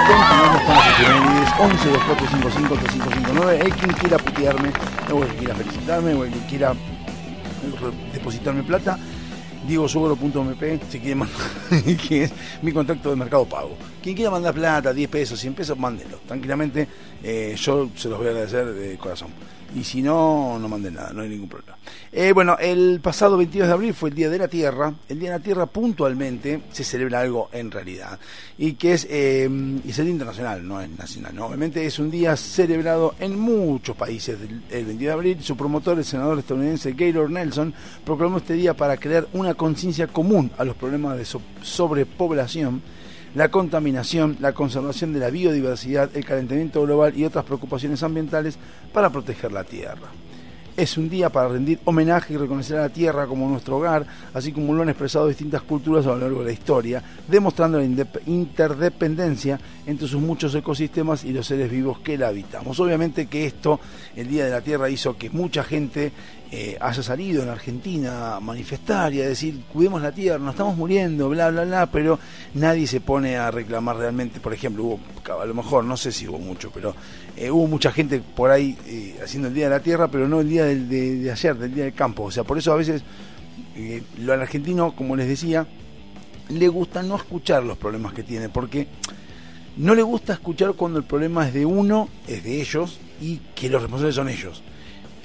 Continuamos 0.08 0.62
con 0.62 0.76
las 0.76 0.88
efemérides. 0.88 1.50
11 1.60 1.88
2455 1.90 3.23
3559. 3.34 3.60
El 3.66 3.72
quien 3.74 3.92
quiera 3.92 4.16
putearme, 4.18 4.72
o 5.12 5.22
el 5.24 5.30
que 5.30 5.36
quiera 5.36 5.54
felicitarme, 5.54 6.14
o 6.14 6.24
el 6.24 6.32
que 6.32 6.38
quiera 6.46 6.72
re- 6.72 8.12
depositarme 8.12 8.62
plata. 8.62 8.98
DiegoSugoro.mp 9.66 10.80
si 10.90 10.98
quiere 11.00 11.14
mandar, 11.14 11.38
que 12.08 12.24
es 12.24 12.32
mi 12.60 12.70
contacto 12.70 13.08
de 13.10 13.16
Mercado 13.16 13.46
Pago. 13.46 13.76
Quien 14.02 14.14
quiera 14.14 14.30
mandar 14.30 14.52
plata, 14.52 14.92
10 14.92 15.08
pesos, 15.08 15.40
100 15.40 15.54
pesos, 15.54 15.78
mándelo. 15.78 16.18
Tranquilamente, 16.26 16.86
eh, 17.22 17.54
yo 17.56 17.88
se 17.96 18.10
los 18.10 18.18
voy 18.18 18.26
a 18.26 18.30
agradecer 18.32 18.66
de 18.74 18.98
corazón. 18.98 19.28
Y 19.74 19.82
si 19.82 20.02
no, 20.02 20.58
no 20.58 20.68
manden 20.68 20.94
nada, 20.94 21.12
no 21.12 21.22
hay 21.22 21.28
ningún 21.28 21.48
problema. 21.48 21.76
Eh, 22.12 22.32
bueno, 22.32 22.56
el 22.60 23.00
pasado 23.02 23.36
22 23.36 23.66
de 23.66 23.74
abril 23.74 23.92
fue 23.94 24.10
el 24.10 24.14
Día 24.14 24.30
de 24.30 24.38
la 24.38 24.46
Tierra. 24.46 24.94
El 25.08 25.18
Día 25.18 25.32
de 25.32 25.38
la 25.38 25.42
Tierra 25.44 25.66
puntualmente 25.66 26.62
se 26.70 26.84
celebra 26.84 27.20
algo 27.20 27.48
en 27.52 27.70
realidad. 27.72 28.18
Y 28.56 28.74
que 28.74 28.92
es, 28.94 29.06
eh, 29.10 29.48
es 29.86 29.98
el 29.98 30.04
Día 30.04 30.12
internacional, 30.12 30.66
no 30.66 30.80
es 30.80 30.88
nacional. 30.96 31.34
¿no? 31.34 31.46
Obviamente 31.46 31.84
es 31.84 31.98
un 31.98 32.10
día 32.10 32.36
celebrado 32.36 33.16
en 33.18 33.36
muchos 33.38 33.96
países. 33.96 34.38
El 34.40 34.62
el 34.70 34.84
22 34.86 34.98
de 35.00 35.12
abril, 35.12 35.42
su 35.42 35.56
promotor, 35.56 35.98
el 35.98 36.04
senador 36.04 36.38
estadounidense 36.38 36.92
Gaylord 36.92 37.30
Nelson, 37.30 37.74
proclamó 38.04 38.38
este 38.38 38.54
día 38.54 38.74
para 38.74 38.96
crear 38.96 39.26
una 39.32 39.54
conciencia 39.54 40.06
común 40.06 40.52
a 40.56 40.64
los 40.64 40.76
problemas 40.76 41.18
de 41.18 41.24
so- 41.24 41.42
sobrepoblación 41.62 42.80
la 43.34 43.50
contaminación, 43.50 44.36
la 44.40 44.52
conservación 44.52 45.12
de 45.12 45.20
la 45.20 45.30
biodiversidad, 45.30 46.10
el 46.14 46.24
calentamiento 46.24 46.82
global 46.82 47.16
y 47.16 47.24
otras 47.24 47.44
preocupaciones 47.44 48.02
ambientales 48.02 48.58
para 48.92 49.10
proteger 49.10 49.52
la 49.52 49.64
Tierra. 49.64 50.08
Es 50.76 50.98
un 50.98 51.08
día 51.08 51.30
para 51.30 51.46
rendir 51.46 51.78
homenaje 51.84 52.34
y 52.34 52.36
reconocer 52.36 52.76
a 52.78 52.82
la 52.82 52.88
Tierra 52.88 53.28
como 53.28 53.48
nuestro 53.48 53.76
hogar, 53.76 54.04
así 54.32 54.50
como 54.50 54.74
lo 54.74 54.82
han 54.82 54.88
expresado 54.88 55.28
distintas 55.28 55.62
culturas 55.62 56.04
a 56.04 56.08
lo 56.08 56.18
largo 56.18 56.40
de 56.40 56.46
la 56.46 56.52
historia, 56.52 57.00
demostrando 57.28 57.78
la 57.78 57.84
interdependencia 58.26 59.60
entre 59.86 60.08
sus 60.08 60.20
muchos 60.20 60.52
ecosistemas 60.52 61.22
y 61.22 61.32
los 61.32 61.46
seres 61.46 61.70
vivos 61.70 62.00
que 62.00 62.18
la 62.18 62.26
habitamos. 62.26 62.80
Obviamente 62.80 63.26
que 63.26 63.46
esto, 63.46 63.78
el 64.16 64.26
Día 64.26 64.46
de 64.46 64.50
la 64.50 64.62
Tierra, 64.62 64.90
hizo 64.90 65.16
que 65.16 65.30
mucha 65.30 65.62
gente 65.62 66.10
eh, 66.50 66.76
haya 66.80 67.02
salido 67.04 67.44
en 67.44 67.50
Argentina 67.50 68.36
a 68.36 68.40
manifestar 68.40 69.12
y 69.14 69.20
a 69.20 69.28
decir, 69.28 69.62
cuidemos 69.72 70.02
la 70.02 70.10
Tierra, 70.10 70.38
nos 70.38 70.54
estamos 70.54 70.76
muriendo, 70.76 71.28
bla, 71.28 71.50
bla, 71.50 71.64
bla, 71.64 71.86
pero 71.86 72.18
nadie 72.54 72.88
se 72.88 73.00
pone 73.00 73.36
a 73.36 73.50
reclamar 73.52 73.96
realmente. 73.96 74.40
Por 74.40 74.52
ejemplo, 74.52 74.84
hubo, 74.84 75.00
a 75.40 75.44
lo 75.44 75.54
mejor, 75.54 75.84
no 75.84 75.96
sé 75.96 76.10
si 76.10 76.26
hubo 76.26 76.38
mucho, 76.38 76.70
pero 76.72 76.96
eh, 77.36 77.50
hubo 77.50 77.66
mucha 77.66 77.90
gente 77.90 78.20
por 78.20 78.50
ahí 78.50 78.76
eh, 78.86 79.18
haciendo 79.22 79.48
el 79.48 79.54
Día 79.54 79.64
de 79.64 79.70
la 79.70 79.80
Tierra, 79.80 80.08
pero 80.08 80.28
no 80.28 80.40
el 80.40 80.48
día 80.48 80.64
del- 80.64 80.88
de, 80.88 81.16
de 81.16 81.30
ayer, 81.32 81.56
del 81.56 81.74
Día 81.74 81.84
del 81.84 81.94
Campo. 81.94 82.24
O 82.24 82.30
sea, 82.30 82.44
por 82.44 82.58
eso 82.58 82.72
a 82.72 82.76
veces 82.76 83.02
eh, 83.76 84.02
lo 84.20 84.32
al 84.32 84.40
argentino, 84.42 84.94
como 84.94 85.16
les 85.16 85.28
decía, 85.28 85.66
le 86.48 86.68
gusta 86.68 87.02
no 87.02 87.16
escuchar 87.16 87.62
los 87.64 87.76
problemas 87.78 88.12
que 88.12 88.22
tiene, 88.22 88.48
porque 88.48 88.86
no 89.76 89.94
le 89.94 90.02
gusta 90.02 90.34
escuchar 90.34 90.74
cuando 90.74 90.98
el 90.98 91.04
problema 91.04 91.48
es 91.48 91.54
de 91.54 91.66
uno, 91.66 92.08
es 92.28 92.44
de 92.44 92.60
ellos, 92.60 92.98
y 93.20 93.38
que 93.54 93.68
los 93.68 93.82
responsables 93.82 94.14
son 94.14 94.28
ellos. 94.28 94.62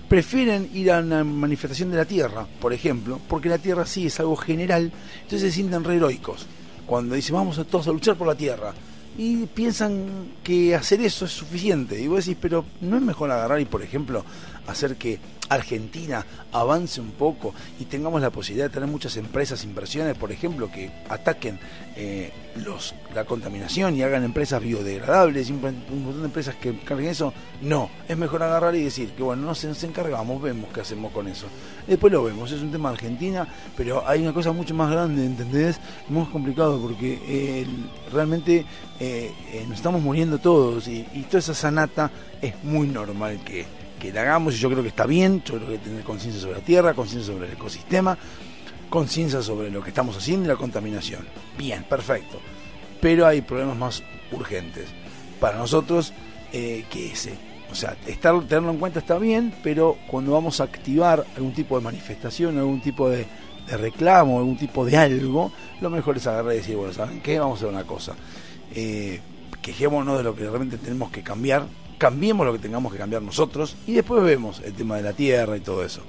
Prefieren 0.07 0.69
ir 0.73 0.91
a 0.91 0.99
una 0.99 1.23
manifestación 1.23 1.91
de 1.91 1.97
la 1.97 2.05
tierra, 2.05 2.47
por 2.59 2.73
ejemplo, 2.73 3.19
porque 3.27 3.49
la 3.49 3.59
tierra 3.59 3.85
sí 3.85 4.07
es 4.07 4.19
algo 4.19 4.35
general, 4.35 4.91
entonces 5.21 5.41
se 5.41 5.51
sienten 5.51 5.83
re 5.83 5.97
heroicos. 5.97 6.47
Cuando 6.87 7.13
dicen 7.13 7.35
vamos 7.35 7.59
a 7.59 7.63
todos 7.65 7.87
a 7.87 7.91
luchar 7.91 8.15
por 8.15 8.25
la 8.27 8.33
tierra, 8.33 8.73
y 9.17 9.45
piensan 9.47 10.29
que 10.43 10.75
hacer 10.75 11.01
eso 11.01 11.25
es 11.25 11.31
suficiente. 11.31 12.01
Y 12.01 12.07
vos 12.07 12.25
decís, 12.25 12.37
pero 12.41 12.65
¿no 12.81 12.97
es 12.97 13.01
mejor 13.01 13.31
agarrar 13.31 13.59
y, 13.59 13.65
por 13.65 13.81
ejemplo, 13.81 14.23
hacer 14.67 14.95
que 14.95 15.19
Argentina 15.49 16.25
avance 16.51 17.01
un 17.01 17.11
poco 17.11 17.53
y 17.79 17.85
tengamos 17.85 18.21
la 18.21 18.29
posibilidad 18.29 18.67
de 18.67 18.73
tener 18.73 18.87
muchas 18.87 19.17
empresas, 19.17 19.63
inversiones, 19.63 20.15
por 20.15 20.31
ejemplo, 20.31 20.71
que 20.71 20.91
ataquen 21.09 21.59
eh, 21.95 22.31
los, 22.57 22.93
la 23.15 23.25
contaminación 23.25 23.95
y 23.95 24.03
hagan 24.03 24.23
empresas 24.23 24.61
biodegradables, 24.61 25.49
un, 25.49 25.61
montón 25.61 26.19
de 26.19 26.25
empresas 26.25 26.55
que 26.55 26.77
carguen 26.79 27.09
eso? 27.09 27.33
No, 27.61 27.89
es 28.07 28.15
mejor 28.15 28.43
agarrar 28.43 28.75
y 28.75 28.83
decir 28.83 29.11
que 29.11 29.23
bueno, 29.23 29.43
nos, 29.43 29.63
nos 29.65 29.83
encargamos, 29.83 30.41
vemos 30.41 30.69
qué 30.71 30.81
hacemos 30.81 31.11
con 31.11 31.27
eso. 31.27 31.47
Después 31.87 32.13
lo 32.13 32.23
vemos, 32.23 32.51
es 32.51 32.61
un 32.61 32.71
tema 32.71 32.89
de 32.89 32.95
Argentina, 32.95 33.47
pero 33.75 34.07
hay 34.07 34.21
una 34.21 34.33
cosa 34.33 34.51
mucho 34.51 34.75
más 34.75 34.91
grande, 34.91 35.25
¿entendés? 35.25 35.79
Muy 36.09 36.25
complicado 36.27 36.79
porque 36.79 37.19
eh, 37.27 37.65
realmente 38.13 38.65
eh, 38.99 39.31
nos 39.67 39.77
estamos 39.77 40.01
muriendo 40.01 40.37
todos 40.37 40.87
y 40.87 41.03
toda 41.27 41.39
esa 41.39 41.55
sanata 41.55 42.11
es 42.41 42.63
muy 42.63 42.87
normal 42.87 43.39
que, 43.43 43.65
que 43.99 44.11
la 44.11 44.21
hagamos 44.21 44.55
y 44.55 44.57
yo 44.57 44.69
creo 44.69 44.81
que 44.81 44.89
está 44.89 45.05
bien, 45.05 45.43
yo 45.43 45.55
creo 45.57 45.69
que 45.69 45.77
tener 45.77 46.03
conciencia 46.03 46.41
sobre 46.41 46.59
la 46.59 46.65
tierra, 46.65 46.93
conciencia 46.93 47.33
sobre 47.33 47.47
el 47.47 47.53
ecosistema, 47.53 48.17
conciencia 48.89 49.41
sobre 49.41 49.69
lo 49.69 49.83
que 49.83 49.89
estamos 49.89 50.17
haciendo 50.17 50.45
y 50.45 50.47
la 50.47 50.55
contaminación. 50.55 51.27
Bien, 51.57 51.83
perfecto. 51.83 52.39
Pero 53.01 53.27
hay 53.27 53.41
problemas 53.41 53.77
más 53.77 54.03
urgentes 54.31 54.87
para 55.39 55.57
nosotros 55.57 56.13
eh, 56.51 56.85
que 56.89 57.11
ese. 57.11 57.33
O 57.71 57.75
sea, 57.75 57.95
estar, 58.07 58.39
tenerlo 58.43 58.71
en 58.71 58.77
cuenta 58.77 58.99
está 58.99 59.19
bien, 59.19 59.53
pero 59.61 59.97
cuando 60.07 60.31
vamos 60.31 60.59
a 60.59 60.63
activar 60.63 61.23
algún 61.35 61.53
tipo 61.53 61.77
de 61.77 61.83
manifestación, 61.83 62.57
algún 62.57 62.81
tipo 62.81 63.09
de, 63.09 63.27
de 63.67 63.77
reclamo, 63.77 64.39
algún 64.39 64.57
tipo 64.57 64.83
de 64.85 64.97
algo, 64.97 65.51
lo 65.79 65.89
mejor 65.91 66.17
es 66.17 66.25
agarrar 66.25 66.53
y 66.53 66.57
decir, 66.57 66.75
bueno, 66.75 66.93
¿saben 66.93 67.21
qué? 67.21 67.37
Vamos 67.37 67.59
a 67.59 67.65
hacer 67.65 67.69
una 67.69 67.85
cosa. 67.85 68.15
Eh, 68.73 69.21
quejémonos 69.61 70.17
de 70.17 70.23
lo 70.23 70.35
que 70.35 70.43
realmente 70.43 70.77
tenemos 70.77 71.11
que 71.11 71.21
cambiar, 71.21 71.65
cambiemos 71.99 72.47
lo 72.47 72.53
que 72.53 72.59
tengamos 72.59 72.91
que 72.91 72.97
cambiar 72.97 73.21
nosotros 73.21 73.75
y 73.85 73.93
después 73.93 74.23
vemos 74.23 74.61
el 74.65 74.73
tema 74.73 74.95
de 74.95 75.03
la 75.03 75.13
tierra 75.13 75.55
y 75.57 75.59
todo 75.59 75.83
eso. 75.83 76.01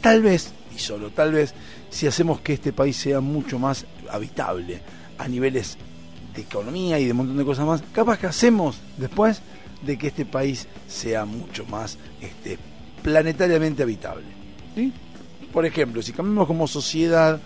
Tal 0.00 0.22
vez, 0.22 0.52
y 0.74 0.78
solo 0.78 1.10
tal 1.10 1.32
vez, 1.32 1.52
si 1.90 2.06
hacemos 2.06 2.40
que 2.40 2.54
este 2.54 2.72
país 2.72 2.96
sea 2.96 3.20
mucho 3.20 3.58
más 3.58 3.84
habitable 4.08 4.80
a 5.18 5.26
niveles 5.28 5.76
de 6.34 6.42
economía 6.42 6.98
y 7.00 7.06
de 7.06 7.10
un 7.10 7.18
montón 7.18 7.36
de 7.36 7.44
cosas 7.44 7.66
más, 7.66 7.82
capaz 7.92 8.18
que 8.18 8.28
hacemos 8.28 8.78
después 8.96 9.42
de 9.84 9.98
que 9.98 10.06
este 10.06 10.24
país 10.24 10.68
sea 10.86 11.24
mucho 11.24 11.66
más 11.66 11.98
este, 12.20 12.56
planetariamente 13.02 13.82
habitable. 13.82 14.24
¿sí? 14.76 14.92
Por 15.52 15.66
ejemplo, 15.66 16.02
si 16.02 16.12
cambiamos 16.12 16.46
como 16.46 16.68
sociedad 16.68 17.40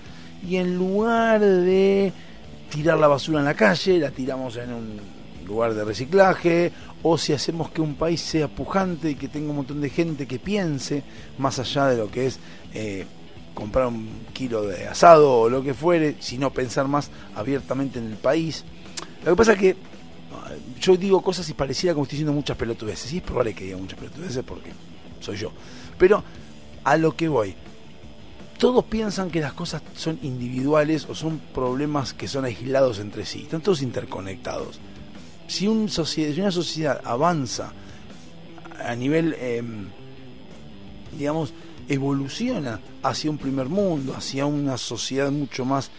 y 0.47 0.57
en 0.57 0.77
lugar 0.77 1.41
de 1.41 2.13
tirar 2.71 2.99
la 2.99 3.09
basura 3.09 3.39
en 3.39 3.47
la 3.47 3.55
calle, 3.55 3.99
la 3.99 4.11
tiramos 4.11 4.57
en 4.57 4.73
un 4.73 5.20
lugar 5.51 5.75
de 5.75 5.85
reciclaje, 5.85 6.73
o 7.03 7.19
si 7.19 7.33
hacemos 7.33 7.71
que 7.71 7.81
un 7.81 7.95
país 7.95 8.21
sea 8.21 8.49
pujante 8.49 9.11
y 9.11 9.15
que 9.15 9.29
tenga 9.29 9.51
un 9.51 9.57
montón 9.57 9.81
de 9.81 9.91
gente 9.91 10.27
que 10.27 10.39
piense 10.39 11.03
más 11.39 11.59
allá 11.59 11.87
de 11.87 11.97
lo 11.97 12.11
que 12.11 12.27
es 12.27 12.39
eh, 12.73 13.07
comprar 13.55 13.87
un 13.87 14.09
kilo 14.33 14.63
de 14.63 14.87
asado 14.87 15.41
o 15.41 15.49
lo 15.49 15.63
que 15.63 15.75
fuere, 15.75 16.17
sino 16.21 16.51
pensar 16.53 16.89
más 16.89 17.11
abiertamente 17.35 17.99
en 17.99 18.07
el 18.07 18.17
país. 18.17 18.65
Lo 19.25 19.33
que 19.33 19.37
pasa 19.37 19.53
es 19.53 19.59
que 19.59 19.77
ah, 20.33 20.53
yo 20.81 20.97
digo 20.97 21.21
cosas 21.21 21.49
y 21.49 21.55
pareciera 21.55 21.95
como 21.95 22.05
estoy 22.05 22.17
diciendo 22.17 22.33
muchas 22.33 22.57
pelotudeces, 22.57 23.13
y 23.13 23.19
es 23.19 23.23
probable 23.23 23.55
que 23.55 23.65
diga 23.65 23.77
muchas 23.77 23.99
pelotudeces 23.99 24.45
porque 24.45 24.73
soy 25.21 25.37
yo. 25.37 25.53
Pero 25.99 26.23
a 26.85 26.97
lo 26.97 27.17
que 27.17 27.29
voy, 27.29 27.55
todos 28.59 28.85
piensan 28.85 29.31
que 29.31 29.41
las 29.41 29.55
cosas 29.55 29.83
son 29.95 30.19
individuales 30.23 31.07
o 31.09 31.15
son 31.15 31.41
problemas 31.55 32.13
que 32.13 32.29
son 32.29 32.45
aislados 32.45 32.99
entre 32.99 33.25
sí, 33.25 33.43
están 33.43 33.63
todos 33.63 33.81
interconectados. 33.81 34.79
Si, 35.51 35.67
una 35.67 35.89
sociedad 36.53 37.01
avanza 37.03 37.73
a 38.87 38.95
nivel, 38.95 39.35
eh, 39.37 39.61
digamos, 41.19 41.53
evoluciona 41.89 42.81
hacia 43.03 43.31
un 43.33 43.37
primer 43.37 43.69
mundo, 43.69 44.15
hacia 44.15 44.47
una 44.47 44.79
sociedad 44.79 45.29
mucho 45.33 45.65
más 45.65 45.91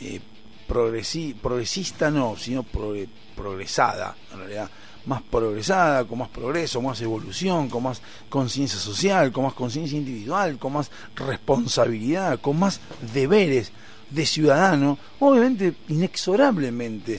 eh, 0.00 0.20
progresi- 0.68 1.34
progresista, 1.34 2.08
no, 2.08 2.36
sino 2.38 2.62
progre- 2.62 3.08
progresada, 3.34 4.14
en 4.32 4.38
realidad, 4.38 4.70
más 5.06 5.22
progresada, 5.22 6.04
con 6.04 6.18
más 6.18 6.28
progreso, 6.28 6.80
más 6.80 7.00
evolución, 7.00 7.68
con 7.68 7.82
más 7.82 8.00
conciencia 8.28 8.78
social, 8.78 9.32
con 9.32 9.42
más 9.42 9.54
conciencia 9.54 9.98
individual, 9.98 10.56
con 10.56 10.74
más 10.74 10.88
responsabilidad, 11.16 12.40
con 12.40 12.60
más 12.60 12.80
deberes 13.12 13.72
de 14.08 14.24
ciudadano, 14.24 14.98
obviamente, 15.18 15.74
inexorablemente 15.88 17.18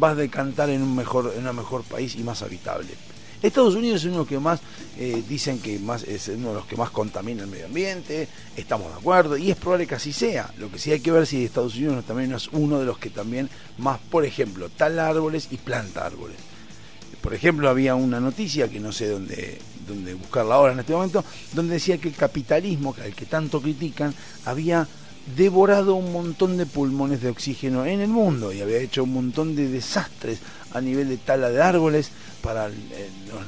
vas 0.00 0.12
a 0.12 0.16
decantar 0.16 0.70
en 0.70 0.82
un 0.82 0.96
mejor, 0.96 1.32
en 1.36 1.46
un 1.46 1.54
mejor 1.54 1.84
país 1.84 2.16
y 2.16 2.24
más 2.24 2.42
habitable. 2.42 2.88
Estados 3.42 3.74
Unidos 3.74 4.04
es 4.04 4.12
uno 4.12 4.26
que 4.26 4.38
más 4.38 4.60
eh, 4.98 5.22
dicen 5.26 5.60
que 5.60 5.78
más 5.78 6.02
es 6.02 6.28
uno 6.28 6.48
de 6.48 6.54
los 6.56 6.66
que 6.66 6.76
más 6.76 6.90
contamina 6.90 7.42
el 7.44 7.48
medio 7.48 7.66
ambiente, 7.66 8.28
estamos 8.54 8.92
de 8.92 8.98
acuerdo 8.98 9.36
y 9.36 9.50
es 9.50 9.56
probable 9.56 9.86
que 9.86 9.94
así 9.94 10.12
sea. 10.12 10.52
Lo 10.58 10.70
que 10.70 10.78
sí 10.78 10.92
hay 10.92 11.00
que 11.00 11.10
ver 11.10 11.26
si 11.26 11.44
Estados 11.44 11.76
Unidos 11.76 12.04
también 12.04 12.32
es 12.32 12.48
uno 12.48 12.78
de 12.78 12.84
los 12.84 12.98
que 12.98 13.08
también 13.08 13.48
más, 13.78 13.98
por 13.98 14.26
ejemplo, 14.26 14.68
tala 14.68 15.08
árboles 15.08 15.48
y 15.50 15.56
planta 15.56 16.04
árboles. 16.04 16.36
Por 17.22 17.34
ejemplo, 17.34 17.68
había 17.68 17.94
una 17.94 18.20
noticia 18.20 18.68
que 18.68 18.80
no 18.80 18.92
sé 18.92 19.08
dónde, 19.08 19.58
dónde 19.86 20.14
buscarla 20.14 20.54
ahora 20.54 20.72
en 20.72 20.80
este 20.80 20.92
momento, 20.92 21.24
donde 21.54 21.74
decía 21.74 21.98
que 21.98 22.08
el 22.08 22.14
capitalismo, 22.14 22.94
al 23.02 23.14
que 23.14 23.26
tanto 23.26 23.60
critican, 23.60 24.14
había 24.44 24.86
devorado 25.36 25.94
un 25.94 26.12
montón 26.12 26.56
de 26.56 26.66
pulmones 26.66 27.20
de 27.20 27.30
oxígeno 27.30 27.84
en 27.86 28.00
el 28.00 28.08
mundo 28.08 28.52
y 28.52 28.60
había 28.60 28.78
hecho 28.78 29.04
un 29.04 29.12
montón 29.12 29.54
de 29.54 29.68
desastres 29.68 30.38
a 30.72 30.80
nivel 30.80 31.08
de 31.08 31.16
tala 31.18 31.50
de 31.50 31.62
árboles 31.62 32.10
para 32.42 32.68
eh, 32.68 33.10
los 33.28 33.46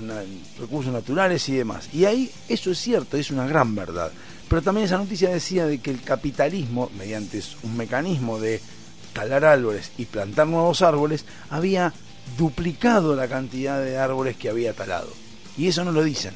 recursos 0.58 0.92
naturales 0.92 1.48
y 1.48 1.54
demás. 1.54 1.88
Y 1.92 2.04
ahí 2.04 2.30
eso 2.48 2.70
es 2.70 2.78
cierto, 2.78 3.16
es 3.16 3.30
una 3.30 3.46
gran 3.46 3.74
verdad. 3.74 4.12
Pero 4.48 4.62
también 4.62 4.86
esa 4.86 4.98
noticia 4.98 5.30
decía 5.30 5.66
de 5.66 5.78
que 5.78 5.90
el 5.90 6.02
capitalismo, 6.02 6.90
mediante 6.98 7.42
un 7.62 7.76
mecanismo 7.76 8.38
de 8.38 8.60
talar 9.12 9.44
árboles 9.44 9.92
y 9.96 10.04
plantar 10.04 10.46
nuevos 10.46 10.82
árboles, 10.82 11.24
había 11.48 11.92
duplicado 12.36 13.16
la 13.16 13.28
cantidad 13.28 13.82
de 13.82 13.98
árboles 13.98 14.36
que 14.36 14.48
había 14.48 14.74
talado. 14.74 15.08
Y 15.56 15.68
eso 15.68 15.84
no 15.84 15.92
lo 15.92 16.02
dicen. 16.02 16.34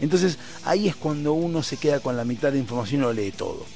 Entonces 0.00 0.38
ahí 0.64 0.88
es 0.88 0.96
cuando 0.96 1.32
uno 1.32 1.62
se 1.62 1.76
queda 1.76 2.00
con 2.00 2.16
la 2.16 2.24
mitad 2.24 2.52
de 2.52 2.58
información 2.58 3.00
y 3.00 3.04
lo 3.04 3.12
lee 3.12 3.32
todo. 3.32 3.66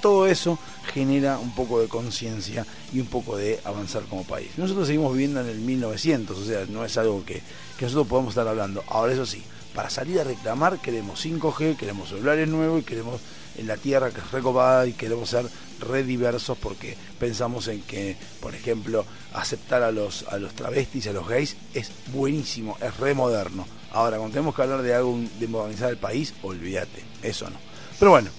Todo 0.00 0.26
eso 0.26 0.58
genera 0.92 1.38
un 1.38 1.54
poco 1.54 1.80
de 1.80 1.88
conciencia 1.88 2.66
y 2.92 3.00
un 3.00 3.06
poco 3.06 3.36
de 3.36 3.60
avanzar 3.64 4.02
como 4.04 4.24
país. 4.24 4.50
Nosotros 4.56 4.86
seguimos 4.86 5.12
viviendo 5.12 5.40
en 5.40 5.48
el 5.48 5.58
1900, 5.58 6.38
o 6.38 6.44
sea, 6.44 6.66
no 6.68 6.84
es 6.84 6.96
algo 6.96 7.24
que, 7.24 7.42
que 7.78 7.84
nosotros 7.84 8.06
podemos 8.06 8.30
estar 8.30 8.48
hablando. 8.48 8.82
Ahora 8.88 9.12
eso 9.12 9.26
sí, 9.26 9.42
para 9.74 9.90
salir 9.90 10.20
a 10.20 10.24
reclamar 10.24 10.78
queremos 10.78 11.24
5G, 11.24 11.76
queremos 11.76 12.08
celulares 12.08 12.48
nuevos 12.48 12.80
y 12.80 12.84
queremos 12.84 13.20
en 13.56 13.66
la 13.66 13.76
tierra 13.76 14.10
que 14.10 14.20
es 14.20 14.30
recopada 14.30 14.86
y 14.86 14.92
queremos 14.92 15.28
ser 15.28 15.46
re 15.80 16.02
diversos 16.02 16.56
porque 16.58 16.96
pensamos 17.18 17.68
en 17.68 17.82
que, 17.82 18.16
por 18.40 18.54
ejemplo, 18.54 19.04
aceptar 19.32 19.82
a 19.82 19.92
los, 19.92 20.24
a 20.28 20.38
los 20.38 20.54
travestis, 20.54 21.06
a 21.06 21.12
los 21.12 21.28
gays, 21.28 21.56
es 21.74 21.90
buenísimo, 22.12 22.76
es 22.80 22.96
re 22.98 23.14
moderno. 23.14 23.66
Ahora, 23.92 24.18
cuando 24.18 24.34
tenemos 24.34 24.54
que 24.54 24.62
hablar 24.62 24.82
de 24.82 24.94
algo 24.94 25.18
de 25.38 25.48
modernizar 25.48 25.90
el 25.90 25.96
país, 25.96 26.34
olvídate, 26.42 27.04
eso 27.22 27.48
no. 27.50 27.56
Pero 27.98 28.12
bueno, 28.12 28.30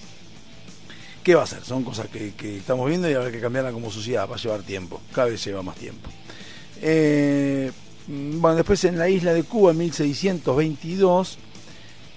¿qué 1.22 1.34
va 1.34 1.44
a 1.44 1.46
ser? 1.46 1.64
Son 1.64 1.84
cosas 1.84 2.08
que, 2.08 2.34
que 2.34 2.58
estamos 2.58 2.88
viendo 2.88 3.10
y 3.10 3.14
habrá 3.14 3.30
que 3.30 3.40
cambiarla 3.40 3.72
como 3.72 3.90
sociedad, 3.90 4.28
va 4.28 4.36
a 4.36 4.38
llevar 4.38 4.62
tiempo, 4.62 5.00
cada 5.12 5.28
vez 5.28 5.44
lleva 5.44 5.62
más 5.62 5.76
tiempo. 5.76 6.08
Eh, 6.80 7.70
bueno, 8.06 8.56
después 8.56 8.82
en 8.84 8.98
la 8.98 9.08
isla 9.08 9.32
de 9.32 9.44
Cuba, 9.44 9.70
en 9.70 9.78
1622, 9.78 11.38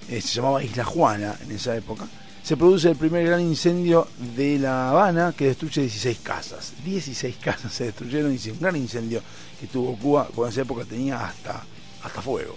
eh, 0.09 0.21
se 0.21 0.27
llamaba 0.35 0.63
Isla 0.63 0.83
Juana 0.83 1.35
en 1.43 1.51
esa 1.51 1.75
época, 1.75 2.07
se 2.43 2.57
produce 2.57 2.89
el 2.91 2.95
primer 2.95 3.25
gran 3.25 3.41
incendio 3.41 4.07
de 4.35 4.59
La 4.59 4.91
Habana 4.91 5.33
que 5.35 5.45
destruye 5.45 5.81
16 5.81 6.19
casas. 6.19 6.73
16 6.83 7.37
casas 7.37 7.73
se 7.73 7.85
destruyeron 7.85 8.31
y 8.31 8.49
un 8.49 8.59
gran 8.59 8.75
incendio 8.75 9.21
que 9.59 9.65
tuvo 9.65 9.97
Cuba, 9.97 10.25
cuando 10.25 10.45
en 10.45 10.51
esa 10.51 10.61
época 10.61 10.85
tenía 10.85 11.25
hasta, 11.25 11.63
hasta 12.03 12.21
fuego. 12.21 12.53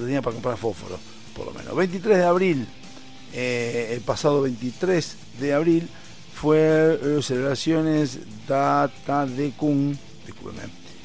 Tenía 0.00 0.20
para 0.20 0.34
comprar 0.34 0.58
fósforo, 0.58 0.98
por 1.34 1.46
lo 1.46 1.52
menos. 1.52 1.74
23 1.74 2.18
de 2.18 2.24
abril, 2.24 2.66
eh, 3.32 3.90
el 3.92 4.00
pasado 4.02 4.42
23 4.42 5.16
de 5.40 5.54
abril, 5.54 5.88
fue 6.34 6.98
eh, 7.02 7.22
celebraciones 7.22 8.18
Data 8.46 9.26
de 9.26 9.52
Kun, 9.52 9.98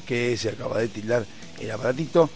que 0.06 0.36
se 0.36 0.50
acaba 0.50 0.78
de 0.78 0.88
tildar 0.88 1.24
el 1.60 1.70
aparatito. 1.70 2.28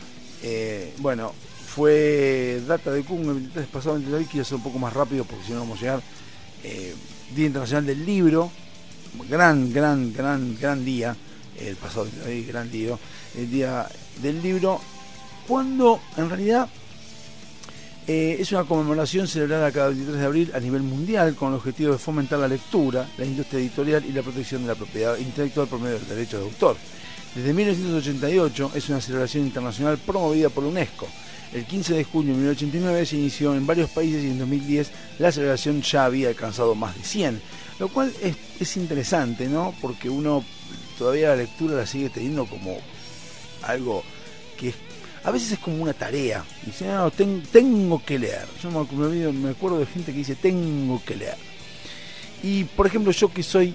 Eh, 0.43 0.95
bueno, 0.99 1.33
fue 1.67 2.63
Data 2.67 2.91
de 2.91 3.05
Kun 3.05 3.21
el 3.21 3.35
23 3.35 3.67
pasado 3.69 3.95
23 3.95 4.11
de 4.11 4.17
abril, 4.17 4.29
quiero 4.31 4.45
ser 4.45 4.57
un 4.57 4.63
poco 4.63 4.79
más 4.79 4.93
rápido 4.93 5.25
porque 5.25 5.45
si 5.45 5.53
no 5.53 5.61
vamos 5.61 5.79
a 5.79 5.83
llegar. 5.83 6.03
Día 7.35 7.47
Internacional 7.47 7.87
del 7.87 8.07
Libro, 8.07 8.53
gran, 9.29 9.73
gran, 9.73 10.13
gran, 10.13 10.57
gran 10.61 10.85
día, 10.85 11.17
el 11.59 11.77
pasado 11.77 12.05
23 12.05 12.25
de 12.25 12.31
abril, 12.31 12.47
gran 12.47 12.71
día, 12.71 12.99
el 13.37 13.51
Día 13.51 13.89
del 14.21 14.43
Libro, 14.43 14.81
cuando 15.49 16.01
en 16.17 16.29
realidad 16.29 16.69
eh, 18.07 18.37
es 18.41 18.51
una 18.51 18.65
conmemoración 18.65 19.29
celebrada 19.29 19.71
cada 19.71 19.89
23 19.89 20.19
de 20.19 20.25
abril 20.25 20.53
a 20.55 20.61
nivel 20.61 20.83
mundial 20.83 21.37
con 21.37 21.51
el 21.51 21.55
objetivo 21.55 21.93
de 21.93 21.99
fomentar 21.99 22.39
la 22.39 22.49
lectura, 22.49 23.09
la 23.17 23.25
industria 23.25 23.61
editorial 23.61 24.05
y 24.05 24.13
la 24.13 24.23
protección 24.23 24.63
de 24.63 24.69
la 24.69 24.75
propiedad 24.75 25.17
intelectual 25.19 25.69
por 25.69 25.79
medio 25.79 25.99
del 25.99 26.09
derecho 26.09 26.39
de 26.39 26.45
autor. 26.45 26.77
Desde 27.35 27.53
1988 27.53 28.73
es 28.75 28.89
una 28.89 29.01
celebración 29.01 29.45
internacional 29.45 29.99
promovida 29.99 30.49
por 30.49 30.65
UNESCO. 30.65 31.07
El 31.53 31.65
15 31.65 31.95
de 31.95 32.05
junio 32.05 32.33
de 32.33 32.41
1989 32.41 33.07
se 33.07 33.17
inició 33.17 33.55
en 33.55 33.67
varios 33.67 33.91
países 33.91 34.25
y 34.25 34.29
en 34.29 34.39
2010 34.39 34.91
la 35.19 35.31
celebración 35.31 35.81
ya 35.83 36.07
había 36.07 36.29
alcanzado 36.29 36.75
más 36.75 36.97
de 36.97 37.05
100, 37.05 37.41
lo 37.79 37.89
cual 37.89 38.13
es, 38.21 38.37
es 38.59 38.77
interesante, 38.77 39.49
¿no? 39.49 39.75
Porque 39.81 40.11
uno 40.11 40.45
todavía 40.99 41.29
la 41.29 41.37
lectura 41.37 41.77
la 41.77 41.87
sigue 41.87 42.11
teniendo 42.11 42.47
como 42.47 42.79
algo 43.63 44.03
que 44.59 44.71
es 44.71 44.75
a 45.25 45.31
veces 45.31 45.53
es 45.53 45.59
como 45.59 45.83
una 45.83 45.93
tarea. 45.93 46.45
Dice, 46.65 46.87
no, 46.87 47.11
ten- 47.11 47.43
tengo 47.51 48.03
que 48.05 48.19
leer. 48.19 48.47
Yo 48.63 48.71
me, 48.71 49.51
acuerdo 49.51 49.79
de 49.79 49.87
gente 49.87 50.13
que 50.13 50.19
dice, 50.19 50.35
tengo 50.37 51.03
que 51.05 51.17
leer. 51.17 51.37
Y, 52.43 52.65
por 52.65 52.87
ejemplo, 52.87 53.13
yo 53.13 53.33
que 53.33 53.43
soy... 53.43 53.75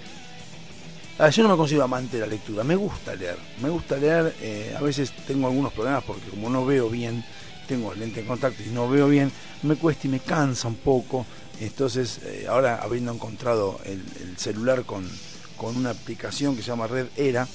ah, 1.20 1.30
yo 1.30 1.44
no 1.44 1.50
me 1.50 1.56
considero 1.56 1.86
amante 1.86 2.18
de 2.18 2.22
la 2.22 2.28
lectura, 2.28 2.64
me 2.64 2.76
gusta 2.76 3.16
leer. 3.16 3.38
Me 3.62 3.70
gusta 3.70 3.96
leer, 3.98 4.36
eh, 4.42 4.76
a 4.78 4.82
veces 4.82 5.12
tengo 5.26 5.48
algunos 5.48 5.72
problemas 5.74 6.04
porque 6.04 6.30
como 6.30 6.50
no 6.50 6.66
veo 6.66 6.90
bien, 6.90 7.24
tengo 7.68 7.94
lente 7.94 8.22
de 8.22 8.28
contacto 8.28 8.62
y 8.64 8.70
no 8.70 8.90
veo 8.90 9.08
bien, 9.08 9.32
me 9.64 9.76
cuesta 9.76 10.08
y 10.08 10.10
me 10.10 10.20
cansa 10.20 10.68
un 10.68 10.76
poco. 10.76 11.26
Entonces, 11.62 12.20
eh, 12.24 12.46
ahora 12.50 12.80
habiendo 12.84 13.12
encontrado 13.14 13.80
el, 13.86 14.04
el 14.22 14.38
celular 14.38 14.84
con, 14.84 15.10
con 15.56 15.76
una 15.78 15.92
aplicación 15.92 16.56
que 16.56 16.62
se 16.62 16.68
llama 16.68 16.88
Red 16.88 17.08
Era, 17.16 17.48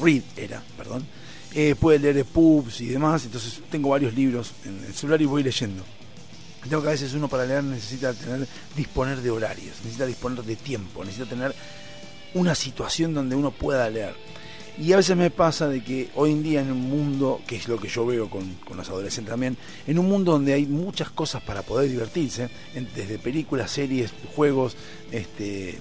Read 0.00 0.22
Era, 0.36 0.62
perdón, 0.76 1.04
eh, 1.54 1.74
puede 1.78 1.98
leer 1.98 2.24
pubs 2.24 2.80
y 2.80 2.86
demás, 2.86 3.24
entonces 3.24 3.60
tengo 3.70 3.90
varios 3.90 4.14
libros 4.14 4.52
en 4.64 4.84
el 4.84 4.94
celular 4.94 5.20
y 5.20 5.26
voy 5.26 5.42
leyendo. 5.42 5.82
Tengo 6.68 6.82
que 6.82 6.88
a 6.88 6.92
veces 6.92 7.14
uno 7.14 7.28
para 7.28 7.46
leer 7.46 7.64
necesita 7.64 8.12
tener, 8.12 8.46
disponer 8.76 9.20
de 9.20 9.30
horarios, 9.30 9.76
necesita 9.82 10.06
disponer 10.06 10.44
de 10.44 10.56
tiempo, 10.56 11.04
necesita 11.04 11.28
tener 11.28 11.54
una 12.34 12.54
situación 12.54 13.14
donde 13.14 13.34
uno 13.34 13.50
pueda 13.50 13.88
leer. 13.88 14.14
Y 14.78 14.92
a 14.92 14.96
veces 14.96 15.16
me 15.16 15.30
pasa 15.30 15.68
de 15.68 15.82
que 15.82 16.10
hoy 16.14 16.32
en 16.32 16.42
día 16.42 16.60
en 16.60 16.70
un 16.70 16.88
mundo, 16.88 17.40
que 17.46 17.56
es 17.56 17.68
lo 17.68 17.78
que 17.78 17.88
yo 17.88 18.06
veo 18.06 18.30
con, 18.30 18.54
con 18.66 18.76
los 18.76 18.88
adolescentes 18.88 19.30
también, 19.30 19.56
en 19.86 19.98
un 19.98 20.08
mundo 20.08 20.32
donde 20.32 20.54
hay 20.54 20.66
muchas 20.66 21.10
cosas 21.10 21.42
para 21.42 21.62
poder 21.62 21.90
divertirse, 21.90 22.48
desde 22.94 23.18
películas, 23.18 23.70
series, 23.70 24.12
juegos, 24.34 24.76
este, 25.10 25.78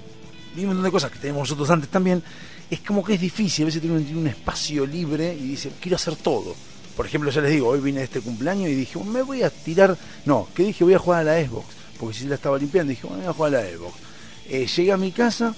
y 0.56 0.62
un 0.62 0.68
montón 0.68 0.84
de 0.84 0.92
cosas 0.92 1.12
que 1.12 1.20
tenemos 1.20 1.42
nosotros 1.42 1.70
antes 1.70 1.90
también, 1.90 2.24
es 2.70 2.82
como 2.82 3.04
que 3.04 3.16
es 3.16 3.22
difícil, 3.22 3.64
a 3.64 3.66
veces 3.68 3.82
tiene 3.82 3.98
un, 3.98 4.28
espacio 4.28 4.86
libre 4.86 5.34
y 5.34 5.50
dice, 5.50 5.72
quiero 5.80 5.96
hacer 5.96 6.16
todo. 6.16 6.56
Por 6.96 7.06
ejemplo, 7.06 7.32
ya 7.32 7.42
les 7.42 7.52
digo, 7.52 7.70
hoy 7.70 7.80
vine 7.80 8.02
a 8.02 8.04
este 8.04 8.22
cumpleaños 8.22 8.70
y 8.70 8.76
dije, 8.76 9.00
me 9.04 9.22
voy 9.22 9.42
a 9.42 9.50
tirar, 9.50 9.98
no, 10.26 10.48
que 10.54 10.64
dije, 10.64 10.84
voy 10.84 10.94
a 10.94 11.00
jugar 11.00 11.22
a 11.22 11.24
la 11.24 11.46
Xbox, 11.46 11.66
porque 12.00 12.18
si 12.18 12.26
la 12.26 12.36
estaba 12.36 12.58
limpiando, 12.58 12.92
dije, 12.92 13.08
voy 13.08 13.26
a 13.26 13.34
jugar 13.34 13.56
a 13.56 13.62
la 13.62 13.70
Xbox. 13.70 13.96
Eh, 14.50 14.68
llegué 14.68 14.92
a 14.92 14.98
mi 14.98 15.12
casa 15.12 15.56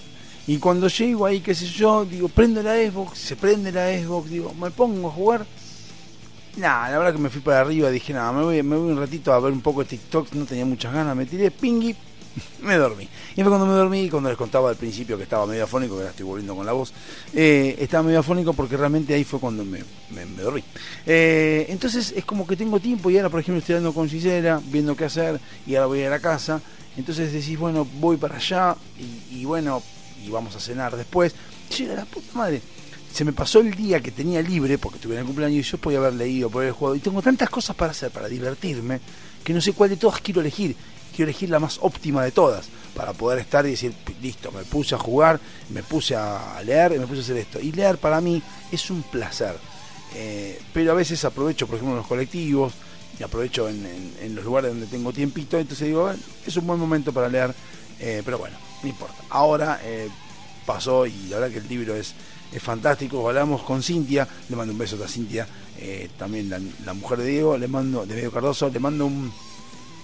y 0.47 0.57
cuando 0.57 0.87
llego 0.87 1.25
ahí, 1.25 1.41
qué 1.41 1.53
sé 1.53 1.65
yo, 1.65 2.05
digo, 2.05 2.29
prendo 2.29 2.63
la 2.63 2.75
Xbox, 2.75 3.17
se 3.17 3.35
prende 3.35 3.71
la 3.71 3.87
Xbox, 3.87 4.29
digo, 4.29 4.53
me 4.53 4.71
pongo 4.71 5.09
a 5.09 5.11
jugar. 5.11 5.45
Nah, 6.57 6.89
la 6.89 6.97
verdad 6.97 7.13
que 7.13 7.19
me 7.19 7.29
fui 7.29 7.41
para 7.41 7.61
arriba, 7.61 7.89
dije, 7.89 8.13
nada, 8.13 8.31
me 8.31 8.43
voy, 8.43 8.61
me 8.63 8.75
voy 8.75 8.91
un 8.91 8.99
ratito 8.99 9.33
a 9.33 9.39
ver 9.39 9.51
un 9.51 9.61
poco 9.61 9.83
de 9.83 9.89
TikTok, 9.89 10.33
no 10.33 10.45
tenía 10.45 10.65
muchas 10.65 10.93
ganas, 10.93 11.15
me 11.15 11.25
tiré, 11.25 11.49
pingui, 11.51 11.95
me 12.61 12.75
dormí. 12.77 13.07
Y 13.35 13.41
fue 13.41 13.45
cuando 13.45 13.65
me 13.65 13.73
dormí, 13.73 14.09
cuando 14.09 14.29
les 14.29 14.37
contaba 14.37 14.69
al 14.69 14.75
principio 14.75 15.17
que 15.17 15.23
estaba 15.23 15.45
medio 15.45 15.63
afónico, 15.63 15.93
que 15.95 15.99
ahora 16.01 16.11
estoy 16.11 16.25
volviendo 16.25 16.55
con 16.55 16.65
la 16.65 16.71
voz, 16.73 16.93
eh, 17.33 17.75
estaba 17.79 18.03
medio 18.03 18.19
afónico 18.19 18.53
porque 18.53 18.77
realmente 18.77 19.13
ahí 19.13 19.23
fue 19.23 19.39
cuando 19.39 19.63
me, 19.65 19.79
me- 20.11 20.25
dormí. 20.41 20.63
Eh, 21.05 21.65
entonces 21.69 22.13
es 22.15 22.25
como 22.25 22.45
que 22.47 22.55
tengo 22.55 22.79
tiempo 22.79 23.09
y 23.09 23.17
ahora, 23.17 23.29
por 23.29 23.39
ejemplo, 23.39 23.59
estoy 23.59 23.75
hablando 23.75 23.93
con 23.93 24.09
Gisela, 24.09 24.61
viendo 24.65 24.95
qué 24.95 25.05
hacer, 25.05 25.39
y 25.65 25.75
ahora 25.75 25.87
voy 25.87 25.99
a 25.99 26.01
ir 26.01 26.07
a 26.07 26.11
la 26.11 26.19
casa, 26.19 26.61
Entonces 26.97 27.31
decís, 27.31 27.57
bueno, 27.57 27.87
voy 27.99 28.17
para 28.17 28.35
allá 28.35 28.75
y, 28.99 29.39
y 29.41 29.45
bueno, 29.45 29.81
y 30.25 30.29
vamos 30.29 30.55
a 30.55 30.59
cenar 30.59 30.95
después. 30.95 31.33
Llega 31.77 31.95
la 31.95 32.05
puta 32.05 32.27
madre. 32.37 32.61
Se 33.13 33.23
me 33.25 33.33
pasó 33.33 33.59
el 33.59 33.73
día 33.75 33.99
que 34.01 34.11
tenía 34.11 34.41
libre, 34.41 34.77
porque 34.77 34.99
tuve 34.99 35.17
el 35.17 35.25
cumpleaños 35.25 35.65
y 35.67 35.69
yo 35.71 35.77
podía 35.77 35.99
haber 35.99 36.13
leído, 36.13 36.49
podía 36.49 36.67
haber 36.69 36.77
jugado. 36.77 36.95
Y 36.95 36.99
tengo 36.99 37.21
tantas 37.21 37.49
cosas 37.49 37.75
para 37.75 37.91
hacer, 37.91 38.09
para 38.11 38.27
divertirme, 38.27 38.99
que 39.43 39.53
no 39.53 39.59
sé 39.61 39.73
cuál 39.73 39.89
de 39.89 39.97
todas 39.97 40.21
quiero 40.21 40.41
elegir. 40.41 40.75
Quiero 41.15 41.29
elegir 41.29 41.49
la 41.49 41.59
más 41.59 41.77
óptima 41.81 42.23
de 42.23 42.31
todas, 42.31 42.69
para 42.95 43.13
poder 43.13 43.39
estar 43.39 43.65
y 43.65 43.71
decir, 43.71 43.93
listo, 44.21 44.51
me 44.51 44.63
puse 44.63 44.95
a 44.95 44.97
jugar, 44.97 45.39
me 45.69 45.83
puse 45.83 46.15
a 46.15 46.61
leer, 46.63 46.99
me 46.99 47.07
puse 47.07 47.19
a 47.19 47.23
hacer 47.23 47.37
esto. 47.37 47.59
Y 47.59 47.71
leer 47.71 47.97
para 47.97 48.21
mí 48.21 48.41
es 48.71 48.89
un 48.89 49.03
placer. 49.03 49.55
Eh, 50.13 50.59
pero 50.73 50.91
a 50.91 50.95
veces 50.95 51.23
aprovecho, 51.23 51.67
por 51.67 51.75
ejemplo, 51.75 51.93
en 51.93 51.99
los 51.99 52.07
colectivos, 52.07 52.73
y 53.19 53.23
aprovecho 53.23 53.69
en, 53.69 54.35
los 54.35 54.43
lugares 54.43 54.71
donde 54.71 54.87
tengo 54.87 55.13
tiempito, 55.13 55.57
entonces 55.59 55.87
digo, 55.87 56.03
"Bueno, 56.03 56.19
es 56.45 56.57
un 56.57 56.65
buen 56.65 56.79
momento 56.79 57.13
para 57.13 57.29
leer, 57.29 57.53
eh, 57.99 58.21
pero 58.25 58.37
bueno, 58.37 58.57
no 58.81 58.89
importa. 58.89 59.15
Ahora 59.29 59.79
eh, 59.83 60.09
pasó 60.65 61.05
y 61.05 61.27
la 61.29 61.37
verdad 61.37 61.53
que 61.53 61.59
el 61.59 61.67
libro 61.67 61.95
es, 61.95 62.13
es 62.51 62.61
fantástico. 62.63 63.27
Hablamos 63.27 63.61
con 63.61 63.83
Cintia, 63.83 64.27
le 64.49 64.55
mando 64.55 64.73
un 64.73 64.79
beso 64.79 65.01
a 65.03 65.07
Cintia, 65.07 65.47
también 66.17 66.49
la, 66.49 66.59
la 66.85 66.93
mujer 66.93 67.19
de 67.19 67.25
Diego, 67.25 67.57
le 67.57 67.67
mando, 67.67 68.05
de 68.05 68.15
Medio 68.15 68.31
Cardoso, 68.31 68.69
le 68.69 68.79
mando 68.79 69.05
un, 69.05 69.31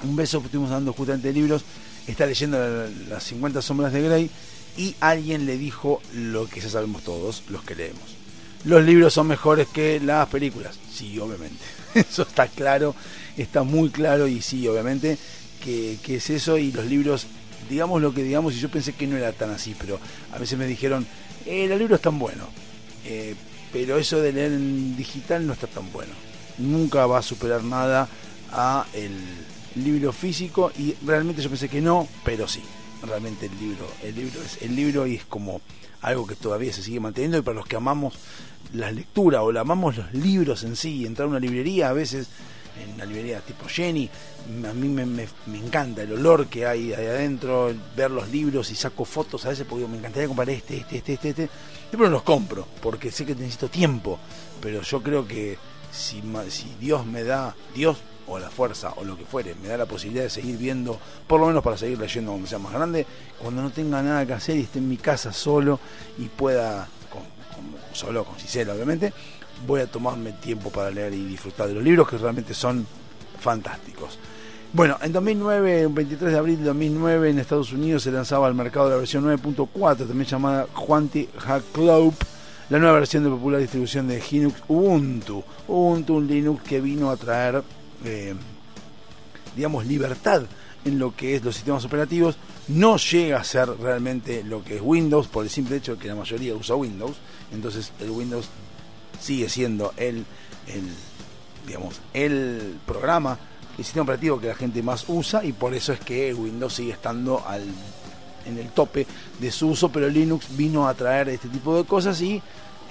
un 0.04 0.16
beso, 0.16 0.42
estuvimos 0.44 0.70
dando 0.70 0.94
justamente 0.94 1.32
libros, 1.34 1.64
está 2.08 2.26
leyendo 2.26 2.58
la- 2.60 2.88
las 3.10 3.24
50 3.24 3.62
sombras 3.62 3.92
de 3.94 4.02
Grey 4.02 4.30
y 4.78 4.96
alguien 5.00 5.46
le 5.46 5.58
dijo 5.58 6.02
lo 6.14 6.48
que 6.48 6.60
ya 6.62 6.70
sabemos 6.70 7.04
todos, 7.04 7.44
los 7.50 7.64
que 7.64 7.76
leemos. 7.76 8.16
Los 8.64 8.84
libros 8.84 9.14
son 9.14 9.28
mejores 9.28 9.68
que 9.68 10.00
las 10.00 10.28
películas. 10.28 10.78
Sí, 10.94 11.18
obviamente. 11.20 11.58
Eso 11.94 12.24
está 12.24 12.48
claro, 12.48 12.96
está 13.38 13.64
muy 13.64 13.90
claro 13.90 14.28
y 14.28 14.42
sí, 14.42 14.68
obviamente 14.68 15.18
que, 15.64 15.98
que 16.04 16.18
es 16.18 16.30
eso 16.30 16.58
y 16.58 16.72
los 16.72 16.86
libros, 16.86 17.26
digamos 17.70 18.00
lo 18.02 18.14
que 18.14 18.22
digamos, 18.24 18.54
y 18.56 18.60
yo 18.60 18.70
pensé 18.70 18.94
que 18.94 19.08
no 19.08 19.18
era 19.18 19.32
tan 19.34 19.50
así, 19.50 19.76
pero 19.80 20.00
a 20.32 20.38
veces 20.38 20.58
me 20.60 20.68
dijeron, 20.68 21.08
eh, 21.48 21.66
los 21.68 21.80
libros 21.80 21.98
están 21.98 22.20
buenos, 22.20 22.48
eh, 23.06 23.34
pero 23.74 23.98
eso 23.98 24.22
de 24.22 24.34
leer 24.34 24.52
en 24.52 24.96
digital 24.96 25.48
no 25.48 25.54
está 25.54 25.66
tan 25.66 25.92
bueno. 25.92 26.14
Nunca 26.60 27.06
va 27.08 27.18
a 27.20 27.22
superar 27.24 27.64
nada 27.64 28.08
a 28.52 28.86
el 28.94 29.14
libro 29.84 30.12
físico 30.12 30.72
y 30.78 30.96
realmente 31.06 31.42
yo 31.42 31.50
pensé 31.50 31.70
que 31.70 31.82
no, 31.82 32.08
pero 32.24 32.48
sí. 32.48 32.62
Realmente 33.04 33.46
el 33.46 33.60
libro, 33.60 33.88
el 34.04 34.16
libro 34.16 34.42
es 34.42 34.62
el 34.64 34.76
libro 34.76 35.06
y 35.06 35.16
es 35.16 35.26
como 35.26 35.62
algo 36.02 36.26
que 36.26 36.36
todavía 36.36 36.74
se 36.74 36.82
sigue 36.82 37.00
manteniendo 37.00 37.38
y 37.38 37.42
para 37.42 37.58
los 37.58 37.68
que 37.68 37.76
amamos 37.76 38.16
la 38.74 38.92
lectura 38.92 39.44
o 39.44 39.52
la 39.52 39.62
amamos 39.62 39.98
los 39.98 40.14
libros 40.14 40.64
en 40.64 40.76
sí, 40.76 41.06
entrar 41.06 41.28
a 41.28 41.30
una 41.30 41.40
librería 41.40 41.90
a 41.90 41.94
veces 41.94 42.28
en 42.84 42.94
una 42.94 43.06
librería 43.06 43.40
tipo 43.42 43.68
Jenny, 43.68 44.10
a 44.68 44.74
mí 44.74 44.88
me, 44.88 45.28
encanta 45.58 46.04
el 46.04 46.14
olor 46.14 46.48
que 46.48 46.66
hay 46.66 46.94
ahí 46.94 47.06
adentro, 47.06 47.74
ver 47.96 48.12
los 48.12 48.30
libros 48.30 48.72
y 48.72 48.76
saco 48.76 49.06
fotos 49.06 49.46
a 49.46 49.50
veces 49.50 49.66
porque 49.68 49.88
me 49.88 49.98
encantaría 49.98 50.28
comprar 50.28 50.50
este, 50.50 50.78
este, 50.78 50.98
este, 50.98 51.14
este, 51.14 51.30
este. 51.30 51.50
Después 51.92 52.10
no 52.10 52.16
los 52.16 52.24
compro 52.24 52.68
porque 52.82 53.12
sé 53.12 53.26
que 53.26 53.36
necesito 53.36 53.70
tiempo, 53.70 54.20
pero 54.62 54.82
yo 54.82 55.02
creo 55.02 55.28
que 55.28 55.58
si, 55.92 56.22
si 56.50 56.76
Dios 56.80 57.06
me 57.06 57.24
da, 57.24 57.56
Dios 57.74 57.98
o 58.28 58.40
la 58.40 58.50
fuerza 58.50 58.94
o 58.98 59.04
lo 59.04 59.18
que 59.18 59.26
fuere, 59.26 59.56
me 59.62 59.70
da 59.70 59.78
la 59.78 59.86
posibilidad 59.86 60.24
de 60.24 60.30
seguir 60.30 60.58
viendo, 60.58 61.00
por 61.28 61.40
lo 61.40 61.48
menos 61.48 61.64
para 61.64 61.78
seguir 61.78 61.98
leyendo 61.98 62.32
cuando 62.32 62.48
sea 62.48 62.60
más 62.60 62.74
grande, 62.74 63.06
cuando 63.40 63.62
no 63.62 63.70
tenga 63.70 64.02
nada 64.02 64.26
que 64.26 64.34
hacer 64.34 64.58
y 64.58 64.62
esté 64.62 64.80
en 64.80 64.90
mi 64.90 64.98
casa 64.98 65.32
solo 65.34 65.80
y 66.18 66.26
pueda, 66.26 66.88
solo 67.94 68.26
con 68.26 68.38
Cisela 68.38 68.74
obviamente, 68.74 69.14
voy 69.66 69.82
a 69.82 69.88
tomarme 69.88 70.34
tiempo 70.34 70.70
para 70.70 70.92
leer 70.92 71.14
y 71.14 71.26
disfrutar 71.26 71.68
de 71.68 71.74
los 71.74 71.84
libros 71.84 72.08
que 72.08 72.18
realmente 72.18 72.54
son 72.54 72.86
fantásticos. 73.40 74.20
Bueno, 74.74 74.98
en 75.02 75.14
2009, 75.14 75.84
el 75.84 75.88
23 75.88 76.32
de 76.34 76.38
abril 76.38 76.60
de 76.60 76.66
2009, 76.66 77.30
en 77.30 77.40
Estados 77.40 77.72
Unidos 77.72 78.04
se 78.04 78.12
lanzaba 78.12 78.48
al 78.48 78.54
mercado 78.54 78.90
la 78.90 78.98
versión 78.98 79.24
9.4, 79.26 80.08
también 80.08 80.26
llamada 80.26 80.68
Juanti 80.74 81.30
Club, 81.72 82.14
la 82.70 82.78
nueva 82.78 83.00
versión 83.00 83.24
de 83.24 83.30
popular 83.30 83.62
distribución 83.62 84.10
de 84.10 84.22
Linux 84.30 84.62
Ubuntu. 84.68 85.42
Ubuntu, 85.70 86.18
un 86.18 86.28
Linux 86.28 86.64
que 86.64 86.82
vino 86.82 87.10
a 87.10 87.16
traer, 87.16 87.64
digamos, 89.56 89.86
libertad 89.86 90.44
en 90.86 91.00
lo 91.00 91.16
que 91.16 91.36
es 91.36 91.44
los 91.44 91.56
sistemas 91.56 91.86
operativos. 91.86 92.38
No 92.68 92.98
llega 92.98 93.40
a 93.40 93.44
ser 93.44 93.70
realmente 93.70 94.44
lo 94.44 94.64
que 94.64 94.76
es 94.76 94.82
Windows, 94.84 95.28
por 95.28 95.44
el 95.44 95.50
simple 95.50 95.78
hecho 95.78 95.96
de 95.96 96.02
que 96.02 96.08
la 96.08 96.16
mayoría 96.16 96.56
usa 96.56 96.76
Windows. 96.76 97.18
Entonces 97.52 97.92
el 98.00 98.12
Windows 98.12 98.48
sigue 99.20 99.50
siendo 99.50 99.94
el, 99.98 100.26
el 100.68 100.84
digamos, 101.66 102.00
el 102.14 102.78
programa, 102.86 103.38
el 103.78 103.84
sistema 103.84 104.04
operativo 104.04 104.40
que 104.40 104.48
la 104.48 104.56
gente 104.56 104.82
más 104.82 105.06
usa 105.08 105.44
y 105.44 105.54
por 105.54 105.74
eso 105.74 105.94
es 105.94 106.00
que 106.00 106.34
Windows 106.34 106.74
sigue 106.74 106.92
estando 106.92 107.46
al, 107.48 107.64
en 108.46 108.58
el 108.58 108.70
tope 108.70 109.06
de 109.40 109.52
su 109.52 109.70
uso, 109.70 109.90
pero 109.90 110.10
Linux 110.10 110.56
vino 110.56 110.88
a 110.88 110.94
traer 110.94 111.30
este 111.30 111.50
tipo 111.50 111.76
de 111.78 111.84
cosas 111.84 112.22
y 112.22 112.42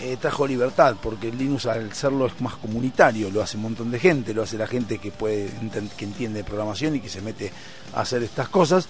eh, 0.01 0.17
trajo 0.21 0.47
libertad, 0.47 0.97
porque 1.03 1.31
Linux 1.33 1.67
al 1.67 1.93
serlo 1.95 2.27
es 2.27 2.41
más 2.41 2.55
comunitario, 2.57 3.31
lo 3.31 3.43
hace 3.43 3.57
un 3.57 3.63
montón 3.65 3.91
de 3.91 3.99
gente, 3.99 4.35
lo 4.35 4.43
hace 4.43 4.59
la 4.59 4.67
gente 4.67 4.99
que 4.99 5.11
puede 5.11 5.51
que 5.97 6.05
entiende 6.05 6.45
programación 6.45 6.97
y 6.97 7.01
que 7.01 7.09
se 7.09 7.21
mete 7.23 7.53
a 7.95 8.01
hacer 8.01 8.23
estas 8.23 8.49
cosas. 8.49 8.89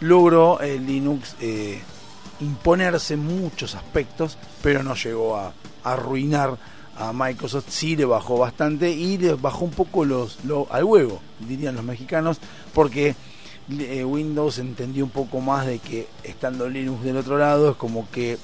Logró 0.00 0.60
eh, 0.60 0.78
Linux 0.78 1.36
eh, 1.40 1.80
imponerse 2.40 3.14
en 3.14 3.20
muchos 3.24 3.74
aspectos, 3.74 4.36
pero 4.62 4.82
no 4.82 4.94
llegó 4.94 5.36
a, 5.36 5.52
a 5.84 5.92
arruinar 5.92 6.58
a 6.98 7.12
Microsoft, 7.12 7.66
sí 7.68 7.96
le 7.96 8.04
bajó 8.04 8.36
bastante 8.38 8.90
y 8.90 9.16
le 9.16 9.34
bajó 9.34 9.64
un 9.64 9.70
poco 9.70 10.04
los, 10.04 10.44
lo- 10.44 10.66
al 10.70 10.84
huevo, 10.84 11.20
dirían 11.40 11.74
los 11.76 11.84
mexicanos, 11.84 12.38
porque 12.74 13.14
Windows 14.04 14.58
entendió 14.58 15.04
un 15.04 15.10
poco 15.10 15.40
más 15.40 15.66
de 15.66 15.78
que 15.78 16.08
estando 16.24 16.68
Linux 16.68 17.02
del 17.04 17.16
otro 17.16 17.38
lado 17.38 17.70
es 17.70 17.76
como 17.76 18.10
que 18.10 18.36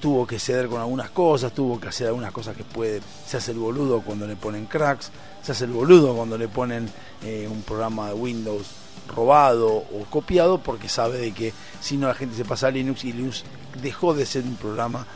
tuvo 0.00 0.26
que 0.26 0.38
ceder 0.38 0.68
con 0.68 0.80
algunas 0.80 1.10
cosas, 1.10 1.52
tuvo 1.52 1.78
que 1.78 1.88
hacer 1.88 2.08
algunas 2.08 2.32
cosas 2.32 2.56
que 2.56 2.64
puede, 2.64 3.00
se 3.26 3.36
hace 3.36 3.52
el 3.52 3.58
boludo 3.58 4.00
cuando 4.00 4.26
le 4.26 4.36
ponen 4.36 4.66
cracks, 4.66 5.10
se 5.42 5.52
hace 5.52 5.64
el 5.64 5.72
boludo 5.72 6.14
cuando 6.14 6.36
le 6.38 6.48
ponen 6.48 6.90
eh, 7.22 7.46
un 7.50 7.62
programa 7.62 8.08
de 8.08 8.14
Windows 8.14 8.66
robado 9.14 9.68
o 9.68 10.06
copiado 10.08 10.58
porque 10.58 10.88
sabe 10.88 11.18
de 11.18 11.32
que 11.32 11.52
si 11.80 11.96
no 11.96 12.08
la 12.08 12.14
gente 12.14 12.36
se 12.36 12.44
pasa 12.44 12.68
a 12.68 12.70
Linux 12.70 13.04
y 13.04 13.12
Linux 13.12 13.44
dejó 13.82 14.14
de 14.14 14.26
ser 14.26 14.44
un 14.44 14.56
programa 14.56 15.06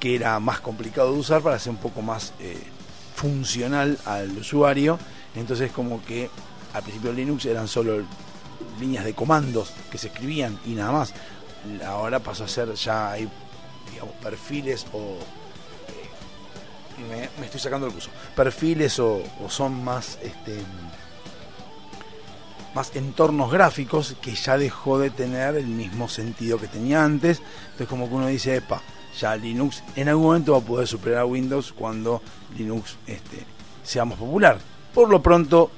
que 0.00 0.14
era 0.14 0.38
más 0.40 0.60
complicado 0.60 1.12
de 1.12 1.18
usar 1.18 1.42
para 1.42 1.58
ser 1.58 1.70
un 1.70 1.78
poco 1.78 2.02
más 2.02 2.32
eh, 2.40 2.58
funcional 3.14 3.98
al 4.04 4.36
usuario. 4.36 4.98
Entonces 5.34 5.72
como 5.72 6.04
que 6.04 6.30
al 6.72 6.82
principio 6.82 7.12
Linux 7.12 7.46
eran 7.46 7.68
solo 7.68 8.02
líneas 8.80 9.04
de 9.04 9.14
comandos 9.14 9.72
que 9.90 9.98
se 9.98 10.08
escribían 10.08 10.58
y 10.66 10.70
nada 10.70 10.92
más. 10.92 11.14
Ahora 11.84 12.20
pasó 12.20 12.44
a 12.44 12.48
ser 12.48 12.74
ya 12.74 13.16
perfiles 14.22 14.86
o 14.92 15.16
eh, 17.12 17.28
me, 17.38 17.46
estoy 17.46 17.60
sacando 17.60 17.86
el 17.86 17.92
curso 17.92 18.10
perfiles 18.34 18.98
o, 18.98 19.22
o 19.44 19.48
son 19.48 19.84
más 19.84 20.18
este 20.22 20.62
más 22.74 22.94
entornos 22.94 23.50
gráficos 23.50 24.16
que 24.20 24.34
ya 24.34 24.58
dejó 24.58 24.98
de 24.98 25.10
tener 25.10 25.56
el 25.56 25.66
mismo 25.66 26.08
sentido 26.08 26.58
que 26.58 26.68
tenía 26.68 27.02
antes. 27.02 27.40
Entonces 27.64 27.88
como 27.88 28.08
que 28.08 28.14
uno 28.14 28.26
dice, 28.26 28.56
epa, 28.56 28.82
ya 29.18 29.34
Linux 29.36 29.82
en 29.96 30.08
algún 30.08 30.26
momento 30.26 30.52
va 30.52 30.58
a 30.58 30.62
poder 30.62 30.86
superar 30.86 31.20
a 31.20 31.26
Windows 31.26 31.72
cuando 31.72 32.22
Linux 32.56 32.96
este, 33.06 33.44
sea 33.82 34.04
más 34.04 34.18
popular. 34.18 34.58
Por 34.94 35.08
lo 35.08 35.22
pronto, 35.22 35.70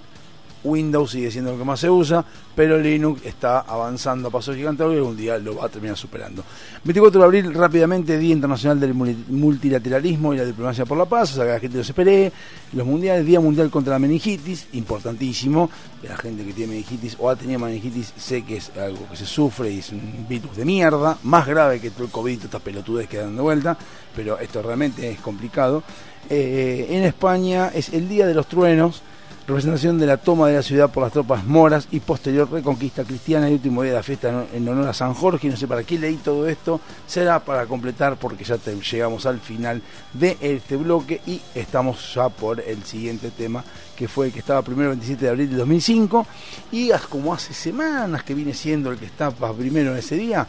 Windows 0.65 1.11
sigue 1.13 1.31
siendo 1.31 1.53
lo 1.53 1.59
que 1.59 1.65
más 1.65 1.81
se 1.81 1.89
usa, 1.91 2.25
pero 2.55 2.79
Linux 2.79 3.25
está 3.25 3.61
avanzando 3.61 4.29
a 4.29 4.31
pasos 4.31 4.57
gigantes 4.57 4.87
y 4.91 4.97
algún 4.97 5.17
día 5.17 5.39
lo 5.39 5.57
va 5.57 5.67
a 5.67 5.69
terminar 5.69 5.97
superando. 5.97 6.45
24 6.85 7.21
de 7.21 7.25
abril, 7.27 7.55
rápidamente, 7.55 8.19
Día 8.19 8.33
Internacional 8.33 8.79
del 8.81 8.95
Mul- 8.95 9.25
Multilateralismo 9.29 10.35
y 10.35 10.39
la 10.39 10.45
Diplomacia 10.45 10.85
por 10.87 10.97
la 10.99 11.05
Paz, 11.07 11.33
o 11.33 11.35
sea 11.37 11.45
que 11.45 11.51
la 11.53 11.61
gente 11.61 11.77
lo 11.77 11.83
espere. 11.83 12.33
Los 12.73 12.87
mundiales, 12.87 13.27
Día 13.27 13.41
Mundial 13.41 13.71
contra 13.71 13.93
la 13.95 13.99
Meningitis, 13.99 14.67
importantísimo. 14.73 15.71
La 16.03 16.17
gente 16.17 16.45
que 16.45 16.53
tiene 16.53 16.73
meningitis 16.73 17.17
o 17.19 17.29
ha 17.29 17.37
tenido 17.37 17.59
meningitis 17.59 18.15
sé 18.17 18.43
que 18.43 18.57
es 18.57 18.71
algo 18.77 19.07
que 19.11 19.17
se 19.17 19.27
sufre 19.27 19.71
y 19.71 19.79
es 19.81 19.91
un 19.91 20.27
virus 20.29 20.57
de 20.57 20.65
mierda, 20.65 21.19
más 21.25 21.47
grave 21.47 21.81
que 21.81 21.91
todo 21.91 22.05
el 22.05 22.11
COVID, 22.11 22.45
estas 22.45 22.63
pelotudes 22.63 23.07
que 23.09 23.19
dan 23.19 23.37
de 23.37 23.43
vuelta, 23.43 23.77
pero 24.17 24.39
esto 24.39 24.63
realmente 24.63 25.11
es 25.11 25.21
complicado. 25.21 25.83
Eh, 26.29 26.87
en 26.91 27.03
España 27.05 27.71
es 27.75 27.91
el 27.91 28.09
Día 28.09 28.27
de 28.27 28.35
los 28.35 28.47
Truenos, 28.47 29.03
representación 29.47 29.99
de 29.99 30.07
la 30.07 30.17
toma 30.17 30.47
de 30.49 30.55
la 30.55 30.63
ciudad 30.63 30.91
por 30.91 31.03
las 31.03 31.13
tropas 31.13 31.45
moras 31.45 31.89
y 31.91 31.99
posterior 32.01 32.49
reconquista 32.51 33.03
cristiana 33.05 33.51
y 33.51 33.55
último 33.55 33.83
día 33.83 33.93
de 33.93 33.97
la 33.99 34.03
fiesta 34.03 34.45
en- 34.53 34.69
honor 34.69 34.89
a 34.89 34.93
San 34.95 35.13
Jorge. 35.15 35.49
No 35.49 35.57
sé 35.57 35.67
para 35.67 35.83
qué 35.83 35.99
leí 35.99 36.17
todo 36.17 36.47
esto, 36.49 36.81
será 37.07 37.41
para 37.41 37.67
completar 37.67 38.17
porque 38.17 38.45
ya 38.45 38.57
llegamos 38.65 39.27
al 39.27 39.41
final 39.41 39.83
de 40.13 40.37
este 40.41 40.77
bloque 40.77 41.21
y 41.27 41.41
estamos 41.55 42.15
ya 42.15 42.29
por 42.29 42.61
el 42.61 42.85
siguiente 42.85 43.31
tema 43.31 43.65
que 43.97 44.07
fue 44.09 44.27
el 44.27 44.33
que 44.33 44.39
estaba 44.39 44.63
primero 44.63 44.91
el 44.93 44.97
27 44.97 45.25
de 45.25 45.31
abril 45.31 45.51
de 45.51 45.57
2005 45.57 46.27
y 46.73 46.91
como 47.09 47.35
hace 47.35 47.53
semanas 47.53 48.23
que 48.23 48.35
viene 48.35 48.55
siendo 48.55 48.91
el 48.93 48.99
que 48.99 49.07
estaba 49.07 49.53
primero 49.53 49.91
en 49.93 49.99
ese 49.99 50.17
día. 50.17 50.47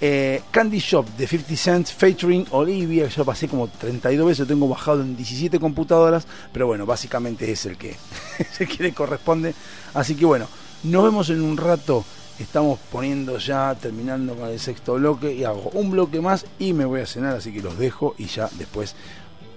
Eh, 0.00 0.42
Candy 0.50 0.78
Shop 0.78 1.06
de 1.16 1.26
50 1.26 1.56
Cent 1.56 1.88
featuring 1.88 2.46
Olivia, 2.50 3.08
que 3.08 3.14
yo 3.14 3.24
pasé 3.24 3.48
como 3.48 3.68
32 3.68 4.26
veces, 4.26 4.48
tengo 4.48 4.68
bajado 4.68 5.02
en 5.02 5.16
17 5.16 5.58
computadoras, 5.60 6.26
pero 6.52 6.66
bueno, 6.66 6.86
básicamente 6.86 7.50
es 7.50 7.66
el 7.66 7.76
que, 7.76 7.96
es 8.38 8.60
el 8.60 8.68
le 8.78 8.92
corresponde. 8.92 9.54
Así 9.94 10.14
que 10.14 10.24
bueno, 10.24 10.46
nos 10.84 11.04
vemos 11.04 11.30
en 11.30 11.42
un 11.42 11.56
rato 11.56 12.04
Estamos 12.40 12.78
poniendo 12.90 13.36
ya, 13.36 13.74
terminando 13.74 14.34
con 14.34 14.48
el 14.48 14.58
sexto 14.58 14.94
bloque 14.94 15.34
y 15.34 15.44
hago 15.44 15.68
un 15.74 15.90
bloque 15.90 16.22
más 16.22 16.46
y 16.58 16.72
me 16.72 16.86
voy 16.86 17.02
a 17.02 17.06
cenar, 17.06 17.36
así 17.36 17.52
que 17.52 17.60
los 17.60 17.76
dejo 17.76 18.14
y 18.16 18.24
ya 18.28 18.48
después 18.56 18.96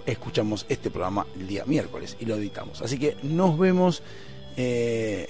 escuchamos 0.05 0.65
este 0.67 0.89
programa 0.91 1.25
el 1.39 1.47
día 1.47 1.63
miércoles 1.65 2.17
y 2.19 2.25
lo 2.25 2.35
editamos. 2.35 2.81
Así 2.81 2.99
que 2.99 3.15
nos 3.23 3.57
vemos. 3.57 4.03
eh, 4.57 5.29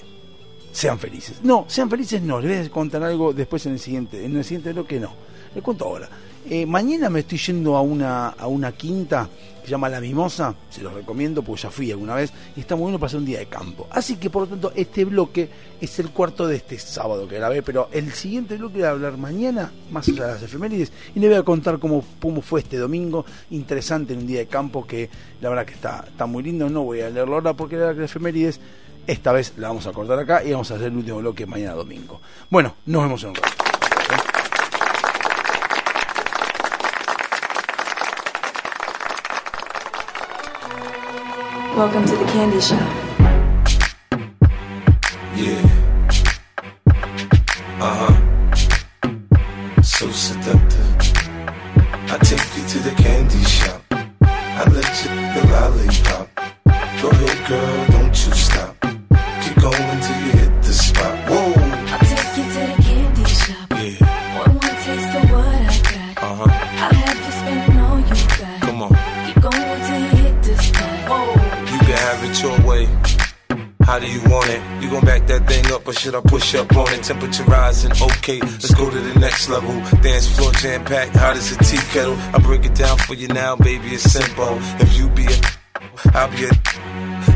sean 0.74 0.98
felices. 0.98 1.38
No, 1.42 1.64
sean 1.68 1.88
felices 1.88 2.20
no. 2.20 2.40
Les 2.40 2.58
voy 2.58 2.66
a 2.66 2.70
contar 2.70 3.02
algo 3.04 3.32
después 3.32 3.64
en 3.66 3.72
el 3.74 3.78
siguiente. 3.78 4.24
En 4.24 4.36
el 4.36 4.44
siguiente 4.44 4.72
bloque 4.72 4.98
no. 4.98 5.12
Les 5.54 5.62
cuento 5.62 5.84
ahora. 5.84 6.08
Eh, 6.50 6.66
mañana 6.66 7.08
me 7.08 7.20
estoy 7.20 7.38
yendo 7.38 7.76
a 7.76 7.80
una, 7.80 8.30
a 8.30 8.48
una 8.48 8.72
quinta 8.72 9.30
que 9.60 9.66
se 9.66 9.70
llama 9.70 9.88
La 9.88 10.00
Mimosa. 10.00 10.52
Se 10.68 10.82
los 10.82 10.92
recomiendo 10.92 11.42
porque 11.42 11.62
ya 11.62 11.70
fui 11.70 11.92
alguna 11.92 12.16
vez. 12.16 12.32
Y 12.56 12.60
está 12.60 12.74
muy 12.74 12.90
bueno 12.90 13.06
hacer 13.06 13.20
un 13.20 13.24
día 13.24 13.38
de 13.38 13.46
campo. 13.46 13.86
Así 13.88 14.16
que 14.16 14.30
por 14.30 14.42
lo 14.42 14.48
tanto 14.48 14.72
este 14.74 15.04
bloque 15.04 15.48
es 15.80 15.96
el 16.00 16.10
cuarto 16.10 16.44
de 16.48 16.56
este 16.56 16.76
sábado 16.76 17.28
que 17.28 17.36
grabé. 17.36 17.62
Pero 17.62 17.88
el 17.92 18.12
siguiente 18.12 18.56
bloque 18.56 18.78
voy 18.78 18.82
a 18.82 18.90
hablar 18.90 19.16
mañana, 19.16 19.70
más 19.92 20.08
allá 20.08 20.26
de 20.26 20.32
las 20.32 20.42
efemérides. 20.42 20.90
Y 21.14 21.20
les 21.20 21.30
voy 21.30 21.38
a 21.38 21.44
contar 21.44 21.78
cómo, 21.78 22.04
cómo 22.20 22.42
fue 22.42 22.62
este 22.62 22.78
domingo. 22.78 23.24
Interesante 23.50 24.12
en 24.12 24.18
un 24.18 24.26
día 24.26 24.40
de 24.40 24.46
campo 24.46 24.84
que 24.84 25.08
la 25.40 25.50
verdad 25.50 25.66
que 25.66 25.74
está, 25.74 26.04
está 26.08 26.26
muy 26.26 26.42
lindo. 26.42 26.68
No 26.68 26.82
voy 26.82 27.00
a 27.00 27.10
leerlo 27.10 27.36
ahora 27.36 27.54
porque 27.54 27.76
la 27.76 27.92
efemérides 27.92 28.58
esta 29.06 29.32
vez 29.32 29.54
la 29.56 29.68
vamos 29.68 29.86
a 29.86 29.92
cortar 29.92 30.18
acá 30.18 30.42
y 30.44 30.52
vamos 30.52 30.70
a 30.70 30.74
hacer 30.74 30.88
el 30.88 30.96
último 30.96 31.18
bloque 31.18 31.46
mañana 31.46 31.74
domingo. 31.74 32.20
Bueno, 32.50 32.74
nos 32.86 33.02
vemos 33.02 33.22
en 33.22 33.30
un 33.30 33.34
rato. 33.36 33.64
Push 76.44 76.54
up 76.56 76.76
on? 76.76 76.86
Temperature 77.02 77.44
rising, 77.44 77.92
okay, 77.92 78.40
let's 78.40 78.74
go 78.74 78.90
to 78.90 79.00
the 79.00 79.18
next 79.18 79.48
level. 79.48 79.72
Dance 80.00 80.28
floor 80.28 80.52
jam 80.52 80.84
packed, 80.84 81.16
hot 81.16 81.36
as 81.36 81.52
a 81.52 81.58
tea 81.64 81.78
kettle. 81.92 82.16
I 82.34 82.38
break 82.38 82.64
it 82.64 82.74
down 82.74 82.98
for 82.98 83.14
you 83.14 83.28
now, 83.28 83.56
baby, 83.56 83.88
it's 83.88 84.04
simple. 84.04 84.58
If 84.80 84.96
you 84.96 85.08
be 85.10 85.24
a, 85.26 85.36
I'll 86.14 86.30
be 86.30 86.44
a. 86.44 86.50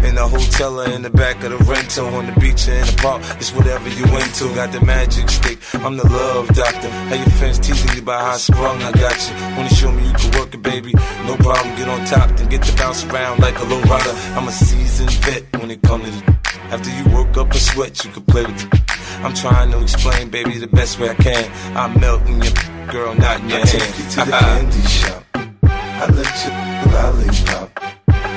In 0.06 0.14
the 0.14 0.28
hotel 0.28 0.80
or 0.80 0.90
in 0.90 1.02
the 1.02 1.10
back 1.10 1.42
of 1.42 1.50
the 1.50 1.58
rental, 1.64 2.06
on 2.14 2.26
the 2.26 2.32
beach 2.38 2.68
or 2.68 2.74
in 2.74 2.86
the 2.86 2.96
park, 2.98 3.22
it's 3.40 3.52
whatever 3.52 3.88
you 3.88 4.04
into. 4.04 4.54
Got 4.54 4.72
the 4.72 4.84
magic 4.84 5.28
stick, 5.30 5.58
I'm 5.84 5.96
the 5.96 6.06
love 6.06 6.48
doctor. 6.48 6.90
How 7.08 7.14
your 7.14 7.32
fans 7.40 7.58
teasing 7.58 7.96
you 7.96 8.02
about 8.02 8.20
how 8.20 8.32
I 8.32 8.36
sprung, 8.36 8.82
I 8.82 8.92
got 8.92 9.16
you. 9.26 9.34
Wanna 9.56 9.70
show 9.70 9.90
me 9.90 10.06
you 10.06 10.12
can 10.12 10.38
work 10.38 10.54
it, 10.54 10.62
baby? 10.62 10.92
No 11.24 11.36
problem, 11.36 11.74
get 11.76 11.88
on 11.88 12.04
top, 12.06 12.36
then 12.36 12.48
get 12.48 12.62
to 12.62 12.76
bounce 12.76 13.04
around 13.04 13.40
like 13.40 13.58
a 13.58 13.64
low 13.64 13.80
rider. 13.82 14.14
I'm 14.36 14.46
a 14.48 14.52
seasoned 14.52 15.12
vet 15.24 15.44
when 15.60 15.70
it 15.70 15.82
comes 15.82 16.04
to 16.04 16.10
the. 16.10 16.38
After 16.70 16.90
you 16.90 17.04
work 17.16 17.34
up 17.38 17.50
a 17.50 17.58
sweat, 17.58 18.04
you 18.04 18.10
can 18.10 18.24
play 18.24 18.44
with 18.44 18.58
the. 18.58 18.97
I'm 19.24 19.34
trying 19.34 19.70
to 19.72 19.82
explain, 19.82 20.30
baby, 20.30 20.58
the 20.58 20.66
best 20.68 20.98
way 20.98 21.10
I 21.10 21.14
can. 21.14 21.50
I'm 21.76 21.98
melting 22.00 22.42
your 22.42 22.52
girl, 22.90 23.14
not 23.14 23.40
in 23.40 23.48
your 23.48 23.58
I 23.58 23.66
hand. 23.66 23.68
take 23.68 23.98
you 23.98 24.04
to 24.10 24.16
the 24.16 24.34
uh-uh. 24.34 24.40
candy 24.40 24.82
shop. 24.88 25.24
I 25.64 26.06
let 26.18 26.34
you 26.44 26.52
lollipop. 26.94 27.74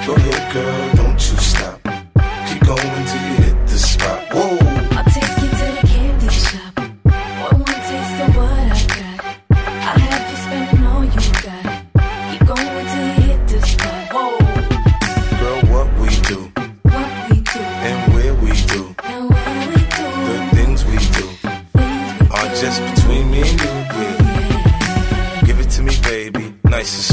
Go 0.07 0.15
ahead, 0.15 0.53
girl, 0.53 1.00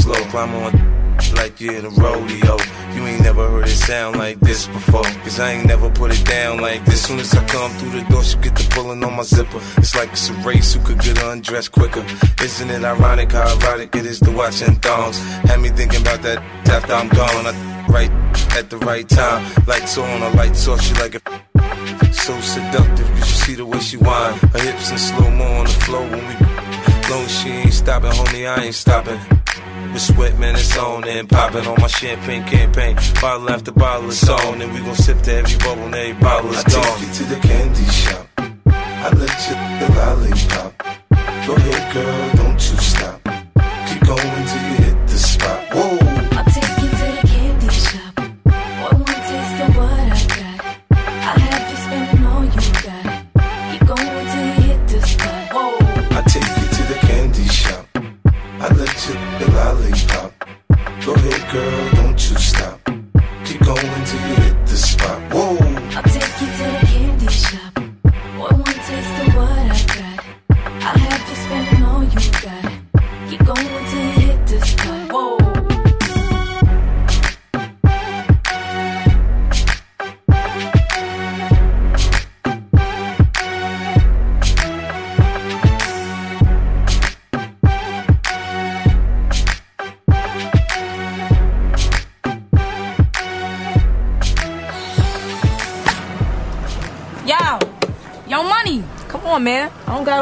slow. 0.09 0.29
Climb 0.29 0.55
on 0.55 0.71
like 1.35 1.59
you're 1.59 1.75
in 1.75 1.85
a 1.85 1.89
rodeo. 1.89 2.57
You 2.93 3.05
ain't 3.05 3.21
never 3.21 3.47
heard 3.47 3.67
it 3.67 3.81
sound 3.89 4.17
like 4.17 4.39
this 4.39 4.67
before. 4.67 5.03
Cause 5.23 5.39
I 5.39 5.51
ain't 5.51 5.67
never 5.67 5.89
put 5.89 6.11
it 6.11 6.25
down 6.25 6.59
like 6.59 6.83
this. 6.85 7.03
Soon 7.03 7.19
as 7.19 7.33
I 7.35 7.45
come 7.45 7.71
through 7.77 7.99
the 7.99 8.05
door, 8.09 8.23
she 8.23 8.37
get 8.37 8.55
the 8.55 8.67
pulling 8.71 9.03
on 9.03 9.15
my 9.15 9.23
zipper. 9.23 9.61
It's 9.77 9.95
like 9.95 10.11
it's 10.11 10.29
a 10.29 10.33
race 10.49 10.73
who 10.73 10.79
could 10.83 10.99
get 10.99 11.21
undressed 11.21 11.71
quicker. 11.71 12.05
Isn't 12.41 12.69
it 12.69 12.83
ironic 12.83 13.31
how 13.31 13.53
erotic 13.55 13.95
it 13.95 14.05
is 14.05 14.19
to 14.21 14.31
watch 14.31 14.61
in 14.61 14.75
thongs? 14.75 15.19
Had 15.49 15.59
me 15.59 15.69
thinking 15.69 16.01
about 16.01 16.21
that 16.23 16.39
after 16.69 16.93
I'm 16.93 17.09
gone. 17.09 17.45
I 17.51 17.53
right 17.89 18.11
at 18.57 18.69
the 18.69 18.77
right 18.77 19.07
time. 19.07 19.41
Lights 19.67 19.97
on, 19.97 20.21
a 20.21 20.29
lights 20.35 20.67
off. 20.67 20.81
She 20.81 20.93
like 20.95 21.15
a 21.15 21.21
So 22.13 22.39
seductive, 22.41 23.09
you 23.17 23.23
should 23.27 23.41
see 23.45 23.55
the 23.55 23.65
way 23.65 23.79
she 23.79 23.97
whine. 23.97 24.37
Her 24.53 24.59
hips 24.59 24.91
in 24.91 24.97
slow 24.97 25.29
mo 25.31 25.45
on 25.59 25.65
the 25.65 25.77
floor 25.85 26.03
when 26.03 26.23
we. 26.27 26.35
Long 27.09 27.27
she 27.27 27.49
ain't 27.49 27.73
stopping, 27.73 28.11
homie, 28.11 28.47
I 28.47 28.65
ain't 28.65 28.75
stopping. 28.75 29.38
With 29.99 30.15
sweat, 30.15 30.39
man, 30.39 30.55
it's 30.55 30.77
on 30.77 31.05
and 31.09 31.27
popping 31.27 31.67
on 31.67 31.75
my 31.81 31.87
champagne 31.87 32.45
campaign. 32.45 32.95
Bottle 33.19 33.49
after 33.49 33.73
bottle 33.73 34.07
is 34.07 34.29
on, 34.29 34.61
and 34.61 34.73
we 34.73 34.79
gon' 34.79 34.95
sip 34.95 35.21
to 35.23 35.33
every 35.33 35.57
bubble 35.57 35.83
and 35.83 35.95
every 35.95 36.13
bottle 36.21 36.51
is 36.51 36.63
I 36.63 36.69
take 36.69 37.01
you 37.01 37.13
to 37.15 37.23
the 37.25 37.39
candy 37.41 37.83
shop. 37.83 38.27
I 38.65 39.09
let 39.09 39.35
you 39.49 39.55
the 39.81 39.93
lollipop. 39.99 40.71
Go 41.45 41.55
ahead, 41.55 41.93
girl, 41.93 42.38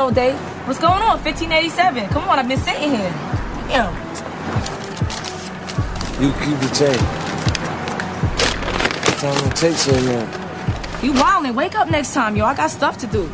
all 0.07 0.13
day. 0.13 0.34
What's 0.65 0.79
going 0.79 1.01
on? 1.01 1.19
1587. 1.21 2.07
Come 2.07 2.29
on, 2.29 2.39
I've 2.39 2.47
been 2.47 2.57
sitting 2.59 2.91
here. 2.91 3.11
Damn. 3.67 3.93
You 6.23 6.31
keep 6.39 6.57
the 6.63 6.71
change. 6.73 7.03
Time 9.19 9.51
it 9.51 9.55
takes 9.57 9.81
so 9.81 9.91
long. 9.91 10.27
You 11.03 11.11
wildin'. 11.11 11.55
Wake 11.55 11.75
up 11.75 11.89
next 11.91 12.13
time, 12.13 12.38
yo. 12.38 12.45
I 12.45 12.55
got 12.55 12.71
stuff 12.71 12.97
to 12.99 13.07
do. 13.07 13.29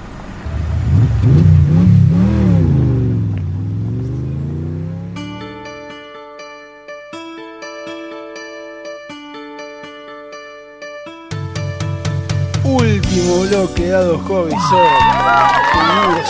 Último 13.54 13.68
bloque 13.68 13.88
dado 13.88 14.18
Hobby 14.18 14.52
número 14.52 16.24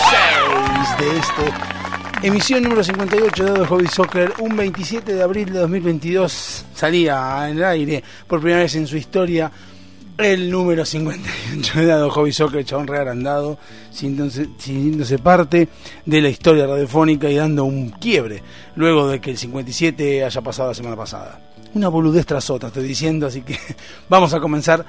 6 0.97 0.97
de 0.99 1.19
este. 1.19 2.27
Emisión 2.27 2.63
número 2.63 2.83
58 2.83 3.53
de 3.53 3.65
Hobby 3.65 3.87
Soccer, 3.87 4.33
un 4.39 4.57
27 4.57 5.13
de 5.13 5.23
abril 5.23 5.53
de 5.53 5.59
2022 5.59 6.65
salía 6.73 7.49
en 7.49 7.57
el 7.57 7.63
aire 7.63 8.03
por 8.27 8.41
primera 8.41 8.63
vez 8.63 8.75
en 8.75 8.87
su 8.87 8.97
historia 8.97 9.49
El 10.17 10.51
número 10.51 10.85
58 10.85 11.79
de 11.79 11.85
Dado 11.85 12.09
Hobby 12.09 12.33
Soccer, 12.33 12.65
chabón 12.65 12.87
reagrandado, 12.87 13.57
sintiéndose, 13.89 14.49
sintiéndose 14.57 15.17
parte 15.17 15.69
de 16.05 16.21
la 16.21 16.27
historia 16.27 16.67
radiofónica 16.67 17.29
y 17.29 17.35
dando 17.35 17.63
un 17.63 17.91
quiebre, 17.91 18.43
luego 18.75 19.07
de 19.07 19.21
que 19.21 19.31
el 19.31 19.37
57 19.37 20.25
haya 20.25 20.41
pasado 20.41 20.69
la 20.69 20.75
semana 20.75 20.97
pasada. 20.97 21.39
Una 21.73 21.87
boludez 21.87 22.25
tras 22.25 22.49
otra, 22.49 22.67
estoy 22.67 22.83
diciendo, 22.85 23.27
así 23.27 23.43
que 23.43 23.57
vamos 24.09 24.33
a 24.33 24.41
comenzar. 24.41 24.85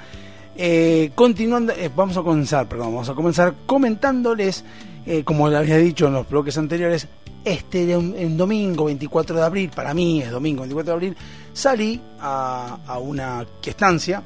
Eh, 0.57 1.11
continuando, 1.15 1.73
eh, 1.73 1.91
vamos 1.93 2.15
a 2.15 2.21
comenzar, 2.21 2.67
perdón, 2.67 2.93
vamos 2.93 3.09
a 3.09 3.13
comenzar 3.13 3.55
comentándoles, 3.65 4.63
eh, 5.05 5.23
como 5.23 5.49
le 5.49 5.57
había 5.57 5.77
dicho 5.77 6.07
en 6.07 6.13
los 6.13 6.29
bloques 6.29 6.57
anteriores, 6.57 7.07
este 7.43 7.91
en 7.93 8.37
domingo 8.37 8.85
24 8.85 9.35
de 9.35 9.43
abril, 9.43 9.71
para 9.75 9.93
mí 9.93 10.21
es 10.21 10.31
domingo 10.31 10.61
24 10.61 10.85
de 10.85 10.93
abril, 10.93 11.17
salí 11.53 12.01
a, 12.19 12.77
una 13.01 13.45
estancia 13.63 14.23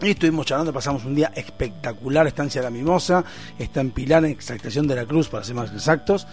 y 0.00 0.10
estuvimos 0.10 0.46
charlando, 0.46 0.72
pasamos 0.72 1.04
un 1.04 1.14
día 1.14 1.32
espectacular, 1.34 2.26
estancia 2.26 2.60
de 2.60 2.66
la 2.66 2.70
Mimosa, 2.70 3.24
está 3.58 3.80
en 3.80 3.90
Pilar, 3.90 4.24
en 4.24 4.30
Extractación 4.30 4.86
de 4.86 4.94
la 4.94 5.06
Cruz, 5.06 5.28
para 5.28 5.44
ser 5.44 5.56
más 5.56 5.72
exactos. 5.72 6.26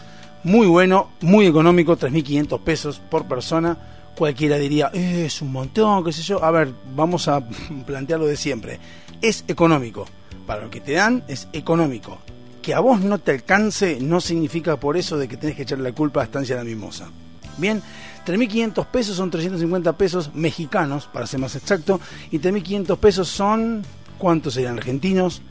Muy 0.44 0.68
bueno, 0.68 1.10
muy 1.22 1.48
económico, 1.48 1.98
3.500 1.98 2.62
pesos 2.62 3.02
por 3.10 3.28
persona. 3.28 3.76
Cualquiera 4.16 4.58
diría, 4.58 4.92
"Eh, 4.94 5.26
es 5.26 5.42
un 5.42 5.52
montón, 5.52 6.04
qué 6.04 6.14
sé 6.14 6.22
yo. 6.22 6.44
A 6.44 6.52
ver, 6.52 6.72
vamos 6.96 7.28
a 7.28 7.42
plantearlo 7.86 8.28
de 8.28 8.38
siempre. 8.38 8.80
Es 9.22 9.46
económico. 9.48 10.06
Para 10.46 10.64
lo 10.64 10.70
que 10.70 10.82
te 10.82 10.94
dan, 10.94 11.24
es 11.28 11.48
económico. 11.54 12.20
Que 12.62 12.74
a 12.74 12.80
vos 12.80 13.02
no 13.02 13.20
te 13.20 13.32
alcance 13.32 14.00
no 14.02 14.22
significa 14.22 14.80
por 14.80 14.98
eso 14.98 15.18
de 15.18 15.28
que 15.28 15.38
tenés 15.38 15.56
que 15.56 15.64
echarle 15.64 15.90
la 15.90 15.96
culpa 15.96 16.22
a 16.22 16.26
Estancia 16.26 16.56
la 16.56 16.64
Mimosa. 16.64 17.10
Bien, 17.58 17.82
3.500 18.26 18.86
pesos 18.88 19.16
son 19.16 19.32
350 19.32 19.94
pesos 19.94 20.32
mexicanos, 20.34 21.08
para 21.12 21.28
ser 21.28 21.40
más 21.40 21.56
exacto, 21.56 22.00
y 22.32 22.40
3.500 22.40 22.98
pesos 22.98 23.28
son, 23.30 23.84
¿cuántos 24.18 24.56
serían 24.56 24.78
argentinos? 24.78 25.42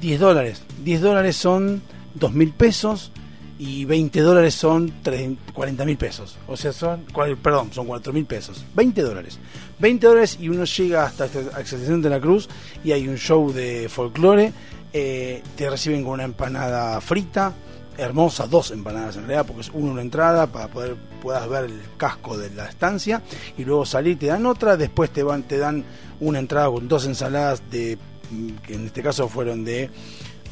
10 0.00 0.20
dólares. 0.20 0.62
10 0.84 1.00
dólares 1.02 1.36
son 1.36 1.82
2.000 2.18 2.52
pesos 2.52 3.12
y 3.58 3.84
20 3.84 4.20
dólares 4.20 4.54
son 4.54 4.92
40.000 5.02 5.96
pesos. 5.96 6.36
O 6.46 6.56
sea, 6.56 6.72
son, 6.72 7.04
perdón, 7.42 7.72
son 7.72 7.86
4.000 7.86 8.26
pesos. 8.26 8.64
20 8.74 9.02
dólares. 9.02 9.38
20 9.78 10.06
dólares 10.06 10.38
y 10.40 10.48
uno 10.48 10.64
llega 10.64 11.04
hasta 11.04 11.26
Exaltación 11.26 12.02
de 12.02 12.10
la 12.10 12.20
Cruz 12.20 12.48
y 12.84 12.92
hay 12.92 13.08
un 13.08 13.16
show 13.16 13.52
de 13.52 13.88
folclore. 13.88 14.52
eh, 14.92 15.42
te 15.56 15.68
reciben 15.68 16.04
con 16.04 16.14
una 16.14 16.24
empanada 16.24 17.00
frita, 17.00 17.52
hermosa, 17.98 18.46
dos 18.46 18.70
empanadas 18.70 19.16
en 19.16 19.22
realidad, 19.22 19.46
porque 19.46 19.62
es 19.62 19.70
uno 19.72 19.92
una 19.92 20.02
entrada 20.02 20.46
para 20.46 20.68
poder 20.68 20.96
puedas 21.26 21.48
ver 21.48 21.64
el 21.64 21.80
casco 21.96 22.36
de 22.36 22.50
la 22.50 22.66
estancia 22.66 23.22
y 23.58 23.64
luego 23.64 23.84
salir 23.84 24.18
te 24.18 24.26
dan 24.26 24.46
otra, 24.46 24.76
después 24.76 25.10
te 25.10 25.22
van 25.22 25.42
te 25.42 25.58
dan 25.58 25.84
una 26.20 26.38
entrada 26.38 26.70
con 26.70 26.86
dos 26.86 27.04
ensaladas 27.06 27.62
de 27.70 27.98
mm, 28.30 28.48
que 28.58 28.74
en 28.74 28.86
este 28.86 29.02
caso 29.02 29.28
fueron 29.28 29.64
de 29.64 29.90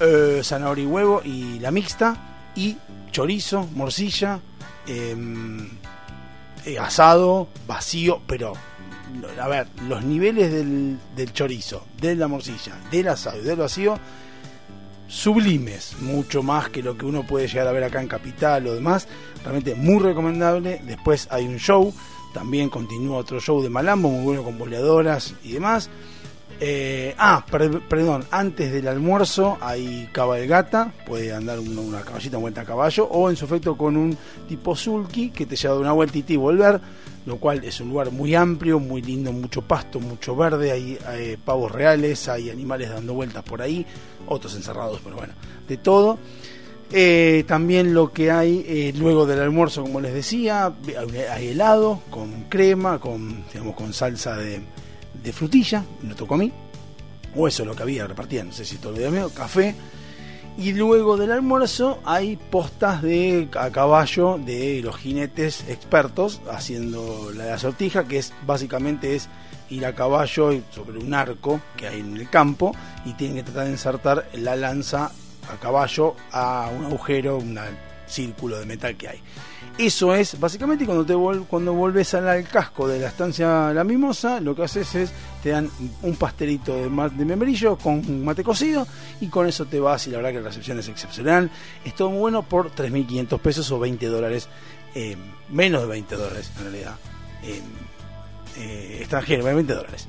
eh, 0.00 0.40
zanahoria 0.42 0.84
y 0.84 0.86
huevo 0.86 1.22
y 1.24 1.60
la 1.60 1.70
mixta 1.70 2.33
y 2.56 2.76
chorizo, 3.10 3.68
morcilla, 3.74 4.40
em, 4.86 5.68
eh, 6.64 6.78
asado, 6.78 7.48
vacío, 7.66 8.20
pero 8.26 8.54
a 9.40 9.48
ver, 9.48 9.68
los 9.88 10.04
niveles 10.04 10.52
del, 10.52 10.98
del 11.14 11.32
chorizo, 11.32 11.86
de 12.00 12.16
la 12.16 12.26
morcilla, 12.26 12.78
del 12.90 13.08
asado 13.08 13.40
y 13.40 13.44
del 13.44 13.56
vacío 13.56 13.98
sublimes, 15.14 15.96
mucho 16.00 16.42
más 16.42 16.70
que 16.70 16.82
lo 16.82 16.96
que 16.96 17.06
uno 17.06 17.24
puede 17.24 17.46
llegar 17.46 17.68
a 17.68 17.72
ver 17.72 17.84
acá 17.84 18.00
en 18.00 18.08
Capital 18.08 18.66
o 18.66 18.74
demás. 18.74 19.06
Realmente 19.42 19.74
muy 19.74 20.02
recomendable. 20.02 20.80
Después 20.84 21.28
hay 21.30 21.46
un 21.46 21.58
show, 21.58 21.94
también 22.32 22.68
continúa 22.68 23.18
otro 23.18 23.40
show 23.40 23.62
de 23.62 23.70
Malambo, 23.70 24.08
muy 24.08 24.24
bueno 24.24 24.42
con 24.42 24.58
boleadoras 24.58 25.34
y 25.44 25.52
demás. 25.52 25.90
Eh, 26.60 27.14
ah, 27.18 27.44
per- 27.50 27.80
perdón, 27.88 28.24
antes 28.30 28.72
del 28.72 28.86
almuerzo 28.88 29.58
hay 29.60 30.08
cabalgata, 30.12 30.92
puede 31.06 31.32
andar 31.32 31.58
una, 31.58 31.80
una 31.80 32.00
caballita, 32.02 32.36
vuelta 32.38 32.60
a 32.62 32.64
caballo, 32.64 33.04
o 33.06 33.28
en 33.28 33.36
su 33.36 33.44
efecto 33.44 33.76
con 33.76 33.96
un 33.96 34.16
tipo 34.48 34.74
sulky 34.76 35.30
que 35.30 35.46
te 35.46 35.56
lleva 35.56 35.74
de 35.74 35.80
una 35.80 35.92
vueltita 35.92 36.32
y 36.32 36.36
volver, 36.36 36.80
lo 37.26 37.36
cual 37.38 37.64
es 37.64 37.80
un 37.80 37.88
lugar 37.90 38.10
muy 38.12 38.34
amplio, 38.34 38.78
muy 38.78 39.02
lindo, 39.02 39.32
mucho 39.32 39.62
pasto, 39.62 39.98
mucho 39.98 40.36
verde, 40.36 40.70
hay, 40.70 40.98
eh, 41.12 41.36
pavos 41.44 41.72
reales, 41.72 42.28
hay 42.28 42.50
animales 42.50 42.90
dando 42.90 43.14
vueltas 43.14 43.42
por 43.42 43.60
ahí, 43.60 43.84
otros 44.26 44.54
encerrados, 44.54 45.00
pero 45.02 45.16
bueno, 45.16 45.32
de 45.68 45.76
todo. 45.76 46.18
Eh, 46.92 47.44
también 47.48 47.92
lo 47.94 48.12
que 48.12 48.30
hay 48.30 48.92
luego 48.96 49.26
del 49.26 49.40
almuerzo, 49.40 49.82
como 49.82 50.00
les 50.00 50.14
decía, 50.14 50.72
hay 51.32 51.48
helado 51.48 52.00
con 52.10 52.44
crema, 52.48 53.00
con, 53.00 53.42
digamos, 53.52 53.74
con 53.74 53.92
salsa 53.92 54.36
de, 54.36 54.60
de 55.22 55.32
frutilla, 55.32 55.84
me 56.02 56.14
tocó 56.14 56.34
a 56.34 56.38
mí, 56.38 56.52
o 57.36 57.48
eso 57.48 57.62
es 57.62 57.68
lo 57.68 57.74
que 57.74 57.82
había, 57.82 58.06
repartían, 58.06 58.48
no 58.48 58.52
sé 58.52 58.64
si 58.64 58.76
todo 58.76 58.92
lo 58.92 58.98
demás, 58.98 59.32
café. 59.32 59.74
Y 60.56 60.72
luego 60.72 61.16
del 61.16 61.32
almuerzo 61.32 61.98
hay 62.04 62.36
postas 62.36 63.02
de 63.02 63.48
a 63.58 63.70
caballo 63.70 64.38
de 64.38 64.80
los 64.84 64.96
jinetes 64.96 65.64
expertos 65.68 66.40
haciendo 66.48 67.32
la 67.34 67.44
de 67.44 67.50
la 67.50 67.58
sortija, 67.58 68.04
que 68.04 68.18
es 68.18 68.32
básicamente 68.46 69.16
es 69.16 69.28
ir 69.70 69.84
a 69.84 69.94
caballo 69.94 70.62
sobre 70.70 70.98
un 70.98 71.12
arco 71.12 71.60
que 71.76 71.88
hay 71.88 72.00
en 72.00 72.16
el 72.16 72.30
campo 72.30 72.72
y 73.04 73.14
tienen 73.14 73.38
que 73.38 73.42
tratar 73.42 73.64
de 73.64 73.72
insertar 73.72 74.28
la 74.34 74.54
lanza 74.54 75.10
a 75.52 75.56
caballo 75.60 76.14
a 76.30 76.70
un 76.76 76.84
agujero, 76.84 77.38
un 77.38 77.58
círculo 78.06 78.58
de 78.58 78.66
metal 78.66 78.96
que 78.96 79.08
hay. 79.08 79.20
Eso 79.76 80.14
es, 80.14 80.38
básicamente, 80.38 80.86
cuando 80.86 81.04
te 81.04 81.14
vol- 81.16 81.46
cuando 81.48 81.72
volves 81.74 82.14
al, 82.14 82.46
casco 82.46 82.86
de 82.86 83.00
la 83.00 83.08
estancia 83.08 83.72
La 83.72 83.82
Mimosa, 83.82 84.38
lo 84.40 84.54
que 84.54 84.62
haces 84.62 84.94
es, 84.94 85.12
te 85.42 85.50
dan 85.50 85.68
un 86.02 86.14
pastelito 86.14 86.76
de 86.76 86.88
membrillo 87.24 87.76
con 87.76 88.24
mate 88.24 88.44
cocido 88.44 88.86
y 89.20 89.26
con 89.26 89.48
eso 89.48 89.66
te 89.66 89.80
vas 89.80 90.06
y 90.06 90.10
la 90.10 90.18
verdad 90.18 90.30
que 90.30 90.40
la 90.40 90.48
recepción 90.48 90.78
es 90.78 90.88
excepcional. 90.88 91.50
Es 91.84 91.96
todo 91.96 92.10
muy 92.10 92.20
bueno 92.20 92.42
por 92.44 92.70
3.500 92.72 93.40
pesos 93.40 93.70
o 93.72 93.80
20 93.80 94.06
dólares, 94.06 94.48
eh, 94.94 95.16
menos 95.50 95.82
de 95.82 95.88
20 95.88 96.14
dólares 96.14 96.52
en 96.56 96.62
realidad, 96.62 96.94
eh, 97.42 97.60
eh, 98.56 98.98
extranjero, 99.00 99.42
20 99.42 99.74
dólares 99.74 100.06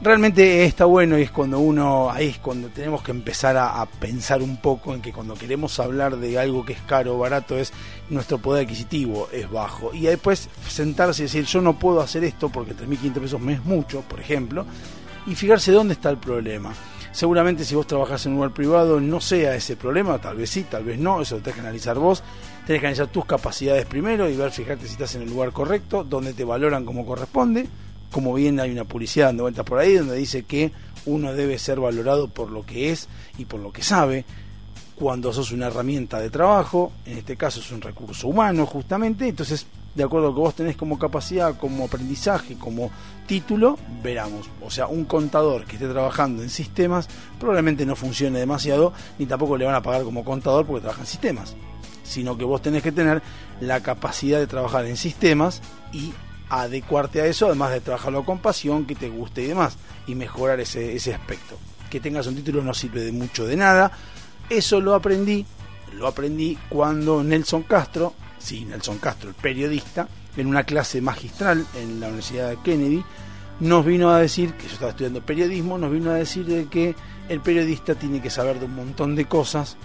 realmente 0.00 0.64
está 0.64 0.84
bueno 0.84 1.18
y 1.18 1.22
es 1.22 1.30
cuando 1.30 1.58
uno, 1.58 2.10
ahí 2.10 2.28
es 2.28 2.38
cuando 2.38 2.68
tenemos 2.68 3.02
que 3.02 3.10
empezar 3.10 3.56
a, 3.56 3.84
pensar 3.86 4.42
un 4.42 4.56
poco 4.58 4.94
en 4.94 5.00
que 5.00 5.12
cuando 5.12 5.34
queremos 5.34 5.78
hablar 5.80 6.16
de 6.16 6.38
algo 6.38 6.64
que 6.64 6.74
es 6.74 6.80
caro 6.82 7.14
o 7.14 7.18
barato 7.18 7.56
es 7.56 7.72
nuestro 8.10 8.38
poder 8.38 8.64
adquisitivo 8.64 9.28
es 9.32 9.50
bajo. 9.50 9.94
Y 9.94 10.02
después 10.02 10.48
sentarse 10.68 11.22
y 11.22 11.26
decir 11.26 11.44
yo 11.44 11.60
no 11.60 11.78
puedo 11.78 12.00
hacer 12.00 12.24
esto 12.24 12.48
porque 12.48 12.74
3.500 12.74 13.12
pesos 13.20 13.40
me 13.40 13.54
es 13.54 13.64
mucho, 13.64 14.02
por 14.02 14.20
ejemplo, 14.20 14.66
y 15.26 15.34
fijarse 15.34 15.72
dónde 15.72 15.94
está 15.94 16.10
el 16.10 16.18
problema. 16.18 16.74
Seguramente 17.12 17.64
si 17.64 17.76
vos 17.76 17.86
trabajás 17.86 18.26
en 18.26 18.32
un 18.32 18.38
lugar 18.38 18.52
privado 18.52 19.00
no 19.00 19.20
sea 19.20 19.54
ese 19.54 19.76
problema, 19.76 20.18
tal 20.18 20.36
vez 20.36 20.50
sí, 20.50 20.64
tal 20.68 20.82
vez 20.82 20.98
no, 20.98 21.22
eso 21.22 21.36
lo 21.36 21.42
tenés 21.42 21.54
que 21.54 21.60
analizar 21.60 21.96
vos, 21.96 22.24
tenés 22.66 22.80
que 22.80 22.86
analizar 22.88 23.06
tus 23.06 23.24
capacidades 23.24 23.86
primero 23.86 24.28
y 24.28 24.36
ver, 24.36 24.50
fijarte 24.50 24.86
si 24.86 24.92
estás 24.92 25.14
en 25.14 25.22
el 25.22 25.30
lugar 25.30 25.52
correcto, 25.52 26.02
donde 26.02 26.32
te 26.34 26.42
valoran 26.42 26.84
como 26.84 27.06
corresponde, 27.06 27.68
como 28.14 28.32
bien 28.32 28.60
hay 28.60 28.70
una 28.70 28.84
publicidad 28.84 29.26
dando 29.26 29.42
vueltas 29.42 29.64
por 29.64 29.80
ahí 29.80 29.94
donde 29.94 30.14
dice 30.14 30.44
que 30.44 30.70
uno 31.04 31.34
debe 31.34 31.58
ser 31.58 31.80
valorado 31.80 32.28
por 32.28 32.48
lo 32.48 32.64
que 32.64 32.92
es 32.92 33.08
y 33.38 33.44
por 33.44 33.58
lo 33.58 33.72
que 33.72 33.82
sabe 33.82 34.24
cuando 34.94 35.32
sos 35.32 35.50
una 35.50 35.66
herramienta 35.66 36.20
de 36.20 36.30
trabajo, 36.30 36.92
en 37.06 37.18
este 37.18 37.36
caso 37.36 37.58
es 37.58 37.72
un 37.72 37.80
recurso 37.80 38.28
humano 38.28 38.66
justamente, 38.66 39.26
entonces 39.26 39.66
de 39.96 40.04
acuerdo 40.04 40.28
a 40.28 40.30
lo 40.30 40.34
que 40.36 40.40
vos 40.42 40.54
tenés 40.54 40.76
como 40.76 40.96
capacidad, 40.96 41.58
como 41.58 41.86
aprendizaje, 41.86 42.54
como 42.56 42.92
título, 43.26 43.76
veramos. 44.00 44.48
O 44.62 44.70
sea, 44.70 44.86
un 44.86 45.06
contador 45.06 45.64
que 45.64 45.72
esté 45.72 45.88
trabajando 45.88 46.40
en 46.40 46.50
sistemas 46.50 47.08
probablemente 47.40 47.84
no 47.84 47.96
funcione 47.96 48.38
demasiado, 48.38 48.92
ni 49.18 49.26
tampoco 49.26 49.56
le 49.56 49.64
van 49.64 49.74
a 49.74 49.82
pagar 49.82 50.04
como 50.04 50.24
contador 50.24 50.66
porque 50.66 50.82
trabaja 50.82 51.00
en 51.00 51.08
sistemas, 51.08 51.56
sino 52.04 52.38
que 52.38 52.44
vos 52.44 52.62
tenés 52.62 52.84
que 52.84 52.92
tener 52.92 53.22
la 53.60 53.80
capacidad 53.80 54.38
de 54.38 54.46
trabajar 54.46 54.86
en 54.86 54.96
sistemas 54.96 55.62
y 55.92 56.12
adecuarte 56.62 57.20
a 57.20 57.26
eso, 57.26 57.46
además 57.46 57.72
de 57.72 57.80
trabajarlo 57.80 58.24
con 58.24 58.38
pasión, 58.38 58.86
que 58.86 58.94
te 58.94 59.08
guste 59.08 59.42
y 59.42 59.46
demás, 59.46 59.76
y 60.06 60.14
mejorar 60.14 60.60
ese, 60.60 60.94
ese 60.94 61.14
aspecto. 61.14 61.58
Que 61.90 62.00
tengas 62.00 62.26
un 62.26 62.36
título 62.36 62.62
no 62.62 62.74
sirve 62.74 63.02
de 63.02 63.12
mucho 63.12 63.46
de 63.46 63.56
nada. 63.56 63.92
Eso 64.50 64.80
lo 64.80 64.94
aprendí, 64.94 65.46
lo 65.94 66.06
aprendí 66.06 66.58
cuando 66.68 67.22
Nelson 67.22 67.62
Castro, 67.62 68.14
sí, 68.38 68.64
Nelson 68.64 68.98
Castro, 68.98 69.28
el 69.30 69.34
periodista, 69.34 70.08
en 70.36 70.46
una 70.46 70.64
clase 70.64 71.00
magistral 71.00 71.66
en 71.76 72.00
la 72.00 72.08
Universidad 72.08 72.50
de 72.50 72.58
Kennedy, 72.62 73.04
nos 73.60 73.84
vino 73.84 74.10
a 74.10 74.18
decir, 74.18 74.52
que 74.54 74.66
yo 74.66 74.74
estaba 74.74 74.90
estudiando 74.90 75.24
periodismo, 75.24 75.78
nos 75.78 75.92
vino 75.92 76.10
a 76.10 76.14
decir 76.14 76.44
de 76.44 76.66
que 76.66 76.94
el 77.28 77.40
periodista 77.40 77.94
tiene 77.94 78.20
que 78.20 78.30
saber 78.30 78.58
de 78.58 78.66
un 78.66 78.74
montón 78.74 79.14
de 79.14 79.26
cosas, 79.26 79.76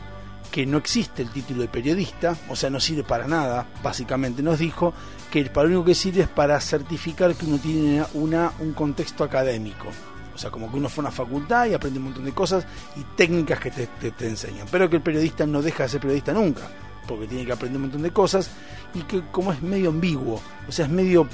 que 0.52 0.66
no 0.66 0.78
existe 0.78 1.22
el 1.22 1.30
título 1.30 1.62
de 1.62 1.68
periodista, 1.68 2.36
o 2.50 2.56
sea, 2.56 2.70
no 2.70 2.80
sirve 2.80 3.04
para 3.04 3.28
nada, 3.28 3.68
básicamente 3.84 4.42
nos 4.42 4.60
dijo 4.60 4.94
que 5.32 5.46
para 5.46 5.68
lo 5.68 5.76
único 5.76 5.86
que 5.86 5.96
sirve 5.96 6.22
es 6.24 6.28
para 6.28 6.60
certificar 6.60 7.36
que 7.36 7.46
uno 7.46 7.58
tiene 7.60 8.04
una, 8.16 8.52
un 8.60 8.74
contexto 8.74 9.24
académico. 9.24 9.88
O 10.34 10.38
sea, 10.42 10.50
como 10.52 10.72
que 10.72 10.78
uno 10.78 10.88
fue 10.90 11.04
a 11.04 11.08
una 11.08 11.12
facultad 11.16 11.66
y 11.68 11.74
aprende 11.74 12.00
un 12.00 12.06
montón 12.06 12.24
de 12.26 12.32
cosas 12.32 12.66
y 12.96 13.04
técnicas 13.16 13.60
que 13.60 13.72
te, 13.72 13.88
te- 13.88 14.12
te 14.12 14.28
enseñan. 14.28 14.68
Pero 14.72 14.90
que 14.90 14.96
el 14.96 15.02
periodista 15.02 15.46
no 15.46 15.62
deja 15.62 15.84
de 15.84 15.90
ser 15.90 16.00
periodista 16.00 16.32
nunca, 16.34 16.64
porque 17.08 17.28
tiene 17.28 17.46
que 17.46 17.52
aprender 17.52 17.76
un 17.76 17.84
montón 17.84 18.02
de 18.02 18.12
cosas 18.12 18.50
y 18.94 19.02
que 19.02 19.22
como 19.32 19.52
es 19.52 19.62
medio 19.62 19.90
ambiguo, 19.90 20.42
o 20.68 20.72
sea, 20.72 20.86
es 20.86 20.92
medio 20.92 21.28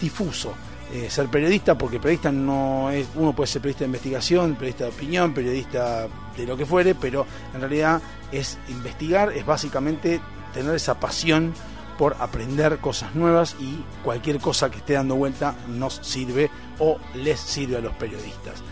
difuso 0.00 0.54
eh, 0.92 1.08
ser 1.08 1.28
periodista, 1.28 1.78
porque 1.78 1.98
periodista 1.98 2.32
no 2.32 2.90
es, 2.90 3.08
uno 3.14 3.32
puede 3.32 3.46
ser 3.46 3.62
periodista 3.62 3.84
de 3.84 3.88
investigación, 3.88 4.54
periodista 4.54 4.84
de 4.84 4.90
opinión, 4.90 5.34
periodista 5.34 6.08
de 6.36 6.46
lo 6.46 6.56
que 6.56 6.66
fuere, 6.66 6.94
pero 6.94 7.26
en 7.54 7.60
realidad 7.60 8.02
es 8.32 8.58
investigar, 8.68 9.32
es 9.32 9.46
básicamente 9.46 10.20
tener 10.52 10.74
esa 10.74 10.98
pasión 10.98 11.54
por 11.98 12.16
aprender 12.18 12.78
cosas 12.78 13.14
nuevas 13.14 13.56
y 13.60 13.84
cualquier 14.02 14.40
cosa 14.40 14.70
que 14.70 14.78
esté 14.78 14.94
dando 14.94 15.16
vuelta 15.16 15.54
nos 15.68 16.00
sirve 16.02 16.50
o 16.78 16.98
les 17.14 17.38
sirve 17.38 17.76
a 17.76 17.80
los 17.80 17.92
periodistas. 17.92 18.62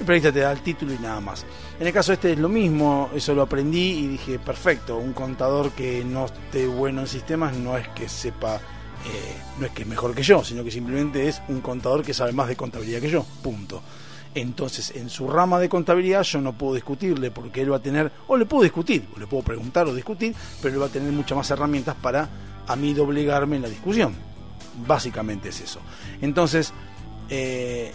El 0.00 0.06
periodista 0.06 0.32
te 0.32 0.40
da 0.40 0.50
el 0.50 0.62
título 0.62 0.94
y 0.94 0.98
nada 0.98 1.20
más. 1.20 1.44
En 1.78 1.86
el 1.86 1.92
caso 1.92 2.14
este 2.14 2.32
es 2.32 2.38
lo 2.38 2.48
mismo, 2.48 3.10
eso 3.14 3.34
lo 3.34 3.42
aprendí 3.42 3.98
y 3.98 4.08
dije, 4.08 4.38
perfecto, 4.38 4.96
un 4.96 5.12
contador 5.12 5.72
que 5.72 6.02
no 6.06 6.24
esté 6.24 6.66
bueno 6.66 7.02
en 7.02 7.06
sistemas 7.06 7.54
no 7.54 7.76
es 7.76 7.86
que 7.88 8.08
sepa, 8.08 8.60
eh, 9.06 9.36
no 9.58 9.66
es 9.66 9.72
que 9.72 9.82
es 9.82 9.88
mejor 9.88 10.14
que 10.14 10.22
yo, 10.22 10.44
sino 10.44 10.62
que 10.62 10.70
simplemente 10.70 11.28
es 11.28 11.42
un 11.48 11.60
contador 11.60 12.02
que 12.02 12.14
sabe 12.14 12.32
más 12.32 12.48
de 12.48 12.56
contabilidad 12.56 13.00
que 13.00 13.10
yo, 13.10 13.24
punto. 13.42 13.82
Entonces, 14.34 14.92
en 14.94 15.10
su 15.10 15.28
rama 15.28 15.58
de 15.58 15.68
contabilidad 15.68 16.22
yo 16.22 16.40
no 16.40 16.56
puedo 16.56 16.74
discutirle 16.74 17.30
porque 17.30 17.62
él 17.62 17.72
va 17.72 17.76
a 17.76 17.82
tener, 17.82 18.12
o 18.28 18.36
le 18.36 18.46
puedo 18.46 18.62
discutir, 18.62 19.08
o 19.14 19.18
le 19.18 19.26
puedo 19.26 19.42
preguntar 19.42 19.86
o 19.88 19.94
discutir, 19.94 20.34
pero 20.62 20.74
él 20.74 20.82
va 20.82 20.86
a 20.86 20.90
tener 20.90 21.10
muchas 21.12 21.36
más 21.36 21.50
herramientas 21.50 21.96
para 22.00 22.28
a 22.66 22.76
mí 22.76 22.94
doblegarme 22.94 23.56
en 23.56 23.62
la 23.62 23.68
discusión. 23.68 24.14
Básicamente 24.86 25.48
es 25.48 25.60
eso. 25.60 25.80
Entonces, 26.20 26.72
eh, 27.28 27.92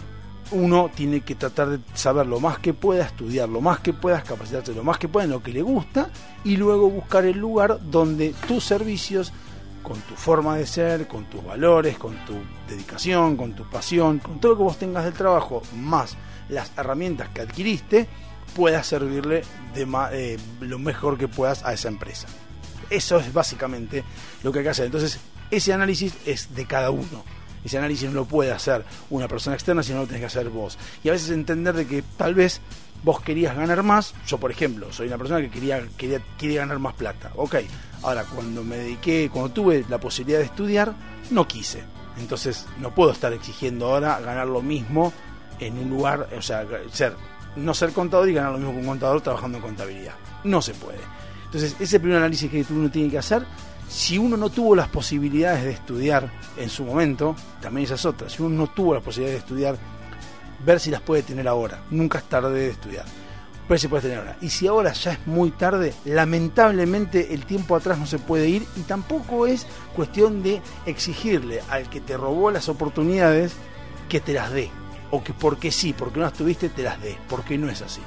uno 0.50 0.90
tiene 0.94 1.22
que 1.22 1.34
tratar 1.34 1.68
de 1.70 1.80
saber 1.94 2.26
lo 2.26 2.38
más 2.38 2.58
que 2.58 2.74
pueda, 2.74 3.04
estudiar 3.04 3.48
lo 3.48 3.60
más 3.60 3.80
que 3.80 3.92
puedas, 3.92 4.22
capacitarse 4.22 4.74
lo 4.74 4.84
más 4.84 4.98
que 4.98 5.08
pueda 5.08 5.24
en 5.24 5.30
lo 5.30 5.42
que 5.42 5.52
le 5.52 5.62
gusta 5.62 6.10
y 6.44 6.56
luego 6.56 6.90
buscar 6.90 7.24
el 7.24 7.38
lugar 7.38 7.80
donde 7.90 8.34
tus 8.46 8.64
servicios, 8.64 9.32
con 9.86 10.00
tu 10.00 10.16
forma 10.16 10.56
de 10.56 10.66
ser, 10.66 11.06
con 11.06 11.26
tus 11.26 11.44
valores, 11.44 11.96
con 11.96 12.16
tu 12.24 12.34
dedicación, 12.68 13.36
con 13.36 13.54
tu 13.54 13.70
pasión, 13.70 14.18
con 14.18 14.40
todo 14.40 14.52
lo 14.52 14.58
que 14.58 14.64
vos 14.64 14.78
tengas 14.80 15.04
del 15.04 15.12
trabajo, 15.12 15.62
más 15.76 16.16
las 16.48 16.72
herramientas 16.76 17.28
que 17.28 17.42
adquiriste, 17.42 18.08
puedas 18.56 18.84
servirle 18.84 19.42
eh, 19.76 20.38
lo 20.58 20.80
mejor 20.80 21.16
que 21.16 21.28
puedas 21.28 21.64
a 21.64 21.72
esa 21.72 21.86
empresa. 21.86 22.26
Eso 22.90 23.20
es 23.20 23.32
básicamente 23.32 24.02
lo 24.42 24.50
que 24.50 24.58
hay 24.58 24.64
que 24.64 24.70
hacer. 24.70 24.86
Entonces, 24.86 25.20
ese 25.52 25.72
análisis 25.72 26.14
es 26.26 26.52
de 26.52 26.66
cada 26.66 26.90
uno. 26.90 27.24
Ese 27.64 27.78
análisis 27.78 28.08
no 28.08 28.14
lo 28.16 28.24
puede 28.24 28.50
hacer 28.50 28.84
una 29.08 29.28
persona 29.28 29.54
externa, 29.54 29.84
sino 29.84 30.00
lo 30.00 30.06
tenés 30.06 30.20
que 30.20 30.26
hacer 30.26 30.48
vos. 30.48 30.78
Y 31.04 31.10
a 31.10 31.12
veces 31.12 31.30
entender 31.30 31.76
de 31.76 31.86
que 31.86 32.02
tal 32.16 32.34
vez 32.34 32.60
vos 33.04 33.20
querías 33.20 33.54
ganar 33.54 33.84
más. 33.84 34.14
Yo, 34.26 34.38
por 34.38 34.50
ejemplo, 34.50 34.92
soy 34.92 35.06
una 35.06 35.18
persona 35.18 35.40
que 35.40 35.50
quería, 35.50 35.86
quería, 35.96 36.20
quería 36.36 36.62
ganar 36.62 36.80
más 36.80 36.94
plata. 36.94 37.30
Ok, 37.36 37.54
ahora 38.02 38.24
cuando 38.24 38.62
me 38.62 38.76
dediqué, 38.76 39.30
cuando 39.32 39.50
tuve 39.50 39.84
la 39.88 39.98
posibilidad 39.98 40.38
de 40.38 40.46
estudiar, 40.46 40.94
no 41.30 41.46
quise. 41.46 41.84
Entonces, 42.18 42.66
no 42.80 42.94
puedo 42.94 43.12
estar 43.12 43.32
exigiendo 43.32 43.86
ahora 43.86 44.20
ganar 44.20 44.46
lo 44.46 44.62
mismo 44.62 45.12
en 45.58 45.78
un 45.78 45.90
lugar, 45.90 46.28
o 46.36 46.42
sea, 46.42 46.66
ser, 46.92 47.14
no 47.56 47.74
ser 47.74 47.92
contador 47.92 48.28
y 48.28 48.34
ganar 48.34 48.52
lo 48.52 48.58
mismo 48.58 48.72
que 48.72 48.80
un 48.80 48.86
contador 48.86 49.20
trabajando 49.20 49.58
en 49.58 49.64
contabilidad. 49.64 50.14
No 50.44 50.62
se 50.62 50.74
puede. 50.74 51.00
Entonces, 51.44 51.76
ese 51.78 52.00
primer 52.00 52.18
análisis 52.18 52.50
que 52.50 52.64
uno 52.70 52.90
tiene 52.90 53.10
que 53.10 53.18
hacer. 53.18 53.44
Si 53.88 54.18
uno 54.18 54.36
no 54.36 54.50
tuvo 54.50 54.74
las 54.74 54.88
posibilidades 54.88 55.62
de 55.62 55.70
estudiar 55.70 56.30
en 56.56 56.68
su 56.68 56.84
momento, 56.84 57.36
también 57.60 57.84
esa 57.84 57.94
es 57.94 58.04
otra. 58.04 58.28
Si 58.28 58.42
uno 58.42 58.56
no 58.56 58.66
tuvo 58.66 58.94
las 58.94 59.02
posibilidades 59.02 59.42
de 59.42 59.46
estudiar, 59.46 59.78
ver 60.64 60.80
si 60.80 60.90
las 60.90 61.00
puede 61.02 61.22
tener 61.22 61.46
ahora. 61.46 61.82
Nunca 61.90 62.18
es 62.18 62.24
tarde 62.24 62.52
de 62.52 62.70
estudiar. 62.70 63.04
Pero 63.68 63.78
si 63.78 63.88
puedes 63.88 64.04
tener 64.04 64.18
ahora. 64.18 64.36
Y 64.40 64.50
si 64.50 64.66
ahora 64.66 64.92
ya 64.92 65.12
es 65.12 65.26
muy 65.26 65.50
tarde, 65.50 65.92
lamentablemente 66.04 67.34
el 67.34 67.46
tiempo 67.46 67.74
atrás 67.74 67.98
no 67.98 68.06
se 68.06 68.18
puede 68.18 68.48
ir 68.48 68.66
y 68.76 68.82
tampoco 68.82 69.46
es 69.46 69.66
cuestión 69.94 70.42
de 70.42 70.62
exigirle 70.86 71.62
al 71.68 71.90
que 71.90 72.00
te 72.00 72.16
robó 72.16 72.50
las 72.50 72.68
oportunidades 72.68 73.52
que 74.08 74.20
te 74.20 74.34
las 74.34 74.52
dé. 74.52 74.70
O 75.10 75.22
que 75.22 75.32
porque 75.32 75.70
sí, 75.70 75.92
porque 75.92 76.18
no 76.18 76.26
las 76.26 76.32
tuviste, 76.32 76.68
te 76.68 76.82
las 76.82 77.00
dé. 77.02 77.16
Porque 77.28 77.58
no 77.58 77.68
es 77.68 77.82
así. 77.82 78.00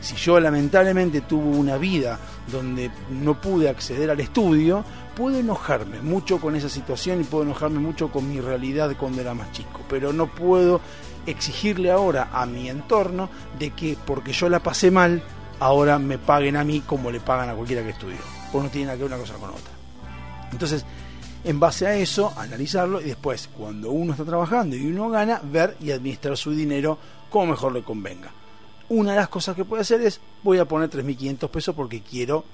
Si 0.00 0.14
yo 0.16 0.38
lamentablemente 0.38 1.22
tuve 1.22 1.56
una 1.56 1.78
vida 1.78 2.18
donde 2.50 2.90
no 3.10 3.40
pude 3.40 3.68
acceder 3.68 4.10
al 4.10 4.20
estudio, 4.20 4.84
puedo 5.16 5.38
enojarme 5.38 6.00
mucho 6.00 6.38
con 6.38 6.54
esa 6.54 6.68
situación 6.68 7.20
y 7.20 7.24
puedo 7.24 7.44
enojarme 7.44 7.78
mucho 7.80 8.12
con 8.12 8.28
mi 8.28 8.40
realidad 8.40 8.94
cuando 8.96 9.20
era 9.20 9.34
más 9.34 9.50
chico. 9.52 9.80
Pero 9.88 10.12
no 10.12 10.26
puedo 10.26 10.80
exigirle 11.26 11.90
ahora 11.90 12.30
a 12.32 12.46
mi 12.46 12.68
entorno 12.68 13.28
de 13.58 13.70
que 13.70 13.96
porque 14.06 14.32
yo 14.32 14.48
la 14.48 14.60
pasé 14.60 14.90
mal, 14.90 15.22
ahora 15.60 15.98
me 15.98 16.18
paguen 16.18 16.56
a 16.56 16.64
mí 16.64 16.80
como 16.80 17.10
le 17.10 17.20
pagan 17.20 17.50
a 17.50 17.54
cualquiera 17.54 17.82
que 17.82 17.90
estudió. 17.90 18.18
Porque 18.52 18.66
no 18.66 18.70
tiene 18.70 18.86
nada 18.86 18.96
que 18.96 19.04
ver 19.04 19.12
una 19.12 19.20
cosa 19.20 19.34
con 19.34 19.50
otra. 19.50 19.72
Entonces, 20.52 20.84
en 21.44 21.60
base 21.60 21.86
a 21.86 21.94
eso, 21.94 22.32
analizarlo 22.36 23.00
y 23.00 23.04
después, 23.04 23.48
cuando 23.56 23.90
uno 23.90 24.12
está 24.12 24.24
trabajando 24.24 24.76
y 24.76 24.86
uno 24.86 25.08
gana, 25.10 25.40
ver 25.42 25.76
y 25.80 25.90
administrar 25.90 26.36
su 26.36 26.50
dinero 26.52 26.98
como 27.30 27.46
mejor 27.46 27.72
le 27.72 27.82
convenga. 27.82 28.32
Una 28.88 29.12
de 29.12 29.16
las 29.18 29.28
cosas 29.28 29.56
que 29.56 29.64
puede 29.64 29.82
hacer 29.82 30.00
es, 30.00 30.20
voy 30.42 30.58
a 30.58 30.64
poner 30.64 30.90
3.500 30.90 31.48
pesos 31.48 31.74
porque 31.74 32.00
quiero 32.00 32.44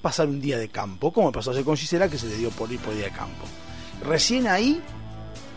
pasar 0.00 0.28
un 0.28 0.40
día 0.40 0.58
de 0.58 0.68
campo, 0.68 1.12
como 1.12 1.32
pasó 1.32 1.50
hace 1.50 1.64
con 1.64 1.76
Gisela, 1.76 2.08
que 2.08 2.18
se 2.18 2.26
le 2.26 2.36
dio 2.36 2.50
por 2.50 2.70
ir 2.72 2.80
por 2.80 2.94
día 2.94 3.04
de 3.04 3.10
campo. 3.10 3.44
Recién 4.04 4.46
ahí, 4.46 4.80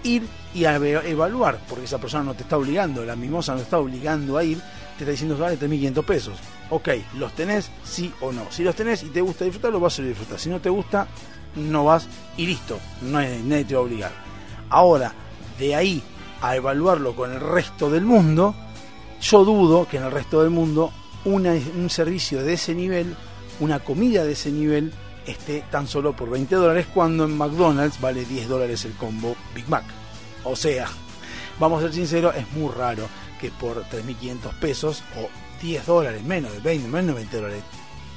ir 0.03 0.23
y 0.53 0.65
a 0.65 0.75
evaluar, 0.75 1.59
porque 1.69 1.85
esa 1.85 1.97
persona 1.99 2.23
no 2.23 2.33
te 2.33 2.43
está 2.43 2.57
obligando, 2.57 3.03
la 3.05 3.15
mimosa 3.15 3.53
no 3.55 3.61
está 3.61 3.77
obligando 3.79 4.37
a 4.37 4.43
ir, 4.43 4.57
te 4.97 5.03
está 5.03 5.11
diciendo, 5.11 5.37
vale 5.37 5.57
3.500 5.57 6.03
pesos. 6.05 6.33
Ok, 6.69 6.89
¿los 7.17 7.33
tenés? 7.33 7.69
Sí 7.83 8.13
o 8.21 8.31
no. 8.31 8.45
Si 8.51 8.63
los 8.63 8.75
tenés 8.75 9.03
y 9.03 9.07
te 9.07 9.21
gusta 9.21 9.45
disfrutarlo, 9.45 9.79
vas 9.79 9.99
a 9.99 10.03
disfrutar. 10.03 10.39
Si 10.39 10.49
no 10.49 10.59
te 10.59 10.69
gusta, 10.69 11.07
no 11.55 11.85
vas 11.85 12.07
y 12.37 12.45
listo, 12.47 12.79
no 13.01 13.19
nadie 13.21 13.65
te 13.65 13.73
va 13.75 13.81
a 13.81 13.83
obligar. 13.83 14.11
Ahora, 14.69 15.13
de 15.59 15.75
ahí 15.75 16.01
a 16.41 16.55
evaluarlo 16.55 17.15
con 17.15 17.31
el 17.31 17.39
resto 17.39 17.89
del 17.89 18.03
mundo, 18.05 18.55
yo 19.21 19.43
dudo 19.45 19.87
que 19.87 19.97
en 19.97 20.03
el 20.03 20.11
resto 20.11 20.41
del 20.41 20.49
mundo 20.49 20.91
una- 21.25 21.53
un 21.53 21.89
servicio 21.89 22.43
de 22.43 22.53
ese 22.53 22.73
nivel, 22.73 23.15
una 23.59 23.79
comida 23.79 24.23
de 24.23 24.31
ese 24.31 24.49
nivel, 24.51 24.91
esté 25.27 25.63
tan 25.69 25.87
solo 25.87 26.15
por 26.15 26.29
20 26.29 26.55
dólares 26.55 26.87
cuando 26.93 27.25
en 27.25 27.37
McDonald's 27.37 28.01
vale 28.01 28.25
10 28.25 28.47
dólares 28.47 28.85
el 28.85 28.93
combo 28.93 29.35
Big 29.53 29.67
Mac. 29.69 29.83
O 30.43 30.55
sea, 30.55 30.87
vamos 31.59 31.79
a 31.79 31.87
ser 31.87 31.93
sinceros, 31.93 32.35
es 32.35 32.51
muy 32.53 32.71
raro 32.71 33.07
que 33.39 33.51
por 33.51 33.83
3.500 33.85 34.53
pesos 34.59 35.03
o 35.17 35.29
10 35.61 35.85
dólares, 35.85 36.23
menos 36.23 36.51
de 36.51 36.59
20, 36.59 36.87
menos 36.87 37.07
de 37.07 37.13
20 37.13 37.37
dólares, 37.37 37.63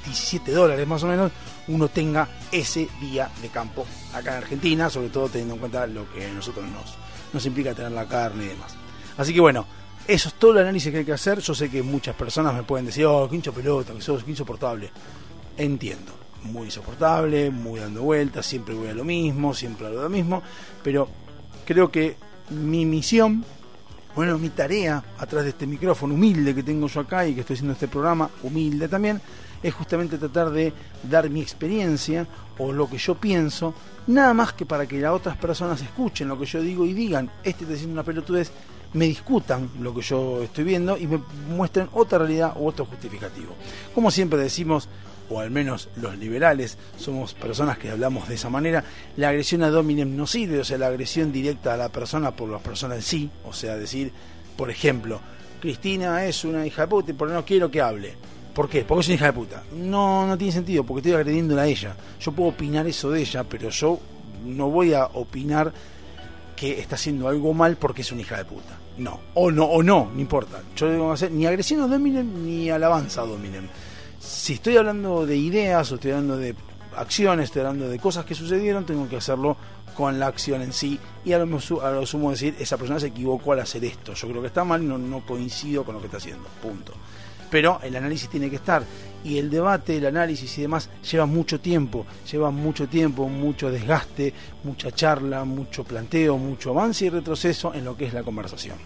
17 0.05 0.51
dólares 0.51 0.87
más 0.87 1.03
o 1.03 1.07
menos, 1.07 1.31
uno 1.67 1.87
tenga 1.87 2.27
ese 2.51 2.87
día 3.01 3.29
de 3.41 3.49
campo 3.49 3.85
acá 4.13 4.31
en 4.31 4.43
Argentina, 4.43 4.89
sobre 4.89 5.09
todo 5.09 5.29
teniendo 5.29 5.55
en 5.55 5.59
cuenta 5.59 5.87
lo 5.87 6.11
que 6.11 6.25
a 6.25 6.33
nosotros 6.33 6.65
nos, 6.65 6.95
nos 7.33 7.45
implica 7.45 7.73
tener 7.73 7.91
la 7.91 8.07
carne 8.07 8.45
y 8.45 8.47
demás. 8.49 8.75
Así 9.17 9.33
que 9.33 9.41
bueno, 9.41 9.65
eso 10.07 10.29
es 10.29 10.35
todo 10.35 10.51
el 10.51 10.59
análisis 10.59 10.91
que 10.91 10.99
hay 10.99 11.05
que 11.05 11.13
hacer. 11.13 11.39
Yo 11.39 11.55
sé 11.55 11.69
que 11.69 11.81
muchas 11.81 12.15
personas 12.15 12.53
me 12.53 12.63
pueden 12.63 12.85
decir, 12.85 13.05
oh, 13.05 13.27
qué 13.29 13.35
hincho 13.35 13.53
pelota, 13.53 13.93
que 13.93 14.01
sos 14.01 14.23
insoportable. 14.27 14.91
Entiendo, 15.57 16.11
muy 16.43 16.65
insoportable, 16.65 17.49
muy 17.49 17.79
dando 17.79 18.03
vueltas, 18.03 18.45
siempre 18.45 18.75
voy 18.75 18.89
a 18.89 18.93
lo 18.93 19.03
mismo, 19.03 19.53
siempre 19.53 19.89
de 19.89 19.95
lo 19.95 20.09
mismo, 20.09 20.43
pero 20.83 21.07
creo 21.65 21.91
que 21.91 22.15
mi 22.51 22.85
misión, 22.85 23.43
bueno, 24.15 24.37
mi 24.37 24.49
tarea 24.49 25.03
atrás 25.17 25.43
de 25.43 25.49
este 25.49 25.67
micrófono 25.67 26.13
humilde 26.13 26.55
que 26.55 26.63
tengo 26.63 26.87
yo 26.87 27.01
acá 27.01 27.27
y 27.27 27.33
que 27.33 27.41
estoy 27.41 27.55
haciendo 27.55 27.73
este 27.73 27.87
programa, 27.87 28.29
humilde 28.43 28.87
también, 28.87 29.21
es 29.61 29.73
justamente 29.73 30.17
tratar 30.17 30.51
de 30.51 30.71
dar 31.09 31.29
mi 31.29 31.41
experiencia 31.41 32.27
o 32.57 32.71
lo 32.71 32.89
que 32.89 32.97
yo 32.97 33.15
pienso, 33.15 33.73
nada 34.07 34.33
más 34.33 34.53
que 34.53 34.65
para 34.65 34.85
que 34.85 35.01
las 35.01 35.11
otras 35.11 35.37
personas 35.37 35.81
escuchen 35.81 36.27
lo 36.27 36.39
que 36.39 36.45
yo 36.45 36.61
digo 36.61 36.85
y 36.85 36.93
digan, 36.93 37.29
este 37.43 37.63
está 37.63 37.73
diciendo 37.73 37.93
una 37.93 38.03
pelotudez, 38.03 38.51
me 38.93 39.05
discutan 39.05 39.69
lo 39.81 39.93
que 39.93 40.01
yo 40.01 40.41
estoy 40.41 40.63
viendo 40.63 40.97
y 40.97 41.07
me 41.07 41.19
muestren 41.49 41.89
otra 41.93 42.19
realidad 42.19 42.53
u 42.57 42.67
otro 42.67 42.85
justificativo. 42.85 43.55
Como 43.93 44.09
siempre 44.09 44.39
decimos, 44.39 44.87
o 45.29 45.39
al 45.39 45.51
menos 45.51 45.89
los 45.95 46.17
liberales 46.17 46.77
somos 46.97 47.33
personas 47.33 47.77
que 47.77 47.89
hablamos 47.89 48.27
de 48.27 48.35
esa 48.35 48.49
manera, 48.49 48.83
la 49.17 49.29
agresión 49.29 49.63
a 49.63 49.69
dominem 49.69 50.15
no 50.15 50.27
sirve, 50.27 50.59
o 50.59 50.65
sea, 50.65 50.77
la 50.77 50.87
agresión 50.87 51.31
directa 51.31 51.73
a 51.73 51.77
la 51.77 51.89
persona 51.89 52.35
por 52.35 52.49
la 52.49 52.59
persona 52.59 52.95
en 52.95 53.01
sí, 53.01 53.29
o 53.43 53.53
sea, 53.53 53.75
decir, 53.77 54.11
por 54.55 54.69
ejemplo, 54.69 55.19
Cristina 55.59 56.25
es 56.25 56.43
una 56.45 56.65
hija 56.65 56.83
de 56.83 56.87
puta 56.87 57.13
por 57.13 57.29
no 57.29 57.45
quiero 57.45 57.71
que 57.71 57.81
hable. 57.81 58.13
¿Por 58.53 58.69
qué? 58.69 58.85
Porque 58.85 59.01
es 59.01 59.07
una 59.07 59.15
hija 59.15 59.25
de 59.25 59.33
puta. 59.33 59.63
No, 59.73 60.25
no 60.25 60.37
tiene 60.37 60.53
sentido, 60.53 60.85
porque 60.85 60.99
estoy 60.99 61.19
agrediéndola 61.19 61.63
a 61.63 61.67
ella. 61.67 61.95
Yo 62.21 62.31
puedo 62.31 62.51
opinar 62.51 62.87
eso 62.87 63.11
de 63.11 63.19
ella, 63.19 63.43
pero 63.43 63.69
yo 63.69 63.99
no 64.45 64.69
voy 64.69 64.93
a 64.93 65.05
opinar 65.07 65.73
que 66.55 66.79
está 66.79 66.95
haciendo 66.95 67.27
algo 67.27 67.53
mal 67.53 67.75
porque 67.75 68.01
es 68.01 68.11
una 68.11 68.21
hija 68.21 68.37
de 68.37 68.45
puta. 68.45 68.77
No, 68.97 69.19
o 69.33 69.51
no, 69.51 69.65
o 69.65 69.83
no, 69.83 70.09
no 70.13 70.21
importa. 70.21 70.61
Yo 70.75 70.87
no 70.87 71.07
que 71.07 71.13
hacer 71.13 71.31
ni 71.31 71.45
agresión 71.45 71.81
a 71.81 71.87
dominem 71.87 72.45
ni 72.45 72.69
alabanza 72.69 73.21
a 73.21 73.25
dominem. 73.25 73.67
Si 74.25 74.53
estoy 74.53 74.75
hablando 74.75 75.23
de 75.27 75.37
ideas 75.37 75.91
estoy 75.91 76.09
hablando 76.09 76.35
de 76.35 76.55
acciones, 76.95 77.45
estoy 77.45 77.61
hablando 77.61 77.87
de 77.87 77.99
cosas 77.99 78.25
que 78.25 78.33
sucedieron, 78.33 78.83
tengo 78.83 79.07
que 79.07 79.17
hacerlo 79.17 79.55
con 79.95 80.19
la 80.19 80.25
acción 80.25 80.63
en 80.63 80.73
sí 80.73 80.99
y 81.23 81.33
a 81.33 81.37
lo, 81.37 81.59
a 81.81 81.91
lo 81.91 82.05
sumo 82.07 82.31
decir, 82.31 82.55
esa 82.57 82.75
persona 82.75 82.99
se 82.99 83.07
equivocó 83.07 83.53
al 83.53 83.59
hacer 83.59 83.85
esto. 83.85 84.15
Yo 84.15 84.27
creo 84.27 84.41
que 84.41 84.47
está 84.47 84.63
mal, 84.63 84.85
no, 84.87 84.97
no 84.97 85.23
coincido 85.23 85.83
con 85.83 85.93
lo 85.93 86.01
que 86.01 86.07
está 86.07 86.17
haciendo. 86.17 86.47
Punto. 86.59 86.93
Pero 87.51 87.79
el 87.83 87.95
análisis 87.95 88.27
tiene 88.27 88.49
que 88.49 88.55
estar 88.55 88.83
Y 89.23 89.37
el 89.37 89.51
debate, 89.51 89.97
el 89.97 90.07
análisis 90.07 90.57
y 90.57 90.63
demás 90.63 90.89
lleva 91.09 91.27
mucho 91.27 91.59
tiempo, 91.59 92.07
lleva 92.29 92.49
mucho 92.49 92.89
tiempo, 92.89 93.29
mucho 93.29 93.69
desgaste, 93.69 94.33
mucha 94.63 94.91
charla, 94.91 95.45
mucho 95.45 95.83
planteo, 95.83 96.39
mucho 96.39 96.71
avance 96.71 97.05
y 97.05 97.09
retroceso 97.09 97.75
en 97.75 97.85
lo 97.85 97.95
que 97.95 98.05
es 98.05 98.13
la 98.13 98.23
conversación. 98.23 98.77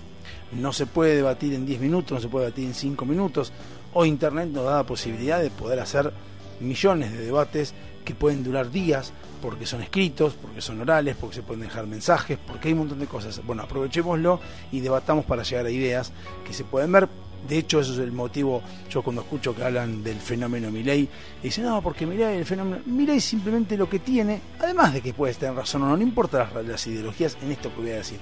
No 0.51 0.73
se 0.73 0.85
puede 0.85 1.15
debatir 1.15 1.53
en 1.53 1.65
10 1.65 1.79
minutos, 1.79 2.11
no 2.17 2.21
se 2.21 2.27
puede 2.27 2.45
debatir 2.47 2.65
en 2.65 2.73
5 2.73 3.05
minutos. 3.05 3.53
Hoy 3.93 4.09
Internet 4.09 4.49
nos 4.49 4.65
da 4.65 4.77
la 4.77 4.83
posibilidad 4.83 5.41
de 5.41 5.49
poder 5.49 5.79
hacer 5.79 6.13
millones 6.59 7.11
de 7.11 7.25
debates 7.25 7.73
que 8.05 8.13
pueden 8.13 8.43
durar 8.43 8.69
días 8.69 9.13
porque 9.41 9.65
son 9.65 9.81
escritos, 9.81 10.33
porque 10.33 10.61
son 10.61 10.81
orales, 10.81 11.15
porque 11.19 11.37
se 11.37 11.43
pueden 11.43 11.61
dejar 11.61 11.87
mensajes, 11.87 12.37
porque 12.45 12.67
hay 12.67 12.73
un 12.73 12.79
montón 12.79 12.99
de 12.99 13.07
cosas. 13.07 13.41
Bueno, 13.45 13.63
aprovechémoslo 13.63 14.39
y 14.71 14.81
debatamos 14.81 15.25
para 15.25 15.43
llegar 15.43 15.65
a 15.65 15.71
ideas 15.71 16.11
que 16.45 16.53
se 16.53 16.63
pueden 16.65 16.91
ver. 16.91 17.09
De 17.47 17.57
hecho, 17.57 17.79
eso 17.79 17.93
es 17.93 17.99
el 17.99 18.11
motivo, 18.11 18.61
yo 18.89 19.01
cuando 19.01 19.21
escucho 19.21 19.55
que 19.55 19.63
hablan 19.63 20.03
del 20.03 20.17
fenómeno 20.17 20.69
Milei, 20.69 21.07
dicen, 21.41 21.63
no, 21.63 21.81
porque 21.81 22.05
Milei, 22.05 22.37
el 22.37 22.45
fenómeno, 22.45 22.83
Milei 22.85 23.21
simplemente 23.21 23.77
lo 23.77 23.89
que 23.89 23.99
tiene, 23.99 24.41
además 24.59 24.93
de 24.93 25.01
que 25.01 25.13
puedes 25.13 25.37
tener 25.37 25.55
razón 25.55 25.83
o 25.83 25.87
no, 25.87 25.95
no 25.95 26.03
importa 26.03 26.49
las, 26.53 26.65
las 26.65 26.87
ideologías 26.87 27.37
en 27.41 27.53
esto 27.53 27.73
que 27.73 27.81
voy 27.81 27.91
a 27.91 27.95
decir, 27.95 28.19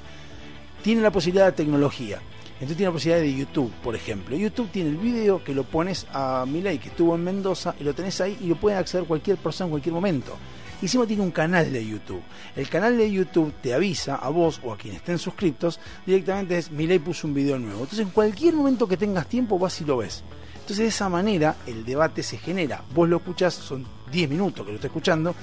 tiene 0.84 1.02
la 1.02 1.12
posibilidad 1.12 1.48
de 1.48 1.54
tecnología. 1.54 2.22
Entonces 2.60 2.78
tiene 2.78 2.90
la 2.90 2.94
posibilidad 2.94 3.22
de 3.22 3.36
YouTube, 3.36 3.72
por 3.84 3.96
ejemplo. 3.96 4.36
YouTube 4.36 4.70
tiene 4.72 4.90
el 4.90 4.98
video 4.98 5.44
que 5.44 5.54
lo 5.54 5.64
pones 5.64 6.08
a 6.12 6.44
Milei, 6.48 6.80
que 6.80 6.90
estuvo 6.90 7.14
en 7.14 7.24
Mendoza, 7.24 7.76
y 7.80 7.84
lo 7.84 7.94
tenés 7.94 8.20
ahí 8.20 8.36
y 8.42 8.48
lo 8.48 8.56
puede 8.56 8.76
acceder 8.76 9.06
cualquier 9.06 9.38
persona 9.38 9.68
en 9.68 9.72
cualquier 9.72 9.94
momento. 9.94 10.36
Y 10.82 10.86
encima 10.86 11.06
tiene 11.06 11.22
un 11.22 11.30
canal 11.30 11.72
de 11.72 11.86
YouTube. 11.86 12.22
El 12.56 12.68
canal 12.68 12.98
de 12.98 13.12
YouTube 13.12 13.54
te 13.62 13.76
avisa 13.76 14.16
a 14.16 14.30
vos 14.30 14.60
o 14.64 14.74
a 14.74 14.78
quienes 14.78 15.02
estén 15.02 15.20
suscriptos, 15.20 15.80
directamente 16.04 16.58
es 16.58 16.72
Milei 16.72 16.98
puso 16.98 17.28
un 17.28 17.36
video 17.36 17.60
nuevo. 17.60 17.82
Entonces 17.82 18.00
en 18.00 18.10
cualquier 18.10 18.56
momento 18.56 18.88
que 18.88 18.98
tengas 18.98 19.28
tiempo 19.28 19.60
vas 19.60 19.80
y 19.82 19.86
lo 19.86 19.98
ves. 19.98 20.24
Entonces 20.54 20.78
de 20.78 20.88
esa 20.88 21.10
manera 21.10 21.58
el 21.68 21.86
debate 21.86 22.24
se 22.24 22.40
genera. 22.40 22.84
Vos 22.94 23.08
lo 23.08 23.18
escuchás, 23.18 23.54
son 23.54 23.86
10 24.12 24.30
minutos 24.32 24.66
que 24.66 24.72
lo 24.72 24.78
estás 24.78 24.90
escuchando, 24.90 25.36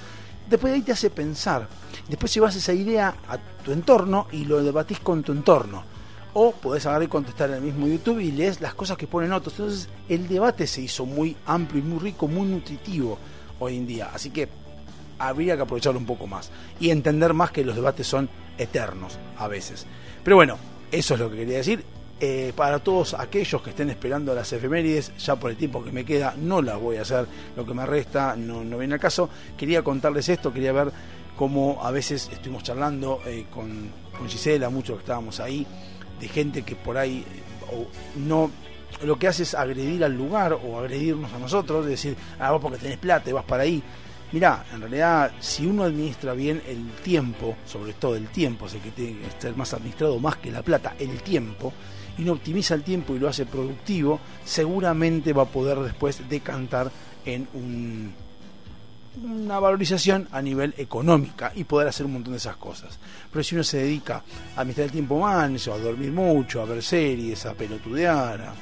después 0.51 0.73
de 0.73 0.78
ahí 0.78 0.82
te 0.82 0.93
hace 0.93 1.11
pensar. 1.11 1.69
Después 2.09 2.35
llevas 2.35 2.57
esa 2.57 2.73
idea 2.73 3.15
a 3.28 3.39
tu 3.39 3.70
entorno 3.70 4.27
y 4.32 4.45
lo 4.47 4.62
debatís 4.65 4.99
con 4.99 5.23
tu 5.23 5.31
entorno. 5.31 5.94
O 6.35 6.52
podés 6.52 6.85
agarrar 6.86 7.05
y 7.05 7.09
contestar 7.09 7.48
en 7.51 7.56
el 7.56 7.62
mismo 7.62 7.86
YouTube 7.86 8.19
y 8.19 8.32
lees 8.32 8.61
las 8.61 8.74
cosas 8.74 8.97
que 8.97 9.06
ponen 9.06 9.32
otros. 9.32 9.55
Entonces 9.55 9.89
el 10.09 10.28
debate 10.28 10.66
se 10.66 10.82
hizo 10.82 11.06
muy 11.06 11.36
amplio 11.47 11.81
y 11.81 11.86
muy 11.86 12.01
rico, 12.01 12.27
muy 12.27 12.47
nutritivo 12.47 13.19
hoy 13.61 13.77
en 13.77 13.86
día. 13.86 14.11
Así 14.12 14.31
que 14.31 14.48
habría 15.19 15.56
que 15.56 15.62
aprovecharlo 15.62 15.98
un 15.98 16.06
poco 16.06 16.27
más. 16.27 16.51
Y 16.81 16.90
entender 16.90 17.32
más 17.35 17.52
que 17.52 17.65
los 17.65 17.77
debates 17.77 18.06
son 18.06 18.28
eternos 18.59 19.19
a 19.39 19.48
veces. 19.48 19.86
Pero 20.23 20.36
bueno, 20.36 20.59
eso 20.90 21.15
es 21.15 21.20
lo 21.20 21.31
que 21.31 21.36
quería 21.39 21.59
decir. 21.59 21.85
Eh, 22.20 22.52
para 22.56 22.78
todos 22.78 23.15
aquellos 23.15 23.61
que 23.61 23.70
estén 23.70 23.90
esperando 23.90 24.35
las 24.35 24.52
efemérides, 24.52 25.12
ya 25.19 25.36
por 25.36 25.51
el 25.51 25.56
tiempo 25.56 25.85
que 25.85 25.93
me 25.93 26.05
queda, 26.05 26.35
no 26.36 26.62
las 26.62 26.81
voy 26.81 26.97
a 26.97 27.02
hacer. 27.02 27.27
Lo 27.56 27.66
que 27.66 27.74
me 27.74 27.86
resta 27.86 28.35
no, 28.36 28.65
no 28.65 28.78
viene 28.78 28.94
al 28.94 29.01
caso. 29.01 29.28
Quería 29.56 29.82
contarles 29.82 30.28
esto, 30.28 30.52
quería 30.52 30.73
ver 30.73 30.93
cómo 31.36 31.81
a 31.82 31.90
veces 31.90 32.31
estuvimos 32.32 32.62
charlando 32.62 33.20
eh, 33.27 33.47
con, 33.52 33.90
con 34.16 34.28
Gisela, 34.28 34.70
muchos 34.70 34.97
que 34.97 35.02
estábamos 35.02 35.40
ahí, 35.40 35.66
de 36.25 36.29
gente 36.29 36.63
que 36.63 36.75
por 36.75 36.97
ahí 36.97 37.19
eh, 37.19 37.75
o 37.75 37.87
no 38.19 38.51
lo 39.03 39.19
que 39.19 39.29
hace 39.29 39.43
es 39.43 39.55
agredir 39.55 40.03
al 40.05 40.17
lugar 40.17 40.55
o 40.55 40.79
agredirnos 40.79 41.31
a 41.33 41.39
nosotros, 41.39 41.85
decir, 41.85 42.17
ah, 42.39 42.53
vos 42.53 42.63
porque 42.63 42.79
tenés 42.79 42.97
plata 42.97 43.29
y 43.29 43.33
vas 43.33 43.45
para 43.45 43.65
ahí. 43.65 43.83
Mirá, 44.33 44.65
en 44.73 44.81
realidad, 44.81 45.33
si 45.41 45.67
uno 45.67 45.85
administra 45.85 46.33
bien 46.33 46.63
el 46.67 46.91
tiempo, 47.03 47.57
sobre 47.67 47.93
todo 47.93 48.17
el 48.17 48.29
tiempo, 48.29 48.67
es 48.67 48.75
el 48.75 48.81
que 48.81 48.91
tiene 48.93 49.19
que 49.19 49.27
estar 49.27 49.55
más 49.57 49.75
administrado 49.75 50.19
más 50.19 50.37
que 50.37 50.51
la 50.51 50.63
plata, 50.63 50.95
el 50.99 51.21
tiempo, 51.23 51.73
y 52.17 52.23
uno 52.23 52.33
optimiza 52.33 52.75
el 52.75 52.83
tiempo 52.83 53.15
y 53.15 53.19
lo 53.19 53.29
hace 53.29 53.45
productivo, 53.45 54.21
seguramente 54.45 55.33
va 55.33 55.43
a 55.43 55.47
poder 55.47 55.79
después 55.81 56.27
decantar 56.29 56.91
en 57.27 57.47
un, 57.53 58.15
una 59.23 59.59
valorización 59.61 60.28
a 60.32 60.43
nivel 60.43 60.74
económica 60.77 61.53
y 61.55 61.65
poder 61.65 61.89
hacer 61.89 62.07
un 62.07 62.15
montón 62.15 62.32
de 62.32 62.39
esas 62.39 62.57
cosas. 62.57 62.99
Pero 63.31 63.43
si 63.43 63.55
uno 63.55 63.65
se 63.65 63.78
dedica 63.78 64.23
a 64.57 64.61
administrar 64.61 64.86
el 64.86 64.93
tiempo 64.93 65.20
manso, 65.20 65.73
a 65.73 65.78
dormir 65.78 66.12
mucho, 66.12 66.61
a 66.61 66.65
ver 66.65 66.82
series, 66.82 67.47
a 67.47 67.55
pelotudear, 67.55 68.41
a, 68.41 68.55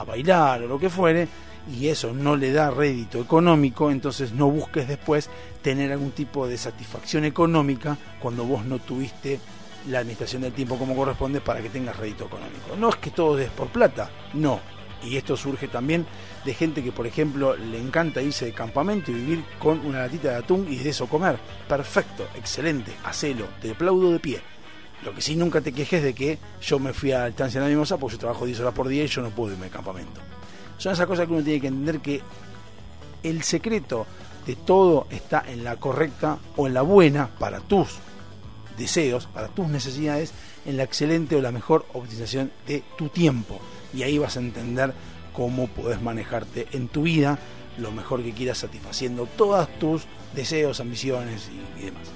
a 0.00 0.04
bailar 0.04 0.62
o 0.62 0.68
lo 0.68 0.78
que 0.78 0.90
fuere, 0.90 1.28
y 1.70 1.88
eso 1.88 2.12
no 2.12 2.36
le 2.36 2.52
da 2.52 2.70
rédito 2.70 3.20
económico, 3.20 3.90
entonces 3.90 4.32
no 4.32 4.50
busques 4.50 4.88
después 4.88 5.28
tener 5.62 5.92
algún 5.92 6.12
tipo 6.12 6.46
de 6.48 6.56
satisfacción 6.56 7.24
económica 7.24 7.98
cuando 8.20 8.44
vos 8.44 8.64
no 8.64 8.78
tuviste 8.78 9.38
la 9.88 9.98
administración 9.98 10.42
del 10.42 10.52
tiempo 10.52 10.78
como 10.78 10.96
corresponde 10.96 11.40
para 11.40 11.60
que 11.60 11.68
tengas 11.68 11.96
rédito 11.96 12.26
económico. 12.26 12.76
No 12.78 12.88
es 12.88 12.96
que 12.96 13.10
todo 13.10 13.38
es 13.38 13.50
por 13.50 13.68
plata, 13.68 14.10
no. 14.34 14.60
Y 15.04 15.16
esto 15.16 15.36
surge 15.36 15.68
también 15.68 16.06
de 16.48 16.54
gente 16.54 16.82
que, 16.82 16.92
por 16.92 17.06
ejemplo, 17.06 17.54
le 17.58 17.78
encanta 17.78 18.22
irse 18.22 18.46
de 18.46 18.54
campamento 18.54 19.10
y 19.10 19.14
vivir 19.14 19.44
con 19.58 19.84
una 19.84 19.98
latita 19.98 20.30
de 20.30 20.36
atún 20.36 20.66
y 20.70 20.76
de 20.76 20.88
eso 20.88 21.06
comer. 21.06 21.38
Perfecto, 21.68 22.26
excelente, 22.34 22.90
hacelo, 23.04 23.44
te 23.60 23.72
aplaudo 23.72 24.12
de 24.12 24.18
pie. 24.18 24.40
Lo 25.04 25.14
que 25.14 25.20
sí 25.20 25.36
nunca 25.36 25.60
te 25.60 25.72
quejes 25.72 26.02
de 26.02 26.14
que 26.14 26.38
yo 26.62 26.78
me 26.78 26.94
fui 26.94 27.12
a 27.12 27.28
estancia 27.28 27.60
la 27.60 27.66
mimosa 27.66 27.98
porque 27.98 28.14
yo 28.14 28.20
trabajo 28.20 28.46
10 28.46 28.60
horas 28.60 28.72
por 28.72 28.88
día 28.88 29.04
y 29.04 29.08
yo 29.08 29.20
no 29.20 29.28
puedo 29.28 29.52
irme 29.52 29.66
de 29.66 29.72
campamento. 29.72 30.22
Son 30.78 30.90
esas 30.90 31.06
cosas 31.06 31.26
que 31.26 31.34
uno 31.34 31.44
tiene 31.44 31.60
que 31.60 31.66
entender 31.66 32.00
que 32.00 32.22
el 33.22 33.42
secreto 33.42 34.06
de 34.46 34.56
todo 34.56 35.06
está 35.10 35.44
en 35.46 35.64
la 35.64 35.76
correcta 35.76 36.38
o 36.56 36.66
en 36.66 36.72
la 36.72 36.80
buena 36.80 37.28
para 37.38 37.60
tus 37.60 37.98
deseos, 38.78 39.26
para 39.26 39.48
tus 39.48 39.68
necesidades, 39.68 40.32
en 40.64 40.78
la 40.78 40.84
excelente 40.84 41.36
o 41.36 41.42
la 41.42 41.52
mejor 41.52 41.84
optimización 41.92 42.50
de 42.66 42.82
tu 42.96 43.10
tiempo. 43.10 43.60
Y 43.92 44.02
ahí 44.02 44.16
vas 44.16 44.38
a 44.38 44.40
entender 44.40 44.94
cómo 45.38 45.68
podés 45.68 46.02
manejarte 46.02 46.66
en 46.72 46.88
tu 46.88 47.02
vida 47.02 47.38
lo 47.78 47.92
mejor 47.92 48.24
que 48.24 48.32
quieras 48.32 48.58
satisfaciendo 48.58 49.26
todos 49.26 49.68
tus 49.78 50.02
deseos, 50.34 50.80
ambiciones 50.80 51.48
y, 51.78 51.84
demás. 51.84 52.08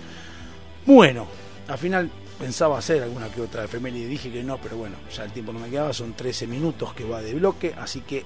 Bueno, 0.84 1.28
al 1.68 1.78
final 1.78 2.10
pensaba 2.40 2.78
hacer 2.78 3.00
alguna 3.00 3.28
que 3.28 3.40
otra 3.40 3.62
efeméride 3.62 4.06
y 4.06 4.08
dije 4.08 4.32
que 4.32 4.42
no, 4.42 4.58
pero 4.58 4.76
bueno, 4.76 4.96
ya 5.14 5.22
el 5.22 5.30
tiempo 5.30 5.52
no 5.52 5.60
me 5.60 5.70
quedaba, 5.70 5.92
son 5.92 6.14
13 6.14 6.48
minutos 6.48 6.94
que 6.94 7.04
va 7.04 7.22
de 7.22 7.34
bloque, 7.34 7.72
así 7.78 8.00
que 8.00 8.24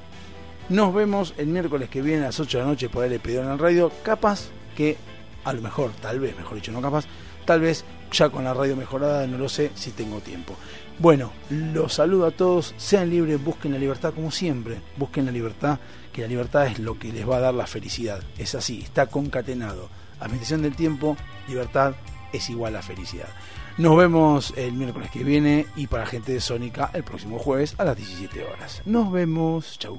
nos 0.71 0.95
vemos 0.95 1.35
el 1.37 1.49
miércoles 1.49 1.91
que 1.91 2.01
viene 2.01 2.23
a 2.23 2.29
las 2.29 2.41
8 2.41 2.57
de 2.57 2.65
la 2.65 2.71
noche 2.71 2.89
por 2.89 3.05
el 3.05 3.21
Pedón 3.21 3.45
en 3.45 3.53
el 3.53 3.59
radio, 3.59 3.93
capaz 4.03 4.49
que, 4.75 4.97
a 5.45 5.53
lo 5.53 5.61
mejor, 5.61 5.91
tal 6.01 6.21
vez, 6.21 6.35
mejor 6.39 6.55
dicho, 6.55 6.73
no 6.73 6.81
capaz, 6.81 7.05
tal 7.47 7.61
vez 7.61 7.85
ya 8.13 8.29
con 8.29 8.45
la 8.45 8.53
radio 8.53 8.77
mejorada, 8.77 9.27
no 9.27 9.39
lo 9.39 9.49
sé 9.49 9.71
si 9.75 9.93
tengo 9.93 10.21
tiempo. 10.21 10.55
Bueno, 10.99 11.33
los 11.51 11.95
saludo 11.95 12.27
a 12.27 12.31
todos, 12.31 12.75
sean 12.77 13.11
libres, 13.11 13.43
busquen 13.43 13.73
la 13.73 13.79
libertad 13.79 14.15
como 14.15 14.31
siempre, 14.31 14.81
busquen 14.97 15.27
la 15.27 15.33
libertad, 15.33 15.79
que 16.13 16.23
la 16.23 16.29
libertad 16.29 16.67
es 16.67 16.79
lo 16.79 16.99
que 16.99 17.13
les 17.13 17.29
va 17.29 17.37
a 17.37 17.41
dar 17.41 17.55
la 17.55 17.67
felicidad, 17.67 18.23
es 18.39 18.55
así, 18.55 18.81
está 18.83 19.07
concatenado. 19.07 19.89
Administración 20.21 20.63
del 20.63 20.75
tiempo, 20.75 21.17
libertad 21.49 21.95
es 22.33 22.49
igual 22.49 22.77
a 22.77 22.83
felicidad. 22.83 23.29
Nos 23.77 23.95
vemos 23.95 24.55
el 24.57 24.73
miércoles 24.73 25.11
que 25.11 25.23
viene 25.23 25.67
y 25.77 25.87
para 25.87 26.07
gente 26.07 26.33
de 26.33 26.41
Sónica 26.41 26.91
el 26.95 27.05
próximo 27.05 27.39
jueves 27.39 27.75
a 27.77 27.85
las 27.85 27.97
17 27.97 28.43
horas. 28.45 28.81
Nos 28.87 29.13
vemos, 29.13 29.79
chau. 29.79 29.99